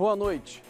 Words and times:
Boa 0.00 0.16
noite. 0.16 0.62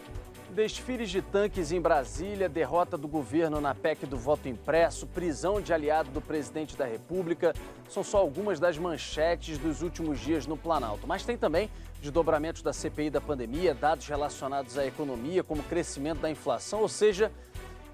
Desfiles 0.49 1.09
de 1.09 1.21
tanques 1.21 1.71
em 1.71 1.79
Brasília, 1.79 2.49
derrota 2.49 2.97
do 2.97 3.07
governo 3.07 3.61
na 3.61 3.73
PEC 3.73 4.05
do 4.05 4.17
voto 4.17 4.49
impresso, 4.49 5.07
prisão 5.07 5.61
de 5.61 5.73
aliado 5.73 6.11
do 6.11 6.19
presidente 6.19 6.75
da 6.75 6.83
República, 6.83 7.55
são 7.89 8.03
só 8.03 8.17
algumas 8.17 8.59
das 8.59 8.77
manchetes 8.77 9.57
dos 9.57 9.81
últimos 9.81 10.19
dias 10.19 10.45
no 10.45 10.57
Planalto. 10.57 11.07
Mas 11.07 11.23
tem 11.23 11.37
também 11.37 11.69
desdobramentos 12.01 12.61
da 12.61 12.73
CPI 12.73 13.09
da 13.09 13.21
pandemia, 13.21 13.73
dados 13.73 14.05
relacionados 14.05 14.77
à 14.77 14.85
economia, 14.85 15.45
como 15.45 15.63
crescimento 15.63 16.19
da 16.19 16.29
inflação, 16.29 16.81
ou 16.81 16.89
seja, 16.89 17.31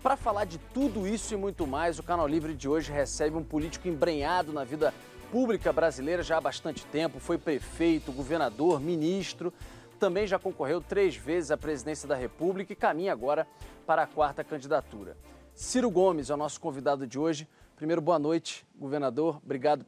para 0.02 0.18
falar 0.18 0.46
de 0.46 0.58
tudo 0.58 1.08
isso 1.08 1.36
e 1.36 1.38
muito 1.38 1.68
mais, 1.68 2.00
o 2.00 2.04
Canal 2.04 2.28
Livre 2.28 2.56
de 2.56 2.68
hoje 2.68 2.92
recebe 2.92 3.38
um 3.38 3.44
político 3.44 3.88
embrenhado 3.88 4.52
na 4.52 4.64
vida 4.64 4.92
pública 5.32 5.72
brasileira 5.72 6.24
já 6.24 6.38
há 6.38 6.42
bastante 6.42 6.84
tempo, 6.88 7.20
foi 7.20 7.38
prefeito, 7.38 8.12
governador, 8.12 8.80
ministro 8.80 9.54
também 9.98 10.26
já 10.26 10.40
concorreu 10.40 10.80
três 10.80 11.16
vezes 11.16 11.52
à 11.52 11.58
presidência 11.58 12.08
da 12.08 12.16
República 12.16 12.72
e 12.72 12.76
caminha 12.76 13.12
agora 13.12 13.48
para 13.86 14.04
a 14.04 14.08
quarta 14.08 14.44
candidatura. 14.44 15.18
Ciro 15.54 15.90
Gomes 15.90 16.30
é 16.30 16.34
o 16.34 16.38
nosso 16.38 16.62
convidado 16.62 17.06
de 17.06 17.18
hoje. 17.18 17.48
Primeiro, 17.76 18.02
boa 18.02 18.20
noite, 18.20 18.66
governador. 18.76 19.42
Obrigado 19.44 19.86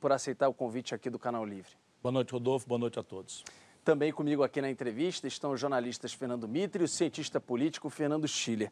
por 0.00 0.12
aceitar 0.12 0.48
o 0.48 0.54
convite 0.54 0.94
aqui 0.94 1.10
do 1.10 1.18
Canal 1.18 1.44
Livre. 1.44 1.72
Boa 2.02 2.12
noite, 2.12 2.32
Rodolfo. 2.32 2.66
Boa 2.66 2.78
noite 2.78 2.98
a 2.98 3.02
todos. 3.02 3.44
Também 3.84 4.12
comigo 4.12 4.42
aqui 4.42 4.60
na 4.60 4.70
entrevista 4.70 5.26
estão 5.26 5.52
os 5.52 5.60
jornalistas 5.60 6.12
Fernando 6.12 6.46
Mitre 6.46 6.82
e 6.82 6.84
o 6.84 6.88
cientista 6.88 7.40
político 7.40 7.90
Fernando 7.90 8.28
Schiller. 8.28 8.70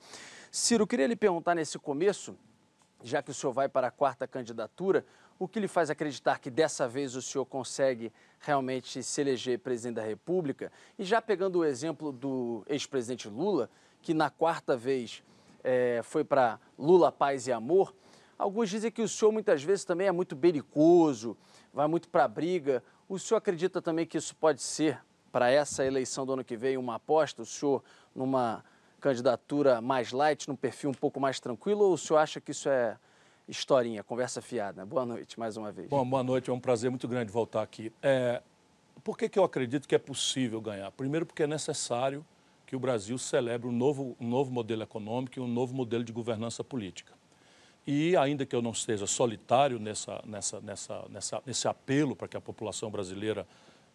Ciro, 0.50 0.86
queria 0.86 1.06
lhe 1.06 1.16
perguntar 1.16 1.54
nesse 1.54 1.78
começo, 1.78 2.36
já 3.02 3.22
que 3.22 3.30
o 3.30 3.34
senhor 3.34 3.52
vai 3.52 3.68
para 3.68 3.88
a 3.88 3.90
quarta 3.90 4.28
candidatura, 4.28 5.04
o 5.38 5.46
que 5.46 5.60
lhe 5.60 5.68
faz 5.68 5.88
acreditar 5.88 6.38
que 6.38 6.50
dessa 6.50 6.88
vez 6.88 7.14
o 7.14 7.22
senhor 7.22 7.44
consegue 7.46 8.12
realmente 8.40 9.02
se 9.02 9.20
eleger 9.20 9.58
presidente 9.60 9.96
da 9.96 10.02
República? 10.02 10.72
E 10.98 11.04
já 11.04 11.22
pegando 11.22 11.60
o 11.60 11.64
exemplo 11.64 12.10
do 12.10 12.64
ex-presidente 12.66 13.28
Lula, 13.28 13.70
que 14.02 14.12
na 14.12 14.30
quarta 14.30 14.76
vez 14.76 15.22
é, 15.62 16.00
foi 16.02 16.24
para 16.24 16.58
Lula, 16.76 17.12
paz 17.12 17.46
e 17.46 17.52
amor, 17.52 17.94
alguns 18.36 18.68
dizem 18.68 18.90
que 18.90 19.02
o 19.02 19.08
senhor 19.08 19.30
muitas 19.30 19.62
vezes 19.62 19.84
também 19.84 20.08
é 20.08 20.12
muito 20.12 20.34
belicoso, 20.34 21.36
vai 21.72 21.86
muito 21.86 22.08
para 22.08 22.24
a 22.24 22.28
briga. 22.28 22.82
O 23.08 23.18
senhor 23.18 23.38
acredita 23.38 23.80
também 23.80 24.06
que 24.06 24.18
isso 24.18 24.34
pode 24.34 24.60
ser, 24.60 25.00
para 25.30 25.50
essa 25.50 25.84
eleição 25.84 26.24
do 26.24 26.32
ano 26.32 26.44
que 26.44 26.56
vem, 26.56 26.76
uma 26.76 26.96
aposta? 26.96 27.42
O 27.42 27.46
senhor 27.46 27.84
numa 28.14 28.64
candidatura 29.00 29.80
mais 29.80 30.10
light, 30.10 30.48
num 30.48 30.56
perfil 30.56 30.90
um 30.90 30.94
pouco 30.94 31.20
mais 31.20 31.38
tranquilo, 31.38 31.84
ou 31.84 31.92
o 31.92 31.98
senhor 31.98 32.18
acha 32.18 32.40
que 32.40 32.50
isso 32.50 32.68
é 32.68 32.98
historinha, 33.48 34.04
conversa 34.04 34.42
fiada. 34.42 34.84
Boa 34.84 35.06
noite, 35.06 35.38
mais 35.38 35.56
uma 35.56 35.72
vez. 35.72 35.88
Bom, 35.88 36.04
boa 36.04 36.22
noite, 36.22 36.50
é 36.50 36.52
um 36.52 36.60
prazer 36.60 36.90
muito 36.90 37.08
grande 37.08 37.32
voltar 37.32 37.62
aqui. 37.62 37.92
É, 38.02 38.42
por 39.02 39.16
que, 39.16 39.28
que 39.28 39.38
eu 39.38 39.44
acredito 39.44 39.88
que 39.88 39.94
é 39.94 39.98
possível 39.98 40.60
ganhar? 40.60 40.90
Primeiro, 40.92 41.24
porque 41.24 41.42
é 41.42 41.46
necessário 41.46 42.24
que 42.66 42.76
o 42.76 42.78
Brasil 42.78 43.16
celebre 43.16 43.66
um 43.66 43.72
novo, 43.72 44.14
um 44.20 44.28
novo 44.28 44.50
modelo 44.50 44.82
econômico 44.82 45.38
e 45.38 45.42
um 45.42 45.48
novo 45.48 45.74
modelo 45.74 46.04
de 46.04 46.12
governança 46.12 46.62
política. 46.62 47.14
E 47.86 48.14
ainda 48.18 48.44
que 48.44 48.54
eu 48.54 48.60
não 48.60 48.72
esteja 48.72 49.06
solitário 49.06 49.78
nessa, 49.78 50.22
nessa, 50.26 50.60
nessa, 50.60 51.06
nessa, 51.08 51.42
nesse 51.46 51.66
apelo 51.66 52.14
para 52.14 52.28
que 52.28 52.36
a 52.36 52.40
população 52.40 52.90
brasileira 52.90 53.46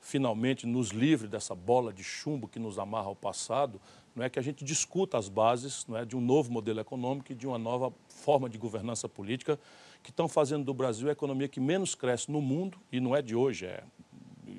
finalmente 0.02 0.66
nos 0.66 0.90
livre 0.90 1.28
dessa 1.28 1.54
bola 1.54 1.94
de 1.94 2.04
chumbo 2.04 2.48
que 2.48 2.58
nos 2.58 2.80
amarra 2.80 3.08
ao 3.08 3.16
passado, 3.16 3.80
não 4.16 4.24
é 4.24 4.30
que 4.30 4.38
a 4.38 4.42
gente 4.42 4.64
discuta 4.64 5.18
as 5.18 5.28
bases 5.28 5.86
não 5.88 5.98
é, 5.98 6.06
de 6.06 6.16
um 6.16 6.22
novo 6.22 6.52
modelo 6.52 6.80
econômico 6.80 7.32
e 7.32 7.36
de 7.36 7.48
uma 7.48 7.58
nova 7.58 7.92
forma 8.08 8.50
de 8.50 8.58
governança 8.58 9.10
política 9.10 9.60
que 10.04 10.10
estão 10.10 10.28
fazendo 10.28 10.66
do 10.66 10.74
Brasil 10.74 11.10
a 11.10 11.12
economia 11.12 11.48
que 11.48 11.60
menos 11.60 11.96
cresce 11.96 12.30
no 12.30 12.42
mundo, 12.42 12.78
e 12.92 13.00
não 13.00 13.16
é 13.16 13.22
de 13.22 13.36
hoje, 13.36 13.66
é, 13.66 13.84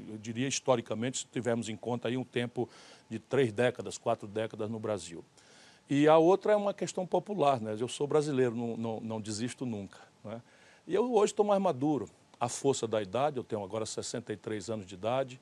eu 0.08 0.16
diria 0.16 0.48
historicamente, 0.48 1.18
se 1.18 1.26
tivermos 1.26 1.68
em 1.68 1.76
conta 1.76 2.08
aí 2.08 2.16
um 2.16 2.24
tempo 2.24 2.68
de 3.10 3.18
três 3.18 3.52
décadas, 3.52 3.98
quatro 3.98 4.26
décadas 4.26 4.70
no 4.70 4.78
Brasil. 4.78 5.22
E 5.88 6.08
a 6.08 6.16
outra 6.16 6.54
é 6.54 6.56
uma 6.56 6.72
questão 6.72 7.06
popular, 7.06 7.60
né? 7.60 7.76
eu 7.78 7.88
sou 7.88 8.06
brasileiro, 8.06 8.56
não, 8.56 8.76
não, 8.76 9.00
não 9.00 9.20
desisto 9.20 9.66
nunca. 9.66 9.98
Né? 10.24 10.40
E 10.86 10.94
eu 10.94 11.12
hoje 11.12 11.32
estou 11.32 11.44
mais 11.44 11.60
maduro, 11.60 12.08
a 12.40 12.48
força 12.48 12.86
da 12.86 13.02
idade, 13.02 13.36
eu 13.36 13.44
tenho 13.44 13.62
agora 13.62 13.84
63 13.84 14.70
anos 14.70 14.86
de 14.86 14.94
idade, 14.94 15.40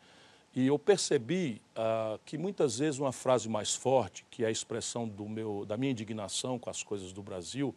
e 0.55 0.67
eu 0.67 0.79
percebi 0.79 1.63
ah, 1.75 2.19
que 2.27 2.37
muitas 2.37 2.79
vezes 2.79 3.01
uma 3.01 3.13
frase 3.13 3.49
mais 3.49 3.75
forte, 3.75 4.27
que 4.31 4.45
é 4.45 4.49
a 4.49 4.51
expressão 4.51 5.09
do 5.09 5.29
meu, 5.29 5.65
da 5.65 5.77
minha 5.77 5.91
indignação 5.91 6.59
com 6.59 6.69
as 6.69 6.83
coisas 6.83 7.13
do 7.13 7.23
Brasil, 7.23 7.75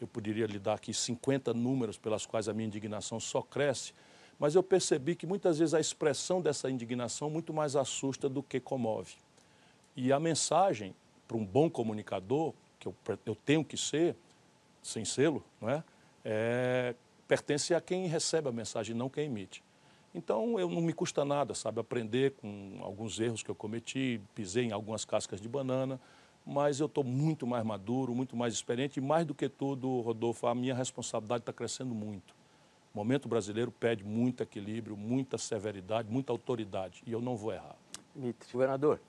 eu 0.00 0.06
poderia 0.06 0.46
lhe 0.46 0.58
dar 0.58 0.74
aqui 0.74 0.94
50 0.94 1.52
números 1.54 1.98
pelas 1.98 2.24
quais 2.24 2.48
a 2.48 2.52
minha 2.52 2.66
indignação 2.66 3.18
só 3.18 3.42
cresce, 3.42 3.92
mas 4.38 4.54
eu 4.54 4.62
percebi 4.62 5.16
que 5.16 5.26
muitas 5.26 5.58
vezes 5.58 5.74
a 5.74 5.80
expressão 5.80 6.40
dessa 6.40 6.70
indignação 6.70 7.28
muito 7.30 7.52
mais 7.52 7.74
assusta 7.74 8.28
do 8.28 8.42
que 8.42 8.60
comove. 8.60 9.14
E 9.96 10.12
a 10.12 10.20
mensagem 10.20 10.94
para 11.26 11.36
um 11.36 11.44
bom 11.44 11.70
comunicador, 11.70 12.52
que 12.78 12.86
eu, 12.86 12.94
eu 13.24 13.34
tenho 13.34 13.64
que 13.64 13.76
ser, 13.76 14.14
sem 14.82 15.04
selo, 15.04 15.42
não 15.60 15.70
é? 15.70 15.84
é 16.24 16.94
pertence 17.26 17.74
a 17.74 17.80
quem 17.80 18.06
recebe 18.06 18.48
a 18.48 18.52
mensagem, 18.52 18.94
não 18.94 19.08
quem 19.08 19.24
emite. 19.24 19.63
Então, 20.14 20.60
eu 20.60 20.70
não 20.70 20.80
me 20.80 20.92
custa 20.92 21.24
nada, 21.24 21.54
sabe, 21.54 21.80
aprender 21.80 22.32
com 22.32 22.78
alguns 22.80 23.18
erros 23.18 23.42
que 23.42 23.50
eu 23.50 23.54
cometi, 23.54 24.20
pisei 24.32 24.66
em 24.66 24.72
algumas 24.72 25.04
cascas 25.04 25.40
de 25.40 25.48
banana, 25.48 26.00
mas 26.46 26.78
eu 26.78 26.86
estou 26.86 27.02
muito 27.02 27.46
mais 27.46 27.64
maduro, 27.64 28.14
muito 28.14 28.36
mais 28.36 28.54
experiente 28.54 29.00
e, 29.00 29.02
mais 29.02 29.26
do 29.26 29.34
que 29.34 29.48
tudo, 29.48 30.00
Rodolfo, 30.02 30.46
a 30.46 30.54
minha 30.54 30.74
responsabilidade 30.74 31.42
está 31.42 31.52
crescendo 31.52 31.94
muito. 31.94 32.32
O 32.94 32.98
momento 32.98 33.28
brasileiro 33.28 33.72
pede 33.72 34.04
muito 34.04 34.40
equilíbrio, 34.40 34.96
muita 34.96 35.36
severidade, 35.36 36.08
muita 36.08 36.32
autoridade, 36.32 37.02
e 37.04 37.10
eu 37.10 37.20
não 37.20 37.34
vou 37.34 37.52
errar. 37.52 37.74
Mitre. 38.14 38.52
Governador, 38.52 39.00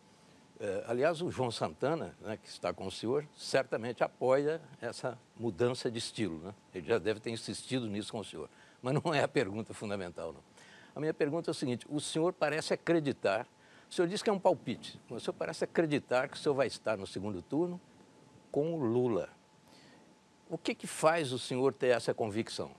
eh, 0.60 0.86
aliás, 0.88 1.22
o 1.22 1.30
João 1.30 1.52
Santana, 1.52 2.16
né, 2.22 2.38
que 2.38 2.48
está 2.48 2.74
com 2.74 2.88
o 2.88 2.92
senhor, 2.92 3.28
certamente 3.38 4.04
apoia 4.04 4.60
essa 4.82 5.16
mudança 5.38 5.92
de 5.92 6.00
estilo. 6.00 6.40
Né? 6.40 6.56
Ele 6.74 6.88
já 6.88 6.98
deve 6.98 7.20
ter 7.20 7.30
insistido 7.30 7.88
nisso 7.88 8.12
com 8.12 8.20
o 8.20 8.24
senhor. 8.24 8.50
Mas 8.82 8.94
não 9.04 9.14
é 9.14 9.22
a 9.22 9.28
pergunta 9.28 9.74
fundamental, 9.74 10.34
não. 10.34 10.55
A 10.96 11.00
minha 11.00 11.14
pergunta 11.14 11.50
é 11.50 11.52
o 11.52 11.54
seguinte: 11.54 11.86
o 11.90 12.00
senhor 12.00 12.32
parece 12.32 12.74
acreditar, 12.74 13.46
o 13.90 13.94
senhor 13.94 14.08
disse 14.08 14.24
que 14.24 14.30
é 14.30 14.34
um 14.34 14.40
palpite, 14.40 15.00
mas 15.10 15.22
o 15.22 15.26
senhor 15.26 15.34
parece 15.34 15.66
acreditar 15.66 16.30
que 16.30 16.38
o 16.38 16.40
senhor 16.40 16.56
vai 16.56 16.68
estar 16.68 16.98
no 16.98 17.06
segundo 17.06 17.42
turno 17.42 17.80
com 18.50 18.74
o 18.74 18.78
Lula. 18.78 19.30
O 20.50 20.58
que, 20.58 20.74
que 20.74 20.88
faz 20.88 21.34
o 21.34 21.40
senhor 21.40 21.74
ter 21.74 21.88
essa 21.88 22.14
convicção 22.14 22.72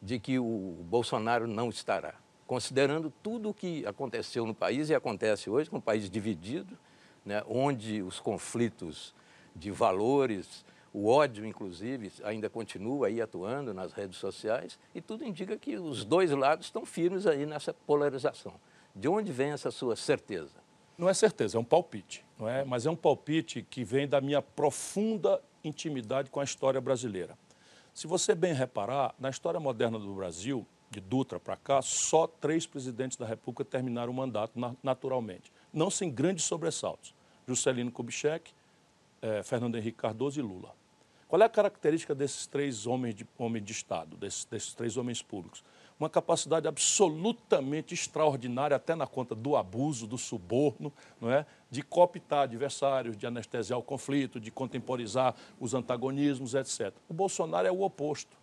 de 0.00 0.18
que 0.18 0.38
o 0.38 0.78
Bolsonaro 0.88 1.46
não 1.46 1.68
estará? 1.68 2.14
Considerando 2.46 3.12
tudo 3.22 3.50
o 3.50 3.54
que 3.54 3.84
aconteceu 3.84 4.46
no 4.46 4.54
país 4.54 4.88
e 4.88 4.94
acontece 4.94 5.50
hoje, 5.50 5.68
com 5.68 5.76
um 5.76 5.80
país 5.82 6.08
dividido, 6.08 6.78
né, 7.24 7.42
onde 7.46 8.00
os 8.00 8.18
conflitos 8.18 9.14
de 9.54 9.70
valores, 9.70 10.64
o 11.00 11.06
ódio, 11.06 11.46
inclusive, 11.46 12.10
ainda 12.24 12.50
continua 12.50 13.06
aí 13.06 13.22
atuando 13.22 13.72
nas 13.72 13.92
redes 13.92 14.18
sociais 14.18 14.76
e 14.92 15.00
tudo 15.00 15.24
indica 15.24 15.56
que 15.56 15.76
os 15.76 16.04
dois 16.04 16.32
lados 16.32 16.66
estão 16.66 16.84
firmes 16.84 17.24
aí 17.24 17.46
nessa 17.46 17.72
polarização. 17.72 18.54
De 18.96 19.06
onde 19.06 19.30
vem 19.30 19.52
essa 19.52 19.70
sua 19.70 19.94
certeza? 19.94 20.56
Não 20.98 21.08
é 21.08 21.14
certeza, 21.14 21.56
é 21.56 21.60
um 21.60 21.64
palpite, 21.64 22.24
não 22.36 22.48
é? 22.48 22.64
Mas 22.64 22.84
é 22.84 22.90
um 22.90 22.96
palpite 22.96 23.62
que 23.62 23.84
vem 23.84 24.08
da 24.08 24.20
minha 24.20 24.42
profunda 24.42 25.40
intimidade 25.62 26.30
com 26.30 26.40
a 26.40 26.44
história 26.44 26.80
brasileira. 26.80 27.38
Se 27.94 28.08
você 28.08 28.34
bem 28.34 28.52
reparar, 28.52 29.14
na 29.20 29.30
história 29.30 29.60
moderna 29.60 30.00
do 30.00 30.12
Brasil, 30.14 30.66
de 30.90 31.00
Dutra 31.00 31.38
para 31.38 31.56
cá, 31.56 31.80
só 31.80 32.26
três 32.26 32.66
presidentes 32.66 33.16
da 33.16 33.24
República 33.24 33.64
terminaram 33.64 34.10
o 34.10 34.16
mandato 34.16 34.58
naturalmente, 34.82 35.52
não 35.72 35.90
sem 35.90 36.10
grandes 36.10 36.44
sobressaltos. 36.44 37.14
Juscelino 37.46 37.92
Kubitschek, 37.92 38.50
eh, 39.22 39.44
Fernando 39.44 39.76
Henrique 39.76 39.98
Cardoso 39.98 40.40
e 40.40 40.42
Lula. 40.42 40.76
Qual 41.28 41.42
é 41.42 41.44
a 41.44 41.48
característica 41.48 42.14
desses 42.14 42.46
três 42.46 42.86
homens 42.86 43.14
de, 43.14 43.26
de 43.60 43.72
Estado, 43.72 44.16
desses, 44.16 44.46
desses 44.46 44.72
três 44.72 44.96
homens 44.96 45.20
públicos? 45.20 45.62
Uma 46.00 46.08
capacidade 46.08 46.66
absolutamente 46.66 47.92
extraordinária, 47.92 48.74
até 48.74 48.94
na 48.94 49.06
conta 49.06 49.34
do 49.34 49.54
abuso, 49.54 50.06
do 50.06 50.16
suborno, 50.16 50.90
não 51.20 51.30
é? 51.30 51.44
de 51.70 51.82
cooptar 51.82 52.44
adversários, 52.44 53.14
de 53.14 53.26
anestesiar 53.26 53.78
o 53.78 53.82
conflito, 53.82 54.40
de 54.40 54.50
contemporizar 54.50 55.34
os 55.60 55.74
antagonismos, 55.74 56.54
etc. 56.54 56.94
O 57.08 57.12
Bolsonaro 57.12 57.68
é 57.68 57.70
o 57.70 57.82
oposto. 57.82 58.34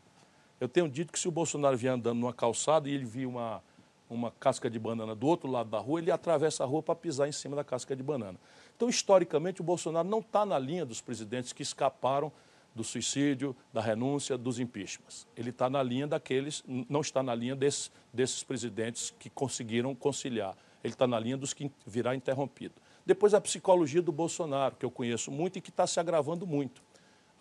Eu 0.59 0.69
tenho 0.69 0.87
dito 0.87 1.11
que 1.11 1.19
se 1.19 1.27
o 1.27 1.31
Bolsonaro 1.31 1.75
vier 1.75 1.93
andando 1.93 2.19
numa 2.19 2.33
calçada 2.33 2.87
e 2.87 2.93
ele 2.93 3.05
vir 3.05 3.25
uma, 3.25 3.63
uma 4.07 4.29
casca 4.31 4.69
de 4.69 4.77
banana 4.77 5.15
do 5.15 5.25
outro 5.25 5.49
lado 5.49 5.71
da 5.71 5.79
rua, 5.79 5.99
ele 5.99 6.11
atravessa 6.11 6.63
a 6.63 6.67
rua 6.67 6.83
para 6.83 6.95
pisar 6.95 7.27
em 7.27 7.31
cima 7.31 7.55
da 7.55 7.63
casca 7.63 7.95
de 7.95 8.03
banana. 8.03 8.37
Então, 8.75 8.87
historicamente, 8.87 9.61
o 9.61 9.63
Bolsonaro 9.63 10.07
não 10.07 10.19
está 10.19 10.45
na 10.45 10.59
linha 10.59 10.85
dos 10.85 11.01
presidentes 11.01 11.51
que 11.51 11.63
escaparam 11.63 12.31
do 12.75 12.83
suicídio, 12.83 13.56
da 13.72 13.80
renúncia, 13.80 14.38
dos 14.38 14.60
impeachments. 14.60 15.25
Ele 15.36 15.50
está 15.50 15.69
na 15.69 15.81
linha 15.81 16.06
daqueles, 16.06 16.62
não 16.68 17.00
está 17.00 17.24
na 17.24 17.33
linha 17.33 17.56
desses, 17.56 18.44
presidentes 18.44 19.13
que 19.18 19.30
conseguiram 19.30 19.95
conciliar. 19.95 20.56
Ele 20.83 20.94
está 20.94 21.07
na 21.07 21.18
linha 21.18 21.38
dos 21.38 21.54
que 21.54 21.72
virá 21.88 22.13
interrompido. 22.13 22.75
Depois 23.06 23.33
a 23.33 23.39
psicologia 23.39 24.01
do 24.01 24.12
Bolsonaro, 24.12 24.75
que 24.75 24.86
eu 24.86 24.92
conheço 24.92 25.31
muito 25.31 25.57
e 25.57 25.62
que 25.62 25.69
está 25.69 25.88
se 25.88 26.00
agravando 26.00 26.45
muito. 26.45 26.83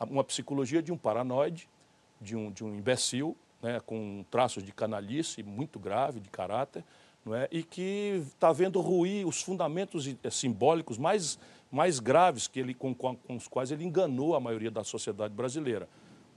Uma 0.09 0.23
psicologia 0.23 0.83
de 0.83 0.93
um 0.93 0.97
paranoide, 0.97 1.69
de 2.21 2.37
um, 2.37 2.53
de 2.53 2.65
um 2.65 2.75
imbecil, 2.75 3.37
né, 3.61 3.81
com 3.81 4.25
traços 4.31 4.63
de 4.63 4.73
canalice 4.73 5.43
muito 5.43 5.79
grave, 5.79 6.21
de 6.21 6.31
caráter, 6.31 6.85
não 7.25 7.35
é? 7.35 7.49
e 7.50 7.62
que 7.62 8.23
está 8.26 8.53
vendo 8.53 8.81
ruir 8.81 9.26
os 9.26 9.41
fundamentos 9.43 10.06
eh, 10.06 10.31
simbólicos 10.31 10.99
mais, 10.99 11.38
mais 11.71 11.99
graves 11.99 12.47
que 12.47 12.61
ele, 12.61 12.75
com, 12.75 12.94
com, 12.94 13.17
os 13.31 13.49
quais 13.49 13.71
ele 13.71 13.85
enganou 13.85 14.35
a 14.35 14.41
maioria 14.41 14.71
da 14.71 14.85
sociedade 14.85 15.32
brasileira. 15.32 15.88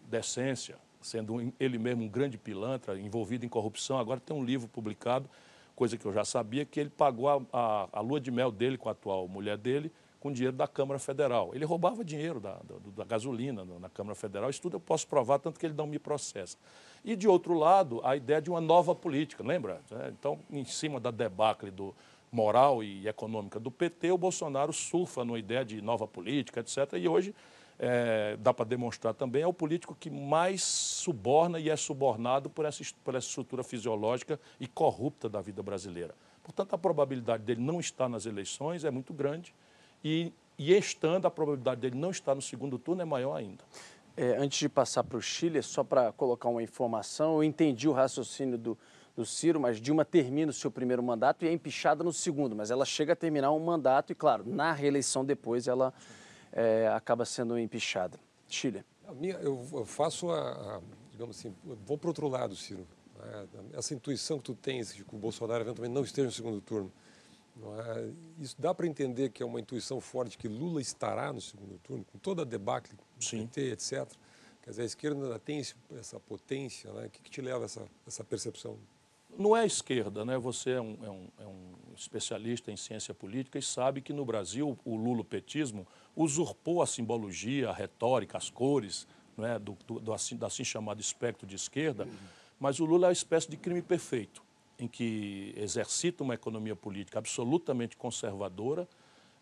Decência, 0.09 0.77
sendo 1.01 1.53
ele 1.59 1.77
mesmo 1.77 2.03
um 2.03 2.07
grande 2.07 2.37
pilantra, 2.37 2.97
envolvido 2.97 3.45
em 3.45 3.49
corrupção. 3.49 3.99
Agora 3.99 4.19
tem 4.19 4.35
um 4.35 4.43
livro 4.43 4.67
publicado, 4.67 5.29
coisa 5.75 5.97
que 5.97 6.05
eu 6.05 6.13
já 6.13 6.23
sabia, 6.23 6.63
que 6.63 6.79
ele 6.79 6.89
pagou 6.89 7.27
a, 7.27 7.41
a, 7.51 7.89
a 7.91 7.99
lua 7.99 8.19
de 8.19 8.31
mel 8.31 8.51
dele 8.51 8.77
com 8.77 8.87
a 8.87 8.93
atual 8.93 9.27
mulher 9.27 9.57
dele 9.57 9.91
com 10.27 10.31
dinheiro 10.31 10.55
da 10.55 10.67
Câmara 10.67 10.99
Federal. 10.99 11.51
Ele 11.53 11.63
roubava 11.63 12.03
dinheiro 12.03 12.39
da, 12.41 12.55
da, 12.55 12.75
da 12.97 13.03
gasolina 13.05 13.63
na 13.79 13.89
Câmara 13.89 14.13
Federal. 14.13 14.49
Isso 14.49 14.61
tudo 14.61 14.75
eu 14.75 14.79
posso 14.79 15.07
provar, 15.07 15.39
tanto 15.39 15.57
que 15.57 15.65
ele 15.65 15.73
não 15.73 15.87
me 15.87 15.97
processa. 15.97 16.57
E, 17.03 17.15
de 17.15 17.29
outro 17.29 17.53
lado, 17.53 18.01
a 18.03 18.15
ideia 18.15 18.41
de 18.41 18.49
uma 18.49 18.59
nova 18.59 18.93
política, 18.93 19.41
lembra? 19.41 19.81
É, 19.89 20.09
então, 20.09 20.39
em 20.51 20.65
cima 20.65 20.99
da 20.99 21.11
debacle 21.11 21.71
do 21.71 21.95
moral 22.29 22.83
e 22.83 23.07
econômica 23.07 23.57
do 23.57 23.71
PT, 23.71 24.11
o 24.11 24.17
Bolsonaro 24.17 24.73
surfa 24.73 25.23
numa 25.23 25.39
ideia 25.39 25.63
de 25.63 25.81
nova 25.81 26.05
política, 26.05 26.59
etc. 26.59 26.93
E 26.97 27.07
hoje 27.07 27.33
é, 27.79 28.35
dá 28.37 28.53
para 28.53 28.65
demonstrar 28.65 29.13
também, 29.13 29.43
é 29.43 29.47
o 29.47 29.53
político 29.53 29.95
que 29.97 30.09
mais 30.09 30.61
suborna 30.61 31.57
e 31.57 31.69
é 31.69 31.75
subornado 31.77 32.49
por 32.49 32.65
essa, 32.65 32.83
por 33.01 33.15
essa 33.15 33.27
estrutura 33.27 33.63
fisiológica 33.63 34.37
e 34.59 34.67
corrupta 34.67 35.29
da 35.29 35.39
vida 35.39 35.63
brasileira. 35.63 36.13
Portanto, 36.43 36.73
a 36.73 36.77
probabilidade 36.77 37.43
dele 37.43 37.61
não 37.61 37.79
estar 37.79 38.09
nas 38.09 38.25
eleições 38.25 38.83
é 38.83 38.91
muito 38.91 39.13
grande 39.13 39.53
e, 40.07 40.33
e 40.57 40.73
estando, 40.77 41.25
a 41.25 41.31
probabilidade 41.31 41.81
dele 41.81 41.97
não 41.97 42.11
estar 42.11 42.33
no 42.33 42.41
segundo 42.41 42.79
turno 42.79 43.01
é 43.01 43.05
maior 43.05 43.35
ainda. 43.35 43.63
É, 44.15 44.37
antes 44.37 44.57
de 44.57 44.69
passar 44.69 45.03
para 45.03 45.17
o 45.17 45.21
Chile, 45.21 45.61
só 45.61 45.83
para 45.83 46.13
colocar 46.13 46.47
uma 46.47 46.63
informação, 46.63 47.35
eu 47.35 47.43
entendi 47.43 47.89
o 47.89 47.91
raciocínio 47.91 48.57
do, 48.57 48.77
do 49.15 49.25
Ciro, 49.25 49.59
mas 49.59 49.81
Dilma 49.81 50.05
termina 50.05 50.49
o 50.49 50.53
seu 50.53 50.71
primeiro 50.71 51.03
mandato 51.03 51.43
e 51.43 51.47
é 51.47 51.51
empichada 51.51 52.03
no 52.03 52.13
segundo, 52.13 52.55
mas 52.55 52.71
ela 52.71 52.85
chega 52.85 53.13
a 53.13 53.15
terminar 53.15 53.51
um 53.51 53.59
mandato 53.59 54.11
e, 54.11 54.15
claro, 54.15 54.43
na 54.47 54.71
reeleição 54.71 55.25
depois 55.25 55.67
ela 55.67 55.93
é, 56.53 56.87
acaba 56.95 57.25
sendo 57.25 57.59
empichada. 57.59 58.17
Chile. 58.47 58.83
A 59.05 59.13
minha, 59.13 59.35
eu, 59.35 59.63
eu 59.73 59.85
faço 59.85 60.31
a, 60.31 60.77
a, 60.77 60.81
digamos 61.11 61.37
assim, 61.37 61.53
vou 61.85 61.97
para 61.97 62.07
o 62.07 62.09
outro 62.09 62.29
lado, 62.29 62.55
Ciro. 62.55 62.87
Né? 63.19 63.47
Essa 63.73 63.93
intuição 63.93 64.37
que 64.37 64.45
tu 64.45 64.55
tens 64.55 64.95
de 64.95 65.03
que 65.03 65.15
o 65.15 65.17
Bolsonaro 65.19 65.63
eventualmente 65.63 65.93
não 65.93 66.03
esteja 66.03 66.27
no 66.27 66.33
segundo 66.33 66.61
turno, 66.61 66.91
é? 67.81 68.11
Isso 68.39 68.55
dá 68.59 68.73
para 68.73 68.87
entender 68.87 69.29
que 69.29 69.41
é 69.41 69.45
uma 69.45 69.59
intuição 69.59 69.99
forte 69.99 70.37
que 70.37 70.47
Lula 70.47 70.81
estará 70.81 71.31
no 71.33 71.41
segundo 71.41 71.77
turno, 71.79 72.05
com 72.05 72.17
toda 72.17 72.43
a 72.43 72.45
debacle 72.45 72.95
do 72.95 73.03
PT, 73.19 73.71
etc. 73.71 74.07
Quer 74.61 74.71
dizer, 74.71 74.81
a 74.81 74.85
esquerda 74.85 75.23
ainda 75.23 75.39
tem 75.39 75.59
esse, 75.59 75.75
essa 75.97 76.19
potência. 76.19 76.91
Né? 76.91 77.07
O 77.07 77.09
que, 77.09 77.21
que, 77.21 77.31
te 77.31 77.41
leva 77.41 77.61
a 77.61 77.65
essa, 77.65 77.87
essa 78.05 78.23
percepção? 78.23 78.77
Não 79.37 79.55
é 79.55 79.61
a 79.61 79.65
esquerda, 79.65 80.25
né? 80.25 80.37
Você 80.37 80.71
é 80.71 80.81
um, 80.81 80.97
é, 81.03 81.09
um, 81.09 81.27
é 81.39 81.45
um, 81.45 81.73
especialista 81.95 82.71
em 82.71 82.77
ciência 82.77 83.13
política 83.13 83.59
e 83.59 83.61
sabe 83.61 84.01
que 84.01 84.11
no 84.11 84.25
Brasil 84.25 84.77
o 84.83 84.95
lulopetismo 84.95 85.87
usurpou 86.15 86.81
a 86.81 86.87
simbologia, 86.87 87.69
a 87.69 87.73
retórica, 87.73 88.37
as 88.37 88.49
cores 88.49 89.07
né? 89.37 89.59
do, 89.59 89.77
do, 89.85 89.99
do 89.99 90.13
assim, 90.13 90.37
assim 90.41 90.63
chamado 90.63 90.99
espectro 90.99 91.45
de 91.45 91.55
esquerda, 91.55 92.05
uhum. 92.05 92.11
mas 92.59 92.79
o 92.79 92.85
Lula 92.85 93.07
é 93.07 93.09
uma 93.09 93.13
espécie 93.13 93.49
de 93.49 93.57
crime 93.57 93.81
perfeito 93.81 94.46
em 94.79 94.87
que 94.87 95.53
exercita 95.57 96.23
uma 96.23 96.33
economia 96.33 96.75
política 96.75 97.19
absolutamente 97.19 97.97
conservadora, 97.97 98.87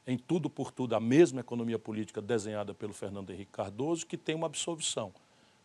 em 0.08 0.18
tudo 0.18 0.50
por 0.50 0.72
tudo 0.72 0.96
a 0.96 1.00
mesma 1.00 1.42
economia 1.42 1.80
política 1.80 2.22
desenhada 2.22 2.74
pelo 2.74 2.94
Fernando 2.94 3.32
Henrique 3.32 3.52
Cardoso, 3.52 4.06
que 4.06 4.18
tem 4.18 4.36
uma 4.36 4.48
absolvição. 4.48 5.12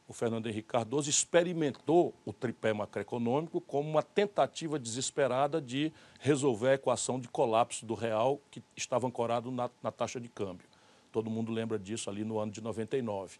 O 0.08 0.12
Fernando 0.12 0.48
Henrique 0.48 0.66
Cardoso 0.66 1.08
experimentou 1.08 2.12
o 2.24 2.32
tripé 2.32 2.72
macroeconômico 2.72 3.60
como 3.60 3.88
uma 3.88 4.02
tentativa 4.02 4.76
desesperada 4.76 5.60
de 5.60 5.92
resolver 6.18 6.70
a 6.70 6.74
equação 6.74 7.20
de 7.20 7.28
colapso 7.28 7.86
do 7.86 7.94
real 7.94 8.40
que 8.50 8.60
estava 8.76 9.06
ancorado 9.06 9.52
na, 9.52 9.70
na 9.80 9.92
taxa 9.92 10.18
de 10.18 10.28
câmbio. 10.28 10.66
Todo 11.12 11.30
mundo 11.30 11.52
lembra 11.52 11.78
disso 11.78 12.10
ali 12.10 12.24
no 12.24 12.40
ano 12.40 12.50
de 12.50 12.60
99. 12.60 13.38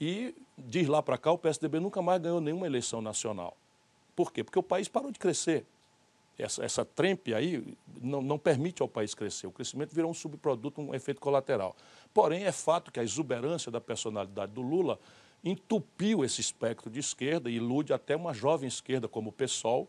E 0.00 0.34
de 0.56 0.86
lá 0.86 1.00
para 1.00 1.18
cá 1.18 1.30
o 1.30 1.38
PSDB 1.38 1.78
nunca 1.78 2.02
mais 2.02 2.20
ganhou 2.20 2.40
nenhuma 2.40 2.66
eleição 2.66 3.00
nacional. 3.00 3.56
Por 4.18 4.32
quê? 4.32 4.42
Porque 4.42 4.58
o 4.58 4.64
país 4.64 4.88
parou 4.88 5.12
de 5.12 5.18
crescer. 5.20 5.64
Essa, 6.36 6.64
essa 6.64 6.84
trempe 6.84 7.32
aí 7.32 7.64
não, 8.02 8.20
não 8.20 8.36
permite 8.36 8.82
ao 8.82 8.88
país 8.88 9.14
crescer. 9.14 9.46
O 9.46 9.52
crescimento 9.52 9.94
virou 9.94 10.10
um 10.10 10.14
subproduto, 10.14 10.80
um 10.80 10.92
efeito 10.92 11.20
colateral. 11.20 11.76
Porém, 12.12 12.42
é 12.42 12.50
fato 12.50 12.90
que 12.90 12.98
a 12.98 13.04
exuberância 13.04 13.70
da 13.70 13.80
personalidade 13.80 14.50
do 14.50 14.60
Lula 14.60 14.98
entupiu 15.44 16.24
esse 16.24 16.40
espectro 16.40 16.90
de 16.90 16.98
esquerda 16.98 17.48
e 17.48 17.54
ilude 17.54 17.92
até 17.92 18.16
uma 18.16 18.34
jovem 18.34 18.66
esquerda 18.66 19.06
como 19.06 19.30
o 19.30 19.32
PSOL, 19.32 19.86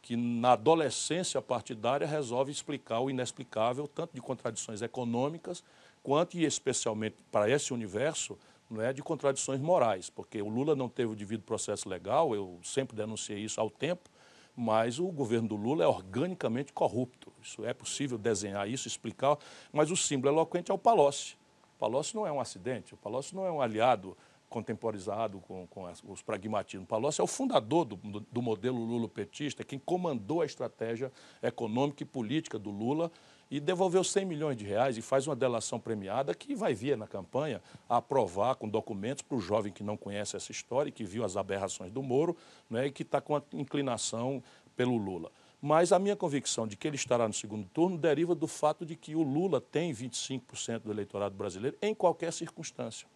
que 0.00 0.14
na 0.14 0.52
adolescência 0.52 1.42
partidária 1.42 2.06
resolve 2.06 2.52
explicar 2.52 3.00
o 3.00 3.10
inexplicável, 3.10 3.88
tanto 3.88 4.14
de 4.14 4.20
contradições 4.20 4.82
econômicas, 4.82 5.64
quanto 6.00 6.36
e 6.36 6.44
especialmente 6.44 7.16
para 7.32 7.50
esse 7.50 7.74
universo, 7.74 8.38
não 8.70 8.80
é 8.82 8.92
de 8.92 9.02
contradições 9.02 9.60
morais, 9.60 10.10
porque 10.10 10.40
o 10.40 10.48
Lula 10.48 10.74
não 10.74 10.88
teve 10.88 11.12
o 11.12 11.16
devido 11.16 11.42
processo 11.42 11.88
legal, 11.88 12.34
eu 12.34 12.58
sempre 12.62 12.96
denunciei 12.96 13.38
isso 13.40 13.60
ao 13.60 13.70
tempo, 13.70 14.10
mas 14.56 14.98
o 14.98 15.06
governo 15.08 15.48
do 15.48 15.56
Lula 15.56 15.84
é 15.84 15.86
organicamente 15.86 16.72
corrupto. 16.72 17.32
Isso 17.42 17.64
é 17.64 17.74
possível 17.74 18.16
desenhar 18.16 18.68
isso, 18.68 18.86
explicar, 18.86 19.36
mas 19.72 19.90
o 19.90 19.96
símbolo 19.96 20.34
eloquente 20.34 20.70
é 20.70 20.74
o 20.74 20.78
Palocci. 20.78 21.36
O 21.76 21.78
Palocci 21.78 22.14
não 22.14 22.26
é 22.26 22.32
um 22.32 22.40
acidente, 22.40 22.94
o 22.94 22.96
Palocci 22.96 23.34
não 23.34 23.44
é 23.46 23.50
um 23.50 23.60
aliado 23.60 24.16
contemporizado 24.48 25.40
com, 25.40 25.66
com 25.66 25.90
os 26.06 26.22
pragmatismos. 26.22 26.86
Palocci 26.86 27.20
é 27.20 27.24
o 27.24 27.26
fundador 27.26 27.84
do, 27.84 27.96
do 27.96 28.40
modelo 28.40 28.78
Lula-petista, 28.78 29.64
quem 29.64 29.80
comandou 29.80 30.42
a 30.42 30.46
estratégia 30.46 31.10
econômica 31.42 32.04
e 32.04 32.06
política 32.06 32.56
do 32.58 32.70
Lula 32.70 33.10
e 33.50 33.60
devolveu 33.60 34.02
100 34.02 34.24
milhões 34.24 34.56
de 34.56 34.64
reais 34.64 34.96
e 34.96 35.02
faz 35.02 35.26
uma 35.26 35.36
delação 35.36 35.78
premiada 35.78 36.34
que 36.34 36.54
vai 36.54 36.74
vir 36.74 36.96
na 36.96 37.06
campanha 37.06 37.62
aprovar 37.88 38.56
com 38.56 38.68
documentos 38.68 39.22
para 39.22 39.36
o 39.36 39.40
jovem 39.40 39.72
que 39.72 39.82
não 39.82 39.96
conhece 39.96 40.36
essa 40.36 40.50
história 40.50 40.88
e 40.88 40.92
que 40.92 41.04
viu 41.04 41.24
as 41.24 41.36
aberrações 41.36 41.90
do 41.90 42.02
Moro 42.02 42.36
né, 42.68 42.86
e 42.86 42.90
que 42.90 43.02
está 43.02 43.20
com 43.20 43.36
a 43.36 43.42
inclinação 43.52 44.42
pelo 44.76 44.96
Lula. 44.96 45.30
Mas 45.60 45.92
a 45.92 45.98
minha 45.98 46.14
convicção 46.14 46.66
de 46.66 46.76
que 46.76 46.86
ele 46.86 46.96
estará 46.96 47.26
no 47.26 47.32
segundo 47.32 47.66
turno 47.72 47.96
deriva 47.96 48.34
do 48.34 48.46
fato 48.46 48.84
de 48.84 48.96
que 48.96 49.14
o 49.14 49.22
Lula 49.22 49.60
tem 49.60 49.92
25% 49.92 50.80
do 50.80 50.90
eleitorado 50.90 51.34
brasileiro 51.34 51.76
em 51.80 51.94
qualquer 51.94 52.32
circunstância. 52.32 53.08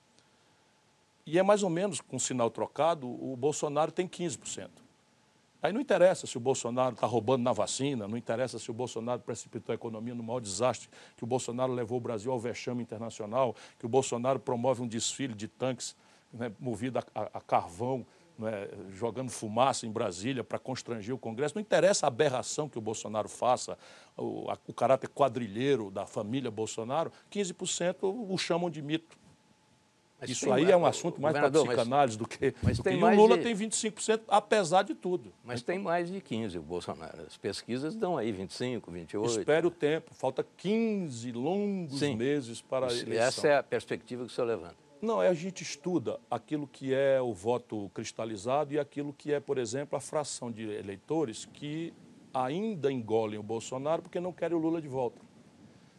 E 1.26 1.38
é 1.38 1.42
mais 1.42 1.62
ou 1.62 1.68
menos 1.68 2.00
com 2.00 2.18
sinal 2.18 2.50
trocado, 2.50 3.06
o 3.06 3.36
Bolsonaro 3.36 3.92
tem 3.92 4.08
15%. 4.08 4.70
Aí 5.60 5.72
não 5.72 5.80
interessa 5.80 6.26
se 6.26 6.36
o 6.36 6.40
Bolsonaro 6.40 6.94
está 6.94 7.06
roubando 7.06 7.42
na 7.42 7.52
vacina, 7.52 8.06
não 8.06 8.16
interessa 8.16 8.58
se 8.58 8.70
o 8.70 8.74
Bolsonaro 8.74 9.20
precipitou 9.20 9.72
a 9.72 9.74
economia 9.74 10.14
no 10.14 10.22
maior 10.22 10.40
desastre, 10.40 10.88
que 11.16 11.24
o 11.24 11.26
Bolsonaro 11.26 11.72
levou 11.72 11.98
o 11.98 12.00
Brasil 12.00 12.30
ao 12.30 12.38
vexame 12.38 12.82
internacional, 12.82 13.56
que 13.78 13.84
o 13.84 13.88
Bolsonaro 13.88 14.38
promove 14.38 14.82
um 14.82 14.86
desfile 14.86 15.34
de 15.34 15.48
tanques 15.48 15.96
né, 16.32 16.52
movido 16.60 16.98
a, 16.98 17.04
a, 17.14 17.22
a 17.34 17.40
carvão, 17.40 18.06
né, 18.38 18.68
jogando 18.90 19.30
fumaça 19.30 19.84
em 19.84 19.90
Brasília 19.90 20.44
para 20.44 20.60
constranger 20.60 21.12
o 21.12 21.18
Congresso. 21.18 21.56
Não 21.56 21.60
interessa 21.60 22.06
a 22.06 22.08
aberração 22.08 22.68
que 22.68 22.78
o 22.78 22.80
Bolsonaro 22.80 23.28
faça, 23.28 23.76
o, 24.16 24.48
a, 24.48 24.56
o 24.66 24.72
caráter 24.72 25.08
quadrilheiro 25.08 25.90
da 25.90 26.06
família 26.06 26.50
Bolsonaro, 26.50 27.10
15% 27.32 27.96
o 28.02 28.38
chamam 28.38 28.70
de 28.70 28.80
mito. 28.80 29.18
Mas 30.20 30.30
Isso 30.30 30.52
aí 30.52 30.70
é 30.70 30.76
um 30.76 30.84
assunto 30.84 31.20
mais 31.20 31.36
para 31.36 31.50
psicanálise 31.50 32.18
do 32.18 32.26
que. 32.26 32.52
Mas 32.60 32.78
do 32.78 32.82
que, 32.82 32.90
o 32.90 33.14
Lula 33.14 33.36
de... 33.36 33.44
tem 33.44 33.54
25%, 33.54 34.22
apesar 34.26 34.82
de 34.82 34.94
tudo. 34.94 35.32
Mas 35.44 35.62
tem 35.62 35.78
mais 35.78 36.10
de 36.10 36.20
15% 36.20 36.56
o 36.56 36.62
Bolsonaro. 36.62 37.22
As 37.26 37.36
pesquisas 37.36 37.94
dão 37.94 38.16
aí 38.16 38.32
25%, 38.32 38.80
28%. 38.80 39.26
Espere 39.26 39.66
o 39.66 39.70
tempo. 39.70 40.12
Falta 40.14 40.44
15 40.56 41.30
longos 41.32 42.00
Sim. 42.00 42.16
meses 42.16 42.60
para 42.60 42.86
a 42.86 42.92
eleição. 42.92 43.26
Essa 43.26 43.48
é 43.48 43.56
a 43.58 43.62
perspectiva 43.62 44.24
que 44.24 44.32
o 44.32 44.34
senhor 44.34 44.48
levanta. 44.48 44.76
Não, 45.00 45.22
é 45.22 45.28
a 45.28 45.34
gente 45.34 45.62
estuda 45.62 46.18
aquilo 46.28 46.66
que 46.66 46.92
é 46.92 47.20
o 47.20 47.32
voto 47.32 47.88
cristalizado 47.94 48.74
e 48.74 48.78
aquilo 48.80 49.12
que 49.12 49.32
é, 49.32 49.38
por 49.38 49.56
exemplo, 49.56 49.96
a 49.96 50.00
fração 50.00 50.50
de 50.50 50.68
eleitores 50.68 51.44
que 51.44 51.94
ainda 52.34 52.90
engolem 52.90 53.38
o 53.38 53.42
Bolsonaro 53.42 54.02
porque 54.02 54.18
não 54.18 54.32
querem 54.32 54.56
o 54.56 54.60
Lula 54.60 54.82
de 54.82 54.88
volta. 54.88 55.27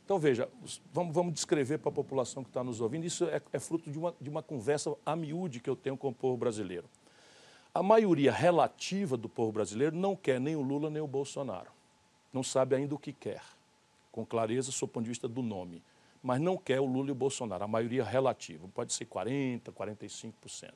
Então, 0.09 0.17
veja, 0.17 0.49
vamos, 0.91 1.13
vamos 1.13 1.33
descrever 1.35 1.77
para 1.77 1.89
a 1.89 1.93
população 1.93 2.43
que 2.43 2.49
está 2.49 2.63
nos 2.63 2.81
ouvindo, 2.81 3.05
isso 3.05 3.25
é, 3.25 3.39
é 3.53 3.59
fruto 3.59 3.91
de 3.91 3.99
uma, 3.99 4.15
de 4.19 4.27
uma 4.27 4.41
conversa 4.41 4.91
a 5.05 5.15
miúde 5.15 5.59
que 5.59 5.69
eu 5.69 5.75
tenho 5.75 5.95
com 5.95 6.07
o 6.07 6.11
povo 6.11 6.35
brasileiro. 6.35 6.89
A 7.71 7.83
maioria 7.83 8.31
relativa 8.31 9.15
do 9.15 9.29
povo 9.29 9.51
brasileiro 9.51 9.95
não 9.95 10.15
quer 10.15 10.39
nem 10.41 10.55
o 10.55 10.63
Lula 10.63 10.89
nem 10.89 10.99
o 10.99 11.05
Bolsonaro. 11.05 11.69
Não 12.33 12.41
sabe 12.41 12.75
ainda 12.75 12.95
o 12.95 12.97
que 12.97 13.13
quer, 13.13 13.43
com 14.11 14.25
clareza, 14.25 14.71
sob 14.71 14.89
o 14.89 14.93
ponto 14.93 15.03
de 15.03 15.09
vista 15.09 15.27
do 15.27 15.43
nome. 15.43 15.83
Mas 16.23 16.41
não 16.41 16.57
quer 16.57 16.79
o 16.79 16.85
Lula 16.85 17.09
e 17.09 17.11
o 17.11 17.15
Bolsonaro, 17.15 17.63
a 17.63 17.67
maioria 17.67 18.03
relativa, 18.03 18.67
pode 18.73 18.93
ser 18.93 19.05
40%, 19.05 19.71
45%. 19.71 20.73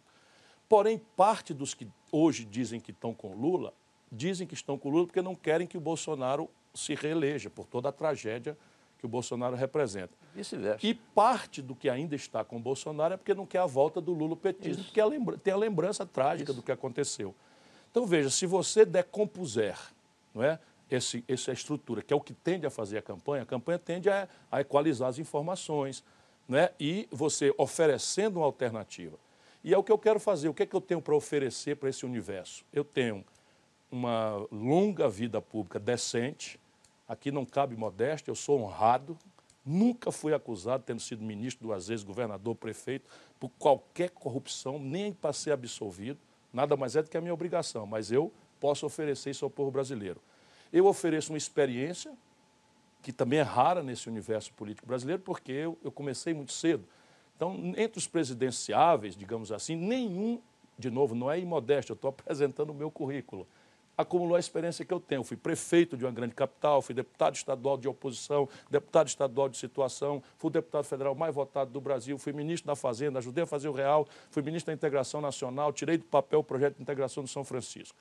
Porém, 0.69 1.01
parte 1.17 1.55
dos 1.55 1.73
que 1.73 1.87
hoje 2.11 2.45
dizem 2.45 2.79
que 2.79 2.91
estão 2.91 3.15
com 3.15 3.31
o 3.31 3.35
Lula, 3.35 3.73
dizem 4.11 4.45
que 4.45 4.53
estão 4.53 4.77
com 4.77 4.89
o 4.89 4.91
Lula 4.91 5.07
porque 5.07 5.23
não 5.23 5.33
querem 5.33 5.65
que 5.65 5.75
o 5.75 5.81
Bolsonaro 5.81 6.47
se 6.71 6.93
reeleja 6.93 7.49
por 7.49 7.65
toda 7.65 7.89
a 7.89 7.91
tragédia 7.91 8.55
que 9.03 9.05
o 9.05 9.09
Bolsonaro 9.09 9.53
representa. 9.53 10.13
Vice-versa. 10.33 10.87
E 10.87 10.93
parte 10.93 11.61
do 11.61 11.75
que 11.75 11.89
ainda 11.89 12.15
está 12.15 12.41
com 12.41 12.55
o 12.55 12.59
Bolsonaro 12.59 13.15
é 13.15 13.17
porque 13.17 13.33
não 13.33 13.45
quer 13.45 13.59
a 13.59 13.65
volta 13.65 13.99
do 13.99 14.13
Lula 14.13 14.33
petismo, 14.33 14.81
porque 14.85 15.03
lembra, 15.03 15.37
tem 15.37 15.51
a 15.51 15.57
lembrança 15.57 16.05
trágica 16.05 16.51
Isso. 16.51 16.61
do 16.61 16.63
que 16.63 16.71
aconteceu. 16.71 17.35
Então 17.91 18.05
veja, 18.05 18.29
se 18.29 18.45
você 18.45 18.85
decompuser 18.85 19.77
não 20.33 20.41
é, 20.41 20.57
esse, 20.89 21.21
essa 21.27 21.51
estrutura, 21.51 22.01
que 22.01 22.13
é 22.13 22.15
o 22.15 22.21
que 22.21 22.33
tende 22.33 22.65
a 22.65 22.69
fazer 22.69 22.97
a 22.97 23.01
campanha, 23.01 23.43
a 23.43 23.45
campanha 23.45 23.77
tende 23.77 24.09
a, 24.09 24.25
a 24.49 24.61
equalizar 24.61 25.09
as 25.09 25.19
informações 25.19 26.01
né? 26.47 26.69
e 26.79 27.05
você 27.11 27.53
oferecendo 27.57 28.37
uma 28.37 28.45
alternativa. 28.45 29.17
E 29.65 29.73
é 29.73 29.77
o 29.77 29.83
que 29.83 29.91
eu 29.91 29.97
quero 29.97 30.17
fazer. 30.17 30.47
O 30.47 30.53
que 30.53 30.63
é 30.63 30.65
que 30.65 30.75
eu 30.75 30.81
tenho 30.81 31.01
para 31.01 31.13
oferecer 31.13 31.75
para 31.75 31.89
esse 31.89 32.05
universo? 32.05 32.63
Eu 32.71 32.85
tenho 32.85 33.25
uma 33.91 34.47
longa 34.49 35.09
vida 35.09 35.41
pública 35.41 35.77
decente. 35.77 36.57
Aqui 37.07 37.31
não 37.31 37.45
cabe 37.45 37.75
modéstia, 37.75 38.31
eu 38.31 38.35
sou 38.35 38.61
honrado. 38.61 39.17
Nunca 39.65 40.11
fui 40.11 40.33
acusado, 40.33 40.83
tendo 40.85 40.99
sido 40.99 41.23
ministro, 41.23 41.67
duas 41.67 41.87
vezes 41.87 42.03
governador, 42.03 42.55
prefeito, 42.55 43.09
por 43.39 43.49
qualquer 43.57 44.09
corrupção, 44.09 44.77
nem 44.77 45.13
para 45.13 45.31
ser 45.31 45.51
absolvido. 45.51 46.19
Nada 46.51 46.75
mais 46.75 46.95
é 46.95 47.01
do 47.01 47.09
que 47.09 47.17
a 47.17 47.21
minha 47.21 47.33
obrigação, 47.33 47.85
mas 47.85 48.11
eu 48.11 48.31
posso 48.59 48.85
oferecer 48.85 49.31
isso 49.31 49.45
ao 49.45 49.51
povo 49.51 49.71
brasileiro. 49.71 50.21
Eu 50.71 50.85
ofereço 50.85 51.31
uma 51.31 51.37
experiência 51.37 52.13
que 53.01 53.11
também 53.11 53.39
é 53.39 53.41
rara 53.41 53.83
nesse 53.83 54.07
universo 54.07 54.53
político 54.53 54.87
brasileiro, 54.87 55.21
porque 55.21 55.51
eu, 55.51 55.77
eu 55.83 55.91
comecei 55.91 56.33
muito 56.33 56.53
cedo. 56.53 56.87
Então, 57.35 57.73
entre 57.75 57.99
os 57.99 58.07
presidenciáveis, 58.07 59.15
digamos 59.15 59.51
assim, 59.51 59.75
nenhum, 59.75 60.41
de 60.79 60.89
novo, 60.89 61.13
não 61.13 61.29
é 61.29 61.37
imodéstia, 61.37 61.91
eu 61.91 61.95
estou 61.95 62.09
apresentando 62.09 62.69
o 62.69 62.73
meu 62.73 62.89
currículo, 62.89 63.45
acumulou 63.97 64.35
a 64.35 64.39
experiência 64.39 64.83
que 64.83 64.93
eu 64.93 64.99
tenho. 64.99 65.23
Fui 65.23 65.37
prefeito 65.37 65.95
de 65.95 66.05
uma 66.05 66.11
grande 66.11 66.33
capital, 66.33 66.81
fui 66.81 66.95
deputado 66.95 67.35
estadual 67.35 67.77
de 67.77 67.87
oposição, 67.87 68.47
deputado 68.69 69.07
estadual 69.07 69.49
de 69.49 69.57
situação, 69.57 70.21
fui 70.37 70.51
deputado 70.51 70.85
federal 70.85 71.15
mais 71.15 71.33
votado 71.33 71.71
do 71.71 71.79
Brasil, 71.79 72.17
fui 72.17 72.33
ministro 72.33 72.67
da 72.67 72.75
Fazenda, 72.75 73.19
ajudei 73.19 73.43
a 73.43 73.47
fazer 73.47 73.69
o 73.69 73.73
real, 73.73 74.07
fui 74.29 74.41
ministro 74.41 74.71
da 74.71 74.75
Integração 74.75 75.21
Nacional, 75.21 75.71
tirei 75.71 75.97
do 75.97 76.05
papel 76.05 76.39
o 76.39 76.43
projeto 76.43 76.75
de 76.75 76.81
integração 76.81 77.23
do 77.23 77.29
São 77.29 77.43
Francisco. 77.43 77.97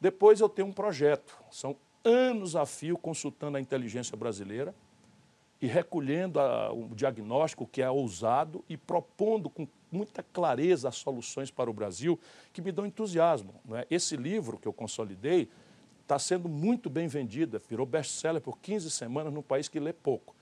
Depois 0.00 0.40
eu 0.40 0.48
tenho 0.48 0.68
um 0.68 0.72
projeto, 0.72 1.36
são 1.50 1.76
anos 2.04 2.56
a 2.56 2.66
fio 2.66 2.98
consultando 2.98 3.56
a 3.56 3.60
inteligência 3.60 4.16
brasileira, 4.16 4.74
e 5.64 5.66
recolhendo 5.66 6.38
a, 6.40 6.70
o 6.70 6.94
diagnóstico 6.94 7.66
que 7.66 7.80
é 7.80 7.90
ousado 7.90 8.62
e 8.68 8.76
propondo 8.76 9.48
com 9.48 9.66
muita 9.94 10.22
clareza 10.22 10.88
as 10.88 10.96
soluções 10.96 11.50
para 11.50 11.70
o 11.70 11.72
Brasil 11.72 12.18
que 12.52 12.60
me 12.60 12.72
dão 12.72 12.84
entusiasmo. 12.84 13.54
é? 13.72 13.86
Esse 13.90 14.16
livro 14.16 14.58
que 14.58 14.66
eu 14.66 14.72
consolidei 14.72 15.48
está 16.02 16.18
sendo 16.18 16.48
muito 16.48 16.90
bem 16.90 17.06
vendido, 17.06 17.60
virou 17.68 17.86
best-seller 17.86 18.42
por 18.42 18.58
15 18.58 18.90
semanas 18.90 19.32
num 19.32 19.42
país 19.42 19.68
que 19.68 19.80
lê 19.80 19.92
pouco. 19.92 20.34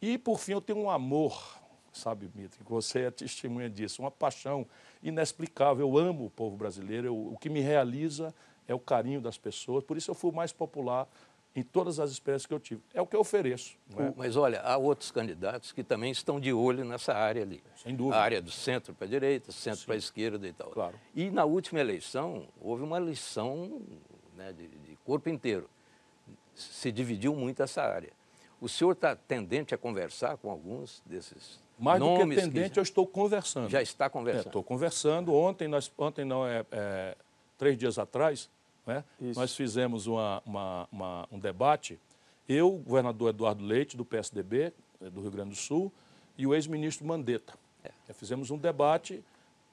E, 0.00 0.16
por 0.16 0.38
fim, 0.38 0.52
eu 0.52 0.60
tenho 0.60 0.78
um 0.78 0.90
amor, 0.90 1.58
sabe, 1.92 2.30
Mitri, 2.34 2.64
que 2.64 2.70
você 2.70 3.00
é 3.00 3.10
testemunha 3.10 3.68
disso, 3.68 4.00
uma 4.00 4.10
paixão 4.12 4.64
inexplicável. 5.02 5.88
Eu 5.88 5.98
amo 5.98 6.26
o 6.26 6.30
povo 6.30 6.56
brasileiro, 6.56 7.08
eu, 7.08 7.32
o 7.32 7.36
que 7.36 7.50
me 7.50 7.60
realiza 7.60 8.32
é 8.68 8.74
o 8.74 8.78
carinho 8.78 9.20
das 9.20 9.38
pessoas, 9.38 9.82
por 9.82 9.96
isso 9.96 10.10
eu 10.10 10.14
fui 10.14 10.30
o 10.30 10.34
mais 10.34 10.52
popular 10.52 11.08
em 11.54 11.62
todas 11.62 11.98
as 11.98 12.10
experiências 12.10 12.46
que 12.46 12.54
eu 12.54 12.60
tive. 12.60 12.82
É 12.94 13.00
o 13.00 13.06
que 13.06 13.16
eu 13.16 13.20
ofereço. 13.20 13.76
É? 13.96 14.12
Mas 14.16 14.36
olha, 14.36 14.60
há 14.60 14.76
outros 14.76 15.10
candidatos 15.10 15.72
que 15.72 15.82
também 15.82 16.10
estão 16.10 16.38
de 16.38 16.52
olho 16.52 16.84
nessa 16.84 17.12
área 17.14 17.42
ali. 17.42 17.62
Sem 17.76 17.96
dúvida. 17.96 18.16
A 18.16 18.22
área 18.22 18.40
do 18.40 18.50
centro 18.50 18.94
para 18.94 19.06
a 19.06 19.10
direita, 19.10 19.50
centro 19.50 19.84
para 19.84 19.94
a 19.94 19.98
esquerda 19.98 20.46
e 20.46 20.52
tal. 20.52 20.70
Claro. 20.70 20.94
E 21.14 21.30
na 21.30 21.44
última 21.44 21.80
eleição, 21.80 22.46
houve 22.60 22.82
uma 22.82 22.96
eleição 22.96 23.82
né, 24.36 24.52
de, 24.52 24.68
de, 24.68 24.96
corpo 25.04 25.28
inteiro. 25.28 25.68
Se 26.54 26.92
dividiu 26.92 27.34
muito 27.34 27.62
essa 27.62 27.82
área. 27.82 28.12
O 28.60 28.68
senhor 28.68 28.92
está 28.92 29.14
tendente 29.14 29.74
a 29.74 29.78
conversar 29.78 30.36
com 30.36 30.50
alguns 30.50 31.02
desses 31.06 31.60
mais 31.78 32.00
do 32.00 32.14
que 32.14 32.34
tendente, 32.34 32.70
que 32.70 32.78
eu 32.78 32.82
estou 32.82 33.06
conversando. 33.06 33.68
Já 33.68 33.80
está 33.80 34.10
conversando? 34.10 34.46
É, 34.46 34.48
estou 34.48 34.64
conversando. 34.64 35.32
Ontem, 35.32 35.68
nós, 35.68 35.92
ontem 35.96 36.24
não, 36.24 36.44
é, 36.44 36.66
é 36.72 37.16
três 37.56 37.78
dias 37.78 37.98
atrás, 37.98 38.50
né? 38.88 39.04
Nós 39.36 39.54
fizemos 39.54 40.06
uma, 40.06 40.42
uma, 40.46 40.88
uma, 40.90 41.28
um 41.30 41.38
debate, 41.38 42.00
eu, 42.48 42.74
o 42.74 42.78
governador 42.78 43.28
Eduardo 43.28 43.62
Leite, 43.62 43.98
do 43.98 44.04
PSDB, 44.04 44.72
eh, 45.02 45.10
do 45.10 45.20
Rio 45.20 45.30
Grande 45.30 45.50
do 45.50 45.56
Sul, 45.56 45.92
e 46.38 46.46
o 46.46 46.54
ex-ministro 46.54 47.06
Mandetta. 47.06 47.52
É. 47.84 48.12
Fizemos 48.14 48.50
um 48.50 48.56
debate 48.56 49.22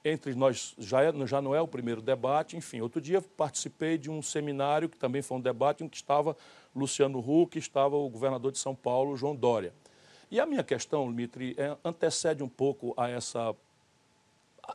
entre 0.04 0.34
nós, 0.34 0.74
já, 0.78 1.02
é, 1.02 1.26
já 1.26 1.40
não 1.40 1.54
é 1.54 1.60
o 1.60 1.66
primeiro 1.66 2.02
debate, 2.02 2.56
enfim. 2.56 2.82
Outro 2.82 3.00
dia 3.00 3.22
participei 3.22 3.96
de 3.96 4.10
um 4.10 4.20
seminário, 4.20 4.88
que 4.88 4.98
também 4.98 5.22
foi 5.22 5.38
um 5.38 5.40
debate, 5.40 5.82
em 5.82 5.88
que 5.88 5.96
estava 5.96 6.36
Luciano 6.74 7.18
Huck, 7.18 7.58
estava 7.58 7.96
o 7.96 8.08
governador 8.08 8.52
de 8.52 8.58
São 8.58 8.74
Paulo, 8.74 9.16
João 9.16 9.34
Dória. 9.34 9.72
E 10.30 10.38
a 10.38 10.44
minha 10.44 10.62
questão, 10.62 11.10
Dmitry, 11.10 11.54
é, 11.56 11.76
antecede 11.82 12.42
um 12.42 12.48
pouco 12.48 12.92
a 12.96 13.08
essa 13.08 13.54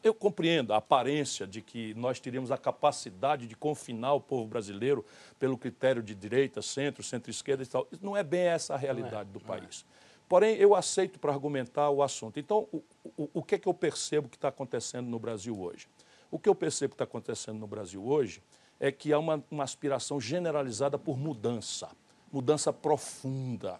eu 0.03 0.13
compreendo 0.13 0.73
a 0.73 0.77
aparência 0.77 1.45
de 1.45 1.61
que 1.61 1.93
nós 1.95 2.19
teríamos 2.19 2.51
a 2.51 2.57
capacidade 2.57 3.47
de 3.47 3.55
confinar 3.55 4.13
o 4.13 4.21
povo 4.21 4.47
brasileiro 4.47 5.05
pelo 5.39 5.57
critério 5.57 6.01
de 6.01 6.15
direita, 6.15 6.61
centro, 6.61 7.03
centro-esquerda 7.03 7.63
e 7.63 7.65
tal. 7.65 7.87
Não 8.01 8.15
é 8.15 8.23
bem 8.23 8.41
essa 8.41 8.73
a 8.73 8.77
realidade 8.77 9.29
é, 9.29 9.33
do 9.33 9.39
país. 9.39 9.85
É. 9.87 10.01
Porém, 10.27 10.55
eu 10.55 10.73
aceito 10.73 11.19
para 11.19 11.33
argumentar 11.33 11.89
o 11.89 12.01
assunto. 12.01 12.39
Então, 12.39 12.67
o, 12.71 12.83
o, 13.17 13.29
o 13.33 13.43
que 13.43 13.55
é 13.55 13.57
que 13.57 13.67
eu 13.67 13.73
percebo 13.73 14.29
que 14.29 14.37
está 14.37 14.47
acontecendo 14.47 15.07
no 15.07 15.19
Brasil 15.19 15.59
hoje? 15.59 15.87
O 16.31 16.39
que 16.39 16.47
eu 16.47 16.55
percebo 16.55 16.91
que 16.91 16.95
está 16.95 17.03
acontecendo 17.03 17.59
no 17.59 17.67
Brasil 17.67 18.05
hoje 18.05 18.41
é 18.79 18.91
que 18.91 19.11
há 19.11 19.19
uma, 19.19 19.43
uma 19.51 19.63
aspiração 19.63 20.21
generalizada 20.21 20.97
por 20.97 21.17
mudança, 21.17 21.89
mudança 22.31 22.71
profunda. 22.71 23.79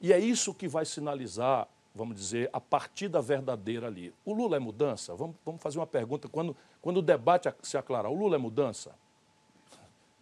E 0.00 0.12
é 0.12 0.18
isso 0.18 0.52
que 0.52 0.66
vai 0.66 0.84
sinalizar 0.84 1.68
vamos 1.96 2.16
dizer, 2.16 2.50
a 2.52 2.60
partida 2.60 3.20
verdadeira 3.20 3.86
ali. 3.86 4.14
O 4.24 4.32
Lula 4.32 4.56
é 4.56 4.60
mudança? 4.60 5.14
Vamos, 5.14 5.36
vamos 5.44 5.62
fazer 5.62 5.78
uma 5.78 5.86
pergunta. 5.86 6.28
Quando, 6.28 6.54
quando 6.80 6.98
o 6.98 7.02
debate 7.02 7.52
se 7.62 7.76
aclarar, 7.76 8.12
o 8.12 8.14
Lula 8.14 8.36
é 8.36 8.38
mudança? 8.38 8.94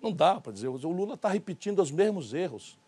Não 0.01 0.13
dá 0.13 0.41
para 0.41 0.53
dizer. 0.53 0.69
O 0.69 0.77
Lula 0.77 1.15
está 1.15 1.29
repetindo 1.29 1.81
os 1.81 1.91
mesmos 1.91 2.33
erros. 2.33 2.79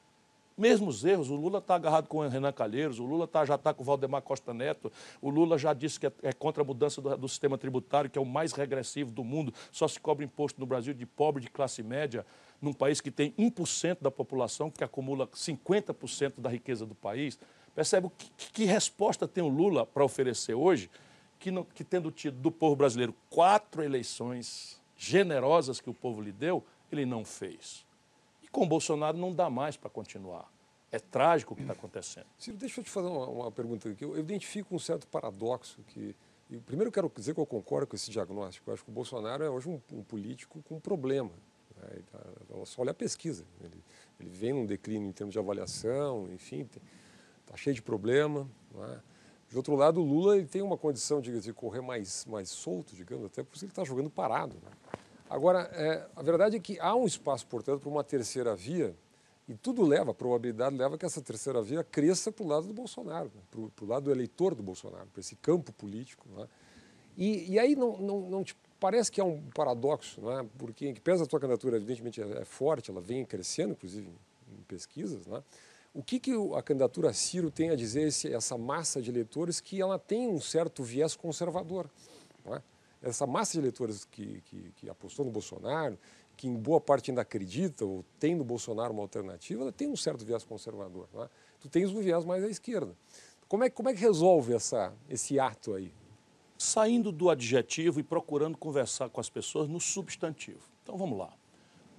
Mesmos 0.57 1.05
erros. 1.05 1.29
O 1.29 1.35
Lula 1.35 1.59
está 1.59 1.75
agarrado 1.75 2.07
com 2.07 2.19
o 2.19 2.29
Renan 2.29 2.53
Calheiros, 2.53 2.99
o 2.99 3.05
Lula 3.05 3.27
tá, 3.27 3.45
já 3.45 3.57
está 3.57 3.75
com 3.75 3.83
o 3.83 3.85
Valdemar 3.85 4.23
Costa 4.23 4.55
Neto, 4.55 4.91
o 5.21 5.29
Lula 5.29 5.59
já 5.59 5.75
disse 5.75 6.01
que 6.01 6.07
é, 6.07 6.13
é 6.23 6.33
contra 6.33 6.63
a 6.63 6.65
mudança 6.65 7.01
do, 7.03 7.17
do, 7.17 7.29
sistema 7.29 7.59
tributário, 7.59 8.09
que 8.09 8.19
é 8.19 8.23
o 8.23 8.25
mais 8.25 8.53
regressivo 8.53 9.11
do 9.11 9.25
mundo. 9.25 9.53
Só 9.73 9.87
se 9.89 10.01
cobra 10.01 10.25
imposto 10.25 10.61
no 10.61 10.67
Brasil 10.67 10.95
de 10.95 11.05
pobre, 11.05 11.43
de 11.43 11.51
classe 11.51 11.83
média, 11.83 12.25
num 12.61 12.73
país 12.73 13.01
que 13.01 13.11
tem 13.11 13.33
1% 13.33 13.99
da 14.01 14.11
população, 14.11 14.71
que 14.71 14.85
acumula 14.85 15.27
50% 15.27 16.35
da 16.39 16.49
riqueza 16.49 16.87
do 16.87 16.95
país. 16.95 17.39
Percebe 17.77 18.11
que, 18.17 18.31
que 18.53 18.65
resposta 18.65 19.29
tem 19.29 19.45
o 19.45 19.49
Lula 19.49 19.85
para 19.85 20.03
oferecer 20.03 20.55
hoje, 20.55 20.91
que, 21.39 21.53
que 21.75 21.85
tendo 21.85 22.11
tido 22.11 22.39
do 22.39 22.51
povo 22.51 22.75
brasileiro 22.75 23.15
quatro 23.29 23.83
eleições 23.85 24.81
generosas 24.97 25.79
que 25.79 25.91
o 25.91 25.93
povo 25.93 26.23
lhe 26.23 26.33
deu, 26.33 26.65
ele 26.91 27.05
não 27.05 27.23
fez. 27.23 27.85
E 28.43 28.49
com 28.49 28.67
Bolsonaro 28.67 29.19
não 29.19 29.31
dá 29.31 29.51
mais 29.51 29.77
para 29.77 29.91
continuar. 29.91 30.51
É 30.91 30.99
trágico 30.99 31.53
o 31.53 31.57
que 31.57 31.61
está 31.61 31.75
acontecendo. 31.75 32.25
Ciro, 32.39 32.57
deixa 32.57 32.81
eu 32.81 32.85
te 32.85 32.89
fazer 32.89 33.09
uma, 33.09 33.27
uma 33.27 33.53
pergunta 33.53 33.91
aqui. 33.91 34.05
Eu 34.05 34.19
identifico 34.19 34.75
um 34.75 34.79
certo 34.79 35.07
paradoxo 35.09 35.83
que. 35.89 36.17
E 36.49 36.57
primeiro, 36.57 36.91
quero 36.91 37.13
dizer 37.15 37.35
que 37.35 37.41
eu 37.41 37.45
concordo 37.45 37.89
com 37.89 37.97
esse 37.97 38.11
diagnóstico. 38.11 38.71
Eu 38.71 38.75
acho 38.75 38.85
que 38.85 38.89
o 38.89 38.93
Bolsonaro 38.93 39.45
é 39.45 39.51
hoje 39.51 39.69
um, 39.69 39.79
um 39.93 40.03
político 40.03 40.63
com 40.63 40.81
problema. 40.81 41.33
Né? 41.77 41.99
Tá, 42.11 42.21
só 42.65 42.81
olha 42.81 42.93
a 42.93 42.95
pesquisa. 42.95 43.45
Ele, 43.63 43.85
ele 44.19 44.31
vem 44.31 44.55
num 44.55 44.65
declínio 44.65 45.07
em 45.07 45.13
termos 45.13 45.35
de 45.35 45.39
avaliação, 45.39 46.27
enfim. 46.33 46.65
Tem, 46.65 46.81
está 47.47 47.57
cheio 47.57 47.75
de 47.75 47.83
problema. 47.83 48.49
É? 48.91 48.99
De 49.49 49.57
outro 49.57 49.75
lado, 49.75 50.01
o 50.01 50.05
Lula 50.05 50.37
ele 50.37 50.47
tem 50.47 50.61
uma 50.61 50.77
condição 50.77 51.21
de, 51.21 51.41
de 51.41 51.53
correr 51.53 51.81
mais, 51.81 52.27
mais 52.27 52.51
solto, 52.51 52.95
digamos, 52.95 53.27
até 53.27 53.43
porque 53.43 53.65
ele 53.65 53.71
está 53.71 53.85
jogando 53.85 54.11
parado. 54.11 54.57
Né? 54.57 54.71
Agora, 55.31 55.71
é, 55.73 56.07
a 56.15 56.23
verdade 56.23 56.57
é 56.57 56.61
que 56.61 56.79
há 56.81 56.95
um 56.95 57.07
espaço, 57.07 57.47
portanto, 57.47 57.81
para 57.81 57.89
uma 57.89 58.05
terceira 58.05 58.55
via, 58.55 58.95
e 59.49 59.55
tudo 59.55 59.83
leva, 59.83 60.11
a 60.11 60.15
probabilidade 60.15 60.77
leva 60.77 60.99
que 60.99 61.07
essa 61.07 61.23
terceira 61.23 61.63
via 61.63 61.85
cresça 61.85 62.33
para 62.33 62.45
o 62.45 62.49
lado 62.49 62.67
do 62.67 62.75
Bolsonaro, 62.75 63.31
né? 63.35 63.69
para 63.75 63.85
o 63.85 63.89
lado 63.89 64.05
do 64.05 64.11
eleitor 64.11 64.55
do 64.55 64.63
Bolsonaro, 64.63 65.07
para 65.07 65.21
esse 65.21 65.37
campo 65.37 65.73
político. 65.73 66.27
É? 66.39 66.47
E, 67.17 67.53
e, 67.53 67.59
aí 67.59 67.77
não, 67.77 67.97
não, 67.99 68.21
não 68.29 68.45
te 68.45 68.57
parece 68.79 69.11
que 69.11 69.21
é 69.21 69.25
um 69.25 69.41
paradoxo, 69.55 70.29
é? 70.31 70.45
porque, 70.59 70.89
em 70.89 70.95
que 70.95 71.01
pesa 71.01 71.25
a 71.25 71.27
tua 71.27 71.41
candidatura, 71.41 71.77
evidentemente, 71.77 72.21
é, 72.21 72.43
é 72.43 72.45
forte, 72.45 72.91
ela 72.91 73.01
vem 73.01 73.25
crescendo, 73.25 73.73
inclusive 73.73 74.09
em, 74.09 74.63
pesquisas, 74.67 75.27
não 75.27 75.37
é? 75.37 75.43
O 75.97 76.03
que, 76.03 76.21
que 76.21 76.31
a 76.55 76.63
candidatura 76.63 77.11
Ciro 77.15 77.51
tem 77.51 77.71
a 77.71 77.75
dizer, 77.75 78.09
esse, 78.09 78.31
essa 78.31 78.59
massa 78.59 79.01
de 79.01 79.11
eleitores, 79.11 79.61
que 79.63 79.81
ela 79.81 79.99
tem 79.99 80.29
um 80.29 80.39
certo 80.39 80.85
viés 80.85 81.17
conservador? 81.17 81.89
É? 82.45 82.61
Essa 83.01 83.27
massa 83.27 83.53
de 83.53 83.61
eleitores 83.61 84.05
que, 84.05 84.43
que, 84.43 84.73
que, 84.77 84.91
apostou 84.91 85.25
no 85.25 85.31
Bolsonaro, 85.31 85.99
que 86.37 86.47
em 86.47 86.55
boa 86.55 86.83
parte 86.83 87.11
ainda 87.11 87.23
acredita 87.23 87.87
ou 87.87 88.05
tem 88.21 88.35
no 88.35 88.45
Bolsonaro 88.45 88.93
uma 88.93 89.01
alternativa, 89.01 89.63
ela 89.63 89.73
tem 89.73 89.89
um 89.89 89.97
certo 89.97 90.23
viés 90.23 90.45
conservador. 90.45 91.09
É? 91.15 91.31
Tu 91.61 91.69
tens 91.71 91.91
um 91.91 92.03
viés 92.03 92.27
mais 92.27 92.45
à 92.45 92.49
esquerda. 92.49 92.95
Como 93.49 93.65
é, 93.65 93.71
como 93.71 93.89
é 93.89 93.95
que 93.95 94.01
resolve 94.01 94.53
essa, 94.53 94.93
esse 95.09 95.41
ato 95.41 95.73
aí? 95.73 95.91
Saindo 96.59 97.11
do 97.11 97.31
adjetivo 97.31 98.01
e 98.01 98.03
procurando 98.03 98.59
conversar 98.59 99.09
com 99.09 99.19
as 99.19 99.31
pessoas 99.31 99.67
no 99.67 99.81
substantivo. 99.81 100.61
Então 100.83 100.99
vamos 100.99 101.19
lá. 101.19 101.33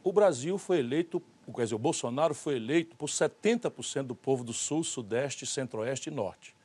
O 0.04 0.14
Brasil 0.14 0.56
foi 0.60 0.78
eleito 0.78 1.20
quer 1.54 1.64
dizer, 1.64 1.76
o 1.76 1.80
Bolsonaro 1.80 2.34
foi 2.34 2.58
eleito 2.58 2.96
por 2.96 3.08
70% 3.08 4.04
do 4.04 4.16
povo 4.16 4.44
do 4.44 4.54
Sul, 4.54 4.84
Sudeste, 4.84 5.46
Centro-Oeste 5.46 6.10
e 6.10 6.14
Norte. 6.14 6.56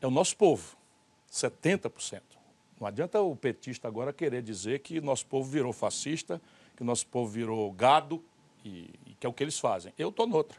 É 0.00 0.06
o 0.06 0.10
nosso 0.10 0.36
povo, 0.36 0.76
70%. 1.32 2.20
Não 2.78 2.86
adianta 2.86 3.20
o 3.20 3.34
petista 3.34 3.88
agora 3.88 4.12
querer 4.12 4.42
dizer 4.42 4.80
que 4.80 5.00
nosso 5.00 5.26
povo 5.26 5.50
virou 5.50 5.72
fascista, 5.72 6.40
que 6.76 6.84
nosso 6.84 7.06
povo 7.06 7.30
virou 7.30 7.72
gado, 7.72 8.22
e, 8.64 8.90
e 9.06 9.14
que 9.18 9.26
é 9.26 9.28
o 9.28 9.32
que 9.32 9.42
eles 9.42 9.58
fazem. 9.58 9.92
Eu 9.98 10.10
estou 10.10 10.26
noutra. 10.26 10.58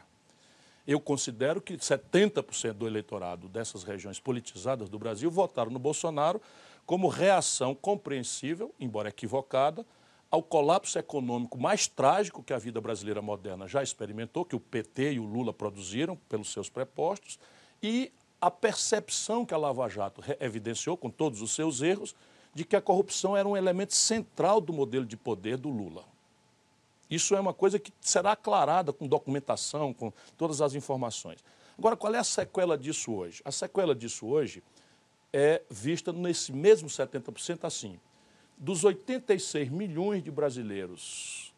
Eu 0.86 1.00
considero 1.00 1.60
que 1.60 1.74
70% 1.76 2.72
do 2.72 2.86
eleitorado 2.86 3.48
dessas 3.48 3.84
regiões 3.84 4.18
politizadas 4.18 4.88
do 4.88 4.98
Brasil 4.98 5.30
votaram 5.30 5.70
no 5.70 5.78
Bolsonaro 5.78 6.40
como 6.84 7.06
reação 7.08 7.74
compreensível, 7.74 8.74
embora 8.80 9.08
equivocada, 9.08 9.86
ao 10.30 10.42
colapso 10.42 10.98
econômico 10.98 11.58
mais 11.58 11.88
trágico 11.88 12.42
que 12.42 12.52
a 12.52 12.58
vida 12.58 12.80
brasileira 12.80 13.20
moderna 13.20 13.66
já 13.66 13.82
experimentou, 13.82 14.44
que 14.44 14.54
o 14.54 14.60
PT 14.60 15.14
e 15.14 15.20
o 15.20 15.24
Lula 15.24 15.52
produziram 15.52 16.16
pelos 16.28 16.52
seus 16.52 16.68
prepostos, 16.68 17.38
e 17.82 18.12
a 18.40 18.50
percepção 18.50 19.44
que 19.44 19.52
a 19.52 19.56
Lava 19.56 19.88
Jato 19.88 20.22
evidenciou, 20.38 20.96
com 20.96 21.10
todos 21.10 21.42
os 21.42 21.52
seus 21.52 21.82
erros, 21.82 22.14
de 22.54 22.64
que 22.64 22.76
a 22.76 22.80
corrupção 22.80 23.36
era 23.36 23.46
um 23.46 23.56
elemento 23.56 23.94
central 23.94 24.60
do 24.60 24.72
modelo 24.72 25.04
de 25.04 25.16
poder 25.16 25.56
do 25.56 25.68
Lula. 25.68 26.04
Isso 27.10 27.34
é 27.34 27.40
uma 27.40 27.52
coisa 27.52 27.78
que 27.78 27.92
será 28.00 28.32
aclarada 28.32 28.92
com 28.92 29.06
documentação, 29.06 29.92
com 29.92 30.12
todas 30.38 30.60
as 30.60 30.74
informações. 30.74 31.40
Agora, 31.76 31.96
qual 31.96 32.14
é 32.14 32.18
a 32.18 32.24
sequela 32.24 32.78
disso 32.78 33.12
hoje? 33.12 33.42
A 33.44 33.50
sequela 33.50 33.94
disso 33.94 34.26
hoje 34.26 34.62
é 35.32 35.62
vista 35.68 36.12
nesse 36.12 36.52
mesmo 36.52 36.88
70% 36.88 37.64
assim. 37.64 37.98
Dos 38.60 38.84
86 38.84 39.68
milhões 39.70 40.22
de 40.22 40.30
brasileiros 40.30 41.52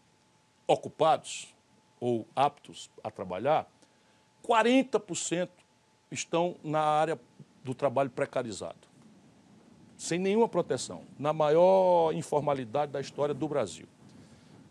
ocupados 0.66 1.54
ou 2.00 2.26
aptos 2.34 2.90
a 3.04 3.10
trabalhar, 3.10 3.68
40% 4.42 5.50
estão 6.10 6.56
na 6.64 6.80
área 6.80 7.20
do 7.62 7.74
trabalho 7.74 8.08
precarizado, 8.08 8.88
sem 9.96 10.18
nenhuma 10.18 10.48
proteção, 10.48 11.02
na 11.18 11.32
maior 11.32 12.14
informalidade 12.14 12.92
da 12.92 13.00
história 13.00 13.34
do 13.34 13.46
Brasil 13.46 13.86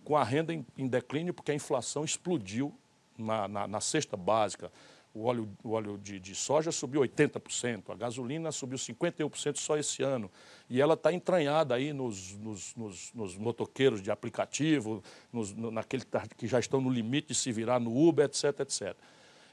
com 0.03 0.17
a 0.17 0.23
renda 0.23 0.53
em, 0.53 0.88
declínio, 0.88 1.33
porque 1.33 1.51
a 1.51 1.55
inflação 1.55 2.03
explodiu 2.03 2.73
na, 3.17 3.47
na, 3.47 3.67
na 3.67 3.81
cesta 3.81 4.17
básica. 4.17 4.71
O 5.13 5.25
óleo, 5.25 5.50
o 5.62 5.72
óleo 5.72 5.98
de, 5.98 6.20
de, 6.20 6.34
soja 6.34 6.72
subiu 6.72 7.01
80%, 7.01 7.89
a 7.89 7.96
gasolina 7.96 8.50
subiu 8.50 8.77
51% 8.77 9.58
só 9.58 9.77
esse 9.77 10.01
ano. 10.01 10.32
E 10.70 10.80
ela 10.80 10.94
está 10.94 11.12
entranhada 11.12 11.75
aí 11.75 11.91
nos, 11.91 12.32
nos, 12.38 12.74
nos, 12.75 13.13
nos, 13.13 13.38
motoqueiros 13.38 14.01
de 14.01 14.10
aplicativo, 14.10 15.03
nos, 15.32 15.53
no, 15.53 15.70
naquele 15.70 16.06
que 16.38 16.48
já 16.48 16.60
estão 16.60 16.80
no 16.80 16.89
limite 16.89 17.30
de 17.30 17.36
se 17.36 17.51
virar 17.51 17.77
no 17.80 18.08
Uber, 18.08 18.25
etc, 18.25 18.62
etc. 18.62 18.96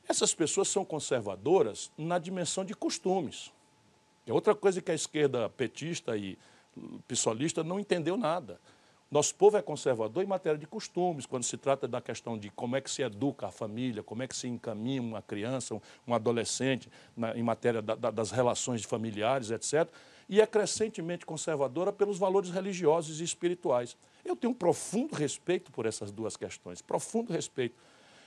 Essas 0.08 0.32
pessoas 0.32 0.68
são 0.68 0.84
conservadoras 0.84 1.90
na 1.98 2.18
dimensão 2.18 2.64
de 2.64 2.72
costumes. 2.72 3.52
É 4.26 4.32
outra 4.32 4.54
coisa 4.54 4.80
que 4.80 4.92
a 4.92 4.94
esquerda 4.94 5.48
petista 5.48 6.16
e 6.16 6.38
pissolista 7.06 7.64
não 7.64 7.80
entendeu 7.80 8.16
nada. 8.16 8.60
Nosso 9.10 9.34
povo 9.34 9.56
é 9.56 9.62
conservador 9.62 10.22
em 10.22 10.26
matéria 10.26 10.58
de 10.58 10.66
costumes, 10.66 11.24
quando 11.24 11.42
se 11.42 11.56
trata 11.56 11.88
da 11.88 11.98
questão 11.98 12.36
de 12.36 12.50
como 12.50 12.76
é 12.76 12.80
que 12.80 12.90
se 12.90 13.00
educa 13.00 13.46
a 13.46 13.50
família, 13.50 14.02
como 14.02 14.22
é 14.22 14.28
que 14.28 14.36
se 14.36 14.46
encaminha 14.46 15.00
uma 15.00 15.22
criança, 15.22 15.80
um, 16.06 16.12
adolescente 16.12 16.90
na, 17.16 17.34
em 17.34 17.42
matéria 17.42 17.80
da, 17.80 17.94
da, 17.94 18.10
das 18.10 18.30
relações 18.30 18.84
familiares, 18.84 19.50
etc. 19.50 19.88
E 20.28 20.42
é 20.42 20.46
crescentemente 20.46 21.24
conservadora 21.24 21.90
pelos 21.90 22.18
valores 22.18 22.50
religiosos 22.50 23.22
e 23.22 23.24
espirituais. 23.24 23.96
Eu 24.22 24.36
tenho 24.36 24.50
um 24.50 24.54
profundo 24.54 25.14
respeito 25.14 25.72
por 25.72 25.86
essas 25.86 26.10
duas 26.10 26.36
questões, 26.36 26.82
profundo 26.82 27.32
respeito. 27.32 27.74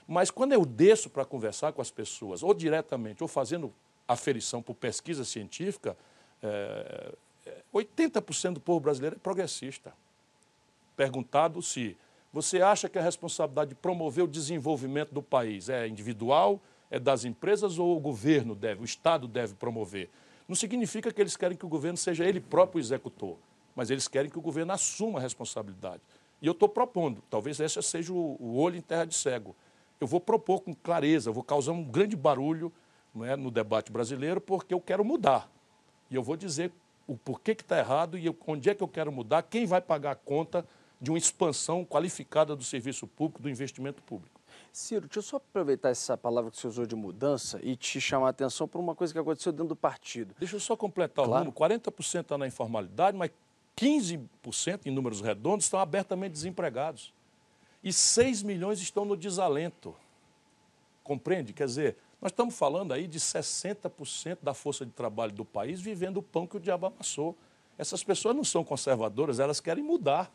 Mas 0.08 0.32
quando 0.32 0.52
eu 0.52 0.66
desço 0.66 1.08
para 1.08 1.24
conversar 1.24 1.72
com 1.72 1.80
as 1.80 1.92
pessoas, 1.92 2.42
ou 2.42 2.52
diretamente, 2.52 3.22
ou 3.22 3.28
fazendo 3.28 3.72
aferição 4.08 4.60
por 4.60 4.74
pesquisa 4.74 5.24
científica, 5.24 5.96
é, 6.42 7.14
80% 7.72 8.54
do 8.54 8.60
povo 8.60 8.80
brasileiro 8.80 9.14
é 9.14 9.18
progressista 9.20 9.94
perguntado 10.96 11.60
se 11.62 11.96
você 12.32 12.62
acha 12.62 12.88
que 12.88 12.98
a 12.98 13.02
responsabilidade 13.02 13.70
de 13.70 13.74
promover 13.74 14.24
o 14.24 14.28
desenvolvimento 14.28 15.12
do 15.12 15.22
país 15.22 15.68
é 15.68 15.86
individual, 15.86 16.60
é 16.90 16.98
das 16.98 17.24
empresas 17.24 17.78
ou 17.78 17.96
o 17.96 18.00
governo 18.00 18.54
deve, 18.54 18.80
o 18.80 18.84
Estado 18.84 19.28
deve 19.28 19.54
promover? 19.54 20.08
Não 20.48 20.56
significa 20.56 21.12
que 21.12 21.20
eles 21.20 21.36
querem 21.36 21.56
que 21.56 21.66
o 21.66 21.68
governo 21.68 21.96
seja 21.96 22.24
ele 22.24 22.40
próprio 22.40 22.80
executor, 22.80 23.36
mas 23.74 23.90
eles 23.90 24.08
querem 24.08 24.30
que 24.30 24.38
o 24.38 24.42
governo 24.42 24.72
assuma 24.72 25.18
a 25.18 25.22
responsabilidade. 25.22 26.02
E 26.40 26.46
eu 26.46 26.52
estou 26.52 26.68
propondo, 26.68 27.22
talvez 27.30 27.60
esse 27.60 27.80
seja 27.82 28.12
o 28.12 28.56
olho 28.56 28.76
em 28.76 28.80
terra 28.80 29.04
de 29.04 29.14
cego. 29.14 29.54
Eu 30.00 30.06
vou 30.06 30.20
propor 30.20 30.60
com 30.60 30.74
clareza, 30.74 31.30
vou 31.30 31.44
causar 31.44 31.72
um 31.72 31.84
grande 31.84 32.16
barulho 32.16 32.72
é, 33.22 33.36
no 33.36 33.50
debate 33.50 33.92
brasileiro, 33.92 34.40
porque 34.40 34.74
eu 34.74 34.80
quero 34.80 35.04
mudar. 35.04 35.48
E 36.10 36.14
eu 36.14 36.22
vou 36.22 36.36
dizer 36.36 36.72
o 37.06 37.16
porquê 37.16 37.54
que 37.54 37.62
está 37.62 37.78
errado 37.78 38.18
e 38.18 38.34
onde 38.46 38.70
é 38.70 38.74
que 38.74 38.82
eu 38.82 38.88
quero 38.88 39.12
mudar, 39.12 39.42
quem 39.42 39.66
vai 39.66 39.80
pagar 39.80 40.12
a 40.12 40.16
conta 40.16 40.66
de 41.02 41.10
uma 41.10 41.18
expansão 41.18 41.84
qualificada 41.84 42.54
do 42.54 42.62
serviço 42.62 43.08
público, 43.08 43.42
do 43.42 43.50
investimento 43.50 44.00
público. 44.04 44.40
Ciro, 44.72 45.08
deixa 45.08 45.18
eu 45.18 45.22
só 45.22 45.36
aproveitar 45.38 45.88
essa 45.88 46.16
palavra 46.16 46.48
que 46.48 46.56
você 46.56 46.68
usou 46.68 46.86
de 46.86 46.94
mudança 46.94 47.58
e 47.60 47.74
te 47.74 48.00
chamar 48.00 48.28
a 48.28 48.30
atenção 48.30 48.68
para 48.68 48.80
uma 48.80 48.94
coisa 48.94 49.12
que 49.12 49.18
aconteceu 49.18 49.50
dentro 49.50 49.70
do 49.70 49.76
partido. 49.76 50.32
Deixa 50.38 50.54
eu 50.54 50.60
só 50.60 50.76
completar 50.76 51.24
claro. 51.24 51.42
o 51.42 51.52
número. 51.52 51.52
40% 51.52 52.20
está 52.20 52.38
na 52.38 52.46
informalidade, 52.46 53.16
mas 53.16 53.32
15% 53.76 54.86
em 54.86 54.92
números 54.92 55.20
redondos 55.20 55.64
estão 55.66 55.80
abertamente 55.80 56.34
desempregados. 56.34 57.12
E 57.82 57.92
6 57.92 58.44
milhões 58.44 58.80
estão 58.80 59.04
no 59.04 59.16
desalento. 59.16 59.96
Compreende? 61.02 61.52
Quer 61.52 61.66
dizer, 61.66 61.96
nós 62.20 62.30
estamos 62.30 62.56
falando 62.56 62.92
aí 62.92 63.08
de 63.08 63.18
60% 63.18 64.38
da 64.40 64.54
força 64.54 64.86
de 64.86 64.92
trabalho 64.92 65.32
do 65.32 65.44
país 65.44 65.80
vivendo 65.80 66.18
o 66.18 66.22
pão 66.22 66.46
que 66.46 66.56
o 66.56 66.60
diabo 66.60 66.86
amassou. 66.86 67.36
Essas 67.76 68.04
pessoas 68.04 68.36
não 68.36 68.44
são 68.44 68.62
conservadoras, 68.62 69.40
elas 69.40 69.58
querem 69.58 69.82
mudar. 69.82 70.32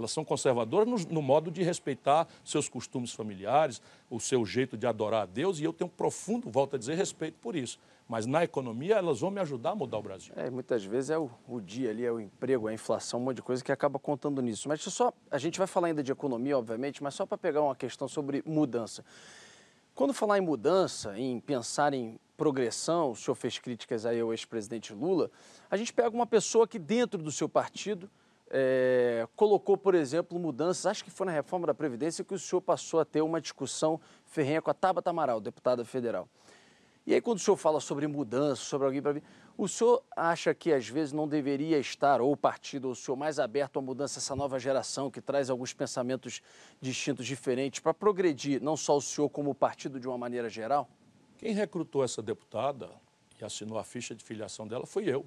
Elas 0.00 0.10
são 0.10 0.24
conservadoras 0.24 0.88
no, 0.88 1.12
no, 1.12 1.22
modo 1.22 1.50
de 1.50 1.62
respeitar 1.62 2.26
seus 2.42 2.68
costumes 2.68 3.12
familiares, 3.12 3.82
o 4.08 4.18
seu 4.18 4.44
jeito 4.46 4.76
de 4.76 4.86
adorar 4.86 5.22
a 5.22 5.26
Deus, 5.26 5.60
e 5.60 5.64
eu 5.64 5.72
tenho 5.72 5.88
um 5.88 5.94
profundo, 5.94 6.50
volto 6.50 6.76
a 6.76 6.78
dizer, 6.78 6.94
respeito 6.96 7.38
por 7.38 7.54
isso. 7.54 7.78
Mas 8.08 8.26
na 8.26 8.42
economia 8.42 8.96
elas 8.96 9.20
vão 9.20 9.30
me 9.30 9.40
ajudar 9.40 9.70
a 9.70 9.74
mudar 9.74 9.98
o 9.98 10.02
Brasil. 10.02 10.32
É, 10.36 10.50
muitas 10.50 10.84
vezes 10.84 11.10
é 11.10 11.18
o, 11.18 11.30
o 11.46 11.60
dia 11.60 11.90
ali, 11.90 12.04
é 12.04 12.10
o 12.10 12.18
emprego, 12.18 12.66
é 12.66 12.72
a 12.72 12.74
inflação, 12.74 13.20
um 13.20 13.24
monte 13.24 13.36
de 13.36 13.42
coisa 13.42 13.62
que 13.62 13.70
acaba 13.70 13.98
contando 13.98 14.40
nisso. 14.40 14.68
Mas 14.68 14.80
só, 14.80 15.12
a 15.30 15.38
gente 15.38 15.58
vai 15.58 15.66
falar 15.66 15.88
ainda 15.88 16.02
de 16.02 16.10
economia, 16.10 16.58
obviamente, 16.58 17.02
mas 17.02 17.14
só 17.14 17.26
para 17.26 17.38
pegar 17.38 17.62
uma 17.62 17.76
questão 17.76 18.08
sobre 18.08 18.42
mudança. 18.46 19.04
Quando 19.94 20.14
falar 20.14 20.38
em 20.38 20.40
mudança, 20.40 21.18
em 21.18 21.38
pensar 21.38 21.92
em 21.92 22.18
progressão, 22.36 23.10
o 23.10 23.16
senhor 23.16 23.34
fez 23.34 23.58
críticas 23.58 24.06
aí 24.06 24.18
ao 24.18 24.32
ex-presidente 24.32 24.94
Lula, 24.94 25.30
a 25.70 25.76
gente 25.76 25.92
pega 25.92 26.08
uma 26.08 26.26
pessoa 26.26 26.66
que 26.66 26.78
dentro 26.78 27.22
do 27.22 27.30
seu 27.30 27.50
partido 27.50 28.10
é, 28.50 29.26
colocou, 29.36 29.76
por 29.76 29.94
exemplo, 29.94 30.38
mudanças, 30.38 30.84
acho 30.86 31.04
que 31.04 31.10
foi 31.10 31.26
na 31.26 31.32
reforma 31.32 31.66
da 31.66 31.74
Previdência 31.74 32.24
que 32.24 32.34
o 32.34 32.38
senhor 32.38 32.60
passou 32.60 32.98
a 32.98 33.04
ter 33.04 33.22
uma 33.22 33.40
discussão 33.40 34.00
ferrenha 34.26 34.60
com 34.60 34.70
a 34.70 34.74
Tabata 34.74 35.10
Amaral, 35.10 35.40
deputada 35.40 35.84
federal. 35.84 36.28
E 37.06 37.14
aí, 37.14 37.20
quando 37.20 37.38
o 37.38 37.40
senhor 37.40 37.56
fala 37.56 37.80
sobre 37.80 38.06
mudanças, 38.06 38.60
sobre 38.60 38.86
alguém 38.86 39.00
para 39.00 39.12
vir, 39.12 39.22
o 39.56 39.66
senhor 39.68 40.02
acha 40.16 40.54
que 40.54 40.72
às 40.72 40.88
vezes 40.88 41.12
não 41.12 41.26
deveria 41.26 41.78
estar, 41.78 42.20
ou 42.20 42.32
o 42.32 42.36
partido, 42.36 42.86
ou 42.86 42.92
o 42.92 42.94
senhor, 42.94 43.16
mais 43.16 43.38
aberto 43.38 43.78
à 43.78 43.82
mudança, 43.82 44.18
essa 44.18 44.36
nova 44.36 44.58
geração 44.58 45.10
que 45.10 45.20
traz 45.20 45.48
alguns 45.48 45.72
pensamentos 45.72 46.42
distintos, 46.80 47.26
diferentes, 47.26 47.80
para 47.80 47.94
progredir, 47.94 48.62
não 48.62 48.76
só 48.76 48.96
o 48.96 49.00
senhor, 49.00 49.28
como 49.28 49.50
o 49.50 49.54
partido 49.54 49.98
de 49.98 50.06
uma 50.06 50.18
maneira 50.18 50.48
geral? 50.48 50.88
Quem 51.38 51.54
recrutou 51.54 52.04
essa 52.04 52.22
deputada 52.22 52.90
e 53.40 53.44
assinou 53.44 53.78
a 53.78 53.84
ficha 53.84 54.14
de 54.14 54.22
filiação 54.22 54.68
dela 54.68 54.86
foi 54.86 55.04
eu. 55.04 55.26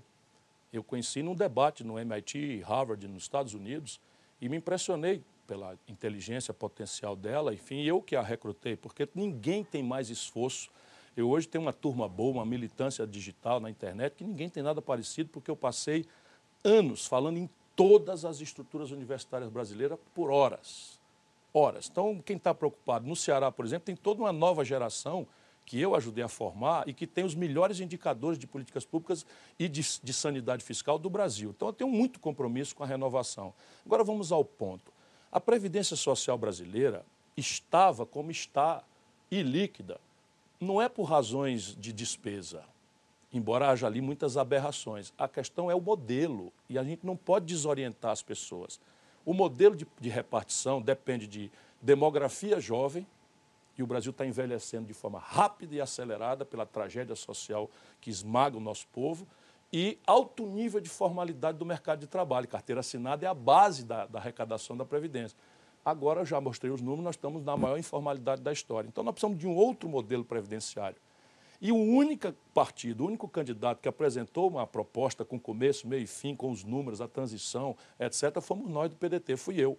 Eu 0.74 0.84
conheci 0.84 1.22
num 1.22 1.36
debate 1.36 1.84
no 1.84 2.00
MIT, 2.00 2.62
Harvard, 2.62 3.08
nos 3.08 3.24
Estados 3.24 3.54
Unidos, 3.54 4.02
e 4.42 4.50
me 4.50 4.58
impressionei 4.58 5.24
pela 5.46 5.78
inteligência 5.88 6.52
potencial 6.52 7.16
dela, 7.16 7.54
enfim, 7.54 7.84
eu 7.84 8.02
que 8.02 8.16
a 8.16 8.22
recrutei, 8.24 8.76
porque 8.76 9.08
ninguém 9.14 9.64
tem 9.64 9.84
mais 9.84 10.10
esforço. 10.10 10.72
Eu 11.16 11.30
hoje 11.30 11.48
tenho 11.48 11.64
uma 11.64 11.74
turma 11.74 12.10
boa, 12.10 12.32
uma 12.32 12.46
militância 12.46 13.06
digital 13.06 13.60
na 13.60 13.70
internet, 13.70 14.16
que 14.16 14.24
ninguém 14.24 14.50
tem 14.50 14.64
nada 14.64 14.82
parecido, 14.82 15.30
porque 15.30 15.52
eu 15.52 15.56
passei 15.56 16.06
anos 16.64 17.06
falando 17.06 17.38
em 17.38 17.48
todas 17.76 18.26
as 18.26 18.42
estruturas 18.42 18.90
universitárias 18.90 19.50
brasileiras 19.50 20.00
por 20.16 20.32
horas. 20.32 21.00
Horas. 21.54 21.88
Então, 21.92 22.20
quem 22.26 22.38
está 22.38 22.52
preocupado 22.54 23.08
no 23.08 23.16
Ceará, 23.16 23.52
por 23.52 23.64
exemplo, 23.64 23.86
tem 23.86 23.96
toda 23.96 24.22
uma 24.22 24.34
nova 24.34 24.66
geração 24.66 25.28
que 25.66 25.80
eu 25.80 25.96
ajudei 25.96 26.24
a 26.24 26.28
formar 26.28 26.88
e 26.88 26.94
que 26.94 27.08
tem 27.08 27.24
os 27.24 27.36
melhores 27.36 27.80
indicadores 27.80 28.38
de 28.38 28.46
políticas 28.46 28.86
públicas 28.86 29.26
e 29.58 29.68
de, 29.68 29.82
de, 30.04 30.14
sanidade 30.14 30.64
fiscal 30.64 31.00
do 31.00 31.10
Brasil. 31.10 31.52
Então, 31.56 31.70
eu 31.70 31.74
tenho 31.74 31.90
muito 31.90 32.20
compromisso 32.20 32.76
com 32.76 32.84
a 32.84 32.88
renovação. 32.88 33.54
Agora, 33.86 34.04
vamos 34.04 34.32
ao 34.32 34.44
ponto. 34.44 34.92
A 35.32 35.40
Previdência 35.40 35.96
Social 35.96 36.38
brasileira 36.38 37.06
estava 37.36 38.06
como 38.06 38.30
está 38.30 38.84
ilíquida. 39.32 40.00
Não 40.60 40.82
é 40.82 40.88
por 40.88 41.04
razões 41.04 41.76
de 41.76 41.92
despesa, 41.92 42.64
embora 43.34 43.70
haja 43.70 43.88
ali 43.88 44.02
muitas 44.02 44.38
aberrações. 44.38 45.14
A 45.18 45.28
questão 45.28 45.72
é 45.72 45.76
o 45.76 45.82
modelo 45.82 46.54
e 46.70 46.78
a 46.78 46.84
gente 46.84 47.06
não 47.06 47.18
pode 47.18 47.46
desorientar 47.46 48.12
as 48.12 48.22
pessoas. 48.22 48.80
O 49.26 49.34
modelo 49.34 49.76
de, 49.76 49.88
de 50.00 50.10
repartição 50.10 50.82
depende 50.82 51.28
de 51.28 51.52
demografia 51.82 52.60
jovem, 52.60 53.06
e 53.78 53.84
o 53.84 53.88
Brasil 53.88 54.12
está 54.12 54.26
envelhecendo 54.26 54.88
de 54.88 54.94
forma 54.94 55.20
rápida 55.20 55.76
e 55.76 55.82
acelerada 55.82 56.46
pela 56.46 56.66
tragédia 56.66 57.16
social 57.16 57.70
que 58.00 58.10
esmaga 58.10 58.58
o 58.58 58.60
nosso 58.60 58.88
povo 58.88 59.28
e 59.72 59.98
alto 60.06 60.46
nível 60.46 60.80
de 60.80 60.90
formalidade 60.90 61.58
do 61.58 61.66
mercado 61.66 62.02
de 62.02 62.08
trabalho. 62.08 62.48
Carteira 62.48 62.82
assinada 62.82 63.26
é 63.26 63.30
a 63.30 63.34
base 63.34 63.84
da, 63.84 64.06
da 64.06 64.20
arrecadação 64.20 64.78
da 64.78 64.86
Previdência. 64.86 65.36
Agora, 65.84 66.22
eu 66.22 66.26
já 66.26 66.40
mostrei 66.40 66.72
os 66.72 66.80
números, 66.80 67.04
nós 67.04 67.16
estamos 67.16 67.44
na 67.44 67.58
maior 67.58 67.78
informalidade 67.78 68.42
da 68.42 68.54
história. 68.54 68.88
Então, 68.88 69.04
nós 69.04 69.14
precisamos 69.14 69.40
de 69.40 69.48
um 69.48 69.56
outro 69.56 69.90
modelo 69.90 70.24
previdenciário. 70.24 70.98
E 71.60 71.72
o 71.72 71.78
único 71.78 72.32
partido, 72.54 73.04
o 73.04 73.08
único 73.08 73.28
candidato 73.28 73.82
que 73.82 73.88
apresentou 73.88 74.50
uma 74.50 74.68
proposta 74.68 75.26
com 75.26 75.40
começo, 75.40 75.88
meio 75.88 76.04
e 76.04 76.08
fim, 76.08 76.36
com 76.36 76.52
os 76.52 76.64
números, 76.64 77.02
a 77.02 77.08
transição, 77.08 77.76
etc., 78.00 78.40
fomos 78.42 78.70
nós 78.70 78.90
do 78.90 78.96
PDT, 78.96 79.36
fui 79.38 79.60
eu, 79.60 79.78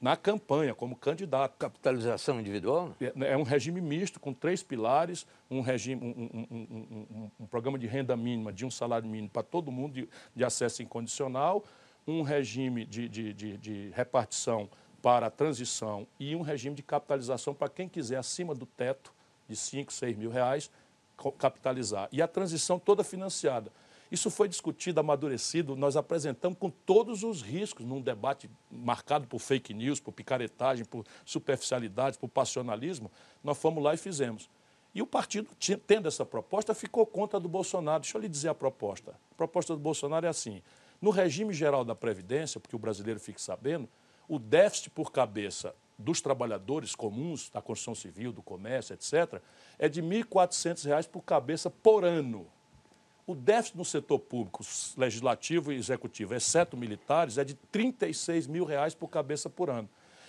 na 0.00 0.16
campanha, 0.16 0.74
como 0.74 0.94
candidato. 0.94 1.56
Capitalização 1.58 2.38
individual? 2.40 2.94
É, 3.00 3.32
é 3.32 3.36
um 3.36 3.42
regime 3.42 3.80
misto, 3.80 4.20
com 4.20 4.32
três 4.32 4.62
pilares, 4.62 5.26
um, 5.50 5.60
regime, 5.60 6.02
um, 6.02 6.46
um, 6.50 6.56
um, 6.56 7.30
um 7.40 7.46
programa 7.46 7.78
de 7.78 7.86
renda 7.86 8.16
mínima, 8.16 8.52
de 8.52 8.64
um 8.64 8.70
salário 8.70 9.08
mínimo 9.08 9.28
para 9.28 9.42
todo 9.42 9.72
mundo, 9.72 9.94
de, 9.94 10.08
de, 10.34 10.44
acesso 10.44 10.82
incondicional, 10.82 11.64
um 12.06 12.22
regime 12.22 12.84
de, 12.84 13.08
de, 13.08 13.32
de, 13.32 13.56
de 13.56 13.90
repartição 13.94 14.68
para 15.02 15.26
a 15.26 15.30
transição 15.30 16.06
e 16.18 16.34
um 16.34 16.42
regime 16.42 16.74
de 16.74 16.82
capitalização 16.82 17.54
para 17.54 17.68
quem 17.68 17.88
quiser, 17.88 18.16
acima 18.16 18.54
do 18.54 18.66
teto 18.66 19.12
de 19.48 19.56
5, 19.56 19.92
6 19.92 20.16
mil 20.16 20.30
reais, 20.30 20.70
capitalizar. 21.38 22.08
E 22.12 22.22
a 22.22 22.28
transição 22.28 22.78
toda 22.78 23.02
financiada. 23.02 23.72
Isso 24.10 24.30
foi 24.30 24.48
discutido, 24.48 25.00
amadurecido, 25.00 25.76
nós 25.76 25.96
apresentamos 25.96 26.58
com 26.58 26.70
todos 26.70 27.22
os 27.22 27.42
riscos 27.42 27.84
num 27.84 28.00
debate 28.00 28.50
marcado 28.70 29.26
por 29.26 29.38
fake 29.38 29.74
news, 29.74 30.00
por 30.00 30.12
picaretagem, 30.12 30.84
por 30.84 31.04
superficialidade, 31.24 32.18
por 32.18 32.28
passionalismo. 32.28 33.10
Nós 33.44 33.58
fomos 33.58 33.82
lá 33.82 33.92
e 33.92 33.98
fizemos. 33.98 34.48
E 34.94 35.02
o 35.02 35.06
partido, 35.06 35.50
tendo 35.86 36.08
essa 36.08 36.24
proposta, 36.24 36.74
ficou 36.74 37.04
contra 37.04 37.38
do 37.38 37.48
Bolsonaro. 37.48 38.00
Deixa 38.00 38.16
eu 38.16 38.22
lhe 38.22 38.28
dizer 38.28 38.48
a 38.48 38.54
proposta. 38.54 39.12
A 39.30 39.34
proposta 39.34 39.74
do 39.74 39.80
Bolsonaro 39.80 40.24
é 40.24 40.28
assim: 40.28 40.62
no 41.00 41.10
regime 41.10 41.52
geral 41.52 41.84
da 41.84 41.94
Previdência, 41.94 42.58
porque 42.58 42.74
o 42.74 42.78
brasileiro 42.78 43.20
fique 43.20 43.40
sabendo, 43.40 43.88
o 44.26 44.38
déficit 44.38 44.90
por 44.90 45.12
cabeça 45.12 45.74
dos 45.98 46.20
trabalhadores 46.20 46.94
comuns, 46.94 47.50
da 47.50 47.60
construção 47.60 47.94
civil, 47.94 48.32
do 48.32 48.42
comércio, 48.42 48.94
etc., 48.94 49.42
é 49.78 49.88
de 49.88 50.00
R$ 50.00 50.24
1.400 50.24 51.08
por 51.08 51.22
cabeça 51.22 51.68
por 51.68 52.04
ano. 52.04 52.46
O 53.28 53.34
déficit 53.34 53.76
no 53.76 53.84
setor 53.84 54.20
público, 54.20 54.64
legislativo 54.96 55.70
e 55.70 55.76
executivo, 55.76 56.34
exceto 56.34 56.78
militares, 56.78 57.36
é 57.36 57.44
de 57.44 57.52
36 57.52 58.46
mil 58.46 58.64
reais 58.64 58.94
por 58.94 59.08
cabeça 59.08 59.50
por 59.50 59.68
ano. 59.68 59.86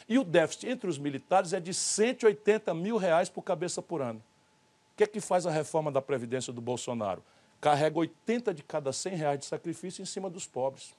E 0.10 0.20
o 0.20 0.24
déficit 0.26 0.68
entre 0.68 0.90
os 0.90 0.98
militares 0.98 1.54
é 1.54 1.62
de 1.62 1.74
180 1.74 2.74
mil 2.74 2.98
reais 2.98 3.30
por 3.30 3.42
cabeça 3.42 3.82
por 3.82 4.02
ano. 4.02 4.20
O 4.20 4.98
que 4.98 5.06
é 5.06 5.08
que 5.08 5.22
faz 5.22 5.46
a 5.46 5.50
reforma 5.50 5.90
da 5.90 6.02
Previdência 6.02 6.52
do 6.52 6.60
Bolsonaro? 6.60 7.24
Carrega 7.62 7.98
80 8.00 8.54
de 8.54 8.64
cada 8.64 8.92
100 8.92 9.16
reais 9.16 9.40
de 9.40 9.46
sacrifício 9.46 10.02
em 10.02 10.06
cima 10.06 10.30
dos 10.30 10.46
pobres 10.46 10.94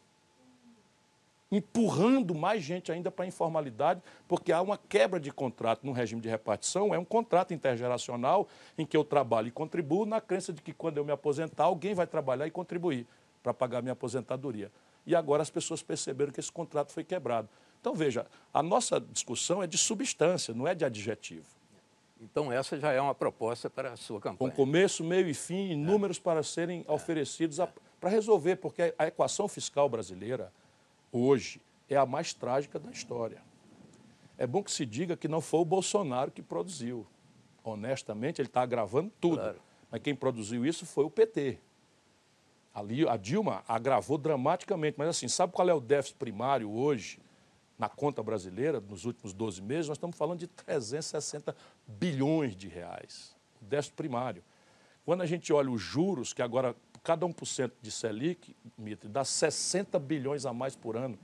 empurrando 1.51 2.35
mais 2.35 2.63
gente 2.63 2.93
ainda 2.93 3.11
para 3.11 3.25
a 3.25 3.29
informalidade, 3.29 4.01
porque 4.29 4.53
há 4.53 4.61
uma 4.63 4.79
quebra 4.79 5.19
de 5.19 5.33
contrato 5.33 5.85
no 5.85 5.93
regime 5.93 6.21
de 6.21 6.29
repartição, 6.29 6.95
é 6.95 6.99
um 6.99 7.05
contrato 7.05 7.53
intergeracional 7.53 8.47
em 8.79 8.87
que 8.87 8.97
eu 8.97 9.05
trabalho 9.05 9.49
e 9.49 9.51
contribuo 9.51 10.07
na 10.07 10.21
crença 10.21 10.53
de 10.53 10.63
que 10.63 10.73
quando 10.73 10.99
eu 10.99 11.05
me 11.05 11.13
aposentar, 11.13 11.65
alguém 11.65 11.95
vai 11.95 12.07
trabalhar 12.07 12.47
e 12.47 12.51
contribuir 12.51 13.07
para 13.43 13.53
pagar 13.53 13.83
minha 13.83 13.93
aposentadoria. 13.93 14.71
E 15.07 15.17
agora 15.17 15.43
as 15.43 15.51
pessoas 15.51 15.83
perceberam 15.83 16.31
que 16.31 16.39
esse 16.39 16.53
contrato 16.53 16.93
foi 16.93 17.03
quebrado. 17.03 17.49
Então, 17.81 17.95
veja, 17.95 18.27
a 18.53 18.63
nossa 18.63 19.01
discussão 19.01 19.63
é 19.63 19.67
de 19.67 19.79
substância, 19.79 20.53
não 20.55 20.69
é 20.69 20.75
de 20.75 20.85
adjetivo. 20.85 21.47
Então, 22.21 22.53
essa 22.53 22.79
já 22.79 22.93
é 22.93 23.01
uma 23.01 23.15
proposta 23.15 23.71
para 23.71 23.93
a 23.93 23.97
sua 23.97 24.21
campanha. 24.21 24.51
Com 24.51 24.57
começo, 24.57 25.03
meio 25.03 25.27
e 25.27 25.33
fim, 25.33 25.71
e 25.71 25.77
números 25.77 26.19
para 26.19 26.43
serem 26.43 26.85
é. 26.87 26.93
oferecidos 26.93 27.59
para 27.99 28.11
resolver, 28.11 28.57
porque 28.57 28.95
a 28.99 29.07
equação 29.07 29.49
fiscal 29.49 29.89
brasileira, 29.89 30.53
hoje 31.13 31.61
é 31.89 31.97
a 31.97 32.07
mais 32.07 32.33
trágica 32.33 32.79
da 32.79 32.91
história. 32.91 33.43
É 34.39 34.47
bom 34.47 34.63
que 34.63 34.71
se 34.71 34.87
diga 34.87 35.17
que 35.17 35.29
não 35.29 35.41
foi 35.41 35.61
o 35.61 35.65
Bolsonaro 35.65 36.31
que 36.31 36.41
produziu. 36.43 37.07
Honestamente, 37.63 38.41
ele 38.41 38.49
está 38.49 38.63
agravando 38.63 39.13
tudo. 39.21 39.37
Claro. 39.37 39.61
Mas 39.91 40.01
quem 40.01 40.15
produziu 40.15 40.65
isso 40.65 40.87
foi 40.87 41.05
o 41.05 41.11
PT. 41.11 41.59
Ali, 42.73 43.07
a 43.07 43.17
Dilma 43.17 43.63
agravou 43.67 44.17
dramaticamente. 44.17 44.97
Mas 44.97 45.09
assim, 45.09 45.29
sabe 45.29 45.53
qual 45.53 45.69
é 45.69 45.75
o 45.75 45.81
déficit 45.81 46.17
primário 46.17 46.71
hoje 46.71 47.19
na 47.77 47.89
conta 47.89 48.23
brasileira, 48.23 48.81
nos 48.81 49.05
últimos 49.05 49.33
12 49.33 49.61
meses? 49.61 49.89
Nós 49.89 49.99
estamos 49.99 50.17
falando 50.17 50.39
de 50.39 50.47
360 50.47 51.55
bilhões 51.87 52.57
de 52.57 52.69
reais. 52.69 53.37
O 53.61 53.65
déficit 53.65 53.95
primário. 53.95 54.43
Quando 55.05 55.23
a 55.23 55.27
gente 55.27 55.53
olha 55.53 55.71
os 55.71 55.83
juros, 55.83 56.33
que 56.33 56.41
agora 56.41 56.75
cada 57.03 57.27
1% 57.27 57.73
de 57.81 57.91
Selic, 57.91 58.55
Mitre, 58.77 59.09
dá 59.09 59.25
60 59.25 59.99
bilhões 59.99 60.45
a 60.45 60.53
mais 60.53 60.77
por 60.77 60.97
ano 60.97 61.19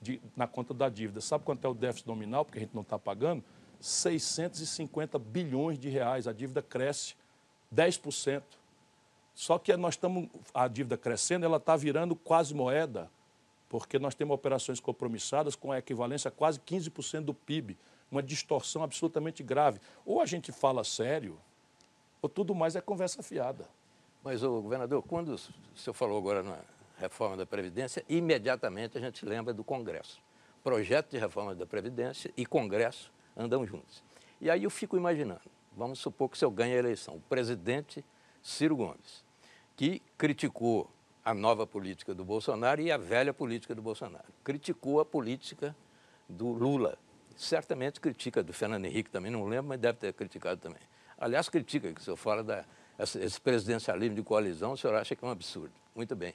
de, 0.00 0.20
na 0.36 0.46
conta 0.46 0.74
da 0.74 0.88
dívida. 0.88 1.20
Sabe 1.20 1.44
quanto 1.44 1.64
é 1.64 1.68
o 1.68 1.74
déficit 1.74 2.08
nominal, 2.08 2.44
porque 2.44 2.58
a 2.58 2.62
gente 2.62 2.74
não 2.74 2.82
está 2.82 2.98
pagando? 2.98 3.44
650 3.80 5.18
bilhões 5.18 5.78
de 5.78 5.88
reais. 5.88 6.26
A 6.26 6.32
dívida 6.32 6.62
cresce 6.62 7.14
10%. 7.74 8.42
Só 9.34 9.58
que 9.58 9.74
nós 9.76 9.94
estamos, 9.94 10.28
a 10.52 10.68
dívida 10.68 10.96
crescendo, 10.96 11.46
ela 11.46 11.56
está 11.56 11.74
virando 11.74 12.14
quase 12.14 12.54
moeda, 12.54 13.10
porque 13.68 13.98
nós 13.98 14.14
temos 14.14 14.34
operações 14.34 14.78
compromissadas 14.78 15.56
com 15.56 15.72
a 15.72 15.78
equivalência 15.78 16.28
a 16.28 16.32
quase 16.32 16.60
15% 16.60 17.22
do 17.22 17.34
PIB. 17.34 17.78
Uma 18.10 18.22
distorção 18.22 18.82
absolutamente 18.82 19.42
grave. 19.42 19.80
Ou 20.04 20.20
a 20.20 20.26
gente 20.26 20.52
fala 20.52 20.84
sério, 20.84 21.38
ou 22.20 22.28
tudo 22.28 22.54
mais 22.54 22.76
é 22.76 22.80
conversa 22.80 23.22
fiada. 23.22 23.66
Mas, 24.22 24.42
o 24.42 24.62
governador, 24.62 25.02
quando 25.02 25.34
o 25.34 25.38
senhor 25.38 25.94
falou 25.94 26.16
agora 26.18 26.42
na 26.42 26.58
reforma 26.96 27.36
da 27.36 27.44
Previdência, 27.44 28.04
imediatamente 28.08 28.96
a 28.96 29.00
gente 29.00 29.26
lembra 29.26 29.52
do 29.52 29.64
Congresso. 29.64 30.22
Projeto 30.62 31.10
de 31.10 31.18
reforma 31.18 31.54
da 31.54 31.66
Previdência 31.66 32.32
e 32.36 32.46
Congresso 32.46 33.12
andam 33.36 33.66
juntos. 33.66 34.02
E 34.40 34.48
aí 34.48 34.62
eu 34.62 34.70
fico 34.70 34.96
imaginando, 34.96 35.40
vamos 35.76 35.98
supor 35.98 36.28
que 36.28 36.36
o 36.36 36.38
senhor 36.38 36.52
ganha 36.52 36.76
a 36.76 36.78
eleição, 36.78 37.16
o 37.16 37.20
presidente 37.20 38.04
Ciro 38.40 38.76
Gomes, 38.76 39.24
que 39.76 40.00
criticou 40.16 40.88
a 41.24 41.34
nova 41.34 41.66
política 41.66 42.14
do 42.14 42.24
Bolsonaro 42.24 42.80
e 42.80 42.92
a 42.92 42.96
velha 42.96 43.34
política 43.34 43.74
do 43.74 43.82
Bolsonaro. 43.82 44.26
Criticou 44.44 45.00
a 45.00 45.04
política 45.04 45.74
do 46.28 46.48
Lula. 46.48 46.96
Certamente 47.36 48.00
critica 48.00 48.42
do 48.42 48.52
Fernando 48.52 48.84
Henrique 48.84 49.10
também, 49.10 49.32
não 49.32 49.44
lembro, 49.46 49.70
mas 49.70 49.80
deve 49.80 49.98
ter 49.98 50.12
criticado 50.12 50.60
também. 50.60 50.82
Aliás, 51.18 51.48
critica 51.48 51.92
que 51.92 52.00
o 52.00 52.04
senhor 52.04 52.16
fala 52.16 52.42
da, 52.42 52.64
esse 53.02 53.40
presidencialismo 53.40 54.16
de 54.16 54.22
coalizão, 54.22 54.72
o 54.72 54.76
senhor 54.76 54.94
acha 54.96 55.14
que 55.14 55.24
é 55.24 55.28
um 55.28 55.30
absurdo. 55.30 55.72
Muito 55.94 56.14
bem. 56.14 56.34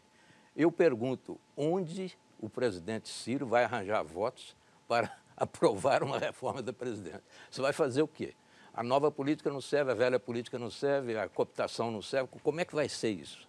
Eu 0.56 0.72
pergunto, 0.72 1.40
onde 1.56 2.18
o 2.40 2.50
presidente 2.50 3.10
Ciro 3.10 3.46
vai 3.46 3.64
arranjar 3.64 4.04
votos 4.04 4.56
para 4.88 5.12
aprovar 5.38 6.04
uma 6.04 6.18
reforma 6.18 6.62
da 6.62 6.74
presidência? 6.74 7.24
Você 7.50 7.62
vai 7.62 7.74
fazer 7.74 8.02
o 8.02 8.08
quê? 8.08 8.34
A 8.74 8.84
nova 8.84 9.12
política 9.12 9.50
não 9.50 9.62
serve, 9.62 9.92
a 9.92 9.96
velha 9.96 10.20
política 10.20 10.60
não 10.60 10.70
serve, 10.70 11.18
a 11.18 11.28
cooptação 11.28 11.90
não 11.90 12.02
serve. 12.02 12.30
Como 12.44 12.60
é 12.60 12.66
que 12.66 12.76
vai 12.76 12.88
ser 12.88 13.10
isso? 13.10 13.48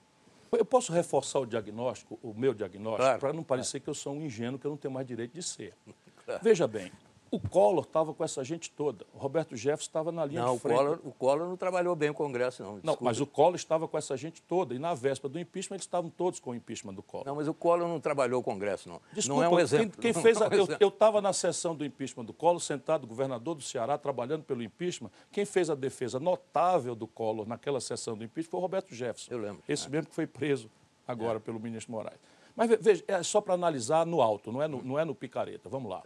Eu 0.51 0.65
posso 0.65 0.93
reforçar 0.93 1.41
o 1.41 1.47
diagnóstico, 1.47 2.19
o 2.23 2.33
meu 2.33 2.55
diagnóstico, 2.55 3.03
claro, 3.03 3.21
para 3.21 3.33
não 3.35 3.43
parecer 3.43 3.81
claro. 3.81 3.85
que 3.85 3.91
eu 3.91 3.95
sou 3.95 4.15
um 4.15 4.23
ingênuo, 4.23 4.59
que 4.59 4.67
eu 4.67 4.71
não 4.71 4.79
tenho 4.79 4.95
mais 4.95 5.07
direito 5.07 5.33
de 5.33 5.43
ser. 5.43 5.75
Claro. 6.29 6.45
Veja 6.45 6.69
bem, 6.69 6.93
o 7.31 7.41
Collor 7.41 7.85
estava 7.85 8.15
com 8.15 8.25
essa 8.25 8.43
gente 8.45 8.71
toda. 8.71 9.07
O 9.13 9.19
Roberto 9.19 9.57
Jefferson 9.57 9.89
estava 9.89 10.13
na 10.13 10.25
linha 10.25 10.43
não, 10.43 10.55
de 10.55 10.61
frente. 10.61 10.75
O 10.75 10.79
Collor, 10.79 11.01
o 11.05 11.13
Collor 11.13 11.49
não 11.49 11.57
trabalhou 11.57 11.95
bem 11.95 12.11
o 12.11 12.15
Congresso, 12.15 12.63
não. 12.63 12.75
Desculpa. 12.75 13.01
Não, 13.01 13.05
mas 13.05 13.21
o 13.21 13.27
Collor 13.27 13.57
estava 13.57 13.87
com 13.87 13.99
essa 13.99 14.17
gente 14.17 14.43
toda. 14.43 14.75
E 14.75 14.79
na 14.79 14.95
véspera 14.95 15.33
do 15.33 15.39
impeachment, 15.39 15.77
eles 15.77 15.85
estavam 15.85 16.11
todos 16.11 16.41
com 16.41 16.51
o 16.51 16.55
impeachment 16.55 16.95
do 16.95 17.03
Collor. 17.03 17.27
Não, 17.27 17.37
mas 17.37 17.49
o 17.49 17.55
Collor 17.55 17.89
não 17.89 18.01
trabalhou 18.01 18.41
o 18.41 18.45
Congresso, 18.45 18.89
não. 18.89 19.01
Desculpa, 19.13 19.43
não 19.43 19.49
é 19.49 19.55
um 19.55 19.59
exemplo. 19.59 19.99
Quem, 20.01 20.13
quem 20.13 20.23
fez 20.23 20.41
a, 20.41 20.49
eu 20.81 20.89
estava 20.89 21.21
na 21.21 21.33
sessão 21.33 21.75
do 21.75 21.85
impeachment 21.85 22.25
do 22.25 22.33
Collor, 22.33 22.61
sentado, 22.61 23.07
governador 23.07 23.55
do 23.55 23.63
Ceará, 23.63 23.99
trabalhando 23.99 24.45
pelo 24.45 24.63
impeachment. 24.63 25.11
Quem 25.31 25.45
fez 25.45 25.71
a 25.71 25.75
defesa 25.75 26.19
notável 26.19 26.95
do 26.95 27.07
Collor 27.07 27.47
naquela 27.47 27.81
sessão 27.81 28.17
do 28.17 28.25
impeachment 28.25 28.51
foi 28.51 28.59
o 28.59 28.63
Roberto 28.63 28.95
Jefferson. 28.95 29.33
Eu 29.33 29.39
lembro. 29.39 29.63
Esse 29.69 29.87
é. 29.87 29.91
mesmo 29.91 30.09
que 30.09 30.15
foi 30.15 30.27
preso 30.27 30.71
agora 31.07 31.39
é. 31.39 31.41
pelo 31.41 31.59
ministro 31.61 31.93
Moraes. 31.93 32.19
Mas 32.55 32.71
veja, 32.81 33.05
é 33.07 33.23
só 33.23 33.41
para 33.41 33.55
analisar 33.55 34.05
no 34.05 34.21
alto, 34.21 34.51
não 34.51 34.61
é 34.61 34.67
no, 34.67 34.83
não 34.83 34.99
é 34.99 35.05
no 35.05 35.15
picareta. 35.15 35.69
Vamos 35.69 35.89
lá. 35.89 36.03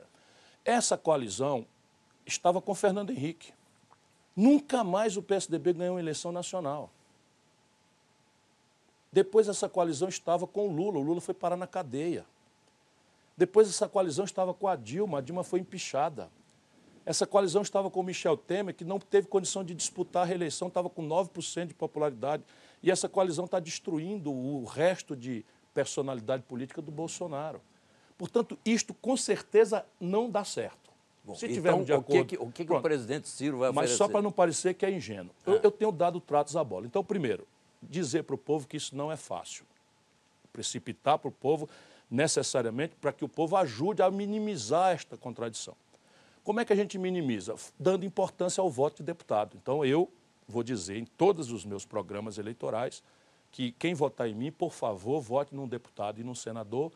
Essa 0.64 0.96
coalizão 0.96 1.66
estava 2.24 2.60
com 2.60 2.74
Fernando 2.74 3.10
Henrique. 3.10 3.52
Nunca 4.34 4.82
mais 4.82 5.16
o 5.16 5.22
PSDB 5.22 5.72
ganhou 5.72 5.94
uma 5.94 6.00
eleição 6.00 6.32
nacional. 6.32 6.90
Depois 9.12 9.48
essa 9.48 9.68
coalizão 9.68 10.08
estava 10.08 10.46
com 10.46 10.68
o 10.68 10.72
Lula, 10.72 10.98
o 10.98 11.02
Lula 11.02 11.20
foi 11.20 11.34
parar 11.34 11.56
na 11.56 11.66
cadeia. 11.66 12.24
Depois 13.36 13.68
essa 13.68 13.88
coalizão 13.88 14.24
estava 14.24 14.54
com 14.54 14.66
a 14.66 14.76
Dilma, 14.76 15.18
a 15.18 15.20
Dilma 15.20 15.44
foi 15.44 15.60
empichada. 15.60 16.30
Essa 17.04 17.26
coalizão 17.26 17.62
estava 17.62 17.90
com 17.90 18.00
o 18.00 18.04
Michel 18.04 18.36
Temer, 18.36 18.74
que 18.74 18.84
não 18.84 18.98
teve 18.98 19.26
condição 19.26 19.64
de 19.64 19.74
disputar 19.74 20.22
a 20.22 20.26
reeleição, 20.26 20.68
estava 20.68 20.88
com 20.88 21.06
9% 21.06 21.66
de 21.66 21.74
popularidade. 21.74 22.44
E 22.82 22.90
essa 22.90 23.08
coalizão 23.08 23.44
está 23.44 23.58
destruindo 23.58 24.32
o 24.32 24.64
resto 24.64 25.16
de 25.16 25.44
personalidade 25.74 26.44
política 26.44 26.80
do 26.80 26.92
Bolsonaro. 26.92 27.60
Portanto, 28.16 28.58
isto 28.64 28.94
com 28.94 29.16
certeza 29.16 29.84
não 30.00 30.30
dá 30.30 30.44
certo. 30.44 30.90
Bom, 31.24 31.34
Se 31.34 31.48
tivermos 31.48 31.84
então, 31.84 31.84
de 31.84 31.92
acordo. 31.92 32.20
O 32.20 32.26
que, 32.26 32.36
o, 32.36 32.50
que, 32.50 32.64
que 32.64 32.72
o 32.72 32.80
presidente 32.80 33.28
Ciro 33.28 33.58
vai 33.58 33.70
Mas 33.70 33.90
só 33.92 34.08
para 34.08 34.20
não 34.20 34.32
parecer 34.32 34.74
que 34.74 34.84
é 34.84 34.90
ingênuo. 34.90 35.30
Eu, 35.46 35.54
ah. 35.54 35.60
eu, 35.62 35.70
tenho 35.70 35.92
dado 35.92 36.20
tratos 36.20 36.56
à 36.56 36.64
bola. 36.64 36.86
Então, 36.86 37.04
primeiro, 37.04 37.46
dizer 37.80 38.24
para 38.24 38.34
o 38.34 38.38
povo 38.38 38.66
que 38.66 38.76
isso 38.76 38.96
não 38.96 39.10
é 39.10 39.16
fácil. 39.16 39.64
Precipitar 40.52 41.18
para 41.18 41.28
o 41.28 41.32
povo 41.32 41.68
necessariamente 42.10 42.94
para 43.00 43.12
que 43.12 43.24
o 43.24 43.28
povo 43.28 43.56
ajude 43.56 44.02
a 44.02 44.10
minimizar 44.10 44.92
esta 44.92 45.16
contradição. 45.16 45.74
Como 46.44 46.60
é 46.60 46.64
que 46.64 46.72
a 46.72 46.76
gente 46.76 46.98
minimiza? 46.98 47.54
Dando 47.78 48.04
importância 48.04 48.60
ao 48.60 48.68
voto 48.68 48.96
de 48.96 49.04
deputado. 49.04 49.56
Então, 49.56 49.84
eu 49.84 50.10
vou 50.46 50.62
dizer 50.62 50.98
em 50.98 51.04
todos 51.04 51.50
os 51.50 51.64
meus 51.64 51.86
programas 51.86 52.36
eleitorais 52.36 53.02
que 53.50 53.72
quem 53.72 53.94
votar 53.94 54.28
em 54.28 54.34
mim, 54.34 54.50
por 54.50 54.72
favor, 54.72 55.20
vote 55.20 55.54
num 55.54 55.68
deputado 55.68 56.20
e 56.20 56.24
num 56.24 56.34
senador 56.34 56.90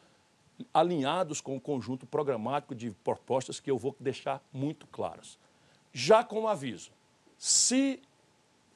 alinhados 0.73 1.41
com 1.41 1.57
o 1.57 1.61
conjunto 1.61 2.07
programático 2.07 2.75
de 2.75 2.91
propostas 2.91 3.61
que 3.61 3.71
eu 3.71 3.79
vou 3.79 3.95
deixar 4.01 4.43
muito 4.53 4.87
claras. 4.87 5.39
Já 5.93 6.23
com 6.25 6.49
aviso, 6.49 6.91
se 7.39 8.01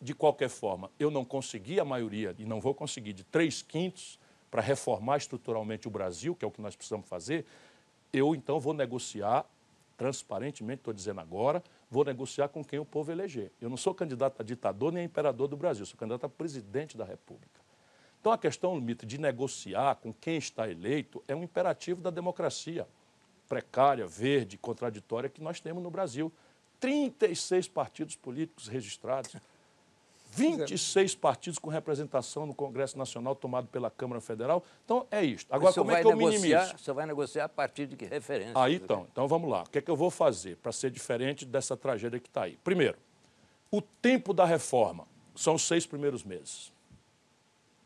de 0.00 0.14
qualquer 0.14 0.48
forma 0.48 0.90
eu 0.98 1.10
não 1.10 1.24
conseguir 1.24 1.80
a 1.80 1.84
maioria, 1.84 2.34
e 2.38 2.44
não 2.44 2.60
vou 2.60 2.74
conseguir, 2.74 3.12
de 3.12 3.24
três 3.24 3.62
quintos 3.62 4.18
para 4.50 4.62
reformar 4.62 5.18
estruturalmente 5.18 5.86
o 5.86 5.90
Brasil, 5.90 6.34
que 6.34 6.44
é 6.44 6.48
o 6.48 6.50
que 6.50 6.60
nós 6.60 6.74
precisamos 6.74 7.08
fazer, 7.08 7.44
eu 8.12 8.34
então 8.34 8.58
vou 8.58 8.74
negociar, 8.74 9.44
transparentemente, 9.96 10.80
estou 10.80 10.94
dizendo 10.94 11.20
agora, 11.20 11.62
vou 11.90 12.04
negociar 12.04 12.48
com 12.48 12.64
quem 12.64 12.78
o 12.78 12.84
povo 12.84 13.12
eleger. 13.12 13.52
Eu 13.60 13.68
não 13.68 13.76
sou 13.76 13.94
candidato 13.94 14.40
a 14.40 14.44
ditador 14.44 14.92
nem 14.92 15.02
a 15.02 15.06
imperador 15.06 15.46
do 15.46 15.56
Brasil, 15.56 15.84
sou 15.86 15.98
candidato 15.98 16.24
a 16.24 16.28
presidente 16.28 16.96
da 16.96 17.04
República. 17.04 17.59
Então 18.20 18.32
a 18.32 18.38
questão, 18.38 18.74
Mito, 18.80 19.06
de 19.06 19.18
negociar 19.18 19.96
com 19.96 20.12
quem 20.12 20.36
está 20.36 20.68
eleito 20.68 21.22
é 21.26 21.34
um 21.34 21.42
imperativo 21.42 22.00
da 22.00 22.10
democracia 22.10 22.86
precária, 23.48 24.06
verde, 24.06 24.58
contraditória 24.58 25.28
que 25.28 25.42
nós 25.42 25.60
temos 25.60 25.82
no 25.82 25.90
Brasil. 25.90 26.32
36 26.78 27.68
partidos 27.68 28.16
políticos 28.16 28.68
registrados. 28.68 29.34
26 30.32 31.14
partidos 31.16 31.58
com 31.58 31.68
representação 31.70 32.46
no 32.46 32.54
Congresso 32.54 32.96
Nacional 32.96 33.34
tomado 33.34 33.66
pela 33.66 33.90
Câmara 33.90 34.20
Federal. 34.20 34.64
Então, 34.84 35.06
é 35.10 35.24
isto. 35.24 35.52
Agora, 35.52 35.74
como 35.74 35.90
é 35.90 36.00
que 36.00 36.06
eu 36.06 36.16
minimizo? 36.16 36.78
Você 36.78 36.92
vai 36.92 37.06
negociar 37.06 37.46
a 37.46 37.48
partir 37.48 37.86
de 37.86 37.96
que 37.96 38.04
referência? 38.04 38.52
Aí, 38.54 38.76
então. 38.76 39.06
Então, 39.10 39.26
vamos 39.26 39.50
lá. 39.50 39.62
O 39.62 39.70
que 39.70 39.78
é 39.78 39.82
que 39.82 39.90
eu 39.90 39.96
vou 39.96 40.10
fazer 40.10 40.56
para 40.58 40.70
ser 40.70 40.90
diferente 40.90 41.44
dessa 41.44 41.76
tragédia 41.76 42.20
que 42.20 42.28
está 42.28 42.44
aí? 42.44 42.56
Primeiro, 42.62 42.96
o 43.70 43.82
tempo 43.82 44.32
da 44.32 44.44
reforma 44.44 45.06
são 45.34 45.54
os 45.54 45.62
seis 45.62 45.84
primeiros 45.84 46.22
meses. 46.22 46.72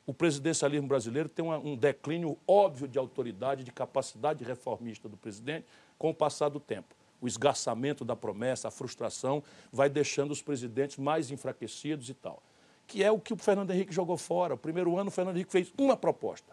O 0.07 0.13
presidencialismo 0.13 0.87
brasileiro 0.87 1.29
tem 1.29 1.45
um 1.45 1.77
declínio 1.77 2.37
óbvio 2.47 2.87
de 2.87 2.99
autoridade, 2.99 3.65
de 3.65 3.73
capacidade 3.73 4.45
reformista 4.45 5.09
do 5.09 5.17
presidente 5.17 5.67
com 5.99 6.11
o 6.11 6.15
passar 6.15 6.49
do 6.49 6.61
tempo 6.61 6.95
o 7.25 7.27
esgarçamento 7.27 8.05
da 8.05 8.15
promessa, 8.15 8.69
a 8.69 8.71
frustração, 8.71 9.43
vai 9.73 9.89
deixando 9.89 10.31
os 10.31 10.43
presidentes 10.43 10.99
mais 10.99 11.31
enfraquecidos 11.31 12.11
e 12.11 12.15
tal. 12.15 12.43
Que 12.87 13.03
é 13.03 13.11
o 13.11 13.19
que 13.19 13.33
o 13.33 13.37
Fernando 13.39 13.71
Henrique 13.71 13.95
jogou 13.95 14.19
fora. 14.19 14.53
O 14.53 14.59
primeiro 14.59 14.99
ano, 14.99 15.09
o 15.09 15.11
Fernando 15.11 15.37
Henrique 15.37 15.51
fez 15.51 15.73
uma 15.79 15.97
proposta. 15.97 16.53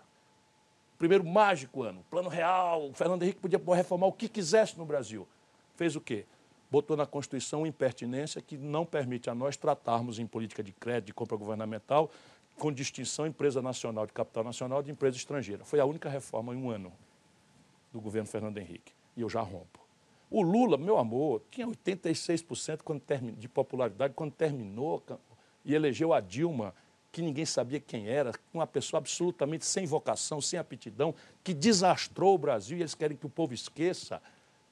O 0.94 0.98
primeiro 0.98 1.26
mágico 1.26 1.84
ano, 1.84 2.06
plano 2.10 2.30
real. 2.30 2.88
O 2.88 2.94
Fernando 2.94 3.24
Henrique 3.24 3.42
podia 3.42 3.60
reformar 3.76 4.08
o 4.08 4.14
que 4.14 4.30
quisesse 4.30 4.78
no 4.78 4.86
Brasil. 4.86 5.28
Fez 5.76 5.94
o 5.94 6.00
quê? 6.00 6.26
Botou 6.72 6.96
na 6.96 7.06
Constituição 7.06 7.62
uma 7.62 7.68
impertinência 7.68 8.42
que 8.42 8.58
não 8.58 8.86
permite 8.86 9.30
a 9.30 9.36
nós 9.36 9.58
tratarmos 9.58 10.20
em 10.20 10.26
política 10.26 10.64
de 10.64 10.72
crédito, 10.72 11.08
de 11.08 11.14
compra 11.14 11.36
governamental, 11.36 12.10
com 12.58 12.72
distinção 12.72 13.26
empresa 13.26 13.62
nacional 13.62 14.06
de 14.06 14.14
capital 14.14 14.44
nacional 14.44 14.84
de 14.84 14.92
empresa 14.92 15.18
estrangeira. 15.18 15.66
Foi 15.66 15.80
a 15.80 15.86
única 15.86 16.10
reforma 16.10 16.54
em 16.54 16.58
um 16.58 16.70
ano 16.70 16.92
do 17.92 18.00
governo 18.00 18.28
Fernando 18.28 18.58
Henrique. 18.58 18.94
E 19.16 19.22
eu 19.22 19.30
já 19.30 19.42
rompo. 19.42 19.80
O 20.30 20.42
Lula, 20.42 20.78
meu 20.78 20.98
amor, 20.98 21.42
tinha 21.52 21.68
86% 21.68 22.82
quando 22.84 23.02
termin... 23.02 23.34
de 23.34 23.50
popularidade 23.50 24.14
quando 24.14 24.32
terminou 24.32 25.04
e 25.66 25.76
elegeu 25.76 26.14
a 26.14 26.22
Dilma, 26.22 26.74
que 27.12 27.22
ninguém 27.22 27.46
sabia 27.46 27.80
quem 27.80 28.08
era, 28.08 28.32
uma 28.54 28.66
pessoa 28.66 29.00
absolutamente 29.00 29.66
sem 29.66 29.86
vocação, 29.86 30.40
sem 30.40 30.58
aptidão, 30.58 31.14
que 31.44 31.54
desastrou 31.54 32.34
o 32.36 32.38
Brasil 32.38 32.78
e 32.78 32.82
eles 32.82 32.96
querem 32.96 33.18
que 33.18 33.26
o 33.26 33.30
povo 33.30 33.54
esqueça 33.54 34.22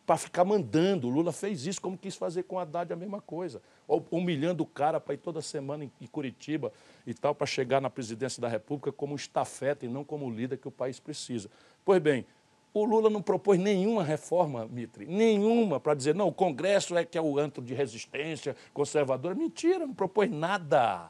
para 0.05 0.15
ficar 0.15 0.45
mandando. 0.45 1.07
O 1.07 1.11
Lula 1.11 1.33
fez 1.33 1.65
isso, 1.65 1.81
como 1.81 1.97
quis 1.97 2.15
fazer 2.15 2.43
com 2.43 2.57
a 2.57 2.61
Haddad 2.61 2.93
a 2.93 2.95
mesma 2.95 3.19
coisa, 3.19 3.61
humilhando 4.09 4.63
o 4.63 4.65
cara 4.65 4.99
para 4.99 5.13
ir 5.13 5.17
toda 5.17 5.41
semana 5.41 5.83
em 5.83 6.07
Curitiba 6.07 6.71
e 7.11 7.13
tal, 7.13 7.33
para 7.33 7.47
chegar 7.47 7.81
na 7.81 7.89
presidência 7.89 8.41
da 8.41 8.47
República 8.47 8.91
como 8.91 9.15
estafeta 9.15 9.85
e 9.85 9.89
não 9.89 10.03
como 10.03 10.29
líder 10.29 10.57
que 10.57 10.67
o 10.67 10.71
país 10.71 10.99
precisa. 10.99 11.49
Pois 11.83 12.01
bem, 12.01 12.25
o 12.73 12.85
Lula 12.85 13.09
não 13.09 13.21
propôs 13.21 13.59
nenhuma 13.59 14.03
reforma, 14.03 14.67
Mitre, 14.67 15.05
nenhuma, 15.05 15.79
para 15.79 15.95
dizer, 15.95 16.13
não, 16.13 16.27
o 16.27 16.33
Congresso 16.33 16.95
é 16.95 17.03
que 17.03 17.17
é 17.17 17.21
o 17.21 17.39
antro 17.39 17.63
de 17.63 17.73
resistência 17.73 18.55
conservadora. 18.73 19.33
Mentira, 19.33 19.87
não 19.87 19.93
propôs 19.93 20.29
nada. 20.29 21.09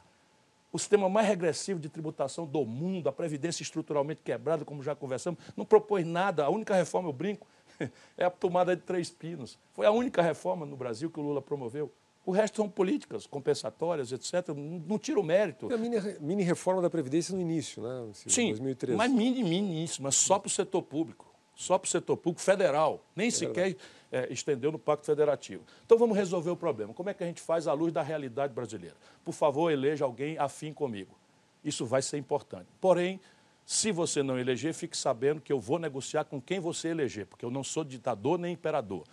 O 0.72 0.78
sistema 0.78 1.08
mais 1.08 1.26
regressivo 1.26 1.80
de 1.80 1.88
tributação 1.88 2.46
do 2.46 2.64
mundo, 2.64 3.08
a 3.08 3.12
Previdência 3.12 3.62
estruturalmente 3.62 4.22
quebrada, 4.22 4.64
como 4.64 4.82
já 4.82 4.94
conversamos, 4.94 5.40
não 5.56 5.64
propôs 5.64 6.06
nada. 6.06 6.44
A 6.44 6.48
única 6.48 6.74
reforma, 6.74 7.08
eu 7.08 7.12
brinco, 7.12 7.46
é 8.16 8.24
a 8.24 8.30
tomada 8.30 8.74
de 8.74 8.82
três 8.82 9.10
pinos. 9.10 9.58
Foi 9.74 9.84
a 9.84 9.90
única 9.90 10.22
reforma 10.22 10.64
no 10.64 10.76
Brasil 10.76 11.10
que 11.10 11.18
o 11.20 11.22
Lula 11.22 11.42
promoveu. 11.42 11.92
O 12.24 12.32
resto 12.32 12.56
são 12.56 12.68
políticas 12.68 13.26
compensatórias, 13.26 14.12
etc. 14.12 14.48
Não 14.86 14.98
tira 14.98 15.18
o 15.18 15.22
mérito. 15.22 15.72
a 15.72 15.76
mini, 15.76 15.96
mini 16.20 16.42
reforma 16.42 16.82
da 16.82 16.90
Previdência 16.90 17.34
no 17.34 17.40
início, 17.40 17.82
né? 17.82 18.10
Sim, 18.12 18.48
2013. 18.50 18.96
mas 18.96 19.10
mini, 19.10 19.42
mini 19.42 19.82
isso, 19.82 20.02
mas 20.02 20.14
só 20.14 20.38
para 20.38 20.48
o 20.48 20.50
setor 20.50 20.82
público 20.82 21.30
só 21.60 21.76
para 21.76 21.86
o 21.86 21.90
setor 21.90 22.16
público 22.16 22.40
federal, 22.40 23.04
nem 23.14 23.28
é 23.28 23.30
sequer 23.30 23.76
é, 24.10 24.32
estendeu 24.32 24.72
no 24.72 24.78
Pacto 24.78 25.04
Federativo. 25.04 25.62
Então 25.84 25.98
vamos 25.98 26.16
resolver 26.16 26.48
o 26.48 26.56
problema. 26.56 26.94
Como 26.94 27.10
é 27.10 27.14
que 27.14 27.22
a 27.22 27.26
gente 27.26 27.42
faz 27.42 27.68
à 27.68 27.74
luz 27.74 27.92
da 27.92 28.00
realidade 28.00 28.54
brasileira? 28.54 28.96
Por 29.22 29.32
favor, 29.32 29.70
eleja 29.70 30.06
alguém 30.06 30.38
afim 30.38 30.72
comigo. 30.72 31.14
Isso 31.62 31.84
vai 31.84 32.00
ser 32.00 32.16
importante. 32.16 32.66
Porém, 32.80 33.20
se 33.66 33.92
você 33.92 34.22
não 34.22 34.38
eleger, 34.38 34.72
fique 34.72 34.96
sabendo 34.96 35.40
que 35.40 35.52
eu 35.52 35.60
vou 35.60 35.78
negociar 35.78 36.24
com 36.24 36.40
quem 36.40 36.58
você 36.58 36.88
eleger, 36.88 37.26
porque 37.26 37.44
eu 37.44 37.50
não 37.50 37.62
sou 37.62 37.84
ditador 37.84 38.38
nem 38.38 38.54
imperador. 38.54 39.04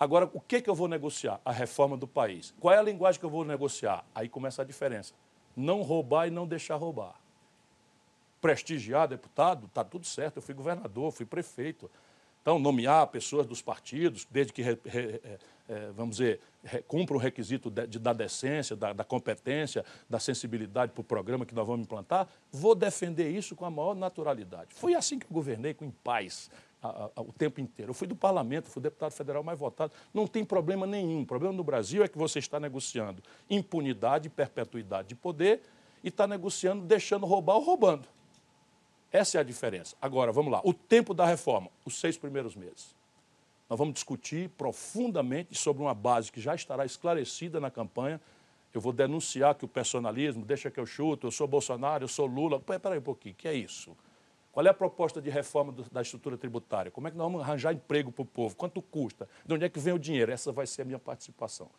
Agora, 0.00 0.28
o 0.32 0.40
que, 0.40 0.62
que 0.62 0.70
eu 0.70 0.74
vou 0.74 0.88
negociar? 0.88 1.40
A 1.44 1.52
reforma 1.52 1.96
do 1.96 2.08
país. 2.08 2.52
Qual 2.58 2.74
é 2.74 2.78
a 2.78 2.82
linguagem 2.82 3.20
que 3.20 3.26
eu 3.26 3.30
vou 3.30 3.44
negociar? 3.44 4.04
Aí 4.14 4.28
começa 4.28 4.62
a 4.62 4.64
diferença. 4.64 5.14
Não 5.54 5.82
roubar 5.82 6.26
e 6.26 6.30
não 6.30 6.46
deixar 6.46 6.76
roubar 6.76 7.20
prestigiar 8.40 9.06
deputado, 9.06 9.66
está 9.66 9.84
tudo 9.84 10.06
certo. 10.06 10.38
Eu 10.38 10.42
fui 10.42 10.54
governador, 10.54 11.12
fui 11.12 11.26
prefeito. 11.26 11.90
Então, 12.42 12.58
nomear 12.58 13.06
pessoas 13.08 13.46
dos 13.46 13.60
partidos, 13.60 14.26
desde 14.30 14.52
que, 14.52 14.62
re, 14.62 14.78
é, 15.68 15.90
vamos 15.94 16.16
dizer, 16.16 16.40
cumpra 16.88 17.14
o 17.14 17.18
requisito 17.18 17.70
de, 17.70 17.86
de, 17.86 17.98
da 17.98 18.14
decência, 18.14 18.74
da, 18.74 18.94
da 18.94 19.04
competência, 19.04 19.84
da 20.08 20.18
sensibilidade 20.18 20.92
para 20.92 21.02
o 21.02 21.04
programa 21.04 21.44
que 21.44 21.54
nós 21.54 21.66
vamos 21.66 21.84
implantar, 21.84 22.26
vou 22.50 22.74
defender 22.74 23.28
isso 23.28 23.54
com 23.54 23.66
a 23.66 23.70
maior 23.70 23.94
naturalidade. 23.94 24.74
Foi 24.74 24.94
assim 24.94 25.18
que 25.18 25.26
eu 25.26 25.30
governei, 25.30 25.74
com 25.74 25.84
em 25.84 25.90
paz, 25.90 26.50
a, 26.82 27.10
a, 27.16 27.20
o 27.20 27.32
tempo 27.32 27.60
inteiro. 27.60 27.90
Eu 27.90 27.94
fui 27.94 28.06
do 28.06 28.16
parlamento, 28.16 28.68
fui 28.68 28.82
deputado 28.82 29.12
federal 29.12 29.42
mais 29.42 29.58
votado. 29.58 29.92
Não 30.12 30.26
tem 30.26 30.44
problema 30.44 30.86
nenhum. 30.86 31.22
O 31.22 31.26
problema 31.26 31.54
no 31.54 31.64
Brasil 31.64 32.02
é 32.02 32.08
que 32.08 32.18
você 32.18 32.38
está 32.38 32.58
negociando 32.58 33.22
impunidade 33.48 34.28
perpetuidade 34.28 35.08
de 35.08 35.14
poder 35.14 35.62
e 36.02 36.08
está 36.08 36.26
negociando 36.26 36.84
deixando 36.84 37.26
roubar 37.26 37.56
ou 37.56 37.62
roubando. 37.62 38.08
Essa 39.12 39.38
é 39.38 39.40
a 39.40 39.44
diferença. 39.44 39.96
Agora, 40.00 40.32
vamos 40.32 40.52
lá. 40.52 40.60
O 40.64 40.72
tempo 40.72 41.12
da 41.12 41.26
reforma, 41.26 41.68
os 41.84 41.98
seis 41.98 42.16
primeiros 42.16 42.54
meses. 42.54 42.94
Nós 43.68 43.78
vamos 43.78 43.94
discutir 43.94 44.48
profundamente 44.50 45.54
sobre 45.54 45.82
uma 45.82 45.94
base 45.94 46.30
que 46.32 46.40
já 46.40 46.54
estará 46.54 46.84
esclarecida 46.84 47.60
na 47.60 47.70
campanha. 47.70 48.20
Eu 48.72 48.80
vou 48.80 48.92
denunciar 48.92 49.54
que 49.56 49.64
o 49.64 49.68
personalismo, 49.68 50.44
deixa 50.44 50.70
que 50.70 50.78
eu 50.78 50.86
chuto, 50.86 51.26
eu 51.26 51.30
sou 51.30 51.46
Bolsonaro, 51.46 52.04
eu 52.04 52.08
sou 52.08 52.26
Lula. 52.26 52.56
Espera 52.56 52.94
aí 52.94 52.98
um 52.98 53.02
pouquinho, 53.02 53.34
que 53.34 53.48
é 53.48 53.54
isso? 53.54 53.96
Qual 54.52 54.66
é 54.66 54.68
a 54.68 54.74
proposta 54.74 55.20
de 55.20 55.30
reforma 55.30 55.72
do, 55.72 55.84
da 55.90 56.02
estrutura 56.02 56.36
tributária? 56.36 56.90
Como 56.90 57.06
é 57.06 57.10
que 57.10 57.16
nós 57.16 57.24
vamos 57.24 57.40
arranjar 57.40 57.72
emprego 57.72 58.10
para 58.10 58.22
o 58.22 58.26
povo? 58.26 58.56
Quanto 58.56 58.82
custa? 58.82 59.28
De 59.46 59.54
onde 59.54 59.64
é 59.64 59.68
que 59.68 59.78
vem 59.78 59.94
o 59.94 59.98
dinheiro? 59.98 60.32
Essa 60.32 60.50
vai 60.50 60.66
ser 60.66 60.82
a 60.82 60.84
minha 60.84 60.98
participação. 60.98 61.70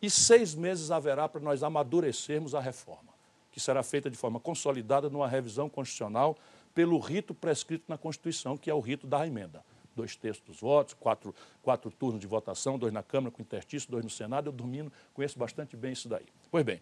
E 0.00 0.08
seis 0.08 0.54
meses 0.54 0.90
haverá 0.90 1.28
para 1.28 1.40
nós 1.40 1.62
amadurecermos 1.62 2.54
a 2.54 2.60
reforma, 2.60 3.12
que 3.50 3.60
será 3.60 3.82
feita 3.82 4.08
de 4.08 4.16
forma 4.16 4.38
consolidada 4.38 5.10
numa 5.10 5.28
revisão 5.28 5.68
constitucional 5.68 6.36
pelo 6.74 6.98
rito 6.98 7.34
prescrito 7.34 7.84
na 7.88 7.98
Constituição, 7.98 8.56
que 8.56 8.70
é 8.70 8.74
o 8.74 8.80
rito 8.80 9.06
da 9.06 9.26
emenda. 9.26 9.64
Dois 9.94 10.14
terços 10.14 10.42
dos 10.44 10.60
votos, 10.60 10.94
quatro, 10.94 11.34
quatro 11.62 11.90
turnos 11.90 12.20
de 12.20 12.26
votação, 12.26 12.78
dois 12.78 12.92
na 12.92 13.02
Câmara 13.02 13.32
com 13.32 13.42
interstício, 13.42 13.90
dois 13.90 14.04
no 14.04 14.10
Senado. 14.10 14.48
Eu 14.48 14.52
domino, 14.52 14.90
conheço 15.12 15.38
bastante 15.38 15.76
bem 15.76 15.92
isso 15.92 16.08
daí. 16.08 16.26
Pois 16.50 16.64
bem, 16.64 16.80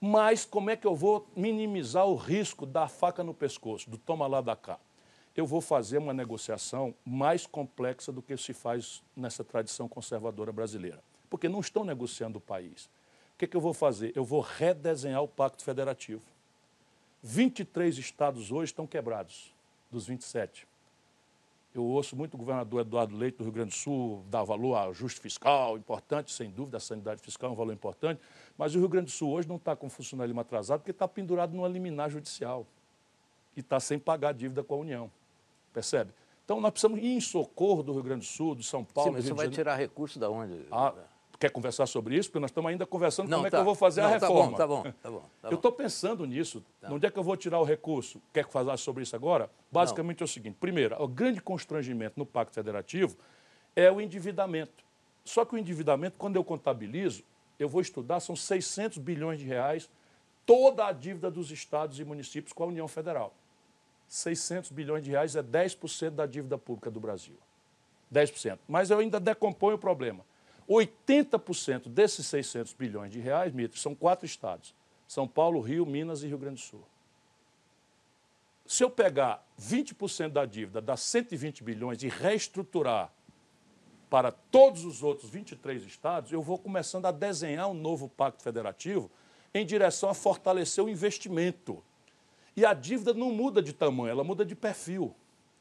mas 0.00 0.46
como 0.46 0.70
é 0.70 0.76
que 0.76 0.86
eu 0.86 0.94
vou 0.94 1.28
minimizar 1.36 2.06
o 2.06 2.16
risco 2.16 2.64
da 2.64 2.88
faca 2.88 3.22
no 3.22 3.34
pescoço, 3.34 3.90
do 3.90 3.98
toma 3.98 4.26
lá 4.26 4.40
da 4.40 4.56
cá? 4.56 4.78
Eu 5.36 5.46
vou 5.46 5.60
fazer 5.60 5.98
uma 5.98 6.14
negociação 6.14 6.94
mais 7.04 7.46
complexa 7.46 8.10
do 8.10 8.22
que 8.22 8.36
se 8.36 8.54
faz 8.54 9.02
nessa 9.14 9.44
tradição 9.44 9.88
conservadora 9.88 10.50
brasileira. 10.50 11.02
Porque 11.28 11.48
não 11.48 11.60
estão 11.60 11.84
negociando 11.84 12.38
o 12.38 12.40
país. 12.40 12.86
O 13.34 13.38
que, 13.38 13.44
é 13.44 13.48
que 13.48 13.56
eu 13.56 13.60
vou 13.60 13.74
fazer? 13.74 14.12
Eu 14.16 14.24
vou 14.24 14.40
redesenhar 14.40 15.22
o 15.22 15.28
Pacto 15.28 15.62
Federativo. 15.62 16.22
23 17.22 17.98
estados 17.98 18.50
hoje 18.50 18.72
estão 18.72 18.86
quebrados, 18.86 19.54
dos 19.90 20.06
27. 20.06 20.66
Eu 21.74 21.84
ouço 21.84 22.16
muito 22.16 22.34
o 22.34 22.38
governador 22.38 22.80
Eduardo 22.80 23.16
Leite 23.16 23.38
do 23.38 23.44
Rio 23.44 23.52
Grande 23.52 23.70
do 23.70 23.76
Sul 23.76 24.24
dar 24.28 24.42
valor 24.42 24.74
a 24.74 24.88
ajuste 24.88 25.20
fiscal, 25.20 25.78
importante, 25.78 26.32
sem 26.32 26.50
dúvida, 26.50 26.78
a 26.78 26.80
sanidade 26.80 27.20
fiscal 27.20 27.50
é 27.50 27.52
um 27.52 27.56
valor 27.56 27.72
importante, 27.72 28.20
mas 28.58 28.74
o 28.74 28.78
Rio 28.78 28.88
Grande 28.88 29.06
do 29.06 29.12
Sul 29.12 29.30
hoje 29.30 29.48
não 29.48 29.56
está 29.56 29.76
com 29.76 29.88
funcionalismo 29.88 30.40
atrasado 30.40 30.80
porque 30.80 30.90
está 30.90 31.06
pendurado 31.06 31.54
numa 31.54 31.68
liminar 31.68 32.10
judicial 32.10 32.66
e 33.56 33.60
está 33.60 33.78
sem 33.78 33.98
pagar 33.98 34.30
a 34.30 34.32
dívida 34.32 34.64
com 34.64 34.74
a 34.74 34.78
União. 34.78 35.10
Percebe? 35.72 36.12
Então 36.44 36.60
nós 36.60 36.72
precisamos 36.72 36.98
ir 36.98 37.06
em 37.06 37.20
socorro 37.20 37.84
do 37.84 37.92
Rio 37.92 38.02
Grande 38.02 38.26
do 38.26 38.28
Sul, 38.28 38.56
do 38.56 38.62
São 38.64 38.84
Paulo. 38.84 39.10
Sim, 39.10 39.16
mas 39.16 39.24
você 39.26 39.34
vai 39.34 39.48
tirar 39.48 39.76
recurso 39.76 40.18
da 40.18 40.28
onde? 40.28 40.66
Ah, 40.72 40.92
quer 41.40 41.50
conversar 41.50 41.86
sobre 41.86 42.16
isso? 42.16 42.28
Porque 42.28 42.38
nós 42.38 42.50
estamos 42.50 42.70
ainda 42.70 42.86
conversando 42.86 43.30
como 43.30 43.46
é 43.46 43.50
tá. 43.50 43.56
que 43.56 43.60
eu 43.62 43.64
vou 43.64 43.74
fazer 43.74 44.02
Não, 44.02 44.08
a 44.08 44.12
reforma. 44.12 44.58
Tá 44.58 44.66
bom, 44.66 44.82
tá 44.82 44.90
bom, 44.90 44.94
tá 45.02 45.10
bom. 45.10 45.20
tá 45.40 45.48
eu 45.48 45.50
bom. 45.52 45.56
estou 45.56 45.72
pensando 45.72 46.26
nisso. 46.26 46.62
Onde 46.84 47.06
é 47.06 47.10
que 47.10 47.18
eu 47.18 47.22
vou 47.22 47.34
tirar 47.36 47.58
o 47.58 47.64
recurso? 47.64 48.20
Quer 48.32 48.46
falar 48.46 48.76
sobre 48.76 49.02
isso 49.02 49.16
agora? 49.16 49.50
Basicamente 49.72 50.22
é 50.22 50.24
o 50.24 50.28
seguinte: 50.28 50.58
primeiro, 50.60 51.02
o 51.02 51.08
grande 51.08 51.40
constrangimento 51.40 52.18
no 52.18 52.26
Pacto 52.26 52.54
Federativo 52.54 53.16
é 53.74 53.90
o 53.90 54.00
endividamento. 54.00 54.84
Só 55.24 55.44
que 55.44 55.54
o 55.54 55.58
endividamento, 55.58 56.16
quando 56.18 56.36
eu 56.36 56.44
contabilizo, 56.44 57.24
eu 57.58 57.68
vou 57.68 57.80
estudar, 57.80 58.20
são 58.20 58.36
600 58.36 58.98
bilhões 58.98 59.38
de 59.38 59.46
reais 59.46 59.88
toda 60.44 60.86
a 60.86 60.92
dívida 60.92 61.30
dos 61.30 61.50
estados 61.50 61.98
e 61.98 62.04
municípios 62.04 62.52
com 62.52 62.64
a 62.64 62.66
União 62.66 62.86
Federal. 62.86 63.34
600 64.08 64.72
bilhões 64.72 65.04
de 65.04 65.10
reais 65.10 65.36
é 65.36 65.42
10% 65.42 66.10
da 66.10 66.26
dívida 66.26 66.58
pública 66.58 66.90
do 66.90 66.98
Brasil. 66.98 67.38
10%. 68.12 68.58
Mas 68.66 68.90
eu 68.90 68.98
ainda 68.98 69.20
decomponho 69.20 69.76
o 69.76 69.78
problema. 69.78 70.24
80% 70.70 71.88
desses 71.88 72.26
600 72.26 72.72
bilhões 72.74 73.10
de 73.10 73.18
reais, 73.18 73.52
Mito, 73.52 73.76
são 73.76 73.94
quatro 73.94 74.24
estados: 74.24 74.72
São 75.08 75.26
Paulo, 75.26 75.60
Rio, 75.60 75.84
Minas 75.84 76.22
e 76.22 76.28
Rio 76.28 76.38
Grande 76.38 76.62
do 76.62 76.66
Sul. 76.66 76.86
Se 78.64 78.84
eu 78.84 78.90
pegar 78.90 79.44
20% 79.60 80.28
da 80.28 80.46
dívida, 80.46 80.80
dá 80.80 80.96
120 80.96 81.64
bilhões, 81.64 82.04
e 82.04 82.08
reestruturar 82.08 83.12
para 84.08 84.30
todos 84.30 84.84
os 84.84 85.02
outros 85.02 85.28
23 85.28 85.84
estados, 85.84 86.30
eu 86.30 86.40
vou 86.40 86.56
começando 86.56 87.06
a 87.06 87.10
desenhar 87.10 87.68
um 87.68 87.74
novo 87.74 88.08
pacto 88.08 88.42
federativo 88.42 89.10
em 89.52 89.66
direção 89.66 90.08
a 90.08 90.14
fortalecer 90.14 90.84
o 90.84 90.88
investimento. 90.88 91.82
E 92.56 92.64
a 92.64 92.72
dívida 92.72 93.12
não 93.12 93.32
muda 93.32 93.60
de 93.60 93.72
tamanho, 93.72 94.10
ela 94.10 94.22
muda 94.22 94.44
de 94.44 94.54
perfil. 94.54 95.14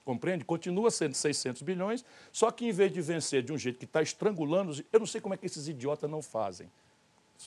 Compreende? 0.10 0.44
Continua 0.44 0.90
sendo 0.90 1.14
600 1.14 1.62
bilhões, 1.62 2.04
só 2.32 2.50
que 2.50 2.66
em 2.66 2.72
vez 2.72 2.92
de 2.92 3.00
vencer 3.00 3.44
de 3.44 3.54
um 3.54 3.58
jeito 3.60 3.78
que 3.78 3.86
está 3.86 4.02
estrangulando, 4.02 4.74
eu 4.92 5.00
não 5.00 5.06
sei 5.06 5.22
como 5.22 5.36
é 5.36 5.38
que 5.38 5.46
esses 5.46 5.68
idiotas 5.68 6.10
não 6.10 6.20
fazem. 6.20 6.68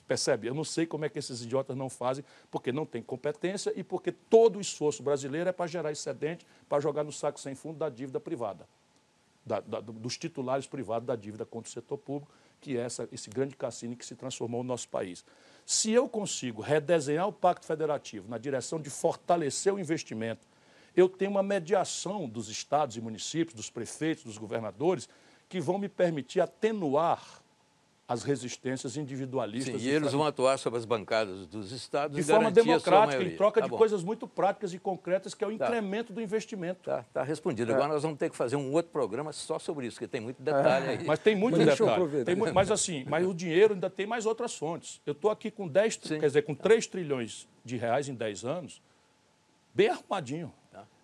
Percebe? 0.06 0.46
Eu 0.46 0.54
não 0.54 0.62
sei 0.62 0.86
como 0.86 1.04
é 1.04 1.08
que 1.08 1.18
esses 1.18 1.42
idiotas 1.42 1.76
não 1.76 1.90
fazem, 1.90 2.24
porque 2.52 2.70
não 2.70 2.86
tem 2.86 3.02
competência 3.02 3.72
e 3.74 3.82
porque 3.82 4.12
todo 4.12 4.58
o 4.58 4.60
esforço 4.60 5.02
brasileiro 5.02 5.48
é 5.48 5.52
para 5.52 5.66
gerar 5.66 5.90
excedente, 5.90 6.46
para 6.68 6.80
jogar 6.80 7.02
no 7.02 7.10
saco 7.10 7.40
sem 7.40 7.56
fundo 7.56 7.78
da 7.80 7.88
dívida 7.88 8.20
privada, 8.20 8.64
da- 9.44 9.58
da- 9.58 9.80
dos 9.80 10.16
titulares 10.16 10.64
privados 10.68 11.04
da 11.04 11.16
dívida 11.16 11.44
contra 11.44 11.68
o 11.68 11.72
setor 11.72 11.98
público, 11.98 12.30
que 12.60 12.76
é 12.78 12.82
essa, 12.82 13.08
esse 13.10 13.28
grande 13.28 13.56
cassino 13.56 13.96
que 13.96 14.06
se 14.06 14.14
transformou 14.14 14.62
no 14.62 14.68
nosso 14.68 14.88
país. 14.88 15.24
Se 15.66 15.90
eu 15.90 16.08
consigo 16.08 16.62
redesenhar 16.62 17.26
o 17.26 17.32
Pacto 17.32 17.66
Federativo 17.66 18.28
na 18.28 18.38
direção 18.38 18.80
de 18.80 18.88
fortalecer 18.88 19.74
o 19.74 19.80
investimento, 19.80 20.46
eu 20.96 21.08
tenho 21.08 21.30
uma 21.30 21.42
mediação 21.42 22.28
dos 22.28 22.48
estados 22.48 22.96
e 22.96 23.00
municípios, 23.00 23.54
dos 23.54 23.70
prefeitos, 23.70 24.24
dos 24.24 24.38
governadores, 24.38 25.08
que 25.48 25.60
vão 25.60 25.78
me 25.78 25.88
permitir 25.88 26.40
atenuar 26.40 27.40
as 28.08 28.24
resistências 28.24 28.92
Sim, 28.94 29.00
individualistas 29.02 29.80
e 29.82 29.88
eles 29.88 30.12
vão 30.12 30.24
atuar 30.26 30.58
sobre 30.58 30.78
as 30.78 30.84
bancadas 30.84 31.46
dos 31.46 31.72
estados 31.72 32.14
de 32.16 32.20
e 32.20 32.24
forma 32.24 32.50
democrática, 32.50 33.22
em 33.22 33.36
troca 33.36 33.60
Tá 33.60 33.64
de 33.66 33.70
bom. 33.70 33.78
coisas 33.78 34.02
muito 34.02 34.26
práticas 34.28 34.74
e 34.74 34.78
concretas, 34.78 35.32
que 35.34 35.42
é 35.42 35.46
o 35.46 35.56
Tá. 35.56 35.66
incremento 35.66 36.12
do 36.12 36.20
investimento. 36.20 36.80
Tá, 36.90 37.06
tá 37.12 37.22
respondido. 37.22 37.70
É. 37.70 37.74
Agora 37.74 37.90
nós 37.94 38.02
vamos 38.02 38.18
ter 38.18 38.28
que 38.28 38.36
fazer 38.36 38.56
um 38.56 38.70
outro 38.72 38.92
programa 38.92 39.32
só 39.32 39.58
sobre 39.58 39.86
isso, 39.86 39.96
porque 39.96 40.08
tem 40.08 40.20
muito 40.20 40.42
detalhe 40.42 40.88
aí. 40.90 41.04
Mas 41.06 41.20
tem 41.20 41.34
muito 41.34 41.56
Mas 41.56 41.66
deixa 41.66 41.82
eu 41.82 41.86
detalhe. 41.86 42.02
aproveitar. 42.04 42.26
Tem 42.26 42.36
mu- 42.36 42.52
mas 42.52 42.70
assim, 42.70 43.04
mas 43.08 43.26
o 43.26 43.32
dinheiro 43.32 43.72
ainda 43.74 43.88
tem 43.88 44.04
mais 44.04 44.26
outras 44.26 44.54
fontes. 44.54 45.00
Eu 45.06 45.12
estou 45.12 45.30
aqui 45.30 45.50
com 45.50 45.66
10, 45.66 45.96
tri- 45.96 46.08
Sim. 46.08 46.20
quer 46.20 46.26
dizer, 46.26 46.42
com 46.42 46.54
3 46.54 46.86
trilhões 46.86 47.48
de 47.64 47.76
reais 47.78 48.08
em 48.08 48.14
10 48.14 48.44
anos, 48.44 48.82
bem 49.74 49.88
arrumadinho. 49.88 50.52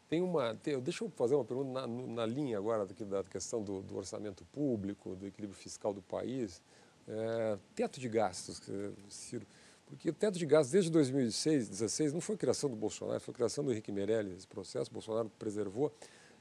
Tem 0.09 0.23
uma, 0.23 0.55
tem- 0.55 0.79
deixa 0.81 1.05
eu 1.05 1.11
fazer 1.11 1.35
uma 1.35 1.45
pergunta 1.45 1.71
na, 1.71 1.87
na 1.87 2.27
linha 2.27 2.57
agora 2.57 2.87
daqui 2.87 3.05
da 3.05 3.23
questão 3.25 3.63
do, 3.63 3.83
do 3.83 3.97
orçamento 3.97 4.45
público, 4.47 5.15
do 5.15 5.27
equilíbrio 5.27 5.59
fiscal 5.59 5.93
do 5.93 6.01
país. 6.01 6.63
É, 7.07 7.59
teto 7.75 8.01
de 8.01 8.09
gastos, 8.09 8.61
Ciro. 9.09 9.47
Porque 9.87 10.11
o 10.11 10.13
teto 10.13 10.39
de 10.39 10.45
gastos 10.47 10.71
desde 10.73 10.91
2016, 10.91 11.69
2016 11.69 12.13
não 12.13 12.21
foi 12.21 12.37
criação 12.37 12.69
do 12.69 12.77
Bolsonaro, 12.77 13.21
foi 13.21 13.33
criação 13.35 13.65
do 13.65 13.73
Henrique 13.73 13.91
Meirelles, 13.91 14.37
esse 14.39 14.47
processo, 14.47 14.91
Bolsonaro 14.91 15.31
preservou. 15.39 15.93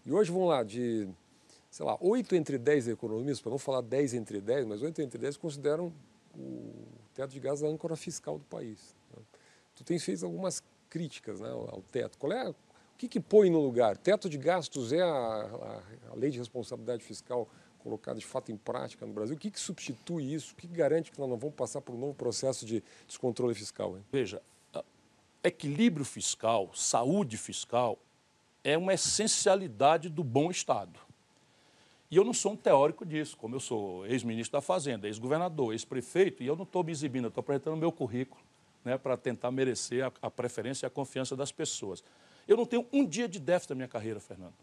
E 0.06 0.12
hoje 0.12 0.30
vão 0.32 0.46
lá 0.46 0.64
de, 0.64 1.08
sei 1.72 1.86
lá, 1.86 1.98
8 2.02 2.36
entre 2.36 2.58
10 2.58 2.90
economistas, 2.90 3.40
para 3.42 3.52
não 3.52 3.58
falar 3.58 3.82
10 3.82 4.14
entre 4.14 4.42
10, 4.42 4.66
mas 4.66 4.82
8 4.82 5.02
entre 5.02 5.18
10 5.18 5.38
consideram 5.38 5.94
o 6.38 6.74
teto 7.14 7.32
de 7.32 7.40
gastos 7.40 7.64
a 7.64 7.68
âncora 7.72 7.96
fiscal 7.96 8.38
do 8.38 8.44
país. 8.46 8.94
né? 9.16 9.22
Tu 9.76 9.84
tens 9.86 10.04
feito 10.04 10.26
algumas 10.26 10.62
críticas 10.90 11.40
né, 11.40 11.50
ao 11.50 11.82
teto. 11.92 12.18
Qual 12.18 12.32
é 12.34 12.48
a- 12.48 12.56
o 12.98 13.00
que, 13.00 13.08
que 13.08 13.20
põe 13.20 13.48
no 13.48 13.60
lugar? 13.62 13.96
Teto 13.96 14.28
de 14.28 14.40
gastos 14.40 14.92
é 14.92 15.00
a, 15.02 15.06
a- 15.08 15.82
a 16.12 16.16
lei 16.16 16.32
de 16.32 16.40
responsabilidade 16.40 17.04
fiscal 17.04 17.48
colocada 17.78 18.18
de 18.18 18.26
fato 18.26 18.52
em 18.52 18.58
prática 18.58 19.06
no 19.06 19.14
Brasil? 19.14 19.36
O 19.36 19.40
que, 19.40 19.52
que 19.52 19.60
substitui 19.60 20.34
isso? 20.34 20.54
O 20.54 20.56
que, 20.56 20.68
que 20.68 20.74
garante 20.74 21.12
que 21.12 21.20
nós 21.20 21.30
não 21.30 21.38
vamos 21.38 21.56
passar 21.56 21.80
por 21.80 21.94
um 21.94 21.98
novo 22.00 22.16
processo 22.16 22.66
de 22.66 22.84
descontrole 23.06 23.54
fiscal? 23.54 23.96
Hein? 23.96 24.04
Veja, 24.12 24.42
equilíbrio 25.44 26.04
fiscal, 26.04 26.72
saúde 26.74 27.38
fiscal, 27.38 28.00
é 28.64 28.76
uma 28.76 28.96
essencialidade 28.96 30.10
do 30.10 30.24
bom 30.24 30.50
Estado. 30.50 31.00
E 32.10 32.16
eu 32.18 32.24
não 32.24 32.34
sou 32.34 32.54
um 32.54 32.56
teórico 32.58 33.06
disso, 33.06 33.38
como 33.38 33.56
eu 33.56 33.60
sou 33.60 34.08
ex-ministro 34.08 34.54
da 34.58 34.62
Fazenda, 34.62 35.06
ex-governador, 35.08 35.72
ex-prefeito, 35.72 36.42
e 36.42 36.48
eu 36.48 36.56
não 36.56 36.64
estou 36.64 36.84
me 36.84 36.92
exibindo, 36.92 37.28
estou 37.28 37.42
apresentando 37.42 37.78
meu 37.78 37.92
currículo 37.92 38.42
né, 38.84 38.98
para 38.98 39.16
tentar 39.16 39.52
merecer 39.52 40.04
a, 40.04 40.12
a 40.22 40.32
preferência 40.32 40.86
e 40.86 40.88
a 40.88 40.90
confiança 40.90 41.36
das 41.36 41.52
pessoas. 41.52 42.04
Eu 42.48 42.58
não 42.58 42.66
tenho 42.66 42.86
um 42.92 43.06
dia 43.06 43.28
de 43.28 43.40
déficit 43.40 43.72
na 43.72 43.76
minha 43.76 43.88
carreira, 43.88 44.20
Fernando. 44.20 44.54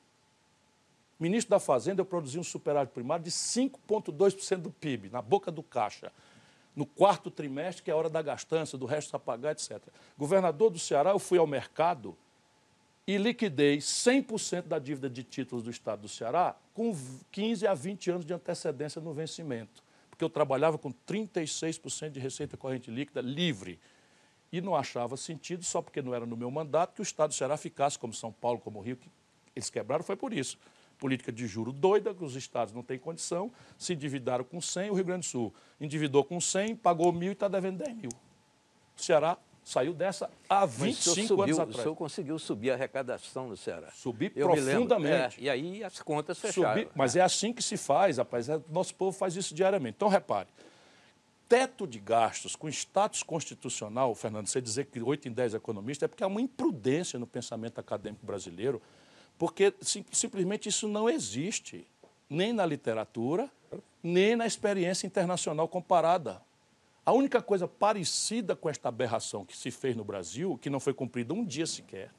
Ministro 1.18 1.50
da 1.50 1.60
Fazenda, 1.60 2.00
eu 2.00 2.04
produzi 2.04 2.38
um 2.38 2.42
superávit 2.42 2.92
primário 2.92 3.24
de 3.24 3.30
5,2% 3.30 4.56
do 4.56 4.70
PIB, 4.70 5.10
na 5.10 5.22
boca 5.22 5.50
do 5.50 5.62
caixa. 5.62 6.12
No 6.74 6.84
quarto 6.84 7.30
trimestre, 7.30 7.84
que 7.84 7.90
é 7.90 7.94
a 7.94 7.96
hora 7.96 8.10
da 8.10 8.20
gastança, 8.20 8.76
do 8.76 8.84
resto 8.84 9.14
a 9.14 9.18
pagar, 9.18 9.52
etc. 9.52 9.80
Governador 10.18 10.70
do 10.70 10.78
Ceará, 10.78 11.10
eu 11.10 11.18
fui 11.18 11.38
ao 11.38 11.46
mercado 11.46 12.16
e 13.06 13.16
liquidei 13.16 13.78
100% 13.78 14.62
da 14.62 14.78
dívida 14.78 15.08
de 15.08 15.22
títulos 15.22 15.62
do 15.62 15.70
Estado 15.70 16.02
do 16.02 16.08
Ceará 16.08 16.56
com 16.72 16.96
15 17.30 17.66
a 17.66 17.74
20 17.74 18.10
anos 18.10 18.26
de 18.26 18.32
antecedência 18.32 19.00
no 19.00 19.12
vencimento. 19.12 19.82
Porque 20.10 20.24
eu 20.24 20.30
trabalhava 20.30 20.78
com 20.78 20.92
36% 20.92 22.10
de 22.10 22.20
receita 22.20 22.56
corrente 22.56 22.90
líquida 22.90 23.20
livre. 23.20 23.78
E 24.56 24.60
não 24.60 24.76
achava 24.76 25.16
sentido, 25.16 25.64
só 25.64 25.82
porque 25.82 26.00
não 26.00 26.14
era 26.14 26.24
no 26.24 26.36
meu 26.36 26.48
mandato, 26.48 26.94
que 26.94 27.00
o 27.00 27.02
Estado 27.02 27.30
do 27.30 27.34
Ceará 27.34 27.56
ficasse 27.56 27.98
como 27.98 28.12
São 28.12 28.30
Paulo, 28.30 28.60
como 28.60 28.80
Rio. 28.80 28.96
que 28.96 29.10
Eles 29.56 29.68
quebraram, 29.68 30.04
foi 30.04 30.14
por 30.14 30.32
isso. 30.32 30.56
Política 30.96 31.32
de 31.32 31.44
juro 31.48 31.72
doida, 31.72 32.14
que 32.14 32.22
os 32.24 32.36
estados 32.36 32.72
não 32.72 32.80
têm 32.82 32.96
condição, 32.96 33.50
se 33.76 33.94
endividaram 33.94 34.44
com 34.44 34.60
100, 34.60 34.90
o 34.90 34.94
Rio 34.94 35.04
Grande 35.04 35.26
do 35.26 35.30
Sul 35.30 35.52
endividou 35.80 36.22
com 36.22 36.40
100, 36.40 36.76
pagou 36.76 37.12
mil 37.12 37.30
e 37.30 37.32
está 37.32 37.48
devendo 37.48 37.78
10 37.78 37.96
mil. 37.96 38.10
O 38.96 39.02
Ceará 39.02 39.36
saiu 39.64 39.92
dessa 39.92 40.30
há 40.48 40.60
Mas 40.60 40.70
o 40.70 40.76
senhor 40.78 40.86
25 41.16 41.26
subiu, 41.26 41.42
anos 41.44 41.58
O 41.58 41.62
atrás. 41.62 41.82
senhor 41.82 41.96
conseguiu 41.96 42.38
subir 42.38 42.70
a 42.70 42.74
arrecadação 42.74 43.48
no 43.48 43.56
Ceará. 43.56 43.88
Subi 43.92 44.30
Eu 44.36 44.48
me 44.50 44.60
lembro. 44.60 44.86
profundamente. 44.86 45.40
É, 45.40 45.42
e 45.42 45.50
aí 45.50 45.82
as 45.82 46.00
contas 46.00 46.38
fecharam. 46.38 46.78
Subir, 46.78 46.88
mas 46.94 47.16
é 47.16 47.22
assim 47.22 47.52
que 47.52 47.60
se 47.62 47.76
faz, 47.76 48.18
rapaz. 48.18 48.48
É- 48.48 48.60
Nosso 48.70 48.94
povo 48.94 49.10
faz 49.16 49.34
isso 49.34 49.52
diariamente. 49.52 49.96
Então, 49.96 50.06
repare, 50.08 50.48
teto 51.54 51.86
de 51.86 52.00
gastos 52.00 52.56
com 52.56 52.68
status 52.68 53.22
constitucional, 53.22 54.12
Fernando, 54.16 54.48
você 54.48 54.60
dizer 54.60 54.86
que 54.86 55.00
8 55.00 55.28
em 55.28 55.32
10 55.32 55.54
economistas, 55.54 56.02
é 56.04 56.08
porque 56.08 56.24
há 56.24 56.26
uma 56.26 56.40
imprudência 56.40 57.16
no 57.16 57.28
pensamento 57.28 57.78
acadêmico 57.78 58.26
brasileiro, 58.26 58.82
porque 59.38 59.72
sim- 59.80 60.04
simplesmente 60.10 60.68
isso 60.68 60.88
não 60.88 61.08
existe, 61.08 61.86
nem 62.28 62.52
na 62.52 62.66
literatura, 62.66 63.48
nem 64.02 64.34
na 64.34 64.48
experiência 64.48 65.06
internacional 65.06 65.68
comparada. 65.68 66.42
A 67.06 67.12
única 67.12 67.40
coisa 67.40 67.68
parecida 67.68 68.56
com 68.56 68.68
esta 68.68 68.88
aberração 68.88 69.44
que 69.44 69.56
se 69.56 69.70
fez 69.70 69.94
no 69.94 70.02
Brasil, 70.02 70.58
que 70.60 70.68
não 70.68 70.80
foi 70.80 70.92
cumprida 70.92 71.32
um 71.34 71.44
dia 71.44 71.66
sequer, 71.66 72.10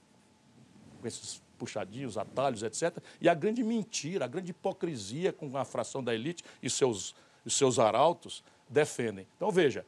com 1.02 1.08
esses 1.10 1.42
puxadinhos, 1.60 2.18
atalhos, 2.18 2.64
etc. 2.64 3.00
E 3.20 3.28
a 3.28 3.34
grande 3.34 3.62
mentira, 3.66 4.24
a 4.24 4.28
grande 4.30 4.52
hipocrisia 4.52 5.34
com 5.34 5.58
a 5.58 5.66
fração 5.66 6.02
da 6.02 6.16
elite 6.16 6.42
e 6.64 6.70
seus, 6.70 7.14
os 7.44 7.54
seus 7.58 7.80
arautos 7.80 8.42
defendem. 8.70 9.28
Então, 9.36 9.52
veja, 9.52 9.86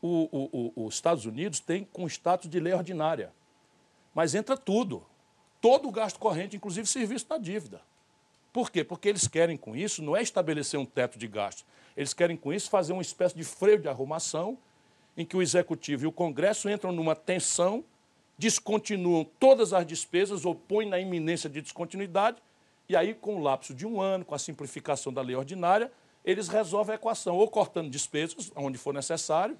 o- 0.00 0.28
o- 0.32 0.72
o- 0.76 0.86
os 0.86 0.94
Estados 0.94 1.26
Unidos 1.26 1.60
têm 1.60 1.84
com 1.84 2.06
status 2.06 2.48
de 2.50 2.58
lei 2.60 2.72
ordinária, 2.72 3.32
mas 4.14 4.34
entra 4.34 4.56
tudo, 4.56 5.04
todo 5.60 5.88
o 5.88 5.92
gasto 5.92 6.18
corrente, 6.18 6.56
inclusive 6.56 6.86
serviço 6.86 7.28
da 7.28 7.38
dívida. 7.38 7.80
Por 8.52 8.70
quê? 8.70 8.84
Porque 8.84 9.08
eles 9.08 9.26
querem 9.26 9.56
com 9.56 9.74
isso, 9.74 10.02
não 10.02 10.16
é 10.16 10.22
estabelecer 10.22 10.78
um 10.78 10.84
teto 10.84 11.18
de 11.18 11.26
gasto, 11.26 11.64
eles 11.96 12.12
querem 12.12 12.36
com 12.36 12.52
isso 12.52 12.68
fazer 12.68 12.92
uma 12.92 13.02
espécie 13.02 13.34
de 13.34 13.44
freio 13.44 13.78
de 13.78 13.88
arrumação 13.88 14.58
em 15.16 15.24
que 15.24 15.36
o 15.36 15.42
Executivo 15.42 16.04
e 16.04 16.06
o 16.06 16.12
Congresso 16.12 16.68
entram 16.68 16.90
numa 16.92 17.14
tensão, 17.14 17.84
descontinuam 18.36 19.24
todas 19.38 19.72
as 19.72 19.86
despesas 19.86 20.44
ou 20.44 20.54
põem 20.54 20.88
na 20.88 20.98
iminência 20.98 21.48
de 21.48 21.60
descontinuidade, 21.62 22.42
e 22.88 22.96
aí, 22.96 23.14
com 23.14 23.36
o 23.36 23.42
lapso 23.42 23.72
de 23.72 23.86
um 23.86 24.00
ano, 24.00 24.24
com 24.24 24.34
a 24.34 24.38
simplificação 24.38 25.12
da 25.12 25.22
lei 25.22 25.36
ordinária, 25.36 25.90
eles 26.24 26.48
resolvem 26.48 26.92
a 26.92 26.96
equação, 26.96 27.36
ou 27.36 27.48
cortando 27.48 27.90
despesas, 27.90 28.52
onde 28.54 28.78
for 28.78 28.94
necessário, 28.94 29.56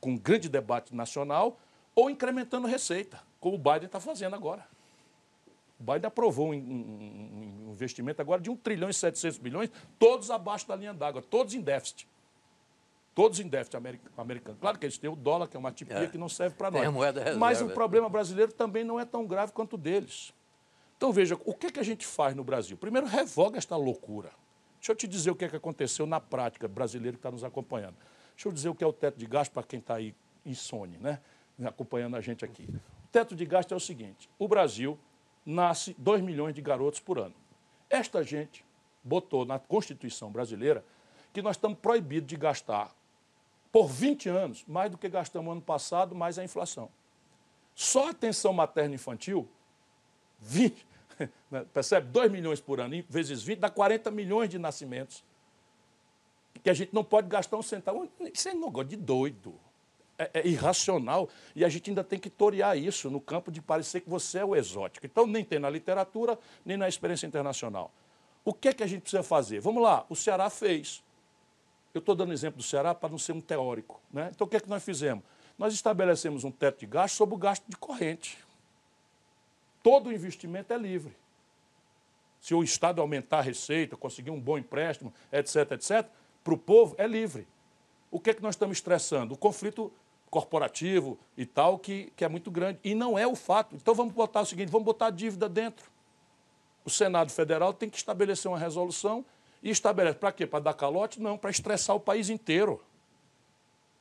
com 0.00 0.10
um 0.10 0.18
grande 0.18 0.48
debate 0.48 0.94
nacional, 0.94 1.58
ou 1.94 2.10
incrementando 2.10 2.66
receita, 2.66 3.20
como 3.40 3.56
o 3.56 3.58
Biden 3.58 3.86
está 3.86 3.98
fazendo 3.98 4.36
agora. 4.36 4.66
O 5.78 5.82
Biden 5.82 6.06
aprovou 6.06 6.48
um, 6.48 6.54
um, 6.54 7.68
um, 7.68 7.72
investimento 7.72 8.20
agora 8.22 8.40
de 8.40 8.50
1 8.50 8.56
trilhão 8.56 8.88
e 8.88 8.94
700 8.94 9.38
bilhões, 9.38 9.70
todos 9.98 10.30
abaixo 10.30 10.66
da 10.66 10.76
linha 10.76 10.94
d'água, 10.94 11.22
todos 11.22 11.54
em 11.54 11.60
déficit. 11.60 12.08
Todos 13.14 13.40
em 13.40 13.48
déficit 13.48 13.76
americano. 14.16 14.58
Claro 14.60 14.78
que 14.78 14.84
eles 14.84 14.98
têm 14.98 15.08
o 15.08 15.16
dólar, 15.16 15.48
que 15.48 15.56
é 15.56 15.60
uma 15.60 15.72
tipia 15.72 15.96
é. 15.96 16.06
que 16.06 16.18
não 16.18 16.28
serve 16.28 16.54
para 16.54 16.70
nós. 16.70 16.82
Reserva, 17.20 17.38
Mas 17.38 17.62
o 17.62 17.68
problema 17.70 18.10
brasileiro 18.10 18.52
também 18.52 18.84
não 18.84 19.00
é 19.00 19.06
tão 19.06 19.26
grave 19.26 19.52
quanto 19.52 19.74
o 19.74 19.78
deles. 19.78 20.34
Então, 20.98 21.12
veja, 21.12 21.38
o 21.44 21.54
que, 21.54 21.70
que 21.70 21.80
a 21.80 21.82
gente 21.82 22.06
faz 22.06 22.34
no 22.34 22.44
Brasil? 22.44 22.76
Primeiro, 22.76 23.06
revoga 23.06 23.56
esta 23.56 23.74
loucura. 23.74 24.30
Deixa 24.86 24.92
eu 24.92 24.96
te 24.96 25.08
dizer 25.08 25.32
o 25.32 25.34
que, 25.34 25.44
é 25.44 25.48
que 25.48 25.56
aconteceu 25.56 26.06
na 26.06 26.20
prática, 26.20 26.68
brasileiro 26.68 27.16
que 27.16 27.18
está 27.18 27.28
nos 27.28 27.42
acompanhando. 27.42 27.96
Deixa 28.36 28.46
eu 28.46 28.52
dizer 28.52 28.68
o 28.68 28.74
que 28.74 28.84
é 28.84 28.86
o 28.86 28.92
teto 28.92 29.18
de 29.18 29.26
gasto 29.26 29.50
para 29.50 29.64
quem 29.64 29.80
está 29.80 29.96
aí 29.96 30.14
insone, 30.44 30.96
né? 30.98 31.20
Acompanhando 31.64 32.14
a 32.14 32.20
gente 32.20 32.44
aqui. 32.44 32.68
O 33.04 33.08
teto 33.10 33.34
de 33.34 33.44
gasto 33.44 33.74
é 33.74 33.76
o 33.76 33.80
seguinte: 33.80 34.30
o 34.38 34.46
Brasil 34.46 34.96
nasce 35.44 35.92
2 35.98 36.22
milhões 36.22 36.54
de 36.54 36.62
garotos 36.62 37.00
por 37.00 37.18
ano. 37.18 37.34
Esta 37.90 38.22
gente 38.22 38.64
botou 39.02 39.44
na 39.44 39.58
Constituição 39.58 40.30
brasileira 40.30 40.84
que 41.32 41.42
nós 41.42 41.56
estamos 41.56 41.80
proibidos 41.80 42.28
de 42.28 42.36
gastar 42.36 42.94
por 43.72 43.88
20 43.88 44.28
anos 44.28 44.64
mais 44.68 44.88
do 44.88 44.96
que 44.96 45.08
gastamos 45.08 45.50
ano 45.50 45.62
passado, 45.62 46.14
mais 46.14 46.38
a 46.38 46.44
inflação. 46.44 46.88
Só 47.74 48.06
a 48.06 48.10
atenção 48.10 48.52
materna 48.52 48.94
infantil, 48.94 49.48
20, 50.38 50.74
né, 50.74 50.95
percebe? 51.72 52.08
2 52.08 52.30
milhões 52.30 52.60
por 52.60 52.80
ano, 52.80 53.02
vezes 53.08 53.42
20, 53.42 53.58
dá 53.58 53.70
40 53.70 54.10
milhões 54.10 54.48
de 54.48 54.58
nascimentos. 54.58 55.24
Que 56.62 56.70
a 56.70 56.74
gente 56.74 56.94
não 56.94 57.04
pode 57.04 57.28
gastar 57.28 57.56
um 57.56 57.62
centavo. 57.62 58.08
Isso 58.32 58.48
é 58.48 58.52
um 58.52 58.60
negócio 58.60 58.88
de 58.88 58.96
doido. 58.96 59.54
É, 60.18 60.30
é, 60.32 60.48
irracional 60.48 61.28
e 61.54 61.62
a 61.62 61.68
gente 61.68 61.90
ainda 61.90 62.02
tem 62.02 62.18
que 62.18 62.30
torear 62.30 62.78
isso 62.78 63.10
no 63.10 63.20
campo 63.20 63.52
de 63.52 63.60
parecer 63.60 64.00
que 64.00 64.08
você 64.08 64.38
é 64.38 64.44
o 64.44 64.56
exótico. 64.56 65.04
Então, 65.04 65.26
nem 65.26 65.44
tem 65.44 65.58
na 65.58 65.68
literatura, 65.68 66.38
nem 66.64 66.74
na 66.74 66.88
experiência 66.88 67.26
internacional. 67.26 67.92
O 68.42 68.54
que 68.54 68.68
é 68.68 68.72
que 68.72 68.82
a 68.82 68.86
gente 68.86 69.02
precisa 69.02 69.22
fazer? 69.22 69.60
Vamos 69.60 69.82
lá, 69.82 70.06
o 70.08 70.16
Ceará 70.16 70.48
fez. 70.48 71.04
Eu 71.92 71.98
estou 71.98 72.14
dando 72.14 72.32
exemplo 72.32 72.58
do 72.58 72.62
Ceará 72.62 72.94
para 72.94 73.10
não 73.10 73.18
ser 73.18 73.32
um 73.32 73.42
teórico. 73.42 74.00
Né? 74.10 74.30
Então, 74.34 74.46
o 74.46 74.48
que 74.48 74.56
é 74.56 74.60
que 74.60 74.70
nós 74.70 74.82
fizemos? 74.82 75.22
Nós 75.58 75.74
estabelecemos 75.74 76.44
um 76.44 76.50
teto 76.50 76.80
de 76.80 76.86
gasto 76.86 77.14
sobre 77.14 77.34
o 77.34 77.38
gasto 77.38 77.64
de 77.68 77.76
corrente. 77.76 78.38
Todo 79.86 80.12
investimento 80.12 80.72
é 80.72 80.76
livre. 80.76 81.16
Se 82.40 82.52
o 82.52 82.64
Estado 82.64 83.00
aumentar 83.00 83.38
a 83.38 83.40
receita, 83.40 83.96
conseguir 83.96 84.32
um 84.32 84.40
bom 84.40 84.58
empréstimo, 84.58 85.14
etc., 85.30 85.70
etc., 85.70 86.08
para 86.42 86.54
o 86.54 86.58
povo 86.58 86.96
é 86.98 87.06
livre. 87.06 87.46
O 88.10 88.18
que 88.18 88.30
é 88.30 88.34
que 88.34 88.42
nós 88.42 88.56
estamos 88.56 88.78
estressando? 88.78 89.34
O 89.34 89.38
conflito 89.38 89.92
corporativo 90.28 91.16
e 91.36 91.46
tal, 91.46 91.78
que, 91.78 92.12
que 92.16 92.24
é 92.24 92.28
muito 92.28 92.50
grande. 92.50 92.80
E 92.82 92.96
não 92.96 93.16
é 93.16 93.28
o 93.28 93.36
fato. 93.36 93.76
Então 93.76 93.94
vamos 93.94 94.12
botar 94.12 94.40
o 94.40 94.44
seguinte: 94.44 94.70
vamos 94.70 94.84
botar 94.84 95.06
a 95.06 95.10
dívida 95.10 95.48
dentro. 95.48 95.88
O 96.84 96.90
Senado 96.90 97.30
Federal 97.30 97.72
tem 97.72 97.88
que 97.88 97.96
estabelecer 97.96 98.50
uma 98.50 98.58
resolução 98.58 99.24
e 99.62 99.70
estabelece. 99.70 100.18
Para 100.18 100.32
quê? 100.32 100.48
Para 100.48 100.64
dar 100.64 100.74
calote? 100.74 101.22
Não, 101.22 101.38
para 101.38 101.50
estressar 101.50 101.94
o 101.94 102.00
país 102.00 102.28
inteiro. 102.28 102.82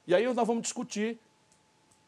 E 0.07 0.15
aí 0.15 0.25
nós 0.33 0.47
vamos 0.47 0.63
discutir 0.63 1.19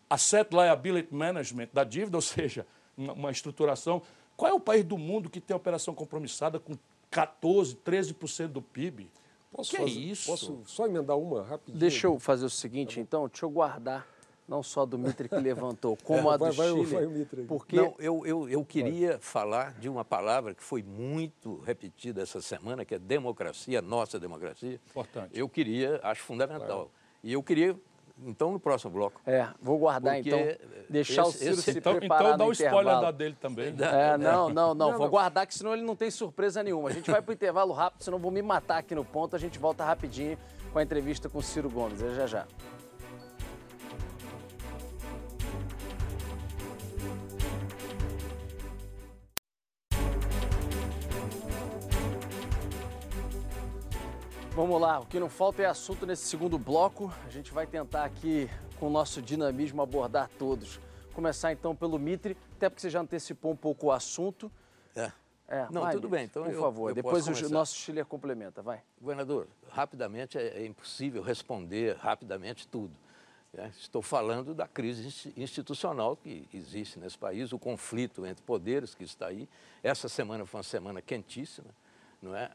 asset 0.10 0.50
liability 0.52 1.14
management 1.14 1.70
da 1.72 1.84
dívida, 1.84 2.18
ou 2.18 2.22
seja, 2.24 2.66
uma, 2.98 3.32
estruturação. 3.32 4.02
Qual 4.36 4.52
é 4.52 4.54
o 4.54 4.60
país 4.60 4.84
do 4.84 4.98
mundo 4.98 5.30
que 5.30 5.40
tem 5.40 5.56
operação 5.56 5.94
compromissada 5.94 6.60
com 6.60 6.74
14, 7.12 7.76
13% 7.76 8.48
do 8.48 8.62
PIB? 8.62 9.10
Posso 9.52 9.72
que 9.72 9.78
é 9.78 9.80
fazer, 9.80 9.92
é 9.92 10.00
isso? 10.00 10.26
Posso 10.28 10.62
só 10.66 10.86
emendar 10.86 11.18
uma 11.18 11.44
rapidinho? 11.44 11.80
Deixa 11.80 12.08
eu 12.08 12.20
fazer 12.20 12.46
o 12.46 12.50
seguinte, 12.50 13.00
então, 13.00 13.28
deixa 13.28 13.46
eu 13.46 13.50
guardar 13.50 14.08
não 14.48 14.64
só 14.64 14.86
do 14.86 14.98
Mitre 14.98 15.28
que 15.28 15.36
levantou, 15.36 15.98
como 16.04 16.32
é, 16.32 16.34
a 16.34 16.38
do 16.38 16.52
vai, 16.52 16.70
Chile. 16.70 16.86
Vai, 16.86 17.06
vai 17.06 17.46
porque 17.46 17.76
não, 17.76 17.94
eu, 18.00 18.26
eu, 18.26 18.50
eu 18.50 18.64
queria 18.64 19.12
vai. 19.12 19.20
falar 19.20 19.74
de 19.74 19.90
uma 19.90 20.06
palavra 20.06 20.56
que 20.56 20.64
foi 20.64 20.82
muito 20.82 21.58
repetida 21.60 22.22
essa 22.22 22.42
semana, 22.42 22.86
que 22.86 22.96
é 22.96 23.00
democracia, 23.00 23.82
nossa 23.82 24.20
democracia. 24.20 24.80
Importante. 24.90 25.38
Eu 25.38 25.50
queria, 25.50 26.00
acho 26.02 26.22
fundamental. 26.22 26.90
E 27.24 27.34
eu 27.34 27.44
queria 27.44 27.78
então 28.26 28.52
no 28.52 28.60
próximo 28.60 28.92
bloco. 28.92 29.22
É, 29.26 29.48
vou 29.62 29.78
guardar 29.78 30.16
Porque 30.16 30.30
então, 30.30 30.86
deixar 30.90 31.22
esse, 31.24 31.30
o 31.30 31.32
Ciro 31.32 31.54
esse, 31.54 31.62
se 31.72 31.78
então, 31.78 31.96
preparar 31.96 32.26
Então 32.26 32.38
dá 32.38 32.46
o 32.46 32.52
spoiler 32.52 33.00
da 33.00 33.12
dele 33.12 33.38
também. 33.40 33.68
É, 33.68 34.18
não, 34.18 34.50
não, 34.50 34.74
não, 34.74 34.98
vou 34.98 35.10
guardar 35.10 35.46
que 35.46 35.54
senão 35.54 35.74
ele 35.74 35.84
não 35.84 35.96
tem 35.96 36.10
surpresa 36.10 36.64
nenhuma. 36.64 36.90
A 36.90 36.94
gente 36.94 37.10
vai 37.12 37.22
para 37.22 37.32
o 37.32 37.34
intervalo 37.34 37.74
rápido, 37.74 38.04
senão 38.04 38.18
vou 38.18 38.32
me 38.32 38.42
matar 38.42 38.80
aqui 38.80 38.96
no 38.96 39.06
ponto. 39.06 39.36
A 39.36 39.40
gente 39.40 39.60
volta 39.60 39.84
rapidinho 39.84 40.38
com 40.72 40.80
a 40.80 40.84
entrevista 40.84 41.30
com 41.30 41.38
o 41.40 41.44
Ciro 41.44 41.70
Gomes. 41.70 42.02
É 42.02 42.14
já 42.14 42.28
já. 42.28 42.48
Vamos 54.58 54.82
lá, 54.82 55.00
o 55.00 55.06
que 55.06 55.20
não 55.20 55.30
falta 55.30 55.62
é 55.62 55.68
assunto 55.68 56.04
nesse 56.04 56.24
segundo 56.24 56.58
bloco. 56.58 57.14
A 57.28 57.30
gente 57.30 57.54
vai 57.54 57.68
tentar 57.68 58.06
aqui, 58.06 58.50
com 58.80 58.88
o 58.88 58.90
nosso 58.90 59.22
dinamismo, 59.22 59.84
abordar 59.84 60.32
todos. 60.40 60.80
Começar 61.14 61.52
então 61.52 61.76
pelo 61.76 62.00
Mitre, 62.00 62.36
até 62.56 62.68
porque 62.68 62.82
você 62.82 62.90
já 62.90 63.00
antecipou 63.00 63.52
um 63.52 63.56
pouco 63.56 63.86
o 63.86 63.92
assunto. 63.92 64.52
É. 64.96 65.12
é 65.48 65.68
não, 65.70 65.82
vai, 65.82 65.94
tudo 65.94 66.10
bem. 66.10 66.26
Então, 66.26 66.44
por 66.44 66.52
eu, 66.52 66.60
favor, 66.60 66.90
eu 66.90 66.96
depois 66.96 67.28
o 67.28 67.50
nosso 67.52 67.76
Chile 67.76 68.04
complementa, 68.04 68.64
vai. 68.64 68.82
Governador, 69.00 69.48
rapidamente 69.70 70.40
é, 70.40 70.48
é 70.48 70.66
impossível 70.66 71.22
responder 71.22 71.96
rapidamente 71.98 72.68
tudo. 72.68 72.96
É, 73.56 73.68
estou 73.68 74.02
falando 74.02 74.56
da 74.56 74.68
crise 74.68 75.32
institucional 75.38 76.18
que 76.18 76.50
existe 76.52 76.98
nesse 76.98 77.16
país, 77.16 77.54
o 77.54 77.60
conflito 77.60 78.26
entre 78.26 78.44
poderes 78.44 78.96
que 78.96 79.04
está 79.04 79.28
aí. 79.28 79.48
Essa 79.84 80.10
semana 80.10 80.48
foi 80.48 80.58
uma 80.58 80.64
semana 80.64 81.00
quentíssima 81.00 81.70
não 82.22 82.36
é? 82.36 82.52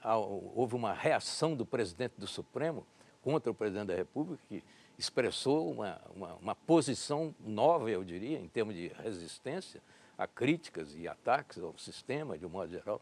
houve 0.55 0.75
uma 0.75 0.93
reação 0.93 1.55
do 1.55 1.65
presidente 1.65 2.15
do 2.19 2.27
Supremo 2.27 2.87
contra 3.23 3.51
o 3.51 3.55
presidente 3.55 3.89
da 3.89 3.95
República, 3.95 4.43
que 4.49 4.63
expressou 4.99 5.71
uma, 5.71 6.01
uma, 6.15 6.35
uma 6.35 6.55
posição 6.55 7.35
nova, 7.41 7.91
eu 7.91 8.05
diria, 8.05 8.39
em 8.39 8.49
termos 8.49 8.75
de 8.75 8.89
resistência 8.89 9.81
a 10.19 10.27
críticas 10.27 10.95
e 10.95 11.09
ataques 11.09 11.63
ao 11.63 11.77
sistema, 11.79 12.37
de 12.37 12.47
um 12.47 12.49
modo 12.49 12.71
geral. 12.71 13.01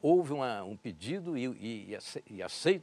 Houve 0.00 0.32
uma, 0.32 0.62
um 0.64 0.76
pedido 0.76 1.36
e, 1.36 1.44
e, 1.46 1.96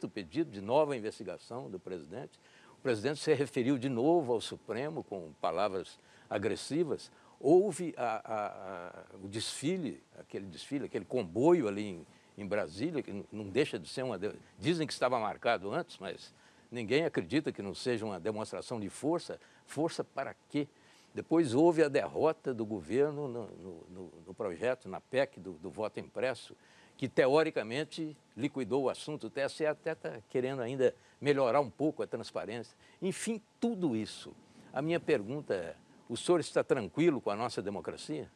o 0.04 0.10
pedido 0.10 0.52
de 0.52 0.62
nova 0.62 0.96
investigação 0.96 1.70
do 1.70 1.80
presidente. 1.80 2.40
O 2.74 2.82
presidente 2.82 3.20
se 3.20 3.34
referiu 3.34 3.78
de 3.78 3.90
novo 3.90 4.34
ao 4.34 4.42
Supremo 4.42 5.04
com 5.04 5.32
palavras 5.40 6.00
agressivas. 6.30 7.12
Houve 7.40 7.94
a, 7.98 8.22
a, 8.26 8.48
a, 8.88 9.06
o 9.24 9.28
desfile, 9.28 10.02
aquele 10.18 10.46
desfile, 10.46 10.86
aquele 10.86 11.06
comboio 11.06 11.68
ali 11.68 11.86
em, 11.86 12.08
em 12.38 12.46
Brasília, 12.46 13.02
que 13.02 13.26
não 13.32 13.50
deixa 13.50 13.80
de 13.80 13.88
ser 13.88 14.04
uma. 14.04 14.20
Dizem 14.60 14.86
que 14.86 14.94
estava 14.94 15.20
marcado 15.20 15.72
antes, 15.72 15.98
mas 16.00 16.34
ninguém 16.72 17.06
acredita 17.06 17.52
que 17.52 17.62
não 17.62 17.74
seja 17.74 18.06
uma 18.06 18.20
demonstração 18.20 18.80
de 18.80 18.90
força. 18.90 19.40
Força 19.66 20.04
para 20.04 20.36
quê? 20.50 20.68
Depois 21.14 21.54
houve 21.54 21.82
a 21.82 21.88
derrota 21.88 22.54
do 22.54 22.66
governo 22.66 23.28
no, 23.30 23.48
no, 23.90 24.14
no 24.28 24.34
projeto, 24.34 24.90
na 24.90 25.00
PEC 25.00 25.40
do, 25.40 25.54
do, 25.54 25.72
voto 25.72 25.98
impresso, 25.98 26.54
que 26.98 27.08
teoricamente 27.08 28.18
liquidou 28.36 28.84
o 28.84 28.90
assunto. 28.90 29.28
O 29.28 29.30
TSE 29.30 29.66
até 29.66 29.94
está 29.94 30.20
querendo 30.30 30.62
ainda 30.62 30.94
melhorar 31.22 31.62
um 31.62 31.70
pouco 31.70 32.04
a 32.04 32.08
transparência. 32.08 32.78
Enfim, 33.02 33.42
tudo 33.62 33.96
isso. 33.96 34.36
A 34.74 34.82
minha 34.82 35.00
pergunta 35.00 35.54
é: 35.54 35.76
o 36.10 36.18
senhor 36.18 36.42
está 36.42 36.66
tranquilo 36.66 37.22
com 37.22 37.30
a 37.30 37.36
nossa 37.36 37.62
democracia? 37.62 38.30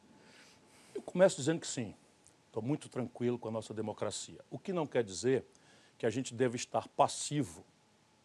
Eu 0.95 1.01
começo 1.01 1.35
dizendo 1.35 1.59
que 1.59 1.67
sim. 1.67 1.93
Estou 2.49 2.63
muito 2.63 2.89
tranquilo 2.89 3.37
com 3.37 3.47
a 3.47 3.51
nossa 3.51 3.75
democracia. 3.75 4.39
O 4.49 4.57
que 4.57 4.73
não 4.73 4.87
quer 4.87 5.03
dizer 5.03 5.45
que 5.99 6.05
a 6.05 6.09
gente 6.09 6.33
deve 6.33 6.55
estar 6.55 6.87
passivo 6.89 7.63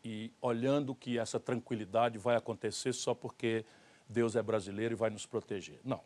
e 0.03 0.33
olhando 0.41 0.95
que 0.95 1.18
essa 1.18 1.39
tranquilidade 1.39 2.16
vai 2.16 2.35
acontecer 2.35 2.95
só 2.95 3.14
porque 3.14 3.66
Deus 4.09 4.35
é 4.35 4.43
brasileiro 4.43 4.95
e 4.95 4.97
vai 4.97 5.11
nos 5.11 5.27
proteger. 5.27 5.79
Não. 5.85 6.01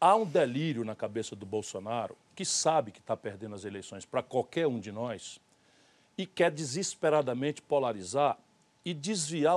Há 0.00 0.16
um 0.16 0.26
delírio 0.26 0.84
na 0.84 0.96
cabeça 0.96 1.36
do 1.36 1.46
Bolsonaro 1.46 2.16
que 2.34 2.44
sabe 2.44 2.90
que 2.90 2.98
está 2.98 3.16
perdendo 3.16 3.54
as 3.54 3.64
eleições 3.64 4.04
para 4.04 4.20
qualquer 4.20 4.66
um 4.66 4.80
de 4.80 4.90
nós 4.90 5.40
e 6.18 6.26
quer 6.26 6.50
desesperadamente 6.50 7.62
polarizar 7.62 8.36
e 8.84 8.92
desviar 8.92 9.54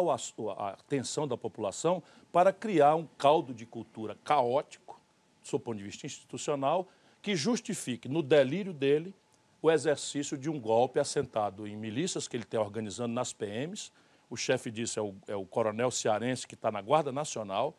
a 0.55 0.69
atenção 0.69 1.27
da 1.27 1.35
população 1.35 2.03
para 2.31 2.53
criar 2.53 2.93
um 2.93 3.07
caldo 3.17 3.55
de 3.55 3.65
cultura 3.65 4.15
caótico, 4.23 5.01
do 5.41 5.47
seu 5.47 5.59
ponto 5.59 5.79
de 5.79 5.83
vista 5.83 6.05
institucional, 6.05 6.87
que 7.25 7.35
justifique, 7.35 8.07
no 8.07 8.21
delírio 8.21 8.71
dele, 8.71 9.11
o 9.59 9.71
exercício 9.71 10.37
de 10.37 10.47
um 10.47 10.59
golpe 10.59 10.99
assentado 10.99 11.67
em 11.67 11.75
milícias 11.75 12.27
que 12.27 12.37
ele 12.37 12.43
tem 12.43 12.59
organizando 12.59 13.15
nas 13.15 13.33
PMs. 13.33 13.91
O 14.29 14.37
chefe 14.37 14.69
disso 14.69 14.99
é 14.99 15.01
o, 15.01 15.15
é 15.29 15.35
o 15.35 15.43
coronel 15.43 15.89
cearense 15.89 16.45
que 16.45 16.53
está 16.53 16.71
na 16.71 16.79
Guarda 16.83 17.11
Nacional, 17.11 17.75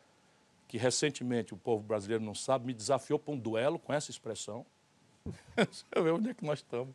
que 0.67 0.77
recentemente, 0.77 1.53
o 1.53 1.57
povo 1.57 1.81
brasileiro 1.81 2.21
não 2.21 2.35
sabe, 2.35 2.65
me 2.65 2.73
desafiou 2.73 3.17
para 3.17 3.33
um 3.33 3.37
duelo 3.37 3.79
com 3.79 3.93
essa 3.93 4.11
expressão. 4.11 4.65
Você 5.55 5.85
vê 5.95 6.11
onde 6.11 6.31
é 6.31 6.33
que 6.33 6.43
nós 6.43 6.59
estamos. 6.59 6.93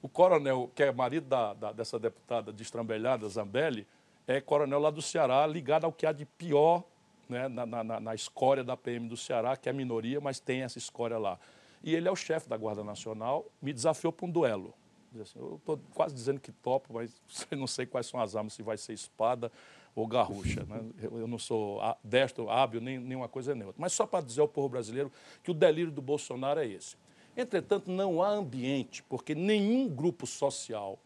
O 0.00 0.08
coronel, 0.08 0.70
que 0.76 0.84
é 0.84 0.92
marido 0.92 1.26
da, 1.26 1.52
da, 1.52 1.72
dessa 1.72 1.98
deputada 1.98 2.52
destrambelhada, 2.52 3.28
Zambelli, 3.28 3.84
é 4.24 4.40
coronel 4.40 4.78
lá 4.78 4.90
do 4.90 5.02
Ceará, 5.02 5.44
ligado 5.48 5.82
ao 5.82 5.92
que 5.92 6.06
há 6.06 6.12
de 6.12 6.24
pior 6.24 6.84
né, 7.28 7.48
na, 7.48 7.66
na, 7.66 7.98
na 7.98 8.14
escória 8.14 8.62
da 8.62 8.76
PM 8.76 9.08
do 9.08 9.16
Ceará, 9.16 9.56
que 9.56 9.68
é 9.68 9.72
a 9.72 9.74
minoria, 9.74 10.20
mas 10.20 10.38
tem 10.38 10.62
essa 10.62 10.78
escória 10.78 11.18
lá. 11.18 11.40
E 11.82 11.94
ele 11.94 12.08
é 12.08 12.10
o 12.10 12.16
chefe 12.16 12.48
da 12.48 12.56
Guarda 12.56 12.82
Nacional, 12.82 13.46
me 13.60 13.72
desafiou 13.72 14.12
para 14.12 14.26
um 14.26 14.30
duelo. 14.30 14.74
Assim, 15.20 15.38
eu 15.38 15.56
estou 15.56 15.80
quase 15.94 16.14
dizendo 16.14 16.40
que 16.40 16.52
topo, 16.52 16.94
mas 16.94 17.20
não 17.50 17.66
sei 17.66 17.86
quais 17.86 18.06
são 18.06 18.20
as 18.20 18.36
armas, 18.36 18.52
se 18.52 18.62
vai 18.62 18.76
ser 18.76 18.92
espada 18.92 19.50
ou 19.94 20.06
garrucha. 20.06 20.64
Né? 20.64 20.82
Eu, 21.02 21.26
não 21.26 21.38
sou 21.38 21.80
destro, 22.04 22.50
hábil, 22.50 22.80
nem, 22.80 22.98
nem 22.98 23.16
uma 23.16 23.28
coisa 23.28 23.54
nem 23.54 23.66
outra. 23.66 23.80
Mas 23.80 23.92
só 23.92 24.06
para 24.06 24.24
dizer 24.24 24.40
ao 24.40 24.48
povo 24.48 24.68
brasileiro 24.68 25.10
que 25.42 25.50
o 25.50 25.54
delírio 25.54 25.90
do 25.90 26.02
Bolsonaro 26.02 26.60
é 26.60 26.66
esse. 26.66 26.96
Entretanto, 27.36 27.90
não 27.90 28.22
há 28.22 28.28
ambiente, 28.30 29.02
porque 29.04 29.34
nenhum 29.34 29.88
grupo 29.88 30.26
social 30.26 30.98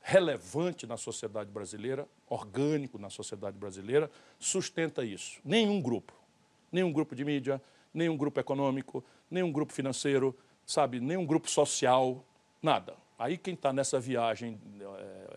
relevante 0.00 0.86
na 0.86 0.96
sociedade 0.96 1.50
brasileira, 1.50 2.08
orgânico 2.28 2.98
na 2.98 3.10
sociedade 3.10 3.56
brasileira, 3.58 4.10
sustenta 4.38 5.04
isso. 5.04 5.40
Nenhum 5.44 5.80
grupo. 5.80 6.14
Nenhum 6.72 6.92
grupo 6.92 7.14
de 7.14 7.24
mídia, 7.24 7.60
nenhum 7.98 8.16
grupo 8.16 8.38
econômico, 8.38 9.04
nenhum 9.30 9.50
grupo 9.50 9.72
financeiro, 9.72 10.34
sabe, 10.64 11.00
nenhum 11.00 11.26
grupo 11.26 11.50
social, 11.50 12.24
nada. 12.62 12.94
Aí 13.18 13.36
quem 13.36 13.54
está 13.54 13.72
nessa 13.72 13.98
viagem 13.98 14.58
é, 14.80 15.28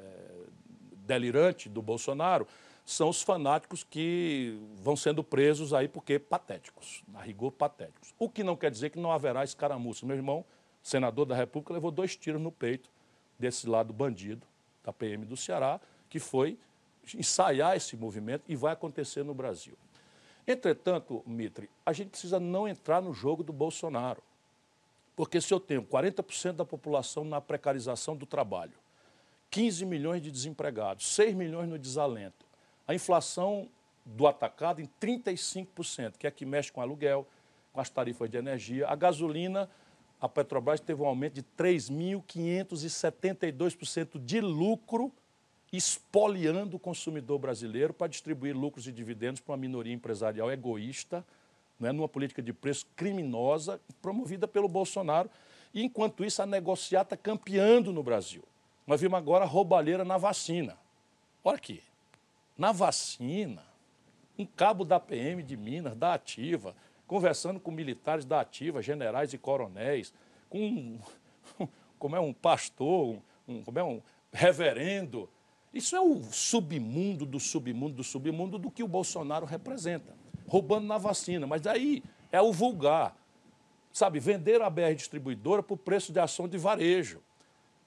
delirante 1.06 1.68
do 1.68 1.82
Bolsonaro 1.82 2.48
são 2.86 3.10
os 3.10 3.22
fanáticos 3.22 3.84
que 3.84 4.60
vão 4.76 4.96
sendo 4.96 5.24
presos 5.24 5.74
aí 5.74 5.88
porque 5.88 6.20
patéticos, 6.20 7.04
a 7.16 7.22
rigor 7.22 7.52
patéticos. 7.52 8.14
O 8.20 8.30
que 8.30 8.44
não 8.44 8.56
quer 8.56 8.70
dizer 8.70 8.92
que 8.92 9.00
não 9.00 9.12
haverá 9.12 9.44
escaramuça. 9.44 10.06
Meu 10.06 10.16
irmão, 10.16 10.46
senador 10.84 11.26
da 11.26 11.36
República, 11.36 11.74
levou 11.74 11.92
dois 11.92 12.16
tiros 12.16 12.42
no 12.42 12.52
peito 12.52 12.90
desse 13.40 13.68
lado 13.68 13.92
bandido 13.92 14.46
da 14.84 14.94
PM 14.94 15.26
do 15.26 15.38
Ceará, 15.38 15.80
que 16.10 16.20
foi 16.20 16.58
ensaiar 17.16 17.76
esse 17.76 17.96
movimento 17.96 18.44
e 18.48 18.56
vai 18.56 18.74
acontecer 18.74 19.24
no 19.24 19.34
Brasil. 19.34 19.76
Entretanto, 20.52 21.24
Mitre, 21.26 21.70
a 21.86 21.94
gente 21.94 22.10
precisa 22.10 22.40
não 22.40 22.68
entrar 22.68 23.02
no 23.02 23.14
jogo 23.14 23.44
do 23.44 23.54
Bolsonaro. 23.54 24.22
Porque 25.16 25.40
se 25.40 25.54
eu 25.54 25.60
tenho 25.60 25.84
40% 25.84 26.54
da 26.54 26.66
população 26.66 27.24
na 27.24 27.40
precarização 27.40 28.16
do 28.16 28.26
trabalho, 28.26 28.74
15 29.50 29.86
milhões 29.86 30.22
de 30.22 30.30
desempregados, 30.32 31.08
6 31.14 31.34
milhões 31.36 31.70
no 31.70 31.80
desalento, 31.80 32.46
a 32.88 32.94
inflação 32.94 33.70
do 34.06 34.28
atacado 34.28 34.82
em 34.82 34.90
35%, 35.00 36.18
que 36.18 36.28
é 36.28 36.32
que 36.32 36.46
mexe 36.46 36.70
com 36.72 36.82
aluguel, 36.82 37.26
com 37.72 37.80
as 37.80 37.90
tarifas 37.90 38.30
de 38.30 38.38
energia, 38.38 38.86
a 38.88 38.96
gasolina, 38.96 39.70
a 40.20 40.28
Petrobras 40.28 40.82
teve 40.82 41.02
um 41.02 41.06
aumento 41.06 41.36
de 41.36 41.44
3.572% 41.58 44.20
de 44.20 44.42
lucro 44.42 45.10
espoliando 45.72 46.76
o 46.76 46.80
consumidor 46.80 47.40
brasileiro 47.40 47.94
para 47.94 48.08
distribuir 48.08 48.56
lucros 48.56 48.88
e 48.88 48.92
dividendos 48.92 49.40
para 49.40 49.54
uma 49.54 49.58
minoria 49.58 49.94
empresarial 49.94 50.52
egoísta, 50.52 51.26
né, 51.80 51.92
numa 51.92 52.08
política 52.08 52.42
de 52.42 52.52
preço 52.52 52.86
criminosa 52.96 53.80
promovida 54.02 54.48
pelo 54.48 54.68
Bolsonaro. 54.68 55.30
E, 55.74 55.82
enquanto 55.84 56.26
isso, 56.26 56.42
a 56.42 56.46
negociata 56.46 57.16
campeando 57.16 57.94
no 57.94 58.04
Brasil. 58.04 58.44
Nós 58.86 59.00
vimos 59.00 59.18
agora 59.18 59.46
a 59.46 59.48
roubalheira 59.48 60.04
na 60.04 60.18
vacina. 60.18 60.78
Olha 61.44 61.56
aqui, 61.56 61.82
na 62.58 62.72
vacina, 62.72 63.64
um 64.38 64.46
cabo 64.46 64.84
da 64.84 65.00
PM 65.00 65.42
de 65.42 65.56
Minas, 65.56 65.96
da 65.96 66.14
Ativa, 66.14 66.76
conversando 67.08 67.60
com 67.60 67.72
militares 67.72 68.26
da 68.26 68.42
Ativa, 68.42 68.82
generais 68.82 69.34
e 69.34 69.38
coronéis, 69.38 70.14
com 70.50 71.00
como 71.98 72.16
é 72.16 72.20
um 72.20 72.34
pastor, 72.34 73.18
um, 73.48 73.64
como 73.64 73.80
é 73.80 73.84
um 73.84 74.02
reverendo, 74.32 75.30
isso 75.74 75.96
é 75.96 76.02
o 76.02 76.22
submundo 76.24 77.26
do 77.26 77.40
submundo 77.40 77.96
do 77.96 78.04
submundo 78.04 78.58
do 78.58 78.70
que 78.70 78.84
o 78.84 78.88
Bolsonaro 78.88 79.46
representa. 79.46 80.14
Roubando 80.48 80.86
na 80.86 80.98
vacina. 80.98 81.48
Mas 81.48 81.62
daí 81.62 82.04
é 82.32 82.42
o 82.42 82.52
vulgar. 82.52 83.16
Sabe, 83.92 84.20
vender 84.20 84.62
a 84.62 84.70
BR 84.70 84.94
distribuidora 84.96 85.64
por 85.64 85.78
preço 85.78 86.12
de 86.12 86.20
ação 86.20 86.48
de 86.48 86.58
varejo. 86.58 87.22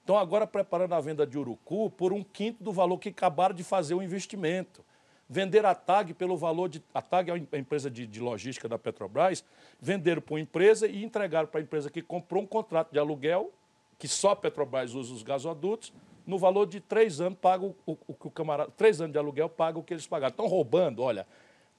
Estão 0.01 0.17
agora 0.17 0.45
preparando 0.45 0.93
a 0.93 1.01
venda 1.01 1.25
de 1.25 1.37
Urucu 1.37 1.89
por 1.89 2.13
um 2.13 2.23
quinto 2.23 2.63
do 2.63 2.71
valor 2.71 2.99
que 2.99 3.09
acabaram 3.09 3.55
de 3.55 3.63
fazer 3.63 3.95
o 3.95 4.03
investimento. 4.03 4.85
Vender 5.27 5.65
a 5.65 5.73
TAG 5.73 6.13
pelo 6.13 6.37
valor 6.37 6.69
de. 6.69 6.83
A 6.93 7.01
TAG 7.01 7.31
é 7.31 7.33
a 7.33 7.57
empresa 7.57 7.89
de, 7.89 8.05
de 8.05 8.19
logística 8.19 8.69
da 8.69 8.77
Petrobras, 8.77 9.43
venderam 9.81 10.21
para 10.21 10.35
uma 10.35 10.39
empresa 10.39 10.87
e 10.87 11.03
entregaram 11.03 11.47
para 11.47 11.59
a 11.59 11.63
empresa 11.63 11.89
que 11.89 12.03
comprou 12.03 12.43
um 12.43 12.45
contrato 12.45 12.91
de 12.91 12.99
aluguel, 12.99 13.51
que 13.97 14.07
só 14.07 14.31
a 14.31 14.35
Petrobras 14.35 14.93
usa 14.93 15.11
os 15.11 15.23
gasodutos, 15.23 15.91
no 16.25 16.37
valor 16.37 16.65
de 16.65 16.79
três 16.79 17.21
anos, 17.21 17.37
paga 17.39 17.65
o, 17.65 17.75
o, 17.85 17.97
o, 18.07 18.31
camarada, 18.31 18.71
três 18.75 18.99
anos 18.99 19.11
de 19.11 19.19
aluguel, 19.19 19.49
paga 19.49 19.77
o 19.77 19.83
que 19.83 19.93
eles 19.93 20.07
pagaram. 20.07 20.31
Estão 20.31 20.47
roubando, 20.47 21.01
olha, 21.01 21.27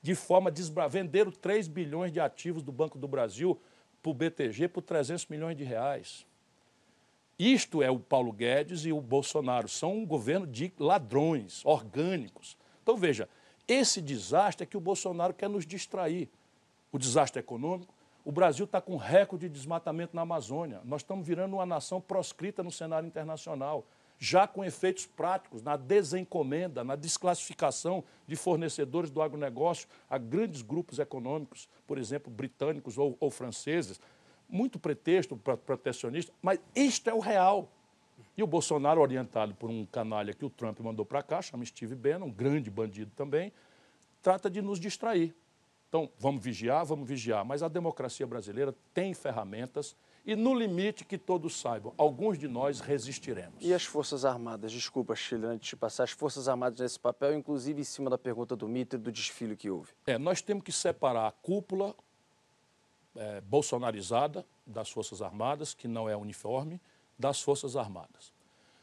de 0.02 0.14
forma 0.14 0.50
desbra... 0.50 0.88
Venderam 0.88 1.32
3 1.32 1.66
bilhões 1.66 2.12
de 2.12 2.20
ativos 2.20 2.62
do 2.62 2.70
Banco 2.70 2.98
do 2.98 3.08
Brasil 3.08 3.58
para 4.02 4.10
o 4.10 4.14
BTG 4.14 4.68
por 4.68 4.82
300 4.82 5.26
milhões 5.26 5.56
de 5.56 5.64
reais. 5.64 6.24
Isto 7.38 7.82
é 7.82 7.90
o 7.90 7.98
Paulo 7.98 8.32
Guedes 8.32 8.86
e 8.86 8.92
o 8.92 9.00
Bolsonaro. 9.00 9.68
São 9.68 9.94
um 9.94 10.06
governo 10.06 10.46
de 10.46 10.72
ladrões 10.78 11.64
orgânicos. 11.64 12.56
Então, 12.82 12.96
veja, 12.96 13.28
esse 13.66 14.00
desastre 14.00 14.62
é 14.62 14.66
que 14.66 14.76
o 14.76 14.80
Bolsonaro 14.80 15.34
quer 15.34 15.48
nos 15.48 15.66
distrair. 15.66 16.30
O 16.92 16.98
desastre 16.98 17.40
econômico. 17.40 17.92
O 18.24 18.32
Brasil 18.32 18.64
está 18.64 18.80
com 18.80 18.96
recorde 18.96 19.48
de 19.48 19.54
desmatamento 19.54 20.14
na 20.16 20.22
Amazônia. 20.22 20.80
Nós 20.84 21.02
estamos 21.02 21.26
virando 21.26 21.54
uma 21.56 21.66
nação 21.66 22.00
proscrita 22.00 22.62
no 22.62 22.70
cenário 22.70 23.06
internacional 23.06 23.84
já 24.18 24.46
com 24.46 24.64
efeitos 24.64 25.06
práticos 25.06 25.62
na 25.62 25.76
desencomenda, 25.76 26.82
na 26.82 26.96
desclassificação 26.96 28.02
de 28.26 28.36
fornecedores 28.36 29.10
do 29.10 29.20
agronegócio 29.20 29.88
a 30.08 30.18
grandes 30.18 30.62
grupos 30.62 30.98
econômicos, 30.98 31.68
por 31.86 31.98
exemplo, 31.98 32.32
britânicos 32.32 32.96
ou, 32.96 33.16
ou 33.20 33.30
franceses. 33.30 34.00
Muito 34.48 34.78
pretexto 34.78 35.36
protecionista, 35.36 36.32
mas 36.40 36.60
isto 36.74 37.10
é 37.10 37.14
o 37.14 37.18
real. 37.18 37.68
E 38.36 38.42
o 38.42 38.46
Bolsonaro, 38.46 39.00
orientado 39.00 39.54
por 39.54 39.70
um 39.70 39.84
canalha 39.84 40.32
que 40.32 40.44
o 40.44 40.50
Trump 40.50 40.78
mandou 40.80 41.04
para 41.04 41.22
cá, 41.22 41.42
chama 41.42 41.64
Steve 41.64 41.94
Bannon, 41.94 42.26
um 42.26 42.30
grande 42.30 42.70
bandido 42.70 43.10
também, 43.16 43.52
trata 44.22 44.48
de 44.48 44.62
nos 44.62 44.78
distrair. 44.78 45.34
Então, 45.88 46.10
vamos 46.18 46.42
vigiar, 46.42 46.84
vamos 46.84 47.08
vigiar, 47.08 47.44
mas 47.44 47.62
a 47.62 47.68
democracia 47.68 48.26
brasileira 48.26 48.74
tem 48.92 49.14
ferramentas 49.14 49.96
e, 50.26 50.34
no 50.34 50.52
limite, 50.52 51.04
que 51.04 51.16
todos 51.16 51.56
saibam, 51.56 51.94
alguns 51.96 52.36
de 52.36 52.48
nós 52.48 52.80
resistiremos. 52.80 53.54
E 53.60 53.72
as 53.72 53.84
Forças 53.84 54.24
Armadas? 54.24 54.72
Desculpa, 54.72 55.14
Chile, 55.14 55.46
antes 55.46 55.68
de 55.68 55.76
passar, 55.76 56.02
as 56.02 56.10
Forças 56.10 56.48
Armadas 56.48 56.80
nesse 56.80 56.98
papel, 56.98 57.32
inclusive 57.38 57.80
em 57.80 57.84
cima 57.84 58.10
da 58.10 58.18
pergunta 58.18 58.56
do 58.56 58.66
Mitre 58.66 58.98
do 58.98 59.12
desfile 59.12 59.56
que 59.56 59.70
houve. 59.70 59.92
É, 60.04 60.18
nós 60.18 60.42
temos 60.42 60.64
que 60.64 60.72
separar 60.72 61.28
a 61.28 61.30
cúpula 61.30 61.94
é, 63.14 63.40
bolsonarizada 63.40 64.44
das 64.66 64.90
Forças 64.90 65.22
Armadas, 65.22 65.74
que 65.74 65.86
não 65.86 66.08
é 66.08 66.16
uniforme, 66.16 66.80
das 67.16 67.40
Forças 67.40 67.76
Armadas. 67.76 68.34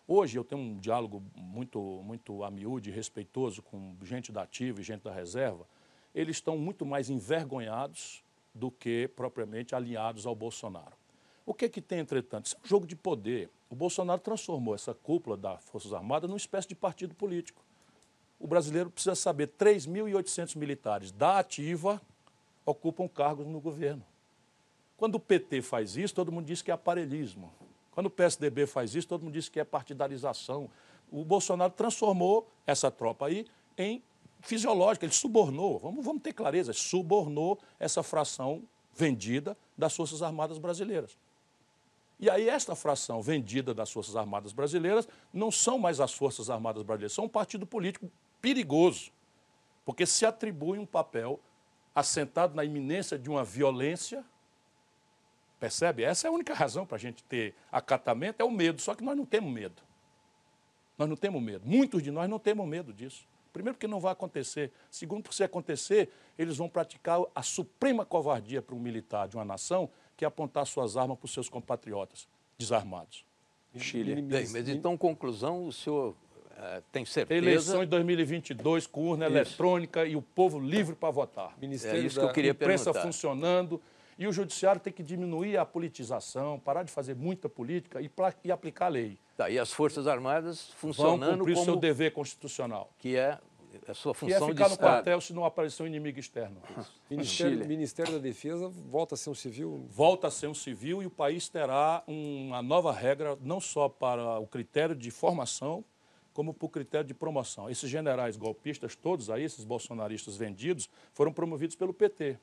Hoje 0.08 0.38
eu 0.38 0.46
tenho 0.46 0.62
um 0.62 0.78
diálogo 0.80 1.22
muito, 1.36 1.80
muito 2.04 2.44
amiúde 2.46 2.90
e 2.90 2.94
respeitoso 2.94 3.62
com 3.62 3.98
gente 4.02 4.32
da 4.32 4.44
ativa 4.44 4.80
e 4.80 4.84
gente 4.84 5.02
da 5.02 5.12
reserva. 5.14 5.68
Eles 6.16 6.38
estão 6.38 6.58
muito 6.58 6.86
mais 6.86 7.10
envergonhados 7.10 8.24
do 8.56 8.72
que 8.72 9.10
propriamente 9.10 9.76
alinhados 9.76 10.26
ao 10.26 10.36
Bolsonaro. 10.36 11.03
O 11.46 11.54
que, 11.54 11.66
é 11.66 11.70
que 11.70 11.82
tem, 11.82 12.00
entretanto? 12.00 12.46
Isso 12.46 12.56
é 12.56 12.60
um 12.66 12.68
jogo 12.68 12.88
de 12.88 12.96
poder. 12.96 13.50
O 13.70 13.76
Bolsonaro 13.76 14.22
transformou 14.22 14.76
essa 14.76 14.94
cúpula 14.94 15.36
das 15.36 15.64
Forças 15.66 15.94
Armadas 15.94 16.30
numa 16.30 16.38
espécie 16.38 16.68
de 16.68 16.76
partido 16.76 17.14
político. 17.14 17.62
O 18.40 18.48
brasileiro 18.48 18.90
precisa 18.90 19.16
saber: 19.16 19.48
3.800 19.48 20.56
militares 20.56 21.12
da 21.12 21.40
ativa 21.40 22.02
ocupam 22.66 23.08
cargos 23.08 23.46
no 23.46 23.60
governo. 23.60 24.04
Quando 24.96 25.16
o 25.16 25.20
PT 25.20 25.62
faz 25.62 25.98
isso, 25.98 26.16
todo 26.16 26.32
mundo 26.32 26.46
diz 26.46 26.62
que 26.62 26.72
é 26.72 26.74
aparelhismo. 26.74 27.52
Quando 27.92 28.08
o 28.08 28.10
PSDB 28.10 28.66
faz 28.66 28.96
isso, 28.96 29.08
todo 29.08 29.24
mundo 29.24 29.34
diz 29.34 29.50
que 29.50 29.60
é 29.60 29.64
partidarização. 29.64 30.70
O 31.12 31.24
Bolsonaro 31.26 31.74
transformou 31.74 32.50
essa 32.66 32.90
tropa 32.90 33.28
aí 33.28 33.46
em 33.78 34.02
fisiológica, 34.42 35.06
ele 35.06 35.14
subornou, 35.14 35.80
vamos, 35.80 36.04
vamos 36.04 36.22
ter 36.22 36.34
clareza, 36.34 36.74
subornou 36.74 37.60
essa 37.80 38.04
fração 38.04 38.62
vendida 38.94 39.58
das 39.78 39.96
Forças 39.96 40.22
Armadas 40.22 40.58
Brasileiras. 40.58 41.18
E 42.20 42.30
aí, 42.30 42.48
esta 42.48 42.76
fração 42.76 43.22
vendida 43.22 43.74
das 43.74 43.92
Forças 43.92 44.16
Armadas 44.16 44.54
Brasileiras 44.54 45.08
não 45.34 45.52
são 45.52 45.78
mais 45.78 46.00
as 46.00 46.14
Forças 46.14 46.50
Armadas 46.50 46.84
Brasileiras, 46.84 47.14
são 47.14 47.26
um 47.26 47.30
partido 47.30 47.66
político 47.66 48.10
perigoso, 48.42 49.12
porque 49.86 50.06
se 50.06 50.26
atribui 50.26 50.78
um 50.78 50.86
papel 50.86 51.40
assentado 51.94 52.56
na 52.56 52.64
iminência 52.64 53.18
de 53.18 53.30
uma 53.30 53.44
violência. 53.44 54.24
Percebe? 55.60 56.04
Essa 56.04 56.28
é 56.28 56.30
a 56.30 56.32
única 56.32 56.54
razão 56.54 56.86
para 56.86 56.98
a 56.98 57.00
gente 57.00 57.24
ter 57.24 57.56
acatamento, 57.72 58.42
é 58.42 58.46
o 58.46 58.52
medo, 58.52 58.82
só 58.82 58.96
que 58.96 59.04
nós 59.04 59.16
não 59.16 59.26
temos 59.26 59.52
medo. 59.52 59.82
Nós 60.98 61.10
não 61.10 61.16
temos 61.16 61.42
medo. 61.42 61.66
Muitos 61.66 62.04
de 62.04 62.12
nós 62.12 62.30
não 62.30 62.40
temos 62.40 62.68
medo 62.68 62.94
disso. 62.94 63.26
Primeiro, 63.52 63.76
porque 63.76 63.88
não 63.88 64.00
vai 64.00 64.12
acontecer. 64.12 64.72
Segundo, 64.90 65.24
porque 65.24 65.36
se 65.36 65.44
acontecer, 65.44 66.12
eles 66.38 66.58
vão 66.58 66.68
praticar 66.68 67.20
a 67.36 67.44
suprema 67.44 68.04
covardia 68.04 68.62
para 68.62 68.76
um 68.76 68.80
militar 68.80 69.28
de 69.28 69.36
uma 69.36 69.46
nação, 69.46 69.90
que 70.16 70.26
apontar 70.26 70.66
suas 70.66 70.98
armas 70.98 71.18
para 71.18 71.26
os 71.26 71.34
seus 71.34 71.50
compatriotas 71.50 72.28
desarmados. 72.58 73.26
Chile. 73.78 74.22
Bem, 74.22 74.48
mas 74.50 74.70
então, 74.70 74.98
conclusão, 74.98 75.66
o 75.66 75.72
senhor 75.72 76.12
uh, 76.12 76.84
tem 76.92 77.04
certeza... 77.06 77.38
Eleição 77.44 77.84
em 77.84 77.88
2022 77.88 78.86
com 78.86 79.10
urna 79.10 79.26
isso. 79.26 79.36
eletrônica 79.36 80.06
e 80.06 80.16
o 80.16 80.22
povo 80.22 80.60
livre 80.60 80.96
para 80.96 81.10
votar. 81.10 81.58
Ministério 81.60 82.02
é 82.02 82.06
isso 82.06 82.20
que 82.20 82.26
eu 82.26 82.32
queria 82.32 82.52
imprensa 82.52 82.86
perguntar. 82.86 83.08
funcionando 83.08 83.82
E 84.18 84.28
o 84.28 84.34
judiciário 84.34 84.80
tem 84.80 84.94
que 84.94 85.02
diminuir 85.02 85.58
a 85.58 85.66
politização, 85.66 86.60
parar 86.60 86.84
de 86.84 86.92
fazer 86.92 87.16
muita 87.16 87.50
política 87.50 88.00
e, 88.02 88.10
e 88.44 88.52
aplicar 88.52 88.86
a 88.86 88.90
lei. 88.90 89.18
Tá, 89.36 89.50
e 89.50 89.58
as 89.58 89.74
Forças 89.74 90.06
Armadas 90.06 90.70
funcionando 90.76 91.20
Vão 91.20 91.38
cumprir 91.40 91.56
como... 91.56 91.66
seu 91.66 91.76
dever 91.76 92.14
constitucional. 92.14 92.92
Que 93.00 93.16
é 93.16 93.40
a 93.88 93.94
sua 93.94 94.14
função 94.14 94.48
que 94.48 94.52
é 94.52 94.54
ficar 94.54 94.68
no 94.68 94.74
Estado. 94.74 94.78
quartel 94.78 95.22
se 95.22 95.34
não 95.34 95.46
aparecer 95.46 95.84
um 95.84 95.88
inimigo 95.88 96.20
externo. 96.20 96.62
Ministério, 97.10 97.68
Ministério 97.68 98.14
da 98.14 98.20
Defesa 98.20 98.68
volta 98.68 99.16
a 99.16 99.18
ser 99.18 99.30
um 99.30 99.36
civil? 99.36 99.86
Volta 99.90 100.28
a 100.28 100.32
ser 100.32 100.48
um 100.48 100.54
civil 100.54 101.02
e 101.02 101.06
o 101.06 101.12
país 101.12 101.50
terá 101.50 102.04
uma 102.08 102.62
nova 102.62 102.92
regra, 102.92 103.38
não 103.42 103.60
só 103.60 103.90
para 103.90 104.40
o 104.40 104.48
critério 104.48 104.96
de 104.96 105.12
formação, 105.12 105.84
como 106.34 106.54
para 106.54 106.66
o 106.66 106.70
critério 106.70 107.08
de 107.08 107.14
promoção. 107.14 107.70
Esses 107.70 107.90
generais 107.90 108.36
golpistas, 108.36 108.96
todos 108.96 109.30
aí, 109.30 109.44
esses 109.44 109.64
bolsonaristas 109.64 110.36
vendidos, 110.36 110.90
foram 111.14 111.32
promovidos 111.32 111.76
pelo 111.76 111.94
PT 111.94 112.38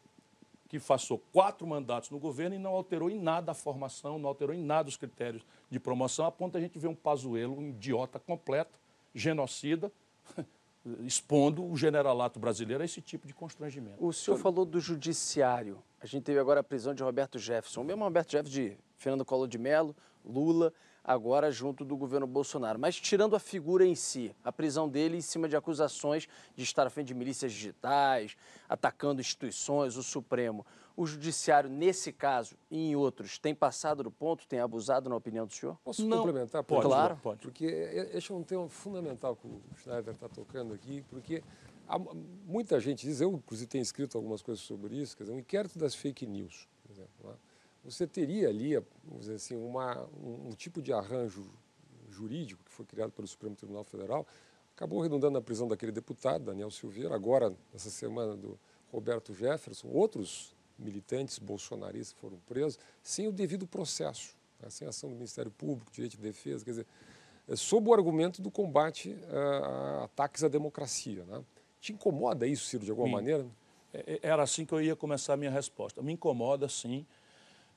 que 0.70 0.78
passou 0.78 1.18
quatro 1.32 1.66
mandatos 1.66 2.10
no 2.10 2.18
governo 2.20 2.54
e 2.54 2.58
não 2.58 2.70
alterou 2.70 3.10
em 3.10 3.18
nada 3.18 3.50
a 3.50 3.54
formação, 3.54 4.20
não 4.20 4.28
alterou 4.28 4.54
em 4.54 4.62
nada 4.62 4.88
os 4.88 4.96
critérios 4.96 5.44
de 5.68 5.80
promoção, 5.80 6.24
a 6.24 6.30
ponto 6.30 6.52
de 6.52 6.58
a 6.58 6.60
gente 6.60 6.78
ver 6.78 6.86
um 6.86 6.94
Pazuello, 6.94 7.58
um 7.58 7.70
idiota 7.70 8.20
completo, 8.20 8.78
genocida, 9.12 9.90
expondo 11.04 11.64
o 11.64 11.76
generalato 11.76 12.38
brasileiro 12.38 12.82
a 12.82 12.84
esse 12.84 13.00
tipo 13.00 13.26
de 13.26 13.34
constrangimento. 13.34 14.04
O 14.04 14.12
senhor 14.12 14.38
falou 14.38 14.64
do 14.64 14.80
judiciário. 14.80 15.82
A 16.00 16.06
gente 16.06 16.22
teve 16.22 16.38
agora 16.38 16.60
a 16.60 16.64
prisão 16.64 16.94
de 16.94 17.02
Roberto 17.02 17.38
Jefferson, 17.38 17.82
o 17.82 17.84
mesmo 17.84 18.04
Roberto 18.04 18.30
Jefferson 18.32 18.54
de 18.54 18.78
Fernando 18.96 19.24
Collor 19.24 19.46
de 19.46 19.58
Mello, 19.58 19.94
Lula, 20.24 20.72
agora 21.04 21.50
junto 21.50 21.84
do 21.84 21.96
governo 21.96 22.26
Bolsonaro. 22.26 22.78
Mas 22.78 22.98
tirando 22.98 23.36
a 23.36 23.40
figura 23.40 23.84
em 23.84 23.94
si, 23.94 24.34
a 24.44 24.52
prisão 24.52 24.88
dele 24.88 25.16
em 25.16 25.20
cima 25.20 25.48
de 25.48 25.56
acusações 25.56 26.26
de 26.54 26.62
estar 26.62 26.86
à 26.86 26.90
frente 26.90 27.08
de 27.08 27.14
milícias 27.14 27.52
digitais, 27.52 28.36
atacando 28.68 29.20
instituições, 29.20 29.96
o 29.96 30.02
Supremo, 30.02 30.64
o 31.00 31.06
Judiciário, 31.06 31.70
nesse 31.70 32.12
caso 32.12 32.56
e 32.70 32.90
em 32.90 32.94
outros, 32.94 33.38
tem 33.38 33.54
passado 33.54 34.02
do 34.02 34.10
ponto, 34.10 34.46
tem 34.46 34.58
abusado, 34.60 35.08
na 35.08 35.16
opinião 35.16 35.46
do 35.46 35.52
senhor? 35.54 35.78
Posso 35.82 36.06
Não. 36.06 36.18
complementar? 36.18 36.62
Pode, 36.62 36.82
Claro. 36.86 37.18
pode. 37.22 37.40
Porque 37.40 37.64
esse 38.12 38.30
é 38.30 38.34
um 38.34 38.42
tema 38.42 38.68
fundamental 38.68 39.34
que 39.34 39.46
o 39.46 39.62
Schneider 39.78 40.12
está 40.12 40.28
tocando 40.28 40.74
aqui, 40.74 41.02
porque 41.08 41.42
há 41.88 41.98
muita 41.98 42.78
gente 42.78 43.06
diz, 43.06 43.22
eu 43.22 43.32
inclusive 43.32 43.66
tenho 43.66 43.80
escrito 43.80 44.18
algumas 44.18 44.42
coisas 44.42 44.62
sobre 44.62 44.94
isso, 44.94 45.16
quer 45.16 45.22
dizer, 45.22 45.34
um 45.34 45.38
inquérito 45.38 45.78
das 45.78 45.94
fake 45.94 46.26
news, 46.26 46.68
por 46.82 46.90
exemplo. 46.92 47.30
né? 47.30 47.34
Você 47.82 48.06
teria 48.06 48.50
ali, 48.50 48.74
vamos 49.02 49.20
dizer 49.20 49.36
assim, 49.36 49.56
uma, 49.56 50.06
um, 50.22 50.48
um 50.48 50.50
tipo 50.50 50.82
de 50.82 50.92
arranjo 50.92 51.50
jurídico 52.10 52.62
que 52.62 52.70
foi 52.70 52.84
criado 52.84 53.10
pelo 53.10 53.26
Supremo 53.26 53.56
Tribunal 53.56 53.84
Federal, 53.84 54.26
acabou 54.76 55.00
redundando 55.00 55.32
na 55.32 55.40
prisão 55.40 55.66
daquele 55.66 55.92
deputado, 55.92 56.44
Daniel 56.44 56.70
Silveira, 56.70 57.14
agora, 57.14 57.56
nessa 57.72 57.88
semana, 57.88 58.36
do 58.36 58.58
Roberto 58.92 59.32
Jefferson, 59.32 59.88
outros 59.88 60.54
militantes 60.80 61.38
bolsonaristas 61.38 62.18
foram 62.20 62.38
presos, 62.48 62.78
sem 63.02 63.28
o 63.28 63.32
devido 63.32 63.66
processo, 63.66 64.34
né? 64.60 64.68
sem 64.70 64.88
ação 64.88 65.10
do 65.10 65.16
Ministério 65.16 65.50
Público, 65.50 65.90
direito 65.92 66.16
de 66.16 66.22
defesa, 66.22 66.64
quer 66.64 66.70
dizer, 66.70 66.86
é, 67.48 67.56
sob 67.56 67.88
o 67.88 67.94
argumento 67.94 68.40
do 68.40 68.50
combate 68.50 69.16
a 69.30 70.04
ataques 70.04 70.42
à 70.44 70.48
democracia. 70.48 71.24
Né? 71.24 71.42
Te 71.80 71.92
incomoda 71.92 72.46
isso, 72.46 72.66
Ciro, 72.66 72.84
de 72.84 72.90
alguma 72.90 73.08
Sim. 73.08 73.14
maneira? 73.14 73.46
É- 73.92 74.20
Era 74.22 74.42
assim 74.42 74.64
que 74.64 74.72
eu 74.72 74.80
ia 74.80 74.94
começar 74.96 75.34
a 75.34 75.36
minha 75.36 75.50
resposta. 75.50 76.02
Me 76.02 76.12
incomoda, 76.12 76.68
sim, 76.68 77.04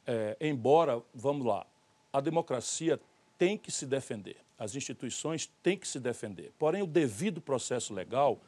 é, 0.05 0.37
embora, 0.39 1.01
vamos 1.13 1.45
lá, 1.45 1.65
a 2.11 2.21
democracia 2.21 2.99
tem 3.37 3.57
que 3.57 3.71
se 3.71 3.85
defender, 3.85 4.37
as 4.59 4.75
instituições 4.75 5.49
têm 5.63 5.77
que 5.77 5.87
se 5.87 5.99
defender. 5.99 6.51
Porém, 6.59 6.83
o 6.83 6.87
devido 6.87 7.41
processo 7.41 7.93
legal 7.93 8.39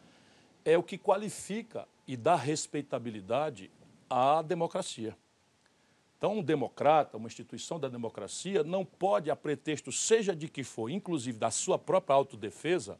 é 0.64 0.78
o 0.78 0.84
que 0.84 0.98
qualifica 0.98 1.88
e 2.08 2.16
dá 2.16 2.36
respeitabilidade 2.36 3.72
à 4.16 4.42
democracia. 4.42 5.14
Então, 6.18 6.38
um 6.38 6.42
democrata, 6.42 7.18
uma 7.18 7.28
instituição 7.28 7.78
da 7.78 7.90
democracia, 7.90 8.64
não 8.64 8.86
pode, 8.86 9.30
a 9.30 9.36
pretexto, 9.36 9.92
seja 9.92 10.34
de 10.34 10.48
que 10.48 10.64
for, 10.64 10.90
inclusive 10.90 11.38
da 11.38 11.52
sua 11.52 11.78
própria 11.78 12.16
autodefesa, 12.16 12.98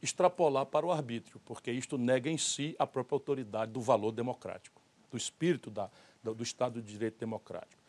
extrapolar 0.00 0.64
para 0.64 0.86
o 0.86 0.90
arbítrio, 0.90 1.38
porque 1.44 1.70
isto 1.70 1.98
nega 1.98 2.30
em 2.30 2.38
si 2.38 2.74
a 2.78 2.86
própria 2.86 3.16
autoridade 3.16 3.70
do 3.72 3.82
valor 3.82 4.12
democrático, 4.12 4.80
do 5.10 5.16
espírito 5.18 5.70
da, 5.70 5.90
do, 6.22 6.34
do 6.34 6.42
Estado 6.42 6.80
de 6.80 6.90
Direito 6.90 7.18
Democrático. 7.18 7.82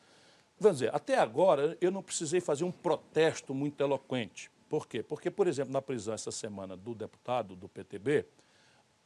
Vamos 0.59 0.79
dizer, 0.79 0.93
até 0.93 1.17
agora 1.17 1.77
eu 1.79 1.89
não 1.89 2.03
precisei 2.03 2.41
fazer 2.41 2.65
um 2.65 2.71
protesto 2.71 3.53
muito 3.53 3.79
eloquente. 3.81 4.51
Por 4.67 4.87
quê? 4.87 5.01
Porque, 5.01 5.31
por 5.31 5.47
exemplo, 5.47 5.71
na 5.71 5.81
prisão 5.81 6.13
essa 6.13 6.31
semana 6.31 6.75
do 6.75 6.93
deputado 6.93 7.55
do 7.55 7.69
PTB, 7.69 8.25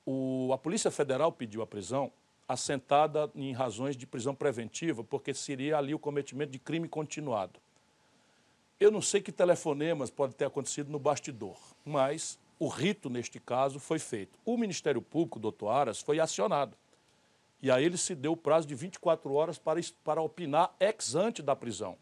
o- 0.04 0.50
a 0.52 0.58
Polícia 0.58 0.90
Federal 0.90 1.32
pediu 1.32 1.62
a 1.62 1.68
prisão 1.68 2.12
assentada 2.52 3.32
em 3.36 3.52
razões 3.54 3.96
de 3.96 4.06
prisão 4.06 4.36
preventiva, 4.36 5.04
porque 5.04 5.34
seria 5.34 5.78
ali 5.78 5.94
o 5.94 6.00
cometimento 6.00 6.52
de 6.52 6.60
crime 6.60 6.88
continuado. 6.88 7.60
Eu 8.80 8.92
não 8.92 9.02
sei 9.02 9.22
que 9.22 9.32
telefonemas 9.32 10.10
podem 10.10 10.36
ter 10.36 10.46
acontecido 10.46 10.92
no 10.92 10.98
bastidor, 11.00 11.58
mas 11.86 12.40
o 12.60 12.68
rito, 12.68 13.10
neste 13.10 13.40
caso, 13.40 13.80
foi 13.80 14.00
feito. 14.00 14.38
O 14.46 14.58
Ministério 14.58 15.02
Público, 15.02 15.40
doutor 15.40 15.70
Aras, 15.70 16.02
foi 16.02 16.20
acionado. 16.20 16.76
E 17.62 17.70
a 17.70 17.80
ele 17.80 17.98
se 17.98 18.16
deu 18.16 18.32
o 18.32 18.38
prazo 18.38 18.68
de 18.68 18.74
24 18.74 19.34
horas 19.34 19.58
para, 19.58 19.80
para 20.04 20.22
opinar 20.22 20.76
ex 20.80 21.16
ante 21.16 21.42
da 21.42 21.56
prisão. 21.56 21.98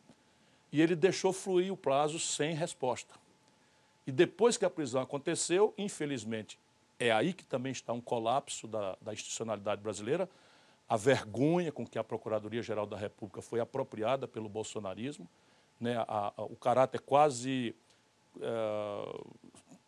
E 0.72 0.82
ele 0.82 0.96
deixou 0.96 1.34
fluir 1.34 1.72
o 1.72 1.78
prazo 1.78 2.20
sem 2.20 2.54
resposta. 2.54 3.14
E 4.08 4.12
depois 4.12 4.58
que 4.58 4.66
a 4.66 4.70
prisão 4.70 5.02
aconteceu, 5.02 5.74
infelizmente, 5.78 6.58
é 7.00 7.12
aí 7.12 7.34
que 7.34 7.46
também 7.46 7.72
está 7.72 7.94
um 7.94 8.02
colapso 8.02 8.68
da, 8.68 8.98
da 9.02 9.14
institucionalidade 9.14 9.82
brasileira, 9.82 10.30
a 10.88 10.98
vergonha 10.98 11.72
com 11.72 11.86
que 11.88 11.98
a 12.00 12.04
Procuradoria-Geral 12.04 12.86
da 12.86 12.98
República 12.98 13.42
foi 13.42 13.60
apropriada 13.60 14.28
pelo 14.28 14.50
bolsonarismo, 14.50 15.28
né, 15.80 15.98
a- 16.08 16.34
a- 16.36 16.44
o 16.44 16.56
caráter 16.56 17.00
quase, 17.00 17.74
eh, 18.42 19.20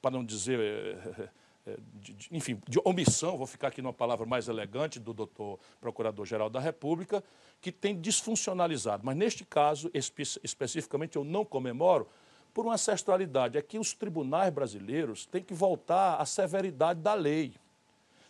para 0.01 0.11
não 0.11 0.23
dizer, 0.23 0.59
eh, 0.59 1.27
de- 1.95 2.13
de- 2.13 2.27
enfim, 2.31 2.61
de 2.67 2.79
omissão, 2.85 3.37
vou 3.37 3.45
ficar 3.47 3.67
aqui 3.67 3.81
numa 3.81 3.93
palavra 3.93 4.25
mais 4.25 4.47
elegante, 4.47 4.99
do 4.99 5.13
doutor 5.13 5.59
Procurador-Geral 5.79 6.49
da 6.49 6.59
República, 6.59 7.23
que 7.59 7.71
tem 7.71 7.95
desfuncionalizado. 7.95 9.03
Mas 9.05 9.15
neste 9.15 9.43
caso, 9.45 9.89
espe 9.93 10.23
especificamente, 10.43 11.15
eu 11.17 11.23
não 11.23 11.43
comemoro 11.45 12.07
por 12.53 12.65
uma 12.65 12.75
ancestralidade. 12.75 13.57
É 13.57 13.61
que 13.61 13.79
os 13.79 13.93
tribunais 13.93 14.53
brasileiros 14.53 15.25
têm 15.25 15.43
que 15.43 15.53
voltar 15.53 16.15
à 16.15 16.25
severidade 16.25 16.99
da 16.99 17.13
lei. 17.13 17.53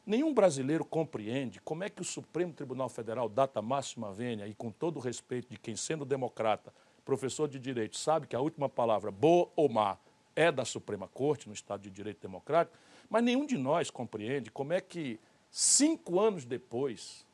Nenhum 0.06 0.34
brasileiro 0.34 0.84
compreende 0.84 1.62
como 1.62 1.84
é 1.84 1.90
que 1.90 2.02
o 2.02 2.06
Supremo 2.06 2.54
Tribunal 2.54 2.90
Federal, 2.90 3.30
data 3.30 3.62
máxima 3.62 4.12
vênia, 4.12 4.48
e 4.48 4.54
com 4.54 4.72
todo 4.72 4.98
o 4.98 5.00
respeito 5.00 5.50
de 5.50 5.58
quem, 5.58 5.76
sendo 5.76 6.04
democrata, 6.04 6.74
professor 7.06 7.48
de 7.48 7.60
direito, 7.60 7.98
sabe 7.98 8.28
que 8.28 8.36
a 8.36 8.40
última 8.40 8.68
palavra, 8.68 9.12
boa 9.12 9.50
ou 9.56 9.70
má, 9.70 9.98
é 10.36 10.52
da 10.52 10.66
Suprema 10.66 11.08
Corte, 11.08 11.48
no 11.48 11.54
Estado 11.54 11.82
de 11.82 11.90
Direito 11.90 12.22
Democrático, 12.22 12.78
mas 13.10 13.24
nenhum 13.24 13.46
de 13.46 13.58
nós 13.58 13.90
compreende 13.90 14.50
como 14.50 14.74
é 14.74 14.82
que, 14.82 15.20
cinco 15.52 16.20
anos 16.20 16.46
depois, 16.46 17.26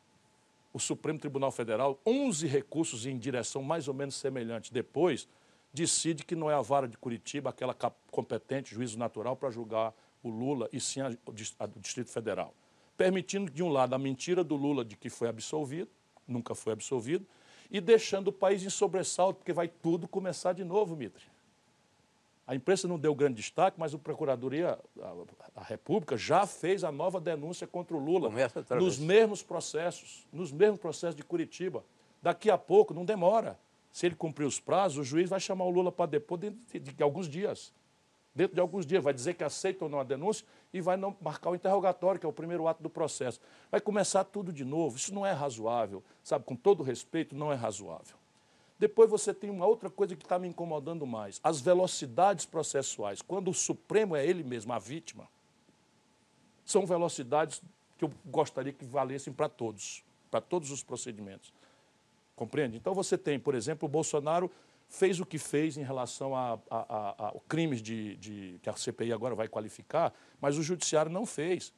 o 0.74 0.80
Supremo 0.80 1.20
Tribunal 1.20 1.52
Federal, 1.52 2.00
11 2.06 2.48
recursos 2.48 3.06
em 3.06 3.18
direção 3.18 3.64
mais 3.64 3.88
ou 3.88 3.94
menos 3.94 4.16
semelhante 4.16 4.74
depois, 4.74 5.28
decide 5.74 6.24
que 6.24 6.36
não 6.36 6.50
é 6.50 6.54
a 6.54 6.62
vara 6.62 6.88
de 6.88 6.98
Curitiba 6.98 7.50
aquela 7.50 7.74
competente, 8.12 8.74
juízo 8.74 8.98
natural, 8.98 9.36
para 9.36 9.50
julgar 9.50 9.94
o 10.24 10.30
Lula, 10.30 10.70
e 10.72 10.80
sim 10.80 11.02
a, 11.02 11.10
o 11.10 11.34
a 11.60 11.66
do 11.66 11.80
Distrito 11.80 12.10
Federal. 12.10 12.54
Permitindo, 12.96 13.52
de 13.52 13.62
um 13.62 13.70
lado, 13.70 13.94
a 13.94 13.98
mentira 13.98 14.44
do 14.44 14.56
Lula 14.56 14.84
de 14.84 14.96
que 14.96 15.10
foi 15.10 15.30
absolvido, 15.30 15.90
nunca 16.28 16.56
foi 16.56 16.74
absolvido, 16.74 17.26
e 17.70 17.80
deixando 17.80 18.30
o 18.30 18.32
país 18.32 18.64
em 18.64 18.70
sobressalto, 18.70 19.40
porque 19.40 19.54
vai 19.54 19.68
tudo 19.68 20.08
começar 20.08 20.54
de 20.54 20.64
novo, 20.64 20.96
Mitre. 20.96 21.24
A 22.48 22.56
imprensa 22.56 22.88
não 22.88 22.98
deu 22.98 23.14
grande 23.14 23.36
destaque, 23.36 23.78
mas 23.78 23.94
o 23.94 24.00
Procuradoria, 24.00 24.80
a, 25.02 25.60
a 25.60 25.64
República, 25.64 26.16
já 26.16 26.48
fez 26.48 26.82
a 26.86 26.92
nova 26.92 27.20
denúncia 27.20 27.68
contra 27.68 27.96
o 27.96 28.00
Lula. 28.00 28.30
Nos 28.82 28.98
mesmos 28.98 29.44
processos, 29.44 30.26
nos 30.32 30.50
mesmos 30.50 30.80
processos 30.80 31.16
de 31.16 31.24
Curitiba. 31.24 31.84
Daqui 32.22 32.50
a 32.50 32.58
pouco, 32.58 32.94
não 32.94 33.04
demora. 33.04 33.60
Se 33.92 34.06
ele 34.06 34.16
cumprir 34.16 34.46
os 34.46 34.60
prazos, 34.60 34.98
o 34.98 35.04
juiz 35.04 35.30
vai 35.30 35.40
chamar 35.40 35.66
o 35.66 35.70
Lula 35.70 35.92
para 35.92 36.06
depor 36.06 36.38
dentro 36.38 36.60
de, 36.72 36.80
de 36.80 37.04
alguns 37.04 37.28
dias. 37.28 37.74
Dentro 38.36 38.54
de 38.54 38.62
alguns 38.62 38.86
dias, 38.86 39.04
vai 39.04 39.14
dizer 39.14 39.34
que 39.34 39.44
aceita 39.44 39.86
ou 39.86 39.90
não 39.90 40.00
a 40.00 40.04
denúncia 40.04 40.46
e 40.72 40.80
vai 40.80 40.96
não 40.96 41.16
marcar 41.20 41.50
o 41.50 41.56
interrogatório, 41.56 42.20
que 42.20 42.26
é 42.26 42.30
o 42.30 42.34
primeiro 42.34 42.68
ato 42.68 42.84
do 42.84 42.90
processo. 42.90 43.40
Vai 43.72 43.82
começar 43.82 44.24
tudo 44.24 44.54
de 44.54 44.64
novo. 44.64 44.96
Isso 44.96 45.12
não 45.12 45.26
é 45.26 45.32
razoável, 45.32 46.04
sabe? 46.24 46.46
Com 46.46 46.56
todo 46.56 46.84
respeito, 46.84 47.36
não 47.36 47.52
é 47.52 47.56
razoável. 47.56 48.16
Depois 48.80 49.10
você 49.10 49.34
tem 49.34 49.50
uma 49.50 49.66
outra 49.66 49.90
coisa 49.90 50.16
que 50.16 50.24
está 50.24 50.38
me 50.38 50.48
incomodando 50.48 51.06
mais: 51.08 51.40
as 51.44 51.60
velocidades 51.60 52.46
processuais. 52.46 53.22
Quando 53.22 53.50
o 53.50 53.54
Supremo 53.54 54.16
é 54.16 54.26
ele 54.26 54.44
mesmo 54.44 54.72
a 54.72 54.78
vítima, 54.78 55.28
são 56.64 56.86
velocidades 56.86 57.62
que 57.98 58.06
eu 58.06 58.12
gostaria 58.26 58.72
que 58.72 58.86
valessem 58.86 59.34
para 59.34 59.50
todos, 59.50 60.04
para 60.30 60.42
todos 60.42 60.70
os 60.70 60.84
procedimentos. 60.84 61.52
Compreende? 62.38 62.78
Então 62.78 62.94
você 62.94 63.18
tem, 63.18 63.40
por 63.40 63.56
exemplo, 63.56 63.88
o 63.88 63.92
Bolsonaro 63.92 64.50
fez 64.88 65.20
o 65.20 65.26
que 65.26 65.40
fez 65.40 65.76
em 65.76 65.84
relação 65.84 66.36
a, 66.36 66.54
a, 66.70 66.78
a, 66.78 67.28
a 67.30 67.34
crimes 67.50 67.82
de, 67.82 68.16
de- 68.18 68.60
que 68.62 68.70
a 68.70 68.74
CPI 68.74 69.12
agora 69.12 69.34
vai 69.34 69.48
qualificar, 69.48 70.14
mas 70.40 70.56
o 70.56 70.62
judiciário 70.64 71.12
não 71.12 71.26
fez. 71.26 71.74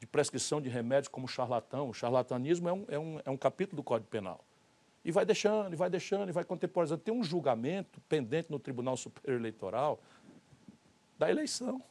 De 0.00 0.06
prescrição 0.06 0.60
de 0.62 0.68
remédios 0.70 1.08
como 1.08 1.28
charlatão. 1.28 1.90
O 1.90 1.94
charlatanismo 1.94 2.68
é 2.68 2.72
um, 2.72 2.84
é 2.88 2.98
um, 2.98 3.20
é 3.26 3.30
um 3.30 3.36
capítulo 3.36 3.76
do 3.76 3.84
Código 3.84 4.08
Penal. 4.10 4.42
E 5.04 5.12
vai 5.12 5.26
deixando, 5.26 5.72
e 5.72 5.76
vai 5.76 5.90
deixando, 5.90 6.30
e 6.30 6.32
vai 6.32 6.42
contemporaneizando. 6.42 7.02
Tem 7.02 7.12
um 7.14 7.22
julgamento 7.22 8.00
pendente 8.08 8.50
no 8.50 8.58
Tribunal 8.58 8.96
Superior 8.96 9.38
Eleitoral 9.38 10.00
da 11.18 11.30
eleição 11.30 11.82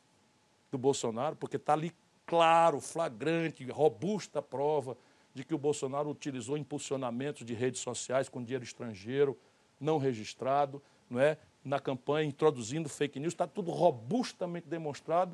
do 0.72 0.78
Bolsonaro, 0.78 1.36
porque 1.36 1.55
está 1.55 1.74
ali 1.74 1.93
claro, 2.26 2.82
flagrante, 2.82 3.63
robusta 3.70 4.41
prova 4.41 4.97
de 5.40 5.46
que 5.46 5.56
o 5.56 5.58
Bolsonaro 5.58 6.10
utilizou 6.10 6.58
impulsionamentos 6.58 7.46
de 7.46 7.54
redes 7.54 7.80
sociais 7.80 8.28
com 8.28 8.44
dinheiro 8.44 8.64
estrangeiro 8.64 9.38
não 9.80 9.98
registrado, 9.98 10.84
não 11.10 11.18
é? 11.18 11.38
na 11.64 11.80
campanha, 11.80 12.28
introduzindo 12.28 12.90
fake 12.90 13.22
news, 13.22 13.34
está 13.34 13.48
tudo 13.48 13.72
robustamente 13.72 14.68
demonstrado 14.68 15.34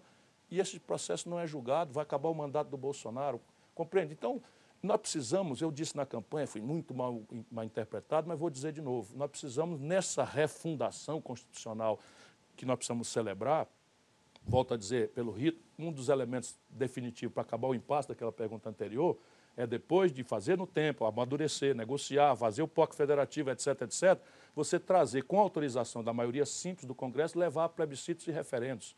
e 0.51 0.59
esse 0.59 0.79
processo 0.79 1.27
não 1.27 1.39
é 1.39 1.47
julgado, 1.47 1.91
vai 1.91 2.03
acabar 2.03 2.29
o 2.29 2.35
mandato 2.35 2.69
do 2.69 2.77
Bolsonaro. 2.77 3.41
Compreende? 3.73 4.13
Então, 4.13 4.39
nós 4.81 5.01
precisamos, 5.01 5.59
eu 5.59 5.71
disse 5.71 5.97
na 5.97 6.05
campanha, 6.05 6.45
fui 6.45 6.61
muito 6.61 6.93
mal, 6.93 7.23
mal 7.49 7.65
interpretado, 7.65 8.27
mas 8.27 8.37
vou 8.37 8.51
dizer 8.51 8.71
de 8.73 8.81
novo, 8.81 9.17
nós 9.17 9.31
precisamos, 9.31 9.79
nessa 9.79 10.23
refundação 10.23 11.19
constitucional 11.19 11.99
que 12.55 12.63
nós 12.63 12.77
precisamos 12.77 13.07
celebrar, 13.07 13.67
volto 14.43 14.75
a 14.75 14.77
dizer, 14.77 15.09
pelo 15.09 15.31
rito, 15.31 15.59
um 15.79 15.91
dos 15.91 16.09
elementos 16.09 16.59
definitivos 16.69 17.33
para 17.33 17.41
acabar 17.41 17.67
o 17.67 17.73
impasse 17.73 18.07
daquela 18.07 18.31
pergunta 18.31 18.69
anterior 18.69 19.17
é 19.57 19.65
depois 19.65 20.11
de 20.11 20.23
fazer 20.23 20.57
no 20.57 20.67
tempo, 20.67 21.05
amadurecer, 21.05 21.75
negociar, 21.75 22.35
fazer 22.35 22.61
o 22.61 22.67
POC 22.67 22.95
federativo, 22.95 23.49
etc., 23.49 23.81
etc., 23.81 24.19
você 24.55 24.79
trazer, 24.79 25.23
com 25.23 25.39
autorização 25.39 26.03
da 26.03 26.13
maioria 26.13 26.45
simples 26.45 26.85
do 26.85 26.95
Congresso, 26.95 27.37
levar 27.37 27.65
a 27.65 27.69
plebiscitos 27.69 28.25
e 28.27 28.31
referendos 28.31 28.95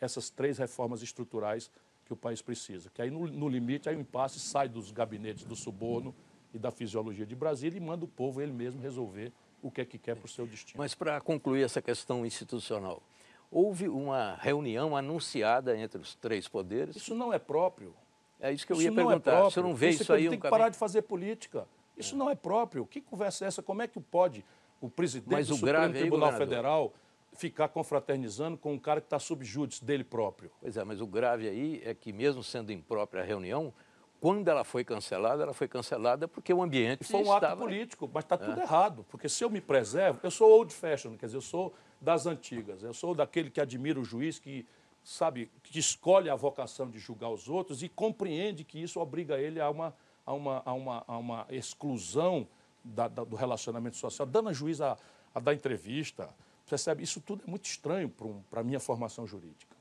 essas 0.00 0.30
três 0.30 0.58
reformas 0.58 1.02
estruturais 1.02 1.70
que 2.04 2.12
o 2.12 2.16
país 2.16 2.42
precisa. 2.42 2.90
Que 2.90 3.02
aí, 3.02 3.10
no, 3.10 3.26
no 3.26 3.48
limite, 3.48 3.88
aí 3.88 3.96
o 3.96 4.00
impasse 4.00 4.38
sai 4.38 4.68
dos 4.68 4.90
gabinetes 4.90 5.44
do 5.44 5.56
suborno 5.56 6.14
e 6.52 6.58
da 6.58 6.70
fisiologia 6.70 7.26
de 7.26 7.34
Brasília 7.34 7.76
e 7.76 7.80
manda 7.80 8.04
o 8.04 8.08
povo 8.08 8.40
ele 8.40 8.52
mesmo 8.52 8.80
resolver 8.80 9.32
o 9.62 9.70
que 9.70 9.80
é 9.80 9.84
que 9.84 9.98
quer 9.98 10.16
para 10.16 10.26
o 10.26 10.28
seu 10.28 10.46
destino. 10.46 10.78
Mas 10.78 10.94
para 10.94 11.20
concluir 11.20 11.62
essa 11.62 11.82
questão 11.82 12.24
institucional, 12.24 13.02
houve 13.50 13.88
uma 13.88 14.36
reunião 14.36 14.96
anunciada 14.96 15.76
entre 15.76 16.00
os 16.00 16.14
três 16.14 16.46
poderes? 16.46 16.96
Isso 16.96 17.14
não 17.14 17.32
é 17.32 17.38
próprio. 17.38 17.94
É 18.40 18.52
isso 18.52 18.66
que 18.66 18.72
eu 18.72 18.76
isso 18.76 18.84
ia 18.84 18.92
perguntar. 18.92 19.38
É. 19.38 19.42
Você 19.44 19.60
não 19.60 19.74
vê 19.74 19.90
isso, 19.90 20.02
isso 20.02 20.12
aí 20.12 20.28
tem 20.28 20.38
um 20.38 20.40
que 20.40 20.48
parar 20.48 20.68
de 20.68 20.76
fazer 20.76 21.02
política. 21.02 21.66
Isso 21.96 22.14
é. 22.14 22.18
não 22.18 22.30
é 22.30 22.34
próprio. 22.34 22.86
Que 22.86 23.00
conversa 23.00 23.44
é 23.44 23.48
essa? 23.48 23.62
Como 23.62 23.82
é 23.82 23.88
que 23.88 23.98
pode 24.00 24.44
o 24.80 24.90
presidente 24.90 25.32
Mas 25.32 25.48
do 25.48 25.54
o 25.54 25.56
Supremo 25.56 25.92
Tribunal 25.92 26.30
aí, 26.30 26.36
Federal 26.36 26.92
ficar 27.32 27.68
confraternizando 27.68 28.56
com 28.56 28.72
um 28.72 28.78
cara 28.78 29.00
que 29.00 29.06
está 29.06 29.18
sob 29.18 29.44
júdice 29.44 29.84
dele 29.84 30.04
próprio? 30.04 30.50
Pois 30.60 30.76
é, 30.76 30.84
mas 30.84 31.00
o 31.00 31.06
grave 31.06 31.48
aí 31.48 31.82
é 31.84 31.94
que 31.94 32.12
mesmo 32.12 32.42
sendo 32.42 32.72
imprópria 32.72 33.22
a 33.22 33.26
reunião, 33.26 33.72
quando 34.20 34.48
ela 34.48 34.64
foi 34.64 34.84
cancelada, 34.84 35.42
ela 35.42 35.52
foi 35.52 35.68
cancelada 35.68 36.26
porque 36.26 36.52
o 36.52 36.62
ambiente 36.62 37.04
Foi 37.04 37.20
um 37.20 37.22
estava... 37.22 37.48
ato 37.48 37.56
político, 37.58 38.10
mas 38.12 38.24
está 38.24 38.36
tudo 38.36 38.58
é. 38.60 38.62
errado. 38.62 39.04
Porque 39.10 39.28
se 39.28 39.44
eu 39.44 39.50
me 39.50 39.60
preservo, 39.60 40.20
eu 40.22 40.30
sou 40.30 40.50
old 40.50 40.72
fashion, 40.72 41.16
quer 41.16 41.26
dizer, 41.26 41.38
eu 41.38 41.42
sou 41.42 41.74
das 42.00 42.26
antigas. 42.26 42.82
Eu 42.82 42.94
sou 42.94 43.14
daquele 43.14 43.50
que 43.50 43.60
admira 43.60 44.00
o 44.00 44.04
juiz, 44.04 44.38
que 44.38 44.66
sabe, 45.06 45.48
que 45.62 45.78
escolhe 45.78 46.28
a 46.28 46.34
vocação 46.34 46.90
de 46.90 46.98
julgar 46.98 47.30
os 47.30 47.48
outros 47.48 47.80
e 47.80 47.88
compreende 47.88 48.64
que 48.64 48.82
isso 48.82 48.98
obriga 48.98 49.38
ele 49.38 49.60
a 49.60 49.70
uma, 49.70 49.94
a 50.26 50.32
uma, 50.32 50.62
a 50.64 50.72
uma, 50.72 51.04
a 51.06 51.16
uma 51.16 51.46
exclusão 51.48 52.48
da, 52.82 53.06
da, 53.06 53.22
do 53.22 53.36
relacionamento 53.36 53.96
social, 53.96 54.26
dando 54.26 54.48
a 54.48 54.52
juiz 54.52 54.80
a, 54.80 54.98
a 55.32 55.38
dar 55.38 55.54
entrevista. 55.54 56.28
Percebe? 56.68 57.04
Isso 57.04 57.20
tudo 57.20 57.44
é 57.46 57.48
muito 57.48 57.66
estranho 57.66 58.08
para 58.08 58.26
um, 58.26 58.42
a 58.50 58.62
minha 58.64 58.80
formação 58.80 59.24
jurídica. 59.28 59.76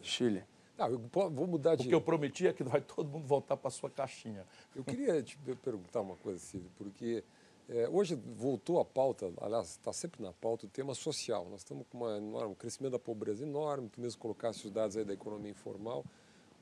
Chile. 0.00 0.44
Não, 0.78 0.86
eu 0.88 0.98
vou 1.12 1.46
mudar 1.48 1.74
de. 1.74 1.86
O 1.86 1.88
que 1.88 1.94
eu 1.94 2.00
prometi 2.00 2.46
é 2.46 2.52
que 2.52 2.62
vai 2.62 2.80
todo 2.80 3.08
mundo 3.08 3.26
voltar 3.26 3.56
para 3.56 3.66
a 3.66 3.70
sua 3.70 3.90
caixinha. 3.90 4.46
Eu 4.76 4.84
queria 4.84 5.20
te 5.22 5.36
perguntar 5.60 6.02
uma 6.02 6.14
coisa, 6.16 6.38
Cílio, 6.38 6.70
porque 6.76 7.24
é, 7.68 7.88
hoje 7.88 8.14
voltou 8.14 8.78
a 8.78 8.84
pauta, 8.84 9.32
aliás, 9.40 9.70
está 9.70 9.92
sempre 9.92 10.22
na 10.22 10.32
pauta 10.32 10.66
o 10.66 10.68
tema 10.68 10.94
social. 10.94 11.46
Nós 11.50 11.60
estamos 11.60 11.86
com 11.88 11.98
uma 11.98 12.18
enorme, 12.18 12.52
um 12.52 12.54
crescimento 12.54 12.92
da 12.92 12.98
pobreza 12.98 13.42
enorme, 13.42 13.88
tu 13.88 14.00
mesmo 14.00 14.20
colocaste 14.20 14.66
os 14.66 14.72
dados 14.72 14.96
aí 14.96 15.04
da 15.04 15.14
economia 15.14 15.50
informal. 15.50 16.04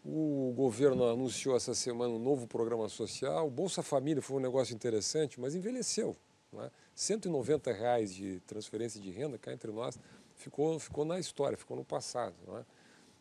O 0.04 0.52
governo 0.56 1.04
anunciou 1.04 1.56
essa 1.56 1.74
semana 1.74 2.12
um 2.12 2.18
novo 2.18 2.46
programa 2.46 2.88
social. 2.88 3.46
O 3.46 3.50
Bolsa 3.50 3.82
Família 3.82 4.22
foi 4.22 4.36
um 4.36 4.40
negócio 4.40 4.74
interessante, 4.74 5.40
mas 5.40 5.54
envelheceu. 5.54 6.16
Né? 6.52 6.70
190 6.94 7.72
reais 7.72 8.14
de 8.14 8.40
transferência 8.40 9.00
de 9.00 9.10
renda, 9.10 9.38
cá 9.38 9.52
entre 9.52 9.70
nós, 9.72 9.98
ficou, 10.36 10.78
ficou 10.78 11.04
na 11.04 11.18
história, 11.18 11.56
ficou 11.56 11.76
no 11.76 11.84
passado. 11.84 12.34
Né? 12.46 12.64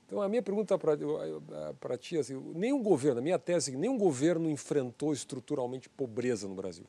Então, 0.05 0.21
a 0.21 0.27
minha 0.27 0.41
pergunta 0.41 0.77
para 0.77 1.97
ti, 1.97 2.17
assim, 2.17 2.35
nenhum 2.53 2.83
governo, 2.83 3.19
a 3.19 3.23
minha 3.23 3.39
tese 3.39 3.71
é 3.71 3.73
que 3.73 3.79
nenhum 3.79 3.97
governo 3.97 4.49
enfrentou 4.49 5.13
estruturalmente 5.13 5.87
pobreza 5.87 6.47
no 6.47 6.53
Brasil. 6.53 6.85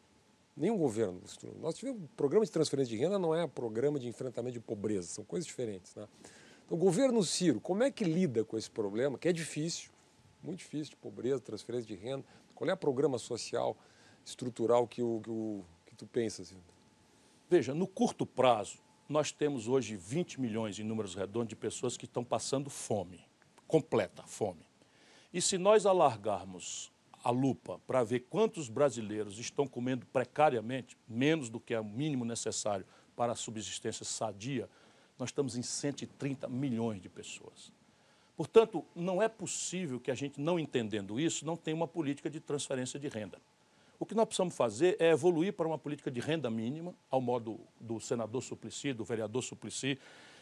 Nenhum 0.63 0.79
governo. 0.79 1.21
Nós 1.61 1.75
tivemos 1.75 2.09
programa 2.17 2.47
de 2.47 2.53
transferência 2.53 2.97
de 2.97 3.03
renda, 3.03 3.19
não 3.19 3.35
é 3.35 3.49
programa 3.49 3.99
de 3.99 4.07
enfrentamento 4.07 4.53
de 4.53 4.61
pobreza, 4.61 5.09
são 5.09 5.25
coisas 5.25 5.45
diferentes. 5.45 5.93
Né? 5.97 6.07
Então, 6.65 6.79
o 6.79 6.81
governo 6.81 7.21
Ciro, 7.25 7.61
como 7.61 7.83
é 7.83 7.91
que 7.91 8.05
lida 8.05 8.45
com 8.45 8.57
esse 8.57 8.71
problema, 8.71 9.19
que 9.19 9.27
é 9.27 9.33
difícil, 9.33 9.91
muito 10.41 10.61
difícil, 10.61 10.91
de 10.91 10.97
pobreza, 10.99 11.41
transferência 11.41 11.89
de 11.89 12.01
renda? 12.01 12.25
Qual 12.55 12.71
é 12.71 12.73
o 12.73 12.77
programa 12.77 13.19
social, 13.19 13.77
estrutural 14.25 14.87
que, 14.87 15.03
o, 15.03 15.21
que, 15.21 15.31
o, 15.31 15.65
que 15.85 15.97
tu 15.97 16.07
pensas? 16.07 16.55
Veja, 17.51 17.75
no 17.75 17.89
curto 17.89 18.25
prazo, 18.25 18.79
nós 19.09 19.33
temos 19.33 19.67
hoje 19.67 19.97
20 19.97 20.41
milhões 20.41 20.79
em 20.79 20.85
números 20.85 21.17
redondos 21.17 21.49
de 21.49 21.57
pessoas 21.57 21.97
que 21.97 22.05
estão 22.05 22.23
passando 22.23 22.71
fome, 22.71 23.27
completa 23.67 24.23
fome. 24.29 24.65
E 25.35 25.43
se 25.43 25.59
nós 25.59 25.87
alargarmos 25.87 26.93
a 27.23 27.31
lupa 27.31 27.81
para 27.87 28.03
ver 28.03 28.21
quantos 28.21 28.69
brasileiros 28.69 29.39
estão 29.39 29.67
comendo 29.67 30.05
precariamente, 30.07 30.97
menos 31.09 31.49
do 31.49 31.61
que 31.61 31.75
é 31.75 31.81
o 31.81 31.85
mínimo 31.85 32.25
necessário 32.25 32.85
para 33.17 33.33
a 33.33 33.37
subsistência 33.37 34.05
sadia, 34.05 34.69
nós 35.19 35.29
estamos 35.29 35.57
em 35.57 35.63
130 35.63 36.49
milhões 36.49 37.01
de 37.01 37.09
pessoas. 37.09 37.73
Portanto, 38.37 38.85
não 38.95 39.23
é 39.23 39.29
possível 39.29 40.01
que 40.01 40.11
a 40.11 40.15
gente, 40.15 40.41
não 40.41 40.59
entendendo 40.59 41.21
isso, 41.21 41.45
não 41.45 41.57
tenha 41.57 41.77
uma 41.77 41.87
política 41.87 42.29
de 42.31 42.41
transferência 42.41 42.99
de 42.99 43.09
renda. 43.09 43.39
O 44.01 44.07
que 44.07 44.15
nós 44.15 44.25
precisamos 44.25 44.57
fazer 44.57 44.97
é 44.99 45.11
evoluir 45.11 45.53
para 45.53 45.67
uma 45.67 45.79
política 45.79 46.11
de 46.11 46.19
renda 46.19 46.51
mínima, 46.51 46.93
ao 47.09 47.21
modo 47.21 47.61
do 47.81 48.01
senador 48.01 48.43
Suplicy, 48.43 48.93
do 48.93 49.05
vereador 49.05 49.43
Suplicy, 49.43 49.99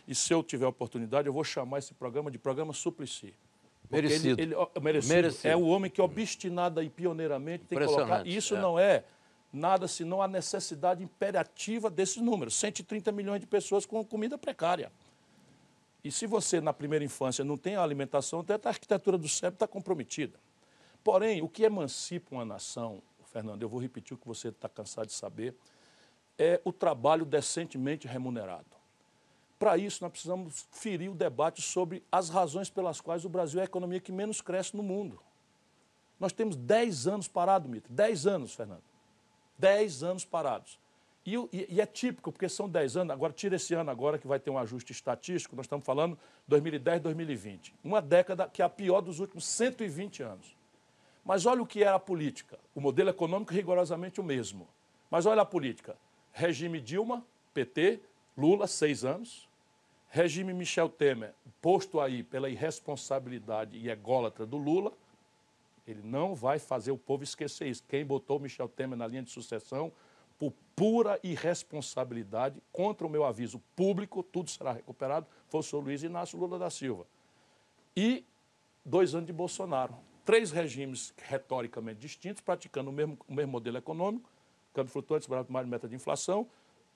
e 0.09 0.15
se 0.15 0.33
eu 0.33 0.43
tiver 0.43 0.67
oportunidade, 0.67 1.29
eu 1.29 1.33
vou 1.33 1.45
chamar 1.45 1.79
esse 1.79 1.93
programa 1.93 2.31
de 2.31 2.39
programa 2.39 2.73
Suplicy. 2.73 3.35
Merecido. 3.91 4.41
Ele, 4.41 4.55
ele, 4.55 4.81
merecido. 4.81 5.15
merecido. 5.15 5.49
É 5.49 5.57
o 5.57 5.67
homem 5.67 5.91
que 5.91 6.01
obstinada 6.01 6.83
e 6.83 6.89
pioneiramente 6.89 7.65
tem 7.65 7.79
que 7.79 7.85
colocar. 7.85 8.27
Isso 8.27 8.55
é. 8.55 8.61
não 8.61 8.79
é 8.79 9.05
nada 9.53 9.89
senão 9.89 10.23
a 10.23 10.29
necessidade 10.29 11.03
imperativa 11.03 11.91
desses 11.91 12.19
números. 12.19 12.55
130 12.55 13.11
milhões 13.11 13.41
de 13.41 13.47
pessoas 13.47 13.85
com 13.85 14.05
comida 14.05 14.39
precária. 14.39 14.93
E 16.03 16.11
se 16.11 16.27
você, 16.27 16.61
na 16.61 16.73
primeira 16.73 17.05
infância, 17.05 17.45
não 17.45 17.57
tem 17.57 17.77
a 17.77 17.83
alimentação, 17.83 18.41
até 18.41 18.55
a 18.55 18.71
arquitetura 18.71 19.19
do 19.19 19.29
cérebro 19.29 19.57
está 19.57 19.67
comprometida. 19.67 20.39
Porém, 21.05 21.43
o 21.43 21.49
que 21.49 21.65
emancipa 21.65 22.35
uma 22.35 22.45
nação, 22.45 23.03
Fernando, 23.27 23.63
eu 23.63 23.69
vou 23.69 23.81
repetir 23.81 24.15
o 24.15 24.19
que 24.19 24.27
você 24.27 24.49
está 24.49 24.69
cansado 24.69 25.07
de 25.07 25.13
saber, 25.13 25.55
é 26.39 26.61
o 26.65 26.73
trabalho 26.73 27.25
decentemente 27.25 28.07
remunerado. 28.07 28.80
Para 29.61 29.77
isso, 29.77 30.03
nós 30.03 30.11
precisamos 30.11 30.67
ferir 30.73 31.11
o 31.11 31.15
debate 31.15 31.61
sobre 31.61 32.03
as 32.11 32.31
razões 32.31 32.71
pelas 32.71 32.99
quais 32.99 33.27
o 33.27 33.29
Brasil 33.29 33.61
é 33.61 33.65
a 33.65 33.67
economia 33.67 34.01
que 34.01 34.11
menos 34.11 34.41
cresce 34.41 34.75
no 34.75 34.83
mundo. 34.83 35.21
Nós 36.19 36.33
temos 36.33 36.57
10 36.57 37.07
anos 37.07 37.29
parado, 37.29 37.69
Mitra. 37.69 37.93
10 37.93 38.27
anos, 38.27 38.55
Fernando. 38.55 38.83
10 39.59 40.03
anos 40.03 40.25
parados. 40.25 40.81
E, 41.27 41.37
e, 41.53 41.75
e, 41.75 41.79
é 41.79 41.85
típico, 41.85 42.33
porque 42.33 42.49
são 42.49 42.71
10 42.71 42.97
anos, 42.97 43.13
agora 43.13 43.35
tira 43.35 43.57
esse 43.57 43.75
ano 43.75 43.91
agora 43.91 44.19
que 44.19 44.27
vai 44.27 44.41
ter 44.41 44.49
um 44.49 44.57
ajuste 44.57 44.93
estatístico, 44.93 45.55
nós 45.55 45.67
estamos 45.67 45.85
falando 45.85 46.19
2010, 46.49 47.03
2020. 47.03 47.75
Uma 47.85 48.01
década 48.01 48.49
que 48.49 48.63
é 48.63 48.65
a 48.65 48.69
pior 48.71 49.03
dos 49.03 49.21
últimos 49.21 49.45
120 49.45 50.23
anos. 50.23 50.57
Mas 51.23 51.45
olha 51.45 51.61
o 51.61 51.67
que 51.67 51.85
era 51.85 51.97
a 51.97 52.01
política. 52.01 52.59
O 52.75 52.81
modelo 52.81 53.11
econômico 53.11 53.53
rigorosamente 53.53 54.23
o 54.23 54.25
mesmo. 54.25 54.67
Mas 55.11 55.27
olha 55.27 55.43
a 55.43 55.47
política. 55.47 55.99
Regime 56.33 56.81
Dilma, 56.81 57.23
PT, 57.53 58.01
Lula, 58.39 58.67
seis 58.67 59.05
anos 59.05 59.50
regime 60.11 60.53
Michel 60.53 60.89
Temer, 60.89 61.33
posto 61.63 62.01
aí 62.01 62.23
pela 62.23 62.51
irresponsabilidade 62.51 63.79
e 63.79 63.89
ególatra 63.89 64.45
do 64.45 64.59
Lula, 64.59 64.93
ele 65.87 66.03
não 66.03 66.35
vai 66.35 66.59
fazer 66.59 66.91
o 66.91 66.99
povo 66.99 67.25
esquecer 67.25 67.69
isso. 67.69 67.83
Quem 67.89 68.05
botou 68.05 68.39
Michel 68.39 68.69
Temer 68.69 68.99
na 68.99 69.07
linha 69.07 69.23
de 69.23 69.31
sucessão, 69.31 69.91
por 70.39 70.53
pura 70.75 71.19
irresponsabilidade, 71.23 72.63
contra 72.73 73.07
o 73.07 73.11
meu 73.11 73.25
aviso 73.25 73.61
público, 73.77 74.23
tudo 74.23 74.51
será 74.51 74.73
recuperado, 74.73 75.27
foi 75.49 75.61
o 75.61 75.63
senhor 75.63 75.83
Luiz 75.83 76.03
Inácio 76.03 76.39
Lula 76.39 76.59
da 76.59 76.71
Silva. 76.71 77.07
E 77.97 78.25
dois 78.85 79.15
anos 79.15 79.27
de 79.27 79.33
Bolsonaro. 79.33 79.95
Três 80.25 80.51
regimes 80.51 81.15
retoricamente 81.19 82.01
distintos, 82.01 82.43
praticando 82.43 82.91
o 82.91 82.93
mesmo, 82.93 83.19
o 83.29 83.35
mesmo 83.35 83.53
modelo 83.53 83.77
econômico, 83.77 84.31
câmbio 84.73 84.93
flutuante, 84.93 85.29
barato 85.29 85.53
mais 85.53 85.67
meta 85.67 85.89
de 85.89 85.95
inflação, 85.95 86.49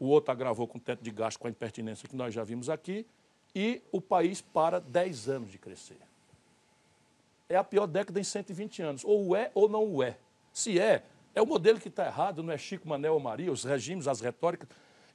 o 0.04 0.08
outro 0.08 0.30
agravou 0.30 0.68
com 0.68 0.78
o 0.78 0.80
teto 0.80 1.02
de 1.02 1.10
gasto, 1.10 1.38
com 1.38 1.46
a 1.46 1.50
impertinência 1.50 2.08
que 2.08 2.14
nós 2.14 2.34
já 2.34 2.44
vimos 2.44 2.68
aqui, 2.68 3.06
e 3.54 3.80
o 3.90 4.00
país 4.00 4.40
para 4.40 4.80
10 4.80 5.28
anos 5.28 5.50
de 5.50 5.58
crescer. 5.58 5.98
É 7.48 7.56
a 7.56 7.64
pior 7.64 7.86
década 7.86 8.18
em 8.20 8.24
120 8.24 8.82
anos. 8.82 9.04
Ou 9.04 9.36
é 9.36 9.50
ou 9.54 9.68
não 9.68 10.02
é. 10.02 10.16
Se 10.52 10.78
é, 10.78 11.04
É 11.34 11.42
o 11.42 11.46
modelo 11.46 11.80
que 11.80 11.88
está 11.88 12.06
errado, 12.06 12.44
não 12.44 12.52
é 12.52 12.56
Chico, 12.56 12.88
Manel 12.88 13.14
ou 13.14 13.20
Maria, 13.20 13.50
os 13.50 13.64
regimes, 13.64 14.06
as 14.06 14.20
retóricas. 14.20 14.68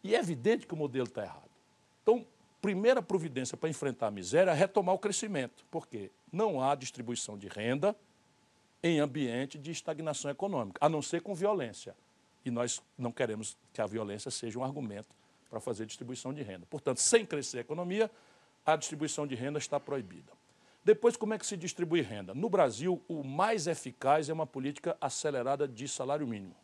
E 0.03 0.13
é 0.13 0.19
evidente 0.19 0.67
que 0.67 0.73
o 0.73 0.77
modelo 0.77 1.07
está 1.07 1.23
errado. 1.23 1.49
Então, 2.03 2.25
primeira 2.61 3.01
providência 3.01 3.55
para 3.55 3.69
enfrentar 3.69 4.07
a 4.07 4.11
miséria 4.11 4.51
é 4.51 4.53
retomar 4.53 4.93
o 4.95 4.99
crescimento. 4.99 5.63
Por 5.71 5.87
quê? 5.87 6.11
Não 6.31 6.61
há 6.61 6.75
distribuição 6.75 7.37
de 7.37 7.47
renda 7.47 7.95
em 8.83 8.99
ambiente 8.99 9.57
de 9.57 9.71
estagnação 9.71 10.29
econômica, 10.29 10.77
a 10.83 10.89
não 10.89 11.01
ser 11.01 11.21
com 11.21 11.33
violência. 11.33 11.95
E 12.45 12.51
nós 12.51 12.81
não 12.97 13.11
queremos 13.11 13.57
que 13.73 13.81
a 13.81 13.85
violência 13.85 14.31
seja 14.31 14.57
um 14.59 14.63
argumento 14.63 15.09
para 15.49 15.59
fazer 15.59 15.85
distribuição 15.85 16.33
de 16.33 16.41
renda. 16.41 16.65
Portanto, 16.69 16.99
sem 16.99 17.25
crescer 17.25 17.59
a 17.59 17.61
economia, 17.61 18.09
a 18.65 18.75
distribuição 18.75 19.25
de 19.25 19.35
renda 19.35 19.57
está 19.57 19.79
proibida. 19.79 20.31
Depois, 20.83 21.17
como 21.17 21.33
é 21.33 21.37
que 21.37 21.45
se 21.45 21.57
distribui 21.57 22.01
renda? 22.01 22.33
No 22.33 22.49
Brasil, 22.49 23.01
o 23.07 23.23
mais 23.23 23.67
eficaz 23.67 24.29
é 24.29 24.33
uma 24.33 24.47
política 24.47 24.95
acelerada 25.01 25.67
de 25.67 25.87
salário 25.87 26.25
mínimo. 26.25 26.55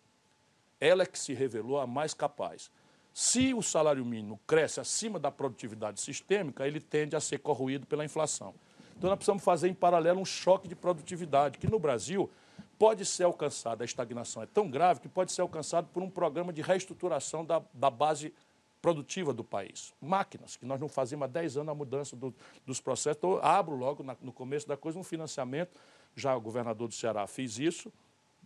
Ela 0.80 1.04
é 1.04 1.06
que 1.06 1.20
se 1.20 1.34
revelou 1.34 1.80
a 1.80 1.88
mais 1.88 2.14
capaz. 2.14 2.72
Se 3.14 3.54
o 3.54 3.62
salário 3.62 4.06
mínimo 4.06 4.40
cresce 4.46 4.80
acima 4.80 5.20
da 5.20 5.32
produtividade 5.32 6.02
sistêmica, 6.02 6.68
ele 6.68 6.80
tende 6.80 7.16
a 7.16 7.20
ser 7.20 7.40
corroído 7.40 7.86
pela 7.86 8.06
inflação. 8.06 8.54
Então, 8.98 9.10
nós 9.10 9.18
precisamos 9.18 9.44
fazer 9.44 9.68
em 9.68 9.74
paralelo 9.74 10.20
um 10.20 10.26
choque 10.26 10.68
de 10.68 10.76
produtividade, 10.76 11.58
que 11.58 11.68
no 11.68 11.80
Brasil 11.80 12.30
pode 12.78 13.06
ser 13.06 13.24
alcançado, 13.24 13.82
a 13.82 13.86
estagnação 13.86 14.44
é 14.44 14.46
tão 14.46 14.70
grave 14.70 15.00
que 15.00 15.10
pode 15.10 15.32
ser 15.32 15.42
alcançado 15.42 15.88
por 15.88 16.04
um 16.04 16.10
programa 16.10 16.52
de 16.52 16.62
reestruturação 16.62 17.46
da, 17.46 17.62
da 17.74 17.90
base 17.90 18.34
produtiva 18.82 19.34
do 19.34 19.44
país. 19.44 19.96
Máquinas, 20.00 20.56
que 20.56 20.66
nós 20.66 20.80
não 20.80 20.88
fazemos 20.88 21.26
há 21.26 21.28
10 21.28 21.58
anos 21.58 21.70
a 21.72 21.76
mudança 21.76 22.16
do, 22.16 22.34
dos 22.66 22.80
processos. 22.80 23.18
Então, 23.18 23.40
abro 23.42 23.76
logo 23.76 24.04
na, 24.04 24.16
no 24.22 24.32
começo 24.32 24.68
da 24.68 24.78
coisa 24.78 25.00
um 25.00 25.04
financiamento. 25.04 25.80
Já 26.16 26.36
o 26.36 26.40
governador 26.40 26.88
do 26.88 26.94
Ceará 26.94 27.26
fez 27.26 27.58
isso, 27.58 27.92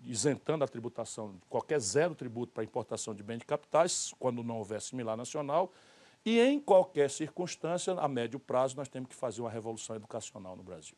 isentando 0.06 0.64
a 0.64 0.68
tributação, 0.68 1.36
qualquer 1.50 1.80
zero 1.80 2.16
tributo 2.16 2.54
para 2.54 2.64
importação 2.64 3.14
de 3.14 3.22
bens 3.22 3.40
de 3.40 3.46
capitais, 3.46 4.14
quando 4.18 4.42
não 4.42 4.60
houver 4.60 4.82
similar 4.82 5.18
nacional. 5.18 5.74
E 6.26 6.40
em 6.40 6.60
qualquer 6.60 7.10
circunstância, 7.10 7.94
a 7.94 8.08
médio 8.08 8.40
prazo, 8.40 8.78
nós 8.78 8.88
temos 8.88 9.10
que 9.10 9.16
fazer 9.16 9.42
uma 9.42 9.50
revolução 9.50 9.96
educacional 9.96 10.56
no 10.56 10.64
Brasil. 10.64 10.96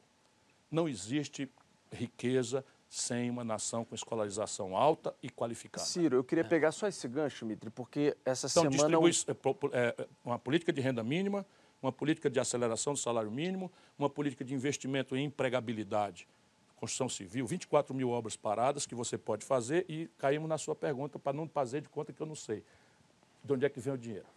Não 0.69 0.87
existe 0.87 1.49
riqueza 1.91 2.63
sem 2.91 3.29
uma 3.29 3.41
nação 3.41 3.85
com 3.85 3.95
escolarização 3.95 4.75
alta 4.75 5.15
e 5.23 5.29
qualificada. 5.29 5.87
Ciro, 5.87 6.17
eu 6.17 6.25
queria 6.25 6.43
é. 6.43 6.47
pegar 6.47 6.73
só 6.73 6.89
esse 6.89 7.07
gancho, 7.07 7.45
Mitri, 7.45 7.69
porque 7.69 8.17
essa 8.25 8.47
então, 8.47 8.69
semana... 8.69 8.97
É, 9.71 9.95
é, 9.97 10.07
uma 10.25 10.37
política 10.37 10.73
de 10.73 10.81
renda 10.81 11.01
mínima, 11.01 11.45
uma 11.81 11.93
política 11.93 12.29
de 12.29 12.37
aceleração 12.37 12.91
do 12.91 12.99
salário 12.99 13.31
mínimo, 13.31 13.71
uma 13.97 14.09
política 14.09 14.43
de 14.43 14.53
investimento 14.53 15.15
em 15.15 15.23
empregabilidade, 15.23 16.27
construção 16.75 17.07
civil, 17.07 17.47
24 17.47 17.95
mil 17.95 18.09
obras 18.09 18.35
paradas 18.35 18.85
que 18.85 18.93
você 18.93 19.17
pode 19.17 19.45
fazer 19.45 19.85
e 19.87 20.09
caímos 20.17 20.49
na 20.49 20.57
sua 20.57 20.75
pergunta 20.75 21.17
para 21.17 21.31
não 21.31 21.47
fazer 21.47 21.79
de 21.79 21.87
conta 21.87 22.11
que 22.11 22.21
eu 22.21 22.27
não 22.27 22.35
sei. 22.35 22.61
De 23.41 23.53
onde 23.53 23.65
é 23.65 23.69
que 23.69 23.79
vem 23.79 23.93
o 23.93 23.97
dinheiro? 23.97 24.27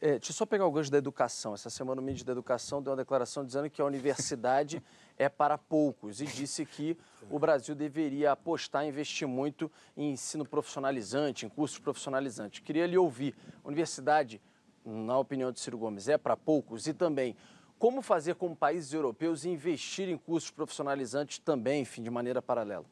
É, 0.00 0.12
deixa 0.12 0.30
eu 0.30 0.34
só 0.34 0.46
pegar 0.46 0.66
o 0.66 0.72
gancho 0.72 0.90
da 0.90 0.98
educação. 0.98 1.54
Essa 1.54 1.70
semana 1.70 2.00
o 2.00 2.04
ministro 2.04 2.26
da 2.26 2.32
Educação 2.32 2.82
deu 2.82 2.92
uma 2.92 2.96
declaração 2.96 3.44
dizendo 3.44 3.70
que 3.70 3.80
a 3.80 3.84
universidade 3.84 4.82
é 5.16 5.28
para 5.28 5.56
poucos 5.56 6.20
e 6.20 6.26
disse 6.26 6.64
que 6.64 6.96
o 7.30 7.38
Brasil 7.38 7.74
deveria 7.74 8.32
apostar, 8.32 8.84
investir 8.84 9.26
muito 9.28 9.70
em 9.96 10.12
ensino 10.12 10.44
profissionalizante, 10.44 11.46
em 11.46 11.48
cursos 11.48 11.78
profissionalizantes. 11.78 12.60
Queria 12.60 12.86
lhe 12.86 12.98
ouvir. 12.98 13.34
Universidade, 13.64 14.40
na 14.84 15.18
opinião 15.18 15.52
de 15.52 15.60
Ciro 15.60 15.78
Gomes, 15.78 16.08
é 16.08 16.18
para 16.18 16.36
poucos 16.36 16.86
e 16.86 16.94
também 16.94 17.36
como 17.78 18.00
fazer 18.00 18.36
como 18.36 18.54
países 18.54 18.92
europeus 18.92 19.44
investir 19.44 20.08
em 20.08 20.16
cursos 20.16 20.52
profissionalizantes 20.52 21.38
também, 21.38 21.82
enfim, 21.82 22.00
de 22.00 22.10
maneira 22.10 22.40
paralela? 22.40 22.84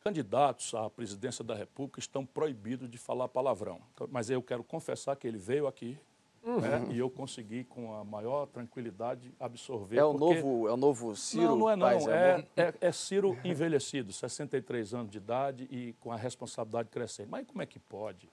Candidatos 0.00 0.74
à 0.74 0.88
presidência 0.88 1.44
da 1.44 1.54
República 1.54 2.00
estão 2.00 2.24
proibidos 2.24 2.90
de 2.90 2.96
falar 2.96 3.28
palavrão. 3.28 3.80
Então, 3.94 4.08
mas 4.10 4.30
eu 4.30 4.42
quero 4.42 4.64
confessar 4.64 5.14
que 5.16 5.26
ele 5.26 5.38
veio 5.38 5.66
aqui 5.66 5.98
uhum. 6.42 6.60
né, 6.60 6.86
e 6.90 6.98
eu 6.98 7.10
consegui, 7.10 7.64
com 7.64 7.94
a 7.94 8.04
maior 8.04 8.46
tranquilidade, 8.46 9.32
absorver. 9.38 9.98
É 9.98 10.04
o, 10.04 10.12
porque... 10.12 10.40
novo, 10.40 10.68
é 10.68 10.72
o 10.72 10.76
novo 10.76 11.14
Ciro? 11.16 11.44
Não, 11.44 11.56
não 11.56 11.70
é 11.70 11.76
não. 11.76 11.88
É, 11.88 12.46
é, 12.56 12.74
é, 12.80 12.92
Ciro 12.92 13.38
envelhecido, 13.44 14.12
63 14.12 14.94
anos 14.94 15.10
de 15.10 15.18
idade 15.18 15.68
e 15.70 15.94
com 16.00 16.10
a 16.10 16.16
responsabilidade 16.16 16.88
crescente. 16.88 17.28
Mas 17.28 17.46
como 17.46 17.62
é 17.62 17.66
que 17.66 17.78
pode? 17.78 18.28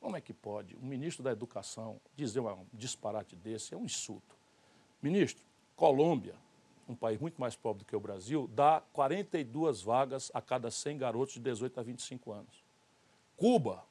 Como 0.00 0.16
é 0.16 0.20
que 0.20 0.32
pode 0.32 0.76
um 0.82 0.86
ministro 0.86 1.22
da 1.22 1.30
Educação 1.30 2.00
dizer 2.16 2.40
um 2.40 2.66
disparate 2.72 3.36
desse? 3.36 3.74
É 3.74 3.76
um 3.76 3.84
insulto. 3.84 4.36
Ministro, 5.00 5.44
Colômbia, 5.76 6.34
um 6.92 6.96
país 6.96 7.18
muito 7.18 7.40
mais 7.40 7.56
pobre 7.56 7.80
do 7.80 7.86
que 7.86 7.96
o 7.96 8.00
Brasil, 8.00 8.48
dá 8.54 8.82
42 8.92 9.82
vagas 9.82 10.30
a 10.34 10.40
cada 10.40 10.70
100 10.70 10.98
garotos 10.98 11.34
de 11.34 11.40
18 11.40 11.80
a 11.80 11.82
25 11.82 12.32
anos. 12.32 12.64
Cuba, 13.36 13.84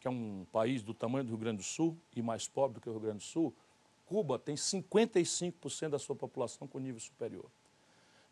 que 0.00 0.08
é 0.08 0.10
um 0.10 0.46
país 0.52 0.82
do 0.82 0.94
tamanho 0.94 1.24
do 1.24 1.28
Rio 1.30 1.38
Grande 1.38 1.58
do 1.58 1.64
Sul 1.64 1.96
e 2.14 2.22
mais 2.22 2.48
pobre 2.48 2.74
do 2.74 2.80
que 2.80 2.88
o 2.88 2.92
Rio 2.92 3.00
Grande 3.00 3.18
do 3.18 3.24
Sul, 3.24 3.54
Cuba 4.06 4.38
tem 4.38 4.54
55% 4.54 5.88
da 5.88 5.98
sua 5.98 6.14
população 6.14 6.66
com 6.66 6.78
nível 6.78 7.00
superior. 7.00 7.46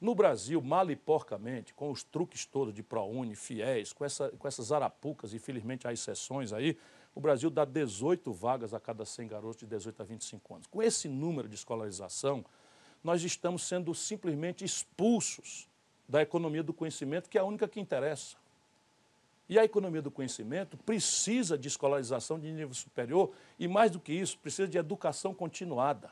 No 0.00 0.14
Brasil, 0.14 0.60
mal 0.60 0.90
e 0.90 0.96
porcamente, 0.96 1.72
com 1.72 1.90
os 1.90 2.02
truques 2.02 2.44
todos 2.44 2.74
de 2.74 2.82
ProUni, 2.82 3.36
fiéis, 3.36 3.92
com, 3.92 4.04
essa, 4.04 4.30
com 4.30 4.48
essas 4.48 4.72
arapucas, 4.72 5.32
infelizmente 5.32 5.86
há 5.86 5.92
exceções 5.92 6.52
aí, 6.52 6.76
o 7.14 7.20
Brasil 7.20 7.48
dá 7.50 7.64
18 7.64 8.32
vagas 8.32 8.74
a 8.74 8.80
cada 8.80 9.04
100 9.04 9.28
garotos 9.28 9.56
de 9.58 9.66
18 9.66 10.02
a 10.02 10.04
25 10.04 10.54
anos. 10.54 10.66
Com 10.66 10.82
esse 10.82 11.08
número 11.08 11.48
de 11.48 11.54
escolarização, 11.54 12.44
nós 13.02 13.22
estamos 13.22 13.62
sendo 13.62 13.94
simplesmente 13.94 14.64
expulsos 14.64 15.68
da 16.08 16.22
economia 16.22 16.62
do 16.62 16.72
conhecimento, 16.72 17.28
que 17.28 17.38
é 17.38 17.40
a 17.40 17.44
única 17.44 17.66
que 17.66 17.80
interessa. 17.80 18.36
E 19.48 19.58
a 19.58 19.64
economia 19.64 20.00
do 20.00 20.10
conhecimento 20.10 20.76
precisa 20.76 21.58
de 21.58 21.68
escolarização 21.68 22.38
de 22.38 22.50
nível 22.50 22.74
superior 22.74 23.32
e, 23.58 23.66
mais 23.66 23.90
do 23.90 24.00
que 24.00 24.12
isso, 24.12 24.38
precisa 24.38 24.68
de 24.68 24.78
educação 24.78 25.34
continuada, 25.34 26.10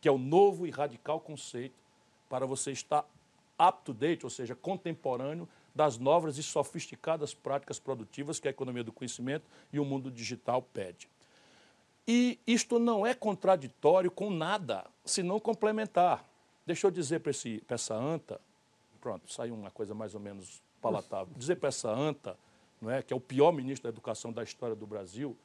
que 0.00 0.08
é 0.08 0.12
o 0.12 0.18
novo 0.18 0.66
e 0.66 0.70
radical 0.70 1.20
conceito 1.20 1.74
para 2.28 2.46
você 2.46 2.70
estar 2.70 3.04
up 3.58 3.82
to 3.84 3.94
date, 3.94 4.24
ou 4.24 4.30
seja, 4.30 4.54
contemporâneo 4.54 5.48
das 5.74 5.98
novas 5.98 6.38
e 6.38 6.42
sofisticadas 6.42 7.34
práticas 7.34 7.78
produtivas 7.78 8.38
que 8.38 8.46
a 8.46 8.50
economia 8.50 8.84
do 8.84 8.92
conhecimento 8.92 9.46
e 9.72 9.80
o 9.80 9.84
mundo 9.84 10.10
digital 10.10 10.62
pede. 10.62 11.08
E 12.06 12.38
isto 12.46 12.78
não 12.78 13.06
é 13.06 13.14
contraditório 13.14 14.10
com 14.10 14.30
nada, 14.30 14.84
senão 15.04 15.40
complementar. 15.40 16.24
Deixa 16.66 16.86
eu 16.86 16.90
dizer 16.90 17.20
para 17.20 17.32
essa 17.74 17.94
anta, 17.94 18.40
pronto, 19.00 19.30
saiu 19.32 19.54
uma 19.54 19.70
coisa 19.70 19.94
mais 19.94 20.14
ou 20.14 20.20
menos 20.20 20.62
palatável, 20.80 21.32
dizer 21.36 21.56
para 21.56 21.68
essa 21.68 21.90
anta, 21.90 22.36
não 22.80 22.90
é, 22.90 23.02
que 23.02 23.12
é 23.12 23.16
o 23.16 23.20
pior 23.20 23.52
ministro 23.52 23.84
da 23.84 23.88
educação 23.88 24.32
da 24.32 24.42
história 24.42 24.76
do 24.76 24.86
Brasil, 24.86 25.36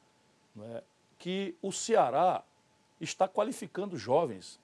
não 0.54 0.64
é, 0.64 0.82
que 1.18 1.54
o 1.62 1.72
Ceará 1.72 2.42
está 3.00 3.26
qualificando 3.26 3.96
jovens 3.96 4.60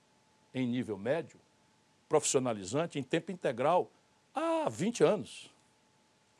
em 0.53 0.67
nível 0.67 0.97
médio, 0.97 1.39
profissionalizante, 2.07 2.99
em 2.99 3.03
tempo 3.03 3.31
integral, 3.31 3.89
há 4.33 4.69
20 4.69 5.03
anos. 5.03 5.51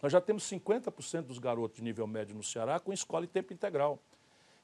Nós 0.02 0.12
já 0.12 0.22
temos 0.22 0.44
50% 0.44 1.24
dos 1.24 1.40
garotos 1.40 1.78
de 1.78 1.84
nível 1.84 2.06
médio 2.06 2.36
no 2.36 2.44
Ceará 2.44 2.80
com 2.80 2.94
escola 2.94 3.26
em 3.26 3.28
tempo 3.28 3.54
integral. 3.54 4.00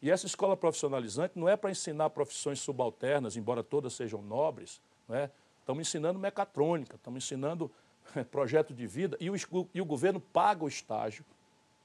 E 0.04 0.12
essa 0.12 0.26
escola 0.26 0.58
profissionalizante 0.58 1.40
não 1.40 1.48
é 1.48 1.56
para 1.56 1.72
ensinar 1.72 2.10
profissões 2.10 2.60
subalternas, 2.60 3.38
embora 3.38 3.64
todas 3.64 3.94
sejam 3.94 4.22
nobres, 4.22 4.82
não 5.08 5.16
é? 5.16 5.32
estamos 5.62 5.88
ensinando 5.88 6.20
mecatrônica, 6.20 6.98
estamos 6.98 7.24
ensinando 7.24 7.72
projeto 8.30 8.74
de 8.74 8.86
vida 8.86 9.16
e 9.18 9.30
o, 9.30 9.36
e 9.74 9.80
o 9.80 9.86
governo 9.86 10.20
paga 10.20 10.66
o 10.66 10.68
estágio, 10.68 11.24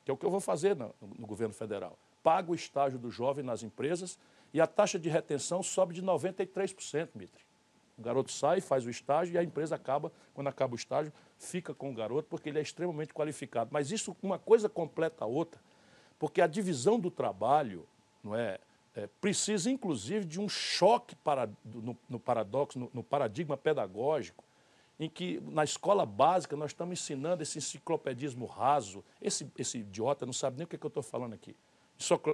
que 0.05 0.11
é 0.11 0.15
o 0.15 0.17
que 0.17 0.27
eu 0.27 0.33
vou 0.33 0.41
fazer 0.41 0.75
no, 0.75 0.93
no 1.01 1.29
governo 1.29 1.55
federal. 1.55 1.97
Paga 2.21 2.51
o 2.51 2.57
estágio 2.57 2.99
do 2.99 3.09
jovem 3.09 3.45
nas 3.45 3.63
empresas 3.63 4.19
e 4.53 4.61
a 4.61 4.67
taxa 4.67 4.99
de 4.99 5.09
retenção 5.09 5.63
sobe 5.63 5.95
de 5.95 6.03
93%, 6.03 7.11
Mitre. 7.15 7.45
O 7.97 8.03
garoto 8.03 8.33
sai, 8.33 8.61
faz 8.61 8.85
o 8.85 8.91
estágio 8.91 9.35
e 9.37 9.39
a 9.39 9.45
empresa 9.45 9.77
acaba, 9.77 10.11
quando 10.35 10.49
acaba 10.49 10.73
o 10.73 10.77
estágio, 10.77 11.13
fica 11.39 11.73
com 11.73 11.93
o 11.93 11.95
garoto 11.95 12.27
porque 12.29 12.49
ele 12.49 12.59
é 12.59 12.63
extremamente 12.63 13.15
qualificado. 13.15 13.71
Mas 13.73 13.93
isso, 13.93 14.17
uma 14.21 14.41
coisa 14.41 14.69
completa 14.69 15.25
a 15.25 15.29
outra, 15.29 15.61
porque 16.19 16.41
a 16.41 16.49
divisão 16.49 16.99
do 16.99 17.13
trabalho 17.13 17.87
não 18.29 18.37
é, 18.37 18.59
é 18.95 19.09
precisa, 19.21 19.71
inclusive, 19.71 20.25
de 20.25 20.41
um 20.41 20.49
choque 20.49 21.17
para, 21.17 21.49
no, 21.65 21.97
no 22.09 22.21
paradoxo, 22.21 22.79
no, 22.79 22.91
no 22.93 23.03
paradigma 23.03 23.57
pedagógico, 23.57 24.45
em 25.01 25.09
que 25.09 25.41
na 25.47 25.65
escola 25.65 26.05
básica 26.05 26.57
nós 26.57 26.71
estamos 26.71 27.01
ensinando 27.01 27.43
esse 27.43 27.59
enciclopedismo 27.59 28.47
raso. 28.47 29.05
Esse, 29.23 29.51
esse 29.57 29.79
idiota 29.79 30.27
não 30.27 30.33
sabe 30.33 30.59
nem 30.59 30.65
o 30.65 30.69
que, 30.69 30.77
é 30.77 30.79
que 30.79 30.85
eu 30.85 30.89
estou 30.89 31.03
falando 31.03 31.35
aqui. 31.35 31.57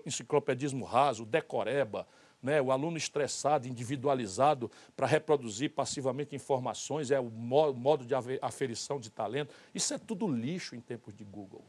Enciclopedismo 0.04 0.84
raso, 0.84 1.24
decoreba, 1.24 2.06
né? 2.42 2.60
o 2.60 2.70
aluno 2.70 2.96
estressado, 2.96 3.68
individualizado 3.68 4.70
para 4.96 5.06
reproduzir 5.06 5.70
passivamente 5.70 6.34
informações, 6.34 7.10
é 7.10 7.20
o 7.20 7.30
modo 7.30 8.04
de 8.04 8.14
aferição 8.40 8.98
de 8.98 9.10
talento. 9.10 9.54
Isso 9.74 9.94
é 9.94 9.98
tudo 9.98 10.26
lixo 10.26 10.74
em 10.74 10.80
tempos 10.80 11.14
de 11.14 11.24
Google. 11.24 11.64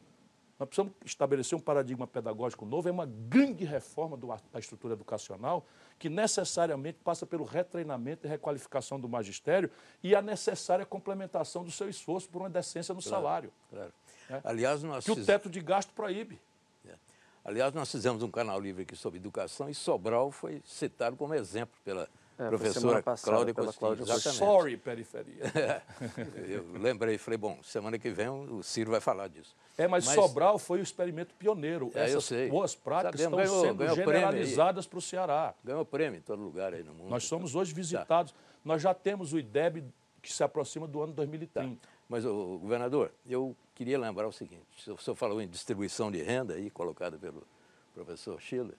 Nós 0.58 0.70
precisamos 0.70 0.94
estabelecer 1.04 1.58
um 1.58 1.62
paradigma 1.62 2.08
pedagógico 2.08 2.66
novo, 2.66 2.88
é 2.88 2.92
uma 2.92 3.06
grande 3.06 3.66
reforma 3.66 4.16
do, 4.16 4.28
da 4.28 4.60
estrutura 4.60 4.94
educacional 4.94 5.66
que 6.00 6.08
necessariamente 6.10 7.00
passa 7.04 7.26
pelo 7.26 7.44
retreinamento 7.44 8.26
e 8.26 8.30
requalificação 8.30 9.00
do 9.00 9.10
magistério 9.10 9.70
e 10.02 10.16
a 10.16 10.22
necessária 10.22 10.86
complementação 10.86 11.64
do 11.64 11.72
seu 11.72 11.90
esforço 11.90 12.30
por 12.30 12.42
uma 12.42 12.50
decência 12.50 12.94
no 12.94 13.02
claro, 13.02 13.16
salário. 13.16 13.54
Claro. 13.70 13.94
É? 14.30 14.42
Aliás, 14.46 14.82
nós 14.82 15.04
que 15.04 15.12
o 15.12 15.26
teto 15.26 15.50
de 15.50 15.60
gasto 15.60 15.92
proíbe. 15.92 16.42
É. 16.88 16.96
Aliás, 17.44 17.74
nós 17.74 17.92
fizemos 17.92 18.24
um 18.24 18.32
canal 18.32 18.60
livre 18.60 18.84
aqui 18.84 18.96
sobre 18.96 19.20
educação 19.20 19.70
e 19.70 19.76
Sobral 19.76 20.32
foi 20.32 20.62
citado 20.66 21.18
como 21.18 21.34
exemplo 21.34 21.78
pela 21.84 22.08
é, 22.38 22.50
professora 22.50 23.02
Cláudia 23.02 23.54
Costinha. 23.54 24.34
Sorry, 24.34 24.76
periferia. 24.76 25.82
eu 26.48 26.66
lembrei, 26.80 27.18
falei, 27.18 27.38
bom, 27.38 27.58
semana 27.64 27.98
que 27.98 28.10
vem 28.10 28.28
o 28.28 28.62
Ciro 28.62 28.92
vai 28.92 29.00
falar 29.00 29.30
disso. 29.30 29.56
É, 29.78 29.88
mas, 29.88 30.06
mas 30.06 30.16
Sobral 30.16 30.60
foi 30.60 30.80
o 30.80 30.84
experimento 30.84 31.34
pioneiro. 31.36 31.92
É, 31.96 32.06
Essas 32.06 32.50
boas 32.50 32.76
práticas 32.76 33.22
Sabemos, 33.22 33.44
estão 33.44 33.58
ganhou, 33.58 33.66
sendo 33.66 33.78
ganhou 33.78 33.96
generalizadas 33.96 34.86
para 34.86 35.00
o 35.00 35.02
Ceará. 35.02 35.54
Ganhou 35.64 35.86
prêmio 35.86 36.20
em 36.20 36.22
todo 36.22 36.42
lugar 36.42 36.74
aí 36.74 36.84
no 36.84 36.94
mundo. 36.94 37.10
Nós 37.10 37.24
somos 37.24 37.56
hoje 37.56 37.74
visitados. 37.74 38.32
Tá. 38.32 38.38
Nós 38.64 38.82
já 38.82 38.94
temos 38.94 39.32
o 39.32 39.40
IDEB 39.40 39.86
que 40.22 40.34
se 40.34 40.44
aproxima 40.44 40.88
do 40.88 41.02
ano 41.02 41.14
2030. 41.14 41.78
Tá. 41.78 41.88
Mas, 42.10 42.26
o 42.26 42.60
governador, 42.60 43.12
eu 43.26 43.56
queria 43.74 43.98
lembrar 43.98 44.28
o 44.28 44.32
seguinte, 44.32 44.66
o 44.88 44.98
senhor 44.98 45.16
falou 45.16 45.42
em 45.42 45.48
distribuição 45.48 46.12
de 46.12 46.22
renda 46.22 46.54
aí, 46.54 46.70
colocada 46.70 47.18
pelo 47.18 47.44
professor 47.94 48.40
Schiller, 48.40 48.76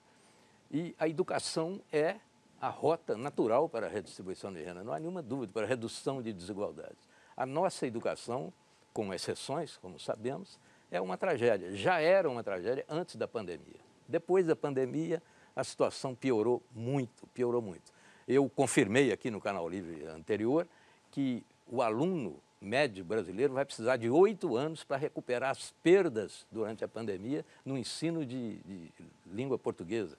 e 0.71 0.95
a 0.97 1.07
educação 1.07 1.81
é 1.91 2.17
a 2.59 2.69
rota 2.69 3.15
natural 3.15 3.69
para 3.69 3.87
a 3.87 3.89
redistribuição 3.89 4.51
de 4.51 4.63
renda, 4.63 4.83
não 4.83 4.93
há 4.93 4.99
nenhuma 4.99 5.21
dúvida, 5.21 5.51
para 5.53 5.63
a 5.63 5.67
redução 5.67 6.21
de 6.21 6.33
desigualdades. 6.33 7.07
A 7.35 7.45
nossa 7.45 7.85
educação, 7.85 8.51
com 8.93 9.13
exceções, 9.13 9.77
como 9.77 9.99
sabemos, 9.99 10.59
é 10.89 10.99
uma 10.99 11.17
tragédia. 11.17 11.75
Já 11.75 11.99
era 11.99 12.29
uma 12.29 12.43
tragédia 12.43 12.85
antes 12.89 13.15
da 13.15 13.27
pandemia. 13.27 13.79
Depois 14.07 14.45
da 14.45 14.55
pandemia, 14.55 15.21
a 15.55 15.63
situação 15.63 16.15
piorou 16.15 16.63
muito, 16.73 17.27
piorou 17.27 17.61
muito. 17.61 17.91
Eu 18.27 18.49
confirmei 18.49 19.11
aqui 19.11 19.29
no 19.29 19.39
Canal 19.39 19.67
Livre 19.69 20.05
anterior 20.07 20.67
que 21.11 21.43
o 21.67 21.81
aluno 21.81 22.39
médio 22.59 23.05
brasileiro 23.05 23.53
vai 23.53 23.65
precisar 23.65 23.97
de 23.97 24.09
oito 24.09 24.55
anos 24.55 24.83
para 24.83 24.97
recuperar 24.97 25.51
as 25.51 25.71
perdas 25.83 26.45
durante 26.51 26.83
a 26.83 26.87
pandemia 26.87 27.45
no 27.63 27.77
ensino 27.77 28.25
de, 28.25 28.57
de 28.57 28.91
língua 29.27 29.59
portuguesa. 29.59 30.17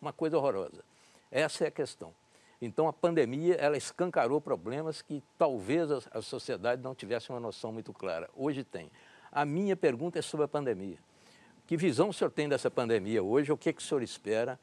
Uma 0.00 0.12
coisa 0.12 0.36
horrorosa. 0.36 0.82
Essa 1.30 1.64
é 1.64 1.68
a 1.68 1.70
questão. 1.70 2.12
Então, 2.60 2.86
a 2.86 2.92
pandemia, 2.92 3.54
ela 3.54 3.76
escancarou 3.76 4.40
problemas 4.40 5.00
que 5.00 5.22
talvez 5.38 5.90
a, 5.90 6.20
sociedade 6.20 6.82
não 6.82 6.94
tivesse 6.94 7.30
uma 7.30 7.40
noção 7.40 7.72
muito 7.72 7.92
clara. 7.92 8.28
Hoje 8.36 8.62
tem. 8.62 8.90
A 9.32 9.44
minha 9.46 9.74
pergunta 9.74 10.18
é 10.18 10.22
sobre 10.22 10.44
a 10.44 10.48
pandemia. 10.48 10.98
Que 11.66 11.76
visão 11.76 12.10
o 12.10 12.12
senhor 12.12 12.30
tem 12.30 12.48
dessa 12.48 12.70
pandemia 12.70 13.22
hoje? 13.22 13.50
O 13.50 13.56
que, 13.56 13.72
que 13.72 13.80
o 13.80 13.84
senhor 13.84 14.02
espera? 14.02 14.58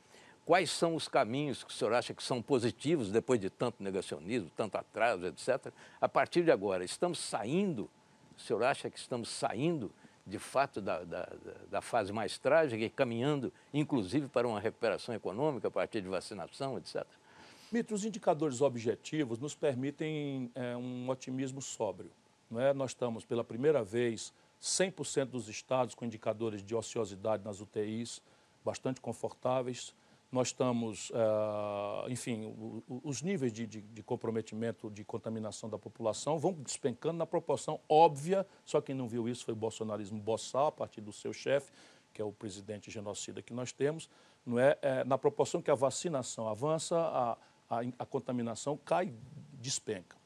Quais 0.45 0.69
são 0.69 0.93
os 0.93 1.07
caminhos 1.07 1.63
que 1.63 1.71
o 1.71 1.73
senhor 1.73 1.93
acha 1.93 2.13
que 2.13 2.21
são 2.21 2.41
positivos 2.41 3.11
depois 3.11 3.39
de 3.39 3.49
tanto 3.49 3.81
negacionismo, 3.81 4.51
tanto 4.55 4.77
atraso, 4.77 5.25
etc. 5.25 5.73
A 5.99 6.07
partir 6.07 6.43
de 6.43 6.51
agora, 6.51 6.83
estamos 6.83 7.17
saindo, 7.19 7.89
o 8.37 8.39
senhor 8.39 8.63
acha 8.63 8.89
que 8.89 8.99
estamos 8.99 9.29
saindo 9.29 9.91
de 10.27 10.37
fato 10.37 10.81
da, 10.81 11.03
da, 11.05 11.29
da, 11.71 11.81
fase 11.81 12.11
mais 12.11 12.37
trágica 12.37 12.83
e 12.83 12.89
caminhando, 12.89 13.51
inclusive, 13.73 14.27
para 14.27 14.45
uma 14.45 14.59
recuperação 14.59 15.15
econômica 15.15 15.69
a 15.69 15.71
partir 15.71 16.01
de 16.01 16.09
vacinação, 16.09 16.77
etc. 16.77 17.05
Mito, 17.71 17.93
os 17.93 18.03
indicadores 18.03 18.59
objetivos 18.59 19.39
nos 19.39 19.55
permitem 19.55 20.51
é, 20.53 20.75
um 20.75 21.09
otimismo 21.09 21.61
sóbrio. 21.61 22.11
Não 22.51 22.59
é? 22.59 22.73
Nós 22.73 22.91
estamos, 22.91 23.23
pela 23.23 23.43
primeira 23.43 23.83
vez, 23.83 24.33
100% 24.61 25.25
dos 25.25 25.47
estados 25.47 25.95
com 25.95 26.03
indicadores 26.03 26.61
de 26.61 26.75
ociosidade 26.75 27.43
nas 27.45 27.61
UTIs, 27.61 28.21
bastante 28.65 28.99
confortáveis 28.99 29.93
nós 30.31 30.49
estamos, 30.49 31.09
uh, 31.11 32.09
enfim, 32.09 32.53
os 33.03 33.21
níveis 33.21 33.53
de, 33.53 33.65
de, 33.65 33.81
de, 33.81 34.03
comprometimento, 34.03 34.89
de 34.91 35.03
contaminação 35.03 35.69
da 35.69 35.77
população 35.77 36.37
vão 36.37 36.51
despencando 36.51 37.17
na 37.17 37.25
proporção 37.25 37.79
óbvia, 37.87 38.45
só 38.65 38.81
quem 38.81 38.93
não 38.93 39.07
viu 39.07 39.29
isso 39.29 39.45
foi 39.45 39.53
o 39.53 39.57
bolsonarismo 39.57 40.19
boçal, 40.19 40.67
a 40.67 40.71
partir 40.71 40.99
do 40.99 41.13
seu 41.13 41.31
chefe, 41.31 41.71
que 42.13 42.21
é 42.21 42.25
o 42.25 42.31
presidente 42.31 42.91
genocida 42.91 43.41
que 43.41 43.53
nós 43.53 43.71
temos, 43.71 44.09
não 44.45 44.59
é? 44.59 44.77
é 44.81 45.03
na 45.05 45.17
proporção 45.17 45.61
que 45.61 45.71
a 45.71 45.75
vacinação 45.75 46.47
avança, 46.49 46.97
a, 46.97 47.37
a, 47.69 47.81
a 47.99 48.05
contaminação 48.05 48.77
cai, 48.83 49.13
despenca. 49.53 50.17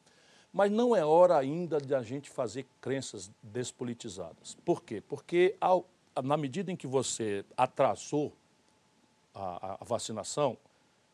Mas 0.51 0.71
não 0.71 0.95
é 0.95 1.05
hora 1.05 1.37
ainda 1.37 1.79
de 1.79 1.93
a 1.93 2.01
gente 2.01 2.29
fazer 2.29 2.65
crenças 2.81 3.31
despolitizadas. 3.41 4.57
Por 4.65 4.81
quê? 4.83 4.99
Porque 4.99 5.55
ao, 5.61 5.87
na 6.23 6.35
medida 6.35 6.71
em 6.71 6.75
que 6.75 6.87
você 6.87 7.45
atrasou 7.55 8.33
a, 9.33 9.77
a 9.81 9.85
vacinação 9.85 10.57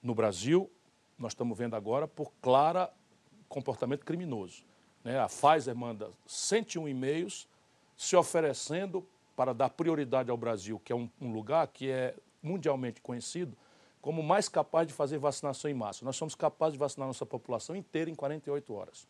no 0.02 0.14
Brasil, 0.14 0.70
nós 1.18 1.32
estamos 1.32 1.58
vendo 1.58 1.76
agora 1.76 2.08
por 2.08 2.32
clara 2.42 2.92
comportamento 3.50 4.06
criminoso. 4.06 4.64
Né? 5.04 5.20
A 5.20 5.28
Pfizer 5.28 5.76
manda 5.76 6.12
101 6.26 6.88
e-mails 6.88 7.48
se 7.96 8.16
oferecendo 8.16 9.06
para 9.36 9.54
dar 9.54 9.70
prioridade 9.70 10.30
ao 10.30 10.38
Brasil, 10.38 10.80
que 10.84 10.92
é 10.92 10.96
um, 10.96 11.10
um, 11.22 11.32
lugar 11.32 11.68
que 11.68 11.90
é 11.90 12.16
mundialmente 12.42 13.02
conhecido 13.02 13.56
como 14.02 14.24
mais 14.24 14.48
capaz 14.48 14.88
de 14.88 14.94
fazer 14.94 15.18
vacinação 15.18 15.70
em 15.70 15.74
massa. 15.74 16.06
Nós 16.06 16.16
somos 16.16 16.36
capazes 16.36 16.74
de 16.74 16.80
vacinar 16.80 17.08
nossa 17.08 17.26
população 17.26 17.76
inteira 17.76 18.10
em 18.10 18.16
48 18.16 18.74
horas. 18.74 19.08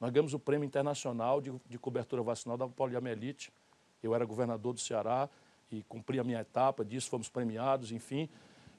Nós 0.00 0.10
ganhamos 0.10 0.34
o 0.34 0.38
Prêmio 0.38 0.66
Internacional 0.66 1.40
de, 1.40 1.52
de 1.68 1.78
Cobertura 1.78 2.22
Vacinal 2.22 2.56
da 2.56 2.68
poliomielite. 2.68 3.52
Eu 4.02 4.14
era 4.14 4.24
governador 4.24 4.72
do 4.72 4.80
Ceará, 4.80 5.28
e 5.70 5.82
cumpri 5.82 6.18
a 6.18 6.24
minha 6.24 6.40
etapa 6.40 6.84
disso, 6.84 7.10
fomos 7.10 7.28
premiados, 7.28 7.92
enfim. 7.92 8.28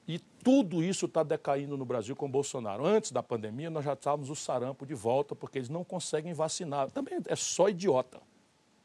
E 0.08 0.18
tudo 0.18 0.84
isso 0.84 1.06
está 1.06 1.22
decaindo 1.22 1.76
no 1.76 1.84
Brasil 1.84 2.14
com 2.14 2.30
Bolsonaro. 2.30 2.86
Antes 2.86 3.10
da 3.10 3.22
pandemia, 3.22 3.68
nós 3.68 3.84
já 3.84 3.94
estávamos 3.94 4.30
o 4.30 4.36
sarampo 4.36 4.86
de 4.86 4.94
volta, 4.94 5.34
porque 5.34 5.58
eles 5.58 5.68
não 5.68 5.82
conseguem 5.82 6.32
vacinar. 6.32 6.90
Também 6.92 7.18
é 7.26 7.34
só 7.34 7.68
idiota. 7.68 8.20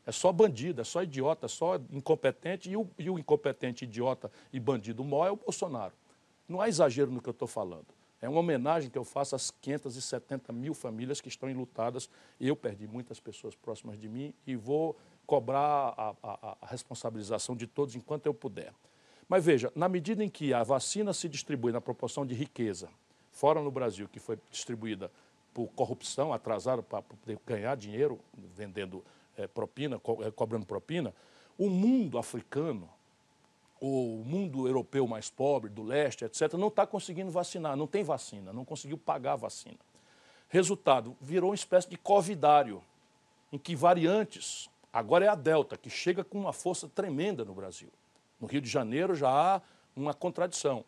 É 0.04 0.12
só 0.12 0.32
bandido, 0.32 0.82
é 0.82 0.84
só 0.84 1.04
idiota, 1.04 1.46
é 1.46 1.50
só 1.50 1.76
incompetente. 1.92 2.72
E 2.72 2.76
o, 2.76 2.90
e 2.98 3.08
o 3.08 3.20
incompetente, 3.20 3.86
idiota 3.86 4.32
e 4.52 4.60
bandido 4.60 5.04
maior 5.04 5.28
é 5.28 5.32
o 5.32 5.36
Bolsonaro. 5.36 5.94
Não 6.50 6.60
há 6.60 6.68
exagero 6.68 7.12
no 7.12 7.22
que 7.22 7.30
eu 7.30 7.32
estou 7.32 7.48
falando. 7.48 7.88
É 8.20 8.28
uma 8.28 8.40
homenagem 8.40 8.90
que 8.90 8.98
eu 8.98 9.04
faço 9.04 9.36
às 9.36 9.50
570 9.50 10.52
mil 10.54 10.74
famílias 10.74 11.22
que 11.22 11.28
estão 11.28 11.50
enlutadas. 11.50 12.10
Eu 12.40 12.56
perdi 12.56 12.88
muitas 12.88 13.20
pessoas 13.20 13.56
próximas 13.56 14.00
de 14.00 14.10
mim 14.10 14.34
e 14.46 14.56
vou 14.56 14.96
cobrar 15.32 15.94
a, 15.98 16.14
a, 16.22 16.58
a 16.62 16.66
responsabilização 16.66 17.56
de 17.56 17.66
todos 17.66 17.96
enquanto 17.96 18.26
eu 18.26 18.34
puder. 18.34 18.74
Mas 19.30 19.46
veja, 19.46 19.72
na 19.74 19.88
medida 19.88 20.22
em 20.22 20.28
que 20.28 20.54
a 20.54 20.62
vacina 20.62 21.14
se 21.14 21.30
distribui 21.30 21.72
na 21.72 21.80
proporção 21.80 22.26
de 22.26 22.36
riqueza, 22.36 22.90
fora 23.32 23.62
no 23.62 23.72
Brasil, 23.72 24.10
que 24.10 24.20
foi 24.20 24.38
distribuída 24.50 25.10
por 25.54 25.70
corrupção, 25.70 26.34
atrasada 26.34 26.84
para 26.84 27.02
poder 27.02 27.40
ganhar 27.48 27.78
dinheiro, 27.78 28.20
vendendo 28.54 29.06
é, 29.38 29.48
propina, 29.48 29.98
co 29.98 30.22
é, 30.22 30.30
cobrando 30.32 30.66
propina, 30.66 31.14
o 31.58 31.70
mundo 31.70 32.18
africano, 32.18 32.90
o 33.80 34.22
mundo 34.26 34.68
europeu 34.68 35.08
mais 35.08 35.30
pobre, 35.30 35.70
do 35.70 35.82
leste, 35.82 36.26
etc., 36.26 36.56
não 36.56 36.68
está 36.68 36.86
conseguindo 36.86 37.32
vacinar, 37.32 37.78
não 37.78 37.88
tem 37.88 38.04
vacina, 38.04 38.52
não 38.52 38.66
conseguiu 38.66 38.98
pagar 38.98 39.32
a 39.32 39.38
vacina. 39.38 39.80
Resultado, 40.50 41.16
virou 41.22 41.52
uma 41.52 41.56
espécie 41.56 41.88
de 41.88 41.96
covidário, 41.96 42.84
em 43.50 43.58
que 43.58 43.78
variantes 43.78 44.70
Agora 44.94 45.26
é 45.26 45.28
a 45.28 45.36
Delta, 45.36 45.78
que 45.78 45.90
chega 45.90 46.24
com 46.24 46.38
uma 46.38 46.52
força 46.52 46.88
tremenda 46.88 47.46
no 47.46 47.54
Brasil. 47.54 47.90
No 48.40 48.48
Rio 48.48 48.62
de 48.62 48.70
Janeiro 48.70 49.16
já 49.16 49.30
há 49.30 49.62
uma 49.96 50.14
contradição. 50.14 50.84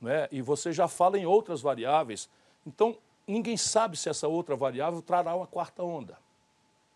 Né? 0.00 0.28
E 0.32 0.40
você 0.40 0.72
já 0.72 0.88
fala 0.88 1.18
em 1.18 1.26
outras 1.26 1.60
variáveis. 1.60 2.30
Então, 2.66 2.96
ninguém 3.26 3.56
sabe 3.56 3.96
se 3.96 4.08
essa 4.08 4.26
outra 4.26 4.56
variável 4.56 5.02
trará 5.02 5.34
uma 5.34 5.46
quarta 5.46 5.82
onda. 5.82 6.18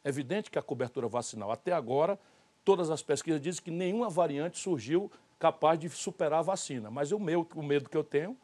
É 0.02 0.08
evidente 0.08 0.50
que 0.50 0.58
a 0.58 0.62
cobertura 0.62 1.08
vacinal, 1.08 1.50
até 1.50 1.72
agora, 1.72 2.18
todas 2.64 2.90
as 2.90 3.02
pesquisas 3.02 3.40
dizem 3.40 3.62
que 3.62 3.70
nenhuma 3.70 4.08
variante 4.08 4.58
surgiu 4.58 5.10
capaz 5.38 5.78
de 5.78 5.88
superar 5.90 6.38
a 6.40 6.42
vacina. 6.42 6.90
Mas 6.90 7.12
o, 7.12 7.18
meu, 7.18 7.46
o 7.54 7.62
medo 7.62 7.90
que 7.90 7.96
eu 7.96 8.04
tenho 8.04 8.36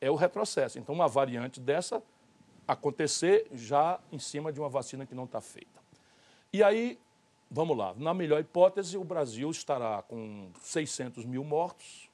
é 0.00 0.10
o 0.10 0.14
retrocesso. 0.14 0.78
Então, 0.78 0.94
uma 0.94 1.08
variante 1.08 1.60
dessa 1.60 2.02
acontecer 2.66 3.46
já 3.52 3.98
em 4.12 4.18
cima 4.18 4.52
de 4.52 4.60
uma 4.60 4.68
vacina 4.68 5.06
que 5.06 5.14
não 5.14 5.24
está 5.24 5.40
feita. 5.40 5.80
E 6.52 6.62
aí 6.62 6.98
Vamos 7.50 7.76
lá, 7.78 7.94
na 7.96 8.12
melhor 8.12 8.40
hipótese, 8.40 8.98
o 8.98 9.04
Brasil 9.04 9.50
estará 9.50 10.02
com 10.02 10.50
600 10.60 11.24
mil 11.24 11.42
mortos, 11.42 12.10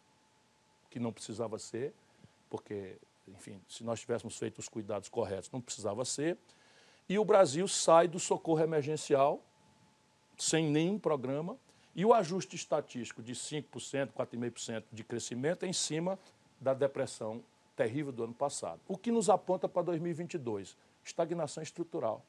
que 0.88 1.00
não 1.00 1.12
precisava 1.12 1.58
ser, 1.58 1.92
porque, 2.48 2.96
enfim, 3.26 3.60
se 3.68 3.82
nós 3.82 3.98
tivéssemos 3.98 4.38
feito 4.38 4.60
os 4.60 4.68
cuidados 4.68 5.08
corretos, 5.08 5.50
não 5.50 5.60
precisava 5.60 6.04
ser. 6.04 6.38
E 7.08 7.18
o 7.18 7.24
Brasil 7.24 7.66
sai 7.66 8.06
do 8.06 8.20
socorro 8.20 8.62
emergencial, 8.62 9.42
sem 10.38 10.70
nenhum 10.70 11.00
programa, 11.00 11.56
e 11.96 12.04
o 12.04 12.14
ajuste 12.14 12.54
estatístico 12.54 13.20
de 13.20 13.34
5%, 13.34 14.12
4,5% 14.12 14.84
de 14.92 15.02
crescimento 15.02 15.64
é 15.64 15.68
em 15.68 15.72
cima 15.72 16.16
da 16.60 16.72
depressão 16.74 17.42
terrível 17.74 18.12
do 18.12 18.22
ano 18.22 18.34
passado. 18.34 18.80
O 18.86 18.96
que 18.96 19.10
nos 19.10 19.28
aponta 19.28 19.68
para 19.68 19.82
2022? 19.82 20.76
Estagnação 21.04 21.62
estrutural. 21.62 22.24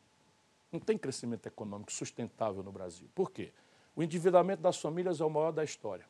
Não 0.75 0.79
tem 0.81 0.97
crescimento 0.97 1.47
econômico 1.47 1.89
sustentável 1.89 2.61
no 2.61 2.69
Brasil. 2.69 3.07
Por 3.15 3.31
quê? 3.31 3.53
O 3.95 4.03
endividamento 4.03 4.61
das 4.61 4.75
famílias 4.77 5.21
é 5.21 5.23
o 5.23 5.29
maior 5.29 5.51
da 5.51 5.63
história. 5.63 6.05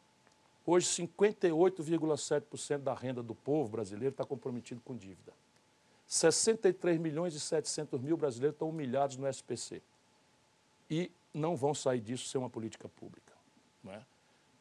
Hoje, 0.66 0.88
58,7% 0.88 2.80
da 2.80 2.95
renda 2.95 3.22
do 3.22 3.36
povo 3.36 3.70
brasileiro 3.70 4.11
está 4.11 4.26
comprometido 4.26 4.82
com 4.84 4.97
dívida. 4.97 5.32
63 6.07 6.99
milhões 6.99 7.36
e 7.36 7.39
700 7.39 8.01
mil 8.01 8.18
brasileiros 8.18 8.55
estão 8.55 8.68
humilhados 8.70 9.18
no 9.18 9.28
SPC. 9.28 9.84
E 10.89 11.11
não 11.32 11.55
vão 11.55 11.76
sair 11.76 12.01
disso 12.01 12.28
sem 12.28 12.41
uma 12.41 12.49
política 12.49 12.89
pública. 12.89 13.34
Não 13.84 13.93
é? 13.93 14.03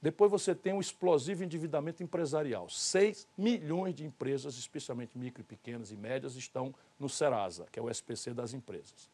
Depois 0.02 0.30
você 0.30 0.54
tem 0.54 0.74
um 0.74 0.80
explosivo 0.80 1.42
endividamento 1.42 2.02
empresarial. 2.02 2.68
6 2.68 3.26
milhões 3.38 3.94
de 3.94 4.04
empresas, 4.04 4.58
especialmente 4.58 5.16
micro, 5.16 5.42
pequenas 5.42 5.90
e 5.90 5.96
médias, 5.96 6.36
estão 6.36 6.74
no 7.00 7.08
Serasa, 7.08 7.66
que 7.72 7.78
é 7.78 7.82
o 7.82 7.88
SPC 7.88 8.34
das 8.34 8.52
empresas. 8.52 9.13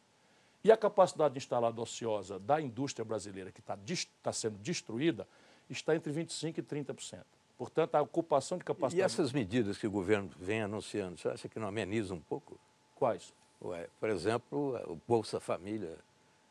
E 0.63 0.71
a 0.71 0.77
capacidade 0.77 1.37
instalada 1.37 1.81
ociosa 1.81 2.39
da 2.39 2.61
indústria 2.61 3.03
brasileira, 3.03 3.51
que 3.51 3.59
está 3.59 3.77
tá 4.21 4.31
sendo 4.31 4.57
destruída, 4.59 5.27
está 5.69 5.95
entre 5.95 6.11
25% 6.11 6.57
e 6.57 6.61
30%. 6.61 7.23
Portanto, 7.57 7.95
a 7.95 8.01
ocupação 8.01 8.57
de 8.57 8.63
capacidade. 8.63 8.97
E 8.97 9.01
essas 9.01 9.31
medidas 9.31 9.77
que 9.77 9.87
o 9.87 9.91
governo 9.91 10.29
vem 10.39 10.61
anunciando, 10.61 11.19
você 11.19 11.29
acha 11.29 11.47
que 11.47 11.59
não 11.59 11.67
ameniza 11.67 12.13
um 12.13 12.19
pouco? 12.19 12.59
Quais? 12.95 13.33
Ué, 13.63 13.87
por 13.99 14.09
exemplo, 14.09 14.81
o 14.87 14.99
Bolsa 15.07 15.39
Família 15.39 15.97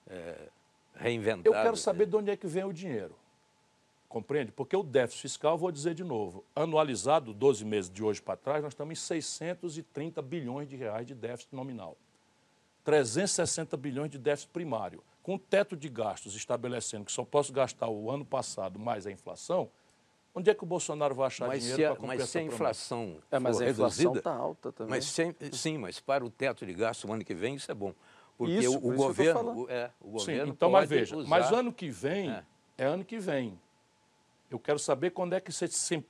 é, 0.06 0.48
reinventado. 0.94 1.48
Eu 1.48 1.52
quero 1.52 1.76
saber 1.76 2.06
de 2.06 2.16
onde 2.16 2.30
é 2.30 2.36
que 2.36 2.46
vem 2.46 2.64
o 2.64 2.72
dinheiro. 2.72 3.16
Compreende? 4.08 4.50
Porque 4.52 4.76
o 4.76 4.82
déficit 4.82 5.22
fiscal, 5.22 5.56
vou 5.56 5.70
dizer 5.70 5.94
de 5.94 6.02
novo, 6.02 6.44
anualizado, 6.54 7.32
12 7.32 7.64
meses 7.64 7.90
de 7.90 8.02
hoje 8.02 8.20
para 8.20 8.36
trás, 8.36 8.62
nós 8.62 8.72
estamos 8.72 8.92
em 8.92 9.00
630 9.00 10.20
bilhões 10.22 10.68
de 10.68 10.76
reais 10.76 11.06
de 11.06 11.14
déficit 11.14 11.54
nominal. 11.54 11.96
360 12.84 13.76
bilhões 13.76 14.10
de 14.10 14.18
déficit 14.18 14.50
primário. 14.50 15.02
Com 15.22 15.34
o 15.34 15.38
teto 15.38 15.76
de 15.76 15.88
gastos 15.88 16.34
estabelecendo 16.34 17.04
que 17.04 17.12
só 17.12 17.24
posso 17.24 17.52
gastar 17.52 17.88
o 17.88 18.10
ano 18.10 18.24
passado 18.24 18.78
mais 18.78 19.06
a 19.06 19.10
inflação, 19.10 19.70
onde 20.34 20.50
é 20.50 20.54
que 20.54 20.62
o 20.62 20.66
Bolsonaro 20.66 21.14
vai 21.14 21.26
achar 21.26 21.46
mas 21.48 21.62
dinheiro 21.62 21.82
para 21.92 22.00
cumprir 22.00 22.18
Mas 22.18 22.30
se 22.30 22.38
a 22.38 22.42
inflação 22.42 23.16
é, 23.30 23.38
mas 23.38 23.56
for 23.56 23.64
a 23.64 23.70
inflação 23.70 24.14
está 24.16 24.32
alta 24.32 24.72
também. 24.72 24.90
Mas 24.90 25.04
sem, 25.04 25.34
sim, 25.52 25.76
mas 25.78 26.00
para 26.00 26.24
o 26.24 26.30
teto 26.30 26.64
de 26.64 26.72
gasto 26.72 27.06
o 27.06 27.12
ano 27.12 27.24
que 27.24 27.34
vem 27.34 27.54
isso 27.56 27.70
é 27.70 27.74
bom. 27.74 27.94
Porque 28.38 28.54
isso, 28.54 28.74
o, 28.76 28.80
por 28.80 28.88
o 28.88 28.94
isso 28.94 29.02
governo, 29.04 29.64
o, 29.64 29.70
é, 29.70 29.90
o 30.00 30.10
governo 30.12 30.44
Sim, 30.46 30.50
então, 30.52 30.70
pode 30.70 30.82
mas 30.82 30.88
veja, 30.88 31.16
usar... 31.16 31.28
mas 31.28 31.52
ano 31.52 31.72
que 31.72 31.90
vem 31.90 32.30
É. 32.30 32.44
é 32.78 32.84
ano 32.86 33.04
que 33.04 33.18
vem. 33.18 33.60
Eu 34.50 34.58
quero 34.58 34.78
saber 34.78 35.10
quando 35.10 35.34
é 35.34 35.40
que 35.40 35.52
você, 35.52 35.68
se- 35.68 36.02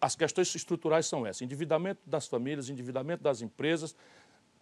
as 0.00 0.16
questões 0.16 0.52
estruturais 0.54 1.06
são 1.06 1.24
essas: 1.24 1.42
endividamento 1.42 2.00
das 2.04 2.26
famílias, 2.26 2.68
endividamento 2.68 3.22
das 3.22 3.40
empresas. 3.40 3.94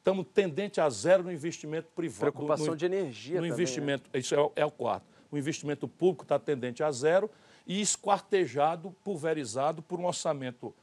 Estamos 0.05 0.27
tendente 0.35 0.83
a 0.83 0.91
zero 0.91 1.23
no 1.23 1.33
investimento 1.33 1.89
privado. 1.97 2.31
Preocupação 2.31 2.67
no, 2.67 2.77
de 2.77 2.85
energia 2.85 3.37
No 3.37 3.49
também, 3.49 3.49
né? 3.49 3.55
investimento, 3.55 4.11
isso 4.13 4.35
é, 4.35 4.39
o- 4.39 4.53
é 4.55 4.67
o 4.67 4.71
quarto. 4.71 5.07
O 5.31 5.39
investimento 5.39 5.89
público 5.89 6.25
está 6.25 6.39
tendente 6.39 6.83
a 6.83 6.93
zero 6.93 7.31
e 7.67 7.81
esquartejado, 7.81 8.95
pulverizado 9.03 9.81
por 9.81 9.99
um 9.99 10.05
orçamento. 10.05 10.75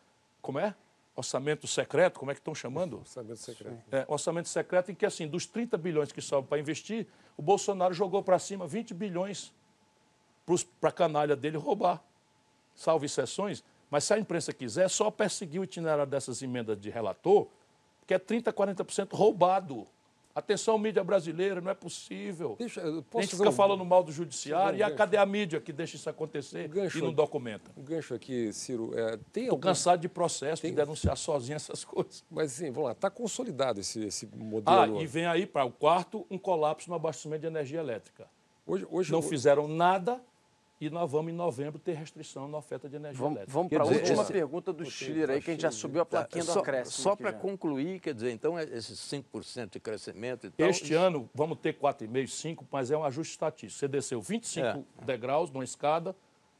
Como 0.42 0.58
é? 0.58 0.74
Orçamento 1.16 1.68
secreto, 1.68 2.20
como 2.20 2.32
é 2.32 2.34
que 2.34 2.40
estão 2.40 2.56
chamando? 2.56 2.98
Orçamento 2.98 3.36
secreto. 3.38 3.78
É, 3.92 4.06
orçamento 4.08 4.50
secreto 4.50 4.90
em 4.92 4.96
que, 4.96 5.06
assim, 5.06 5.28
dos 5.28 5.46
30 5.46 5.78
bilhões 5.78 6.12
que 6.12 6.20
sobram 6.20 6.48
para 6.48 6.58
investir, 6.60 7.06
o 7.38 7.44
Bolsonaro 7.44 7.94
jogou 7.94 8.24
para 8.24 8.40
cima 8.40 8.66
20 8.66 8.92
bilhões 8.96 9.54
para 10.80 10.90
a 10.90 10.92
canalha 10.92 11.36
dele 11.36 11.58
roubar. 11.58 12.02
Salvo 12.74 13.06
exceções, 13.06 13.64
mas 13.88 14.04
se 14.04 14.16
a 14.16 14.18
imprensa 14.18 14.52
quiser, 14.52 14.86
é 14.86 14.90
só 14.90 15.12
perseguir 15.12 15.62
o 15.62 15.64
itinerário 15.64 16.08
dessas 16.10 16.42
emendas 16.42 16.82
de 16.82 16.90
relator, 16.90 17.48
que 18.08 18.14
é 18.14 18.20
30%, 18.20 18.52
40% 18.54 19.14
roubado. 19.16 19.88
Atenção, 20.34 20.78
mídia 20.78 21.04
brasileira, 21.04 21.60
não 21.60 21.70
é 21.70 21.74
possível. 21.74 22.56
Deixa, 22.58 22.82
a 22.82 23.22
gente 23.22 23.36
fica 23.36 23.50
um- 23.50 23.52
falando 23.52 23.84
mal 23.84 24.02
do 24.02 24.14
judiciário, 24.14 24.80
e 24.80 24.84
a 24.84 24.90
cadê 24.90 25.18
a 25.18 25.26
mídia 25.26 25.60
que 25.60 25.74
deixa 25.74 25.98
isso 25.98 26.10
acontecer 26.10 26.68
Um 26.70 26.74
gancho 26.74 27.00
e 27.00 27.02
não 27.02 27.12
documenta? 27.12 27.70
Um 27.76 27.84
gancho 27.84 28.14
aqui, 28.14 28.54
Ciro. 28.54 28.98
É, 28.98 29.18
tem 29.34 29.44
Estou 29.44 29.56
algum- 29.58 29.60
cansado 29.68 30.00
de 30.00 30.08
processo, 30.08 30.62
Tem- 30.62 30.72
de 30.72 30.78
denunciar 30.78 31.18
sozinho 31.18 31.58
essas 31.58 31.84
coisas. 31.84 32.24
Mas, 32.32 32.54
assim, 32.54 32.72
vamos 32.72 32.86
lá, 32.86 32.92
está 32.94 33.10
consolidado 33.10 33.82
esse, 33.82 34.06
esse 34.06 34.26
modelo. 34.34 35.00
Ah, 35.00 35.02
e 35.04 35.06
vem 35.06 35.26
aí 35.26 35.46
para 35.46 35.66
o 35.66 35.72
quarto 35.72 36.26
um 36.32 36.38
colapso 36.38 36.90
no 36.90 36.96
abastecimento 36.96 37.42
de 37.42 37.48
energia 37.48 37.82
elétrica. 37.82 38.26
Hoje, 38.66 38.88
hoje, 38.90 39.12
não 39.12 39.22
fizeram 39.22 39.68
nada 39.68 40.22
e 40.82 40.90
nós 40.90 41.12
vamos 41.12 41.32
em 41.32 41.36
novembro 41.36 41.78
ter 41.80 41.94
restrição 41.94 42.48
na 42.48 42.58
oferta 42.58 42.90
de 42.90 42.96
energia 42.96 43.20
Vamos, 43.20 43.38
elétrica. 43.38 43.54
vamos 43.54 43.70
para 43.70 43.84
a 43.84 43.88
última 43.88 44.24
esse- 44.24 44.34
pergunta 44.34 44.74
do 44.74 44.84
Schiller 44.84 45.30
aí, 45.30 45.40
que 45.40 45.52
a 45.52 45.54
gente 45.54 45.62
já 45.62 45.70
subiu 45.70 46.02
a 46.02 46.06
plaquinha 46.06 46.44
do 46.44 46.48
Tá, 46.48 46.54
só, 46.54 46.60
acréscimo. 46.60 47.04
Só 47.04 47.12
aqui 47.12 47.22
para 47.22 47.34
concluir, 47.34 48.00
quer 48.00 48.16
dizer, 48.16 48.32
então 48.32 48.60
esses 48.60 48.98
5% 49.00 49.74
de 49.74 49.80
crescimento 49.80 50.48
e 50.48 50.50
tal... 50.50 50.68
Este 50.68 50.96
ano 50.96 51.30
vamos 51.36 51.60
ter 51.60 51.78
4,5, 51.78 52.28
5, 52.28 52.68
mas 52.72 52.90
é 52.90 52.98
um 52.98 53.04
ajuste 53.04 53.34
estatístico. 53.34 53.80
Você 53.80 53.88
desceu 53.88 54.20
25 54.20 54.84
degraus 55.06 55.52
numa 55.52 55.64
escada 55.64 56.16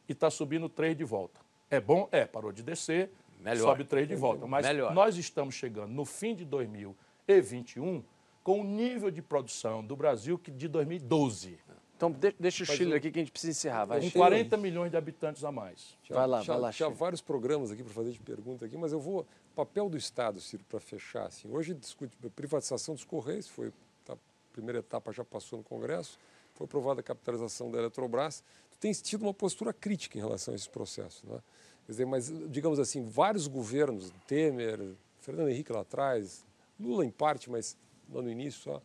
e 0.08 0.12
está 0.12 0.30
subindo 0.30 0.70
3 0.70 0.96
de 0.96 1.04
volta. 1.04 1.42
É 1.70 1.82
bom? 1.82 2.08
É, 2.12 2.24
parou 2.26 2.52
de 2.52 2.62
descer, 2.62 3.10
Melhor. 3.40 3.64
sobe 3.70 3.84
3 3.86 4.08
de 4.08 4.14
volta. 4.16 4.46
Mas 4.46 4.68
Melhor. 4.68 4.94
nós 4.94 5.18
estamos 5.18 5.56
chegando 5.56 5.92
no 5.92 6.06
fim 6.06 6.36
de 6.36 6.46
2021 6.46 8.04
com 8.44 8.62
o 8.62 8.64
nível 8.64 9.10
de 9.10 9.22
produção 9.22 9.84
do 9.84 9.96
Brasil 9.96 10.38
que 10.38 10.52
de 10.52 10.68
2012, 10.68 11.58
Então, 12.02 12.12
de- 12.12 12.36
deixa 12.40 12.64
o 12.64 12.66
Schiller 12.66 12.98
aqui 12.98 13.12
que 13.12 13.20
a 13.20 13.22
gente 13.22 13.32
precisa 13.32 13.52
encerrar. 13.52 13.86
Vai, 13.86 14.00
com 14.00 14.08
Schiller. 14.10 14.28
40 14.28 14.58
milhões 14.58 14.90
de 14.90 14.98
habitantes 14.98 15.44
a 15.44 15.52
mais. 15.52 15.96
Já, 16.02 16.16
Vai 16.16 16.26
lá, 16.28 16.42
já, 16.42 16.54
vai 16.54 16.62
lá, 16.64 16.72
Tinha 16.74 16.88
Chico. 16.88 16.98
vários 16.98 17.22
programas 17.22 17.70
aqui 17.70 17.84
para 17.84 17.94
fazer 17.94 18.12
de 18.12 18.20
pergunta 18.20 18.66
aqui, 18.66 18.76
mas 18.76 18.92
eu 18.92 19.00
vou. 19.00 19.24
Papel 19.56 19.88
do 19.88 19.96
Estado, 19.98 20.42
Ciro, 20.42 20.64
para 20.68 20.80
fechar. 20.80 21.28
Assim. 21.28 21.48
Hoje 21.52 21.76
discute 21.76 22.18
a 22.26 22.30
privatização 22.32 22.96
dos 22.96 23.04
Correios, 23.04 23.48
foi 23.48 23.72
tá, 24.04 24.14
a 24.14 24.18
primeira 24.52 24.80
etapa 24.80 25.12
já 25.12 25.24
passou 25.24 25.60
no 25.60 25.64
Congresso, 25.64 26.18
foi 26.56 26.66
aprovada 26.66 27.02
a 27.02 27.04
capitalização 27.04 27.70
da 27.70 27.78
Eletrobras. 27.78 28.44
Tu 28.72 28.80
tens 28.80 29.00
tido 29.00 29.22
uma 29.22 29.34
postura 29.34 29.72
crítica 29.72 30.18
em 30.18 30.22
relação 30.22 30.54
a 30.54 30.58
esse 30.58 30.70
processo. 30.70 31.24
Né? 31.28 31.38
Quer 31.86 31.92
dizer, 31.92 32.06
mas, 32.06 32.34
digamos 32.50 32.80
assim, 32.80 33.04
vários 33.06 33.46
governos, 33.46 34.12
Temer, 34.26 34.80
Fernando 35.20 35.50
Henrique 35.50 35.72
lá 35.72 35.82
atrás, 35.82 36.44
Lula 36.80 37.06
em 37.06 37.12
parte, 37.12 37.48
mas 37.48 37.78
lá 38.12 38.24
no 38.24 38.32
início 38.32 38.60
só, 38.62 38.82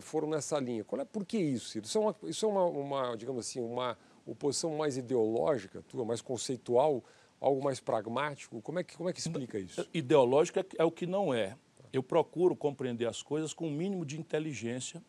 foram 0.00 0.28
nessa 0.28 0.58
linha. 0.58 0.84
Qual 0.84 1.00
é, 1.00 1.04
por 1.04 1.24
que 1.24 1.38
isso, 1.38 1.68
Ciro? 1.68 1.86
Isso 1.86 1.98
é, 1.98 2.00
uma, 2.00 2.16
isso 2.24 2.46
é 2.46 2.48
uma, 2.48 2.64
uma, 2.64 3.16
digamos 3.16 3.46
assim, 3.46 3.60
uma 3.60 3.96
oposição 4.26 4.76
mais 4.76 4.96
ideológica, 4.96 5.82
tua, 5.82 6.04
mais 6.04 6.20
conceitual, 6.20 7.04
algo 7.40 7.62
mais 7.62 7.80
pragmático? 7.80 8.60
Como 8.60 8.78
é 8.78 8.84
que, 8.84 8.96
como 8.96 9.08
é 9.08 9.12
que 9.12 9.20
explica 9.20 9.58
isso? 9.58 9.86
Ideológico 9.94 10.58
é, 10.58 10.64
é 10.78 10.84
o 10.84 10.90
que 10.90 11.06
não 11.06 11.32
é. 11.32 11.56
Eu 11.92 12.02
procuro 12.02 12.56
compreender 12.56 13.06
as 13.06 13.22
coisas 13.22 13.54
com 13.54 13.68
o 13.68 13.70
mínimo 13.70 14.04
de 14.04 14.18
inteligência 14.18 15.02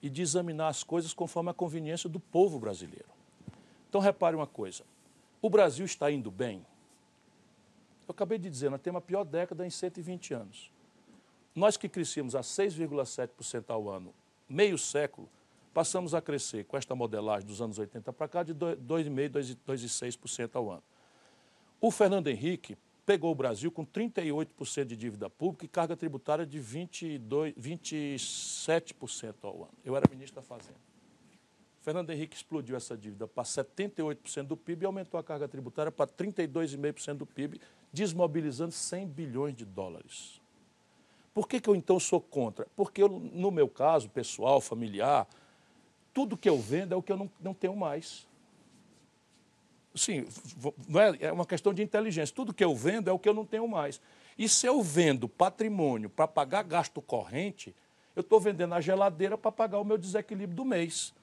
e 0.00 0.10
de 0.10 0.22
examinar 0.22 0.68
as 0.68 0.82
coisas 0.82 1.14
conforme 1.14 1.50
a 1.50 1.54
conveniência 1.54 2.08
do 2.08 2.18
povo 2.18 2.58
brasileiro. 2.58 3.08
Então, 3.88 4.00
repare 4.00 4.34
uma 4.34 4.46
coisa: 4.46 4.84
o 5.40 5.50
Brasil 5.50 5.84
está 5.84 6.10
indo 6.10 6.30
bem. 6.30 6.66
Eu 8.08 8.12
acabei 8.12 8.38
de 8.38 8.50
dizer, 8.50 8.70
nós 8.70 8.80
temos 8.80 8.98
a 8.98 9.00
pior 9.02 9.24
década 9.24 9.66
em 9.66 9.70
120 9.70 10.34
anos. 10.34 10.71
Nós 11.54 11.76
que 11.76 11.88
crescíamos 11.88 12.34
a 12.34 12.40
6,7% 12.40 13.64
ao 13.68 13.90
ano, 13.90 14.14
meio 14.48 14.78
século, 14.78 15.28
passamos 15.74 16.14
a 16.14 16.20
crescer 16.22 16.64
com 16.64 16.76
esta 16.76 16.94
modelagem 16.94 17.46
dos 17.46 17.60
anos 17.60 17.78
80 17.78 18.12
para 18.12 18.28
cá 18.28 18.42
de 18.42 18.54
2,5%, 18.54 19.56
2,6% 19.66 20.50
ao 20.54 20.70
ano. 20.70 20.82
O 21.80 21.90
Fernando 21.90 22.28
Henrique 22.28 22.76
pegou 23.04 23.32
o 23.32 23.34
Brasil 23.34 23.70
com 23.70 23.84
38% 23.84 24.84
de 24.84 24.96
dívida 24.96 25.28
pública 25.28 25.64
e 25.64 25.68
carga 25.68 25.96
tributária 25.96 26.46
de 26.46 26.58
22, 26.58 27.54
27% 27.54 29.34
ao 29.42 29.64
ano. 29.64 29.74
Eu 29.84 29.96
era 29.96 30.08
ministro 30.08 30.36
da 30.36 30.42
Fazenda. 30.42 30.80
Fernando 31.80 32.10
Henrique 32.10 32.36
explodiu 32.36 32.76
essa 32.76 32.96
dívida 32.96 33.26
para 33.26 33.42
78% 33.42 34.44
do 34.44 34.56
PIB 34.56 34.84
e 34.84 34.86
aumentou 34.86 35.18
a 35.18 35.24
carga 35.24 35.48
tributária 35.48 35.90
para 35.90 36.06
32,5% 36.06 37.14
do 37.14 37.26
PIB, 37.26 37.60
desmobilizando 37.92 38.72
100 38.72 39.08
bilhões 39.08 39.56
de 39.56 39.64
dólares. 39.64 40.41
Por 41.34 41.48
que, 41.48 41.60
que 41.60 41.68
eu 41.68 41.74
então 41.74 41.98
sou 41.98 42.20
contra? 42.20 42.66
Porque 42.76 43.02
eu, 43.02 43.08
no 43.08 43.50
meu 43.50 43.68
caso, 43.68 44.08
pessoal, 44.08 44.60
familiar, 44.60 45.26
tudo 46.12 46.36
que 46.36 46.48
eu 46.48 46.58
vendo 46.58 46.92
é 46.92 46.96
o 46.96 47.02
que 47.02 47.10
eu 47.10 47.16
não, 47.16 47.30
não 47.40 47.54
tenho 47.54 47.74
mais. 47.74 48.26
Sim, 49.94 50.26
é, 51.20 51.26
é 51.26 51.32
uma 51.32 51.46
questão 51.46 51.72
de 51.72 51.82
inteligência. 51.82 52.34
Tudo 52.34 52.52
que 52.52 52.64
eu 52.64 52.74
vendo 52.74 53.08
é 53.08 53.12
o 53.12 53.18
que 53.18 53.28
eu 53.28 53.34
não 53.34 53.44
tenho 53.44 53.66
mais. 53.66 54.00
E 54.38 54.48
se 54.48 54.66
eu 54.66 54.82
vendo 54.82 55.28
patrimônio 55.28 56.08
para 56.08 56.26
pagar 56.26 56.62
gasto 56.62 57.00
corrente, 57.00 57.74
eu 58.14 58.20
estou 58.20 58.40
vendendo 58.40 58.74
a 58.74 58.80
geladeira 58.80 59.36
para 59.38 59.52
pagar 59.52 59.78
o 59.78 59.84
meu 59.84 59.96
desequilíbrio 59.96 60.56
do 60.56 60.64
mês. 60.64 61.14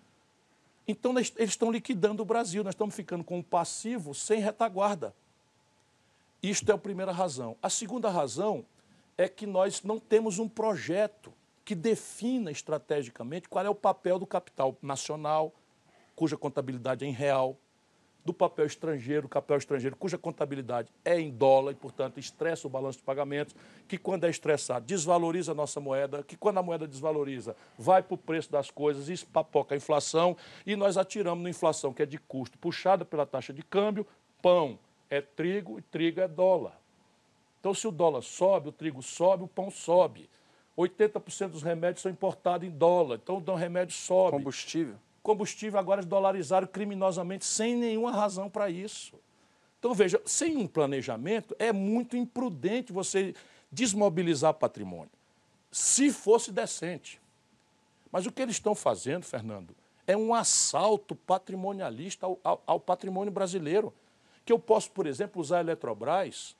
Então, 0.87 1.11
eles 1.11 1.33
estão 1.37 1.71
liquidando 1.71 2.23
o 2.23 2.25
Brasil. 2.25 2.63
Nós 2.63 2.73
estamos 2.73 2.95
ficando 2.95 3.23
com 3.23 3.37
um 3.37 3.43
passivo 3.43 4.13
sem 4.15 4.39
retaguarda. 4.39 5.13
Isto 6.41 6.71
é 6.71 6.75
a 6.75 6.77
primeira 6.77 7.11
razão. 7.11 7.55
A 7.61 7.69
segunda 7.69 8.09
razão 8.09 8.65
é 9.19 9.27
que 9.27 9.45
nós 9.45 9.83
não 9.83 9.99
temos 9.99 10.39
um 10.39 10.47
projeto 10.47 11.33
que 11.65 11.75
defina 11.75 12.51
estrategicamente 12.51 13.49
qual 13.49 13.65
é 13.65 13.69
o 13.69 13.75
papel 13.75 14.17
do 14.17 14.25
capital 14.25 14.77
nacional, 14.81 15.53
cuja 16.15 16.37
contabilidade 16.37 17.03
é 17.03 17.07
em 17.09 17.11
real, 17.11 17.57
do 18.23 18.33
papel 18.33 18.65
estrangeiro, 18.65 19.27
papel 19.27 19.57
estrangeiro 19.57 19.97
cuja 19.97 20.17
contabilidade 20.17 20.89
é 21.03 21.19
em 21.19 21.31
dólar 21.31 21.73
e, 21.73 21.75
portanto, 21.75 22.17
estressa 22.17 22.65
o 22.65 22.69
balanço 22.69 22.99
de 22.99 23.03
pagamentos, 23.03 23.53
que 23.89 23.97
quando 23.97 24.23
é 24.23 24.29
estressado 24.29 24.85
desvaloriza 24.85 25.51
a 25.51 25.55
nossa 25.55 25.81
moeda, 25.81 26.23
que 26.23 26.37
quando 26.37 26.59
a 26.59 26.63
moeda 26.63 26.87
desvaloriza 26.87 27.57
vai 27.77 28.01
para 28.01 28.15
o 28.15 28.17
preço 28.17 28.49
das 28.49 28.71
coisas, 28.71 29.09
isso 29.09 29.27
papoca 29.27 29.75
a 29.75 29.77
inflação 29.77 30.37
e 30.65 30.77
nós 30.77 30.95
atiramos 30.95 31.43
na 31.43 31.49
inflação 31.49 31.93
que 31.93 32.03
é 32.03 32.05
de 32.05 32.17
custo 32.17 32.57
puxada 32.57 33.03
pela 33.03 33.25
taxa 33.25 33.51
de 33.51 33.63
câmbio, 33.63 34.07
pão 34.41 34.79
é 35.09 35.19
trigo 35.19 35.77
e 35.77 35.81
trigo 35.81 36.21
é 36.21 36.27
dólar. 36.27 36.79
Então, 37.59 37.73
se 37.73 37.87
o 37.87 37.91
dólar 37.91 38.21
sobe, 38.21 38.69
o 38.69 38.71
trigo 38.71 39.01
sobe, 39.01 39.43
o 39.43 39.47
pão 39.47 39.69
sobe. 39.69 40.29
80% 40.77 41.49
dos 41.49 41.63
remédios 41.63 42.01
são 42.01 42.11
importados 42.11 42.67
em 42.67 42.71
dólar, 42.71 43.19
então 43.21 43.43
o 43.45 43.55
remédio 43.55 43.93
sobe. 43.93 44.37
Combustível 44.37 44.95
combustível 45.29 45.79
agora 45.79 46.03
dolarizaram 46.03 46.67
criminosamente 46.67 47.45
sem 47.45 47.75
nenhuma 47.75 48.11
razão 48.11 48.49
para 48.49 48.69
isso. 48.69 49.13
Então, 49.77 49.93
veja, 49.93 50.21
sem 50.25 50.57
um 50.57 50.67
planejamento, 50.67 51.55
é 51.59 51.71
muito 51.71 52.17
imprudente 52.17 52.91
você 52.91 53.35
desmobilizar 53.71 54.53
patrimônio, 54.55 55.11
se 55.71 56.11
fosse 56.11 56.51
decente. 56.51 57.21
Mas 58.11 58.25
o 58.25 58.31
que 58.31 58.41
eles 58.41 58.55
estão 58.55 58.73
fazendo, 58.73 59.23
Fernando, 59.23 59.75
é 60.07 60.17
um 60.17 60.33
assalto 60.33 61.15
patrimonialista 61.15 62.25
ao, 62.25 62.39
ao, 62.43 62.63
ao 62.65 62.79
patrimônio 62.79 63.31
brasileiro. 63.31 63.93
Que 64.43 64.51
eu 64.51 64.57
posso, 64.57 64.89
por 64.89 65.05
exemplo, 65.05 65.39
usar 65.39 65.57
a 65.57 65.61
Eletrobras 65.61 66.55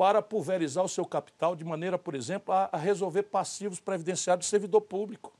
para 0.00 0.22
pulverizar 0.22 0.82
o 0.82 0.88
seu 0.88 1.04
capital 1.04 1.54
de 1.54 1.62
maneira, 1.62 1.98
por 1.98 2.14
exemplo, 2.14 2.54
a, 2.54 2.74
resolver 2.74 3.24
passivos 3.24 3.80
previdenciários 3.80 4.46
do 4.46 4.48
servidor 4.48 4.80
público. 4.80 5.30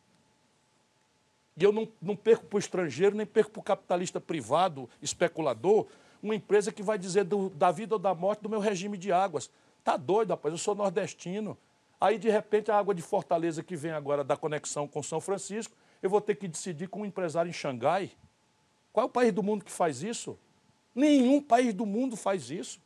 E 1.56 1.64
eu 1.64 1.72
não, 1.72 1.88
não 1.98 2.14
perco 2.14 2.44
para 2.44 2.56
o 2.56 2.58
estrangeiro, 2.58 3.16
nem 3.16 3.24
perco 3.24 3.52
para 3.52 3.60
o 3.60 3.62
capitalista 3.62 4.20
privado, 4.20 4.86
especulador, 5.00 5.86
uma 6.22 6.34
empresa 6.34 6.70
que 6.70 6.82
vai 6.82 6.98
dizer 6.98 7.24
do, 7.24 7.48
da 7.48 7.70
vida 7.70 7.94
ou 7.94 7.98
da 7.98 8.14
morte 8.14 8.40
do 8.42 8.50
meu 8.50 8.60
regime 8.60 8.98
de 8.98 9.10
águas. 9.10 9.50
Tá 9.82 9.96
doido, 9.96 10.28
rapaz, 10.28 10.52
eu 10.52 10.58
sou 10.58 10.74
nordestino. 10.74 11.56
Aí, 11.98 12.18
de 12.18 12.28
repente, 12.28 12.70
a 12.70 12.76
água 12.76 12.94
de 12.94 13.00
Fortaleza 13.00 13.62
que 13.62 13.74
vem 13.74 13.92
agora 13.92 14.22
da 14.22 14.36
conexão 14.36 14.86
com 14.86 15.02
São 15.02 15.22
Francisco, 15.22 15.74
eu 16.02 16.10
vou 16.10 16.20
ter 16.20 16.34
que 16.34 16.46
decidir 16.46 16.86
com 16.86 17.00
um 17.00 17.06
empresário 17.06 17.48
em 17.48 17.54
Xangai. 17.54 18.12
Qual 18.92 19.04
é 19.04 19.08
o 19.08 19.10
país 19.10 19.32
do 19.32 19.42
mundo 19.42 19.64
que 19.64 19.72
faz 19.72 20.02
isso? 20.02 20.38
Nenhum 20.94 21.40
país 21.40 21.72
do 21.72 21.86
mundo 21.86 22.14
faz 22.14 22.50
isso. 22.50 22.78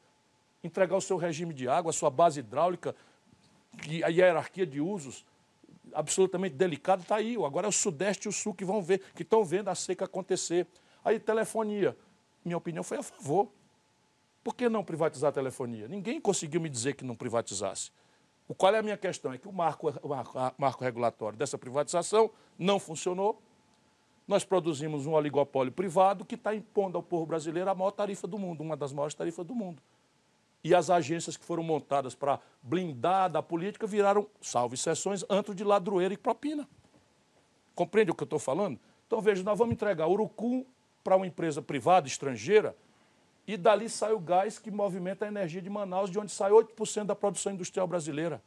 Entregar 0.65 0.97
o 0.97 1.01
seu 1.01 1.19
regime 1.19 1.53
de 1.53 1.69
água, 1.69 1.91
a 1.91 1.93
sua 1.93 2.09
base 2.09 2.41
hidráulica, 2.41 2.97
a 4.03 4.09
hierarquia 4.09 4.67
de 4.67 4.81
usos 4.81 5.27
absolutamente 5.93 6.55
delicado 6.55 7.03
está 7.03 7.17
aí. 7.17 7.37
Agora 7.37 7.67
é 7.67 7.69
o 7.69 7.73
Sudeste 7.73 8.27
e 8.27 8.31
o 8.31 8.33
Sul 8.33 8.55
que 8.55 8.65
vão 8.65 8.83
ver, 8.83 9.03
que 9.15 9.23
estão 9.23 9.45
vendo 9.45 9.69
a 9.69 9.75
seca 9.75 10.07
acontecer. 10.07 10.67
Aí, 11.05 11.21
telefonia. 11.21 11.95
Minha 12.43 12.57
opinião 12.57 12.83
foi 12.83 12.97
a 12.97 13.03
favor. 13.03 13.53
Por 14.43 14.55
que 14.55 14.67
não 14.71 14.83
privatizar 14.83 15.29
a 15.29 15.33
telefonia? 15.33 15.87
Ninguém 15.87 16.19
conseguiu 16.19 16.63
me 16.63 16.71
dizer 16.71 16.95
que 16.95 17.05
não 17.05 17.15
privatizasse. 17.15 17.91
O 18.49 18.55
qual 18.55 18.75
é 18.75 18.79
a 18.79 18.83
minha 18.83 18.97
questão? 18.97 19.35
É 19.35 19.39
que 19.39 19.49
o 19.49 19.53
marco, 19.53 19.91
o 20.03 20.09
marco 20.57 20.83
regulatório 20.83 21.37
dessa 21.37 21.59
privatização 21.59 22.31
não 22.59 22.79
funcionou. 22.79 23.39
Nós 24.27 24.45
produzimos 24.45 25.05
um 25.05 25.13
oligopólio 25.13 25.73
privado 25.73 26.25
que 26.25 26.37
está 26.37 26.55
impondo 26.55 26.97
ao 26.97 27.03
povo 27.03 27.27
brasileiro 27.27 27.69
a 27.69 27.75
maior 27.75 27.91
tarifa 27.91 28.27
do 28.27 28.39
mundo, 28.39 28.63
uma 28.63 28.77
das 28.77 28.95
maiores 28.95 29.15
tarifas 29.15 29.45
do 29.45 29.55
mundo 29.55 29.83
e 30.65 30.75
as 30.75 30.89
agências 30.89 31.37
que 31.37 31.45
foram 31.45 31.63
montadas 31.63 32.15
para 32.15 32.41
blindar 32.63 33.31
da 33.31 33.43
política 33.43 33.87
viraram, 33.87 34.27
salvo 34.41 34.75
exceções, 34.75 35.23
antro 35.29 35.55
de 35.55 35.63
ladroeira 35.63 36.15
e 36.15 36.17
propina. 36.17 36.67
Compreende 37.75 38.11
o 38.11 38.15
que 38.15 38.23
eu 38.23 38.27
estou 38.27 38.39
falando? 38.39 38.81
Então, 39.07 39.21
veja, 39.21 39.43
nós 39.43 39.59
vamos 39.59 39.75
entregar 39.75 40.09
Urucum 40.09 40.65
para 41.05 41.17
uma 41.17 41.27
empresa 41.27 41.61
privada, 41.61 42.09
estrangeira, 42.09 42.75
e 43.47 43.59
dali 43.59 43.91
sai 43.91 44.15
o 44.15 44.19
gás 44.19 44.59
que 44.59 44.71
movimenta 44.71 45.27
a 45.27 45.29
energia 45.29 45.61
de 45.61 45.69
Manaus, 45.69 46.11
de 46.11 46.19
onde 46.19 46.33
sai 46.33 46.51
8% 46.51 47.05
da 47.05 47.15
produção 47.15 47.53
industrial 47.53 47.87
brasileira. 47.87 48.43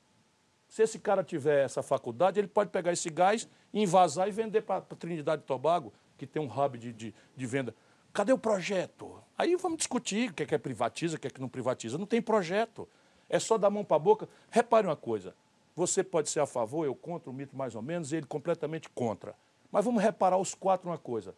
Se 0.67 0.81
esse 0.81 0.97
cara 0.97 1.23
tiver 1.23 1.63
essa 1.63 1.83
faculdade, 1.83 2.39
ele 2.39 2.47
pode 2.47 2.71
pegar 2.71 2.91
esse 2.91 3.11
gás, 3.11 3.47
invasar 3.71 4.27
e 4.27 4.31
vender 4.31 4.63
para 4.63 4.81
Trinidade 4.81 5.43
e 5.43 5.45
Tobago, 5.45 5.93
que 6.17 6.25
tem 6.25 6.41
um 6.41 6.47
hub 6.47 6.79
de, 6.79 6.91
de, 6.91 7.15
de 7.35 7.45
venda. 7.45 7.75
Cadê 8.17 8.33
o 8.33 8.37
projeto? 8.39 9.21
Aí 9.37 9.55
vamos 9.57 9.77
discutir 9.77 10.31
o 10.31 10.33
que 10.33 10.41
é 10.41 10.45
que 10.47 10.57
privatiza, 10.57 11.17
o 11.17 11.19
que 11.19 11.27
é 11.27 11.29
que 11.29 11.39
não 11.39 11.47
privatiza. 11.47 11.99
Não 11.99 12.07
tem 12.07 12.19
projeto. 12.19 12.89
É 13.29 13.37
só 13.37 13.59
dar 13.59 13.69
mão 13.69 13.85
para 13.85 13.97
a 13.97 13.99
boca. 13.99 14.27
Repare 14.49 14.87
uma 14.87 14.95
coisa. 14.95 15.35
Você 15.75 16.03
pode 16.03 16.27
ser 16.31 16.39
a 16.39 16.47
favor, 16.47 16.83
eu 16.83 16.95
contra, 16.95 17.29
o 17.29 17.33
mito 17.33 17.55
mais 17.55 17.75
ou 17.75 17.81
menos, 17.83 18.11
e 18.11 18.15
ele 18.15 18.25
completamente 18.25 18.89
contra. 18.89 19.35
Mas 19.71 19.85
vamos 19.85 20.01
reparar 20.01 20.39
os 20.39 20.55
quatro 20.55 20.89
uma 20.89 20.97
coisa. 20.97 21.35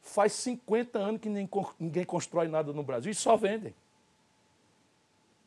Faz 0.00 0.32
50 0.32 0.98
anos 0.98 1.20
que 1.20 1.28
ninguém 1.28 2.06
constrói 2.06 2.48
nada 2.48 2.72
no 2.72 2.82
Brasil 2.82 3.12
e 3.12 3.14
só 3.14 3.36
vendem. 3.36 3.74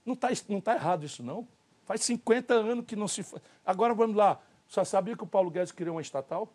Não 0.06 0.14
está 0.14 0.28
não 0.48 0.62
tá 0.62 0.76
errado 0.76 1.04
isso, 1.04 1.24
não. 1.24 1.48
Faz 1.86 2.02
50 2.02 2.54
anos 2.54 2.86
que 2.86 2.96
não 2.96 3.08
se. 3.08 3.26
Agora 3.66 3.96
vamos 3.96 4.16
lá. 4.16 4.40
Só 4.68 4.84
sabia 4.84 5.18
que 5.18 5.24
o 5.24 5.28
Paulo 5.28 5.50
Guedes 5.50 5.72
criou 5.72 5.96
uma 5.96 6.02
estatal? 6.04 6.48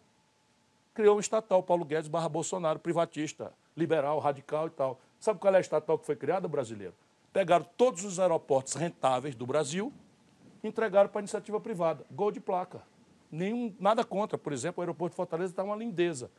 Criou 0.94 1.16
uma 1.16 1.20
estatal, 1.20 1.65
Paulo 1.65 1.85
Guedes 1.85 2.07
barra 2.07 2.28
Bolsonaro, 2.28 2.78
privatista 2.78 3.52
liberal, 3.77 4.19
radical 4.19 4.67
e 4.67 4.71
tal. 4.71 5.01
Sabe 5.19 5.39
qual 5.39 5.55
é 5.55 5.59
a 5.59 5.61
estatal 5.61 5.99
que 5.99 6.07
foi 6.07 6.17
criada, 6.17 6.49
brasileiro? 6.49 6.95
Pegaram 7.33 7.67
todos 7.77 8.05
os 8.05 8.19
aeroportos 8.19 8.75
rentáveis 8.75 9.35
do 9.35 9.47
Brasil 9.47 9.93
e 10.63 10.69
entregaram 10.69 11.09
para 11.09 11.21
a 11.21 11.23
iniciativa 11.23 11.61
privada. 11.61 12.05
Gol 12.11 12.31
de 12.31 12.41
placa. 12.41 12.83
Nenhum, 13.31 13.75
nada 13.79 14.05
contra. 14.05 14.37
Por 14.37 14.53
exemplo, 14.53 14.81
o 14.81 14.83
aeroporto 14.83 15.13
de 15.13 15.17
Fortaleza 15.17 15.53
está 15.53 15.63
uma 15.63 15.77
lindeza. 15.77 16.31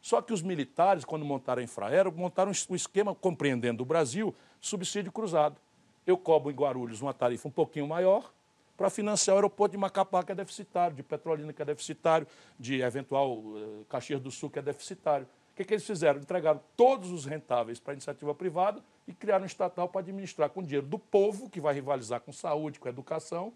Só 0.00 0.20
que 0.20 0.32
os 0.32 0.42
militares, 0.42 1.04
quando 1.04 1.24
montaram 1.24 1.60
a 1.60 1.64
Infraero, 1.64 2.10
montaram 2.10 2.50
um 2.68 2.74
esquema, 2.74 3.14
compreendendo 3.14 3.84
o 3.84 3.86
Brasil, 3.86 4.34
subsídio 4.60 5.12
cruzado. 5.12 5.56
Eu 6.04 6.18
cobro 6.18 6.50
em 6.50 6.54
Guarulhos 6.54 7.00
uma 7.00 7.14
tarifa 7.14 7.46
um 7.46 7.52
pouquinho 7.52 7.86
maior 7.86 8.32
para 8.76 8.90
financiar 8.90 9.36
o 9.36 9.38
aeroporto 9.38 9.72
de 9.72 9.78
Macapá, 9.78 10.24
que 10.24 10.32
é 10.32 10.34
deficitário, 10.34 10.96
de 10.96 11.04
Petrolina, 11.04 11.52
que 11.52 11.62
é 11.62 11.64
deficitário, 11.64 12.26
de 12.58 12.80
eventual 12.80 13.38
uh, 13.38 13.86
Caxias 13.88 14.20
do 14.20 14.28
Sul, 14.28 14.50
que 14.50 14.58
é 14.58 14.62
deficitário. 14.62 15.28
O 15.52 15.54
que, 15.54 15.64
que 15.64 15.74
eles 15.74 15.86
fizeram? 15.86 16.18
Entregaram 16.18 16.60
todos 16.76 17.10
os 17.10 17.26
rentáveis 17.26 17.78
para 17.78 17.92
a 17.92 17.94
iniciativa 17.94 18.34
privada 18.34 18.82
e 19.06 19.12
criaram 19.12 19.42
um 19.42 19.46
estatal 19.46 19.86
para 19.86 20.00
administrar 20.00 20.48
com 20.48 20.62
dinheiro 20.62 20.86
do 20.86 20.98
povo, 20.98 21.50
que 21.50 21.60
vai 21.60 21.74
rivalizar 21.74 22.20
com 22.20 22.32
saúde, 22.32 22.80
com 22.80 22.88
educação, 22.88 23.52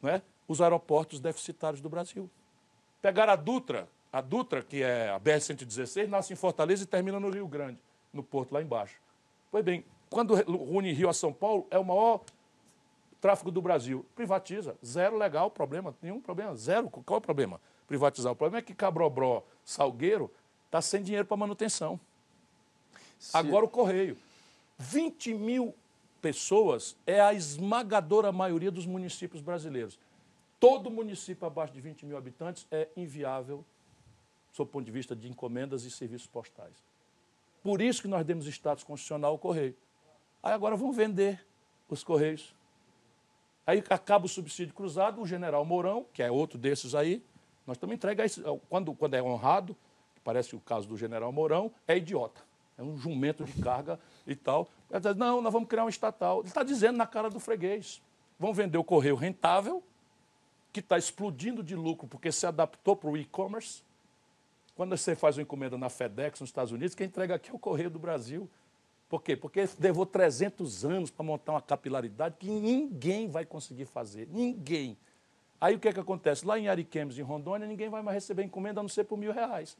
né, 0.00 0.22
os 0.46 0.60
aeroportos 0.60 1.18
deficitários 1.18 1.80
do 1.80 1.88
Brasil. 1.88 2.30
Pegaram 3.02 3.32
a 3.32 3.36
Dutra, 3.36 3.88
a 4.12 4.20
Dutra, 4.20 4.62
que 4.62 4.82
é 4.82 5.10
a 5.10 5.18
BR-116, 5.18 6.06
nasce 6.06 6.32
em 6.32 6.36
Fortaleza 6.36 6.84
e 6.84 6.86
termina 6.86 7.18
no 7.18 7.30
Rio 7.30 7.48
Grande, 7.48 7.78
no 8.12 8.22
porto 8.22 8.52
lá 8.52 8.62
embaixo. 8.62 8.96
Pois 9.50 9.64
bem, 9.64 9.84
quando 10.08 10.34
une 10.48 10.92
Rio 10.92 11.08
a 11.08 11.12
São 11.12 11.32
Paulo, 11.32 11.66
é 11.70 11.78
o 11.78 11.84
maior 11.84 12.20
tráfego 13.20 13.50
do 13.50 13.60
Brasil. 13.60 14.06
Privatiza, 14.14 14.76
zero 14.84 15.16
legal, 15.16 15.50
problema, 15.50 15.94
nenhum 16.00 16.20
problema, 16.20 16.54
zero. 16.56 16.88
Qual 16.88 17.16
é 17.16 17.18
o 17.18 17.20
problema? 17.20 17.60
Privatizar. 17.86 18.32
O 18.32 18.36
problema 18.36 18.58
é 18.58 18.62
que 18.62 18.74
Cabrobró, 18.74 19.42
Salgueiro, 19.64 20.30
está 20.70 20.80
sem 20.80 21.02
dinheiro 21.02 21.26
para 21.26 21.36
manutenção. 21.36 21.98
Se... 23.18 23.36
Agora 23.36 23.64
o 23.64 23.68
Correio. 23.68 24.16
20 24.78 25.34
mil 25.34 25.74
pessoas 26.22 26.96
é 27.04 27.20
a 27.20 27.34
esmagadora 27.34 28.30
maioria 28.30 28.70
dos 28.70 28.86
municípios 28.86 29.42
brasileiros. 29.42 29.98
Todo 30.60 30.90
município 30.90 31.44
abaixo 31.44 31.72
de 31.72 31.80
20 31.80 32.06
mil 32.06 32.16
habitantes 32.16 32.66
é 32.70 32.88
inviável, 32.96 33.64
sob 34.52 34.68
o 34.68 34.72
ponto 34.72 34.84
de 34.84 34.92
vista 34.92 35.16
de 35.16 35.28
encomendas 35.28 35.84
e 35.84 35.90
serviços 35.90 36.28
postais. 36.28 36.76
Por 37.62 37.82
isso 37.82 38.00
que 38.00 38.08
nós 38.08 38.24
demos 38.24 38.46
status 38.46 38.84
constitucional 38.84 39.32
ao 39.32 39.38
Correio. 39.38 39.76
Aí 40.42 40.52
agora 40.52 40.76
vão 40.76 40.92
vender 40.92 41.44
os 41.88 42.04
Correios. 42.04 42.54
Aí 43.66 43.82
acaba 43.90 44.26
o 44.26 44.28
subsídio 44.28 44.72
cruzado, 44.72 45.20
o 45.20 45.26
general 45.26 45.64
Mourão, 45.64 46.06
que 46.12 46.22
é 46.22 46.30
outro 46.30 46.58
desses 46.58 46.94
aí, 46.94 47.22
nós 47.66 47.76
também 47.76 47.96
entrega 47.96 48.24
isso, 48.24 48.42
quando, 48.68 48.94
quando 48.94 49.14
é 49.14 49.22
honrado, 49.22 49.76
parece 50.24 50.54
o 50.54 50.60
caso 50.60 50.86
do 50.86 50.96
general 50.96 51.32
Mourão, 51.32 51.70
é 51.86 51.96
idiota. 51.96 52.42
É 52.80 52.82
um 52.82 52.96
jumento 52.96 53.44
de 53.44 53.60
carga 53.60 54.00
e 54.26 54.34
tal. 54.34 54.68
Ele 54.90 55.14
não, 55.14 55.42
nós 55.42 55.52
vamos 55.52 55.68
criar 55.68 55.84
um 55.84 55.88
estatal. 55.88 56.40
Ele 56.40 56.48
está 56.48 56.62
dizendo 56.62 56.96
na 56.96 57.06
cara 57.06 57.28
do 57.28 57.38
freguês. 57.38 58.00
Vão 58.38 58.54
vender 58.54 58.78
o 58.78 58.84
correio 58.84 59.16
rentável, 59.16 59.82
que 60.72 60.80
está 60.80 60.96
explodindo 60.96 61.62
de 61.62 61.76
lucro 61.76 62.08
porque 62.08 62.32
se 62.32 62.46
adaptou 62.46 62.96
para 62.96 63.10
o 63.10 63.16
e-commerce. 63.18 63.82
Quando 64.74 64.96
você 64.96 65.14
faz 65.14 65.36
uma 65.36 65.42
encomenda 65.42 65.76
na 65.76 65.90
FedEx, 65.90 66.40
nos 66.40 66.48
Estados 66.48 66.72
Unidos, 66.72 66.94
quem 66.94 67.06
entrega 67.06 67.34
aqui 67.34 67.50
é 67.50 67.54
o 67.54 67.58
Correio 67.58 67.90
do 67.90 67.98
Brasil. 67.98 68.48
Por 69.10 69.22
quê? 69.22 69.36
Porque 69.36 69.68
levou 69.78 70.06
300 70.06 70.84
anos 70.84 71.10
para 71.10 71.22
montar 71.22 71.52
uma 71.52 71.60
capilaridade 71.60 72.36
que 72.38 72.48
ninguém 72.48 73.28
vai 73.28 73.44
conseguir 73.44 73.84
fazer. 73.84 74.26
Ninguém. 74.28 74.96
Aí 75.60 75.74
o 75.74 75.78
que, 75.78 75.88
é 75.88 75.92
que 75.92 76.00
acontece? 76.00 76.46
Lá 76.46 76.58
em 76.58 76.68
Ariquemes, 76.68 77.18
em 77.18 77.22
Rondônia, 77.22 77.68
ninguém 77.68 77.90
vai 77.90 78.00
mais 78.00 78.14
receber 78.14 78.44
encomenda 78.44 78.80
a 78.80 78.82
não 78.82 78.88
ser 78.88 79.04
por 79.04 79.18
mil 79.18 79.32
reais 79.32 79.76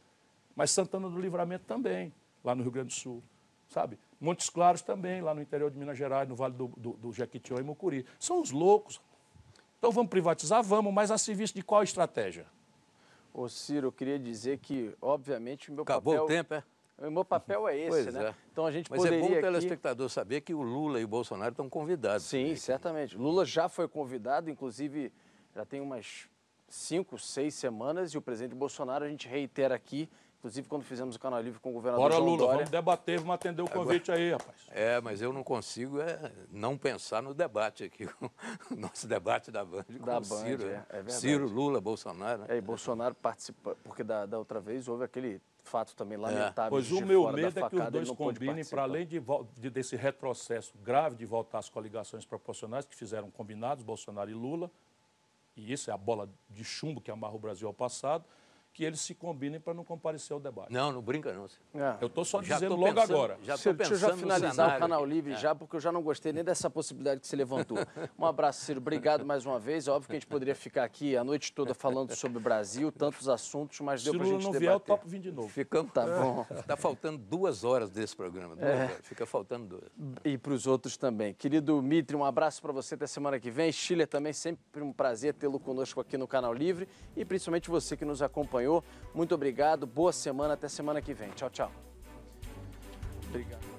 mas 0.61 0.73
Santana 0.73 1.09
do 1.09 1.19
Livramento 1.19 1.65
também, 1.65 2.13
lá 2.45 2.55
no 2.55 2.63
Rio 2.63 2.71
Grande 2.71 2.89
do 2.89 2.93
Sul, 2.93 3.23
sabe? 3.67 3.99
Montes 4.21 4.51
Claros 4.51 4.83
também, 4.83 5.23
lá 5.23 5.35
no 5.35 5.41
interior 5.41 5.71
de 5.71 5.79
Minas 5.79 5.97
Gerais, 5.97 6.29
no 6.29 6.37
Vale 6.37 6.53
do, 6.53 6.69
do, 6.77 6.93
do 6.93 7.13
Jequitinhonha 7.15 7.63
e 7.63 7.65
Mucuri. 7.65 8.05
São 8.19 8.43
os 8.43 8.51
loucos. 8.51 9.01
Então 9.79 9.91
vamos 9.91 10.11
privatizar? 10.11 10.63
Vamos, 10.63 10.93
mas 10.93 11.11
a 11.11 11.17
serviço 11.17 11.55
de 11.55 11.63
qual 11.63 11.83
estratégia? 11.83 12.45
Ô 13.33 13.49
Ciro, 13.49 13.87
eu 13.87 13.93
queria 13.93 14.19
dizer 14.19 14.59
que, 14.59 14.95
obviamente, 15.01 15.71
o 15.71 15.73
meu 15.73 15.83
Acabou 15.83 16.13
papel... 16.13 16.25
o 16.25 16.29
tempo, 16.29 16.53
é? 16.53 16.63
O 17.07 17.11
meu 17.11 17.25
papel 17.25 17.67
é 17.67 17.79
esse, 17.79 17.89
Pois 17.89 18.15
né? 18.15 18.29
é. 18.29 18.35
Então 18.53 18.67
a 18.67 18.71
gente 18.71 18.91
Mas 18.91 18.99
poderia 18.99 19.17
é 19.17 19.23
bom 19.23 19.29
o 19.29 19.33
aqui... 19.33 19.41
telespectador 19.41 20.11
saber 20.11 20.43
que 20.43 20.53
o 20.53 20.61
Lula 20.61 21.01
e 21.01 21.05
o 21.05 21.09
Bolsonaro 21.09 21.53
estão 21.53 21.71
convidados. 21.71 22.27
Sim, 22.27 22.55
certamente. 22.55 23.17
Lula 23.17 23.47
já 23.47 23.67
foi 23.67 23.89
convidado, 23.89 24.51
inclusive 24.51 25.11
já 25.55 25.65
tem 25.65 25.81
umas 25.81 26.29
cinco, 26.69 27.19
seis 27.19 27.55
semanas, 27.55 28.13
e 28.13 28.19
o 28.19 28.21
presidente 28.21 28.55
Bolsonaro 28.55 29.07
a 29.07 29.09
gente 29.09 29.27
reitera 29.27 29.75
aqui, 29.75 30.07
inclusive 30.41 30.67
quando 30.69 30.83
fizemos 30.85 31.17
o 31.17 31.21
Canal 31.21 31.41
Livre 31.43 31.61
com 31.61 31.69
o 31.69 31.73
governador 31.75 32.03
Bora, 32.09 32.15
João 32.15 32.27
Lula, 32.27 32.39
Dória. 32.39 32.55
vamos 32.57 32.71
debater, 32.71 33.19
vamos 33.19 33.35
atender 33.35 33.61
o 33.63 33.69
convite 33.69 34.11
aí, 34.11 34.33
rapaz. 34.33 34.57
É, 34.71 34.99
mas 35.01 35.21
eu 35.21 35.33
não 35.35 35.45
consigo 35.45 36.01
é, 36.01 36.33
não 36.51 36.79
pensar 36.79 37.23
no 37.23 37.35
debate 37.35 37.85
aqui, 37.85 38.07
o 38.73 38.75
nosso 38.75 39.07
debate 39.07 39.51
da 39.51 39.63
Band 39.65 39.85
com 39.85 40.05
Da 40.05 40.19
o 40.19 40.25
Ciro. 40.25 40.65
Band, 40.65 40.69
é, 40.69 40.73
né? 40.73 40.87
é 40.89 40.95
verdade. 40.95 41.21
Ciro, 41.21 41.47
Lula, 41.47 41.79
Bolsonaro. 41.81 42.41
né? 42.41 42.47
É, 42.49 42.57
e 42.57 42.61
Bolsonaro 42.63 43.15
participa, 43.15 43.77
porque 43.85 44.03
da, 44.03 44.25
da 44.25 44.39
outra 44.39 44.61
vez 44.61 44.89
houve 44.89 45.05
aquele 45.05 45.43
fato 45.63 45.95
também 45.95 46.17
lamentável. 46.17 46.71
Pois 46.71 46.87
de 46.87 46.95
o 46.95 47.05
meu 47.07 47.25
fora 47.25 47.37
da 47.37 47.43
medo 47.43 47.59
é 47.59 47.61
que 47.61 47.67
os 47.67 47.71
facada, 47.73 47.91
dois 47.91 48.11
combinem, 48.11 48.65
para 48.65 48.83
além 48.83 49.07
de, 49.07 49.23
de- 49.59 49.69
desse 49.71 49.95
retrocesso 49.95 50.73
grave 50.83 51.17
de 51.17 51.27
voltar 51.27 51.59
às 51.59 51.69
coligações 51.69 52.25
proporcionais 52.25 52.87
que 52.87 52.97
fizeram 52.97 53.31
combinados, 53.31 53.85
Bolsonaro 53.85 54.31
e 54.31 54.35
Lula, 54.35 54.71
e 55.55 55.71
isso 55.71 55.91
é 55.91 55.93
a 55.93 55.99
bola 55.99 56.31
de 56.49 56.65
chumbo 56.65 56.99
que 56.99 57.11
amarra 57.11 57.35
o 57.35 57.39
Brasil 57.39 57.69
ao 57.69 57.75
passado, 57.75 58.25
que 58.73 58.85
eles 58.85 59.01
se 59.01 59.15
combinem 59.15 59.61
para 59.61 59.75
não 59.75 59.85
comparecer 59.85 60.33
ao 60.33 60.41
debate. 60.41 60.73
Não, 60.73 60.93
não 60.93 61.03
brinca 61.03 61.33
não. 61.33 61.47
É. 61.75 61.97
Eu 62.01 62.07
estou 62.07 62.25
só 62.25 62.41
Já 62.43 62.55
dizendo 62.55 62.77
tô 62.77 62.81
logo 62.81 62.95
pensando- 62.95 63.15
agora. 63.15 63.39
Já 63.43 63.57
Ciro, 63.57 63.73
estou 63.73 63.75
deixa 63.75 63.93
eu 63.95 63.99
já 64.11 64.17
finalizar 64.17 64.77
o 64.77 64.79
Canal. 64.79 65.05
Livre 65.05 65.33
É. 65.33 65.37
já, 65.37 65.55
porque 65.55 65.77
eu 65.77 65.81
já 65.81 65.91
não 65.91 66.03
gostei 66.03 66.33
nem 66.33 66.45
dessa 66.45 66.71
possibilidade 66.71 67.21
que 67.21 67.27
você 67.27 67.35
levantou. 67.37 67.79
Um 68.19 68.25
abraço, 68.25 68.65
Ciro. 68.65 68.79
Obrigado 68.81 69.25
mais 69.27 69.45
uma 69.45 69.59
vez. 69.59 69.89
É 69.89 69.91
Óbvio 69.91 70.09
que 70.09 70.17
a 70.17 70.19
gente 70.21 70.27
poderia 70.29 70.55
ficar 70.55 70.85
aqui 70.85 71.17
a 71.17 71.25
noite 71.25 71.53
toda 71.53 71.75
falando 71.75 72.15
sobre 72.15 72.39
o 72.39 72.41
Brasil, 72.41 72.93
tantos 72.93 73.29
assuntos, 73.29 73.81
mas 73.81 74.01
Se 74.03 74.05
deu 74.11 74.15
pra 74.15 74.25
Lula 74.25 74.35
gente 74.37 74.45
não 74.45 74.53
debater. 74.53 74.61
vier, 74.69 74.75
eu 74.75 74.81
topo 74.81 75.09
vir 75.09 75.19
de 75.21 75.33
novo. 75.33 75.49
Ficamos, 75.49 75.93
Tá 75.93 76.07
bom. 76.07 76.47
Está 76.51 76.77
faltando 76.77 77.19
duas 77.19 77.65
horas 77.65 77.91
desse 77.91 78.15
programa. 78.15 78.55
duas 78.55 78.69
É. 78.69 78.85
horas. 78.85 78.99
Fica 79.03 79.27
faltando 79.27 79.67
duas. 79.67 79.91
E 80.25 80.39
para 80.39 80.53
os 80.53 80.67
outros 80.67 80.97
também. 80.97 81.35
Querido 81.35 81.83
Mitre, 81.83 82.15
um 82.17 82.25
abraço 82.25 82.63
para 82.63 82.73
você 82.73 82.95
até 82.95 83.07
semana 83.07 83.41
que 83.41 83.51
vem. 83.51 83.73
Chile 83.73 84.07
também, 84.07 84.33
sempre 84.33 84.83
um 84.83 84.93
prazer 84.93 85.35
tê-lo 85.35 85.59
conosco 85.59 86.01
aqui 86.01 86.17
no 86.17 86.29
Canal 86.29 86.53
Livre. 86.55 86.89
E 87.17 87.25
principalmente 87.25 87.69
você 87.69 87.97
que 87.97 88.05
nos 88.05 88.23
acompanhou. 88.61 88.85
Muito 89.15 89.35
obrigado, 89.35 89.87
boa 89.87 90.13
semana, 90.13 90.55
até 90.55 90.69
semana 90.69 91.01
que 91.01 91.13
vem. 91.15 91.31
Tchau, 91.31 91.51
tchau. 91.51 91.73
Obrigado. 93.29 93.70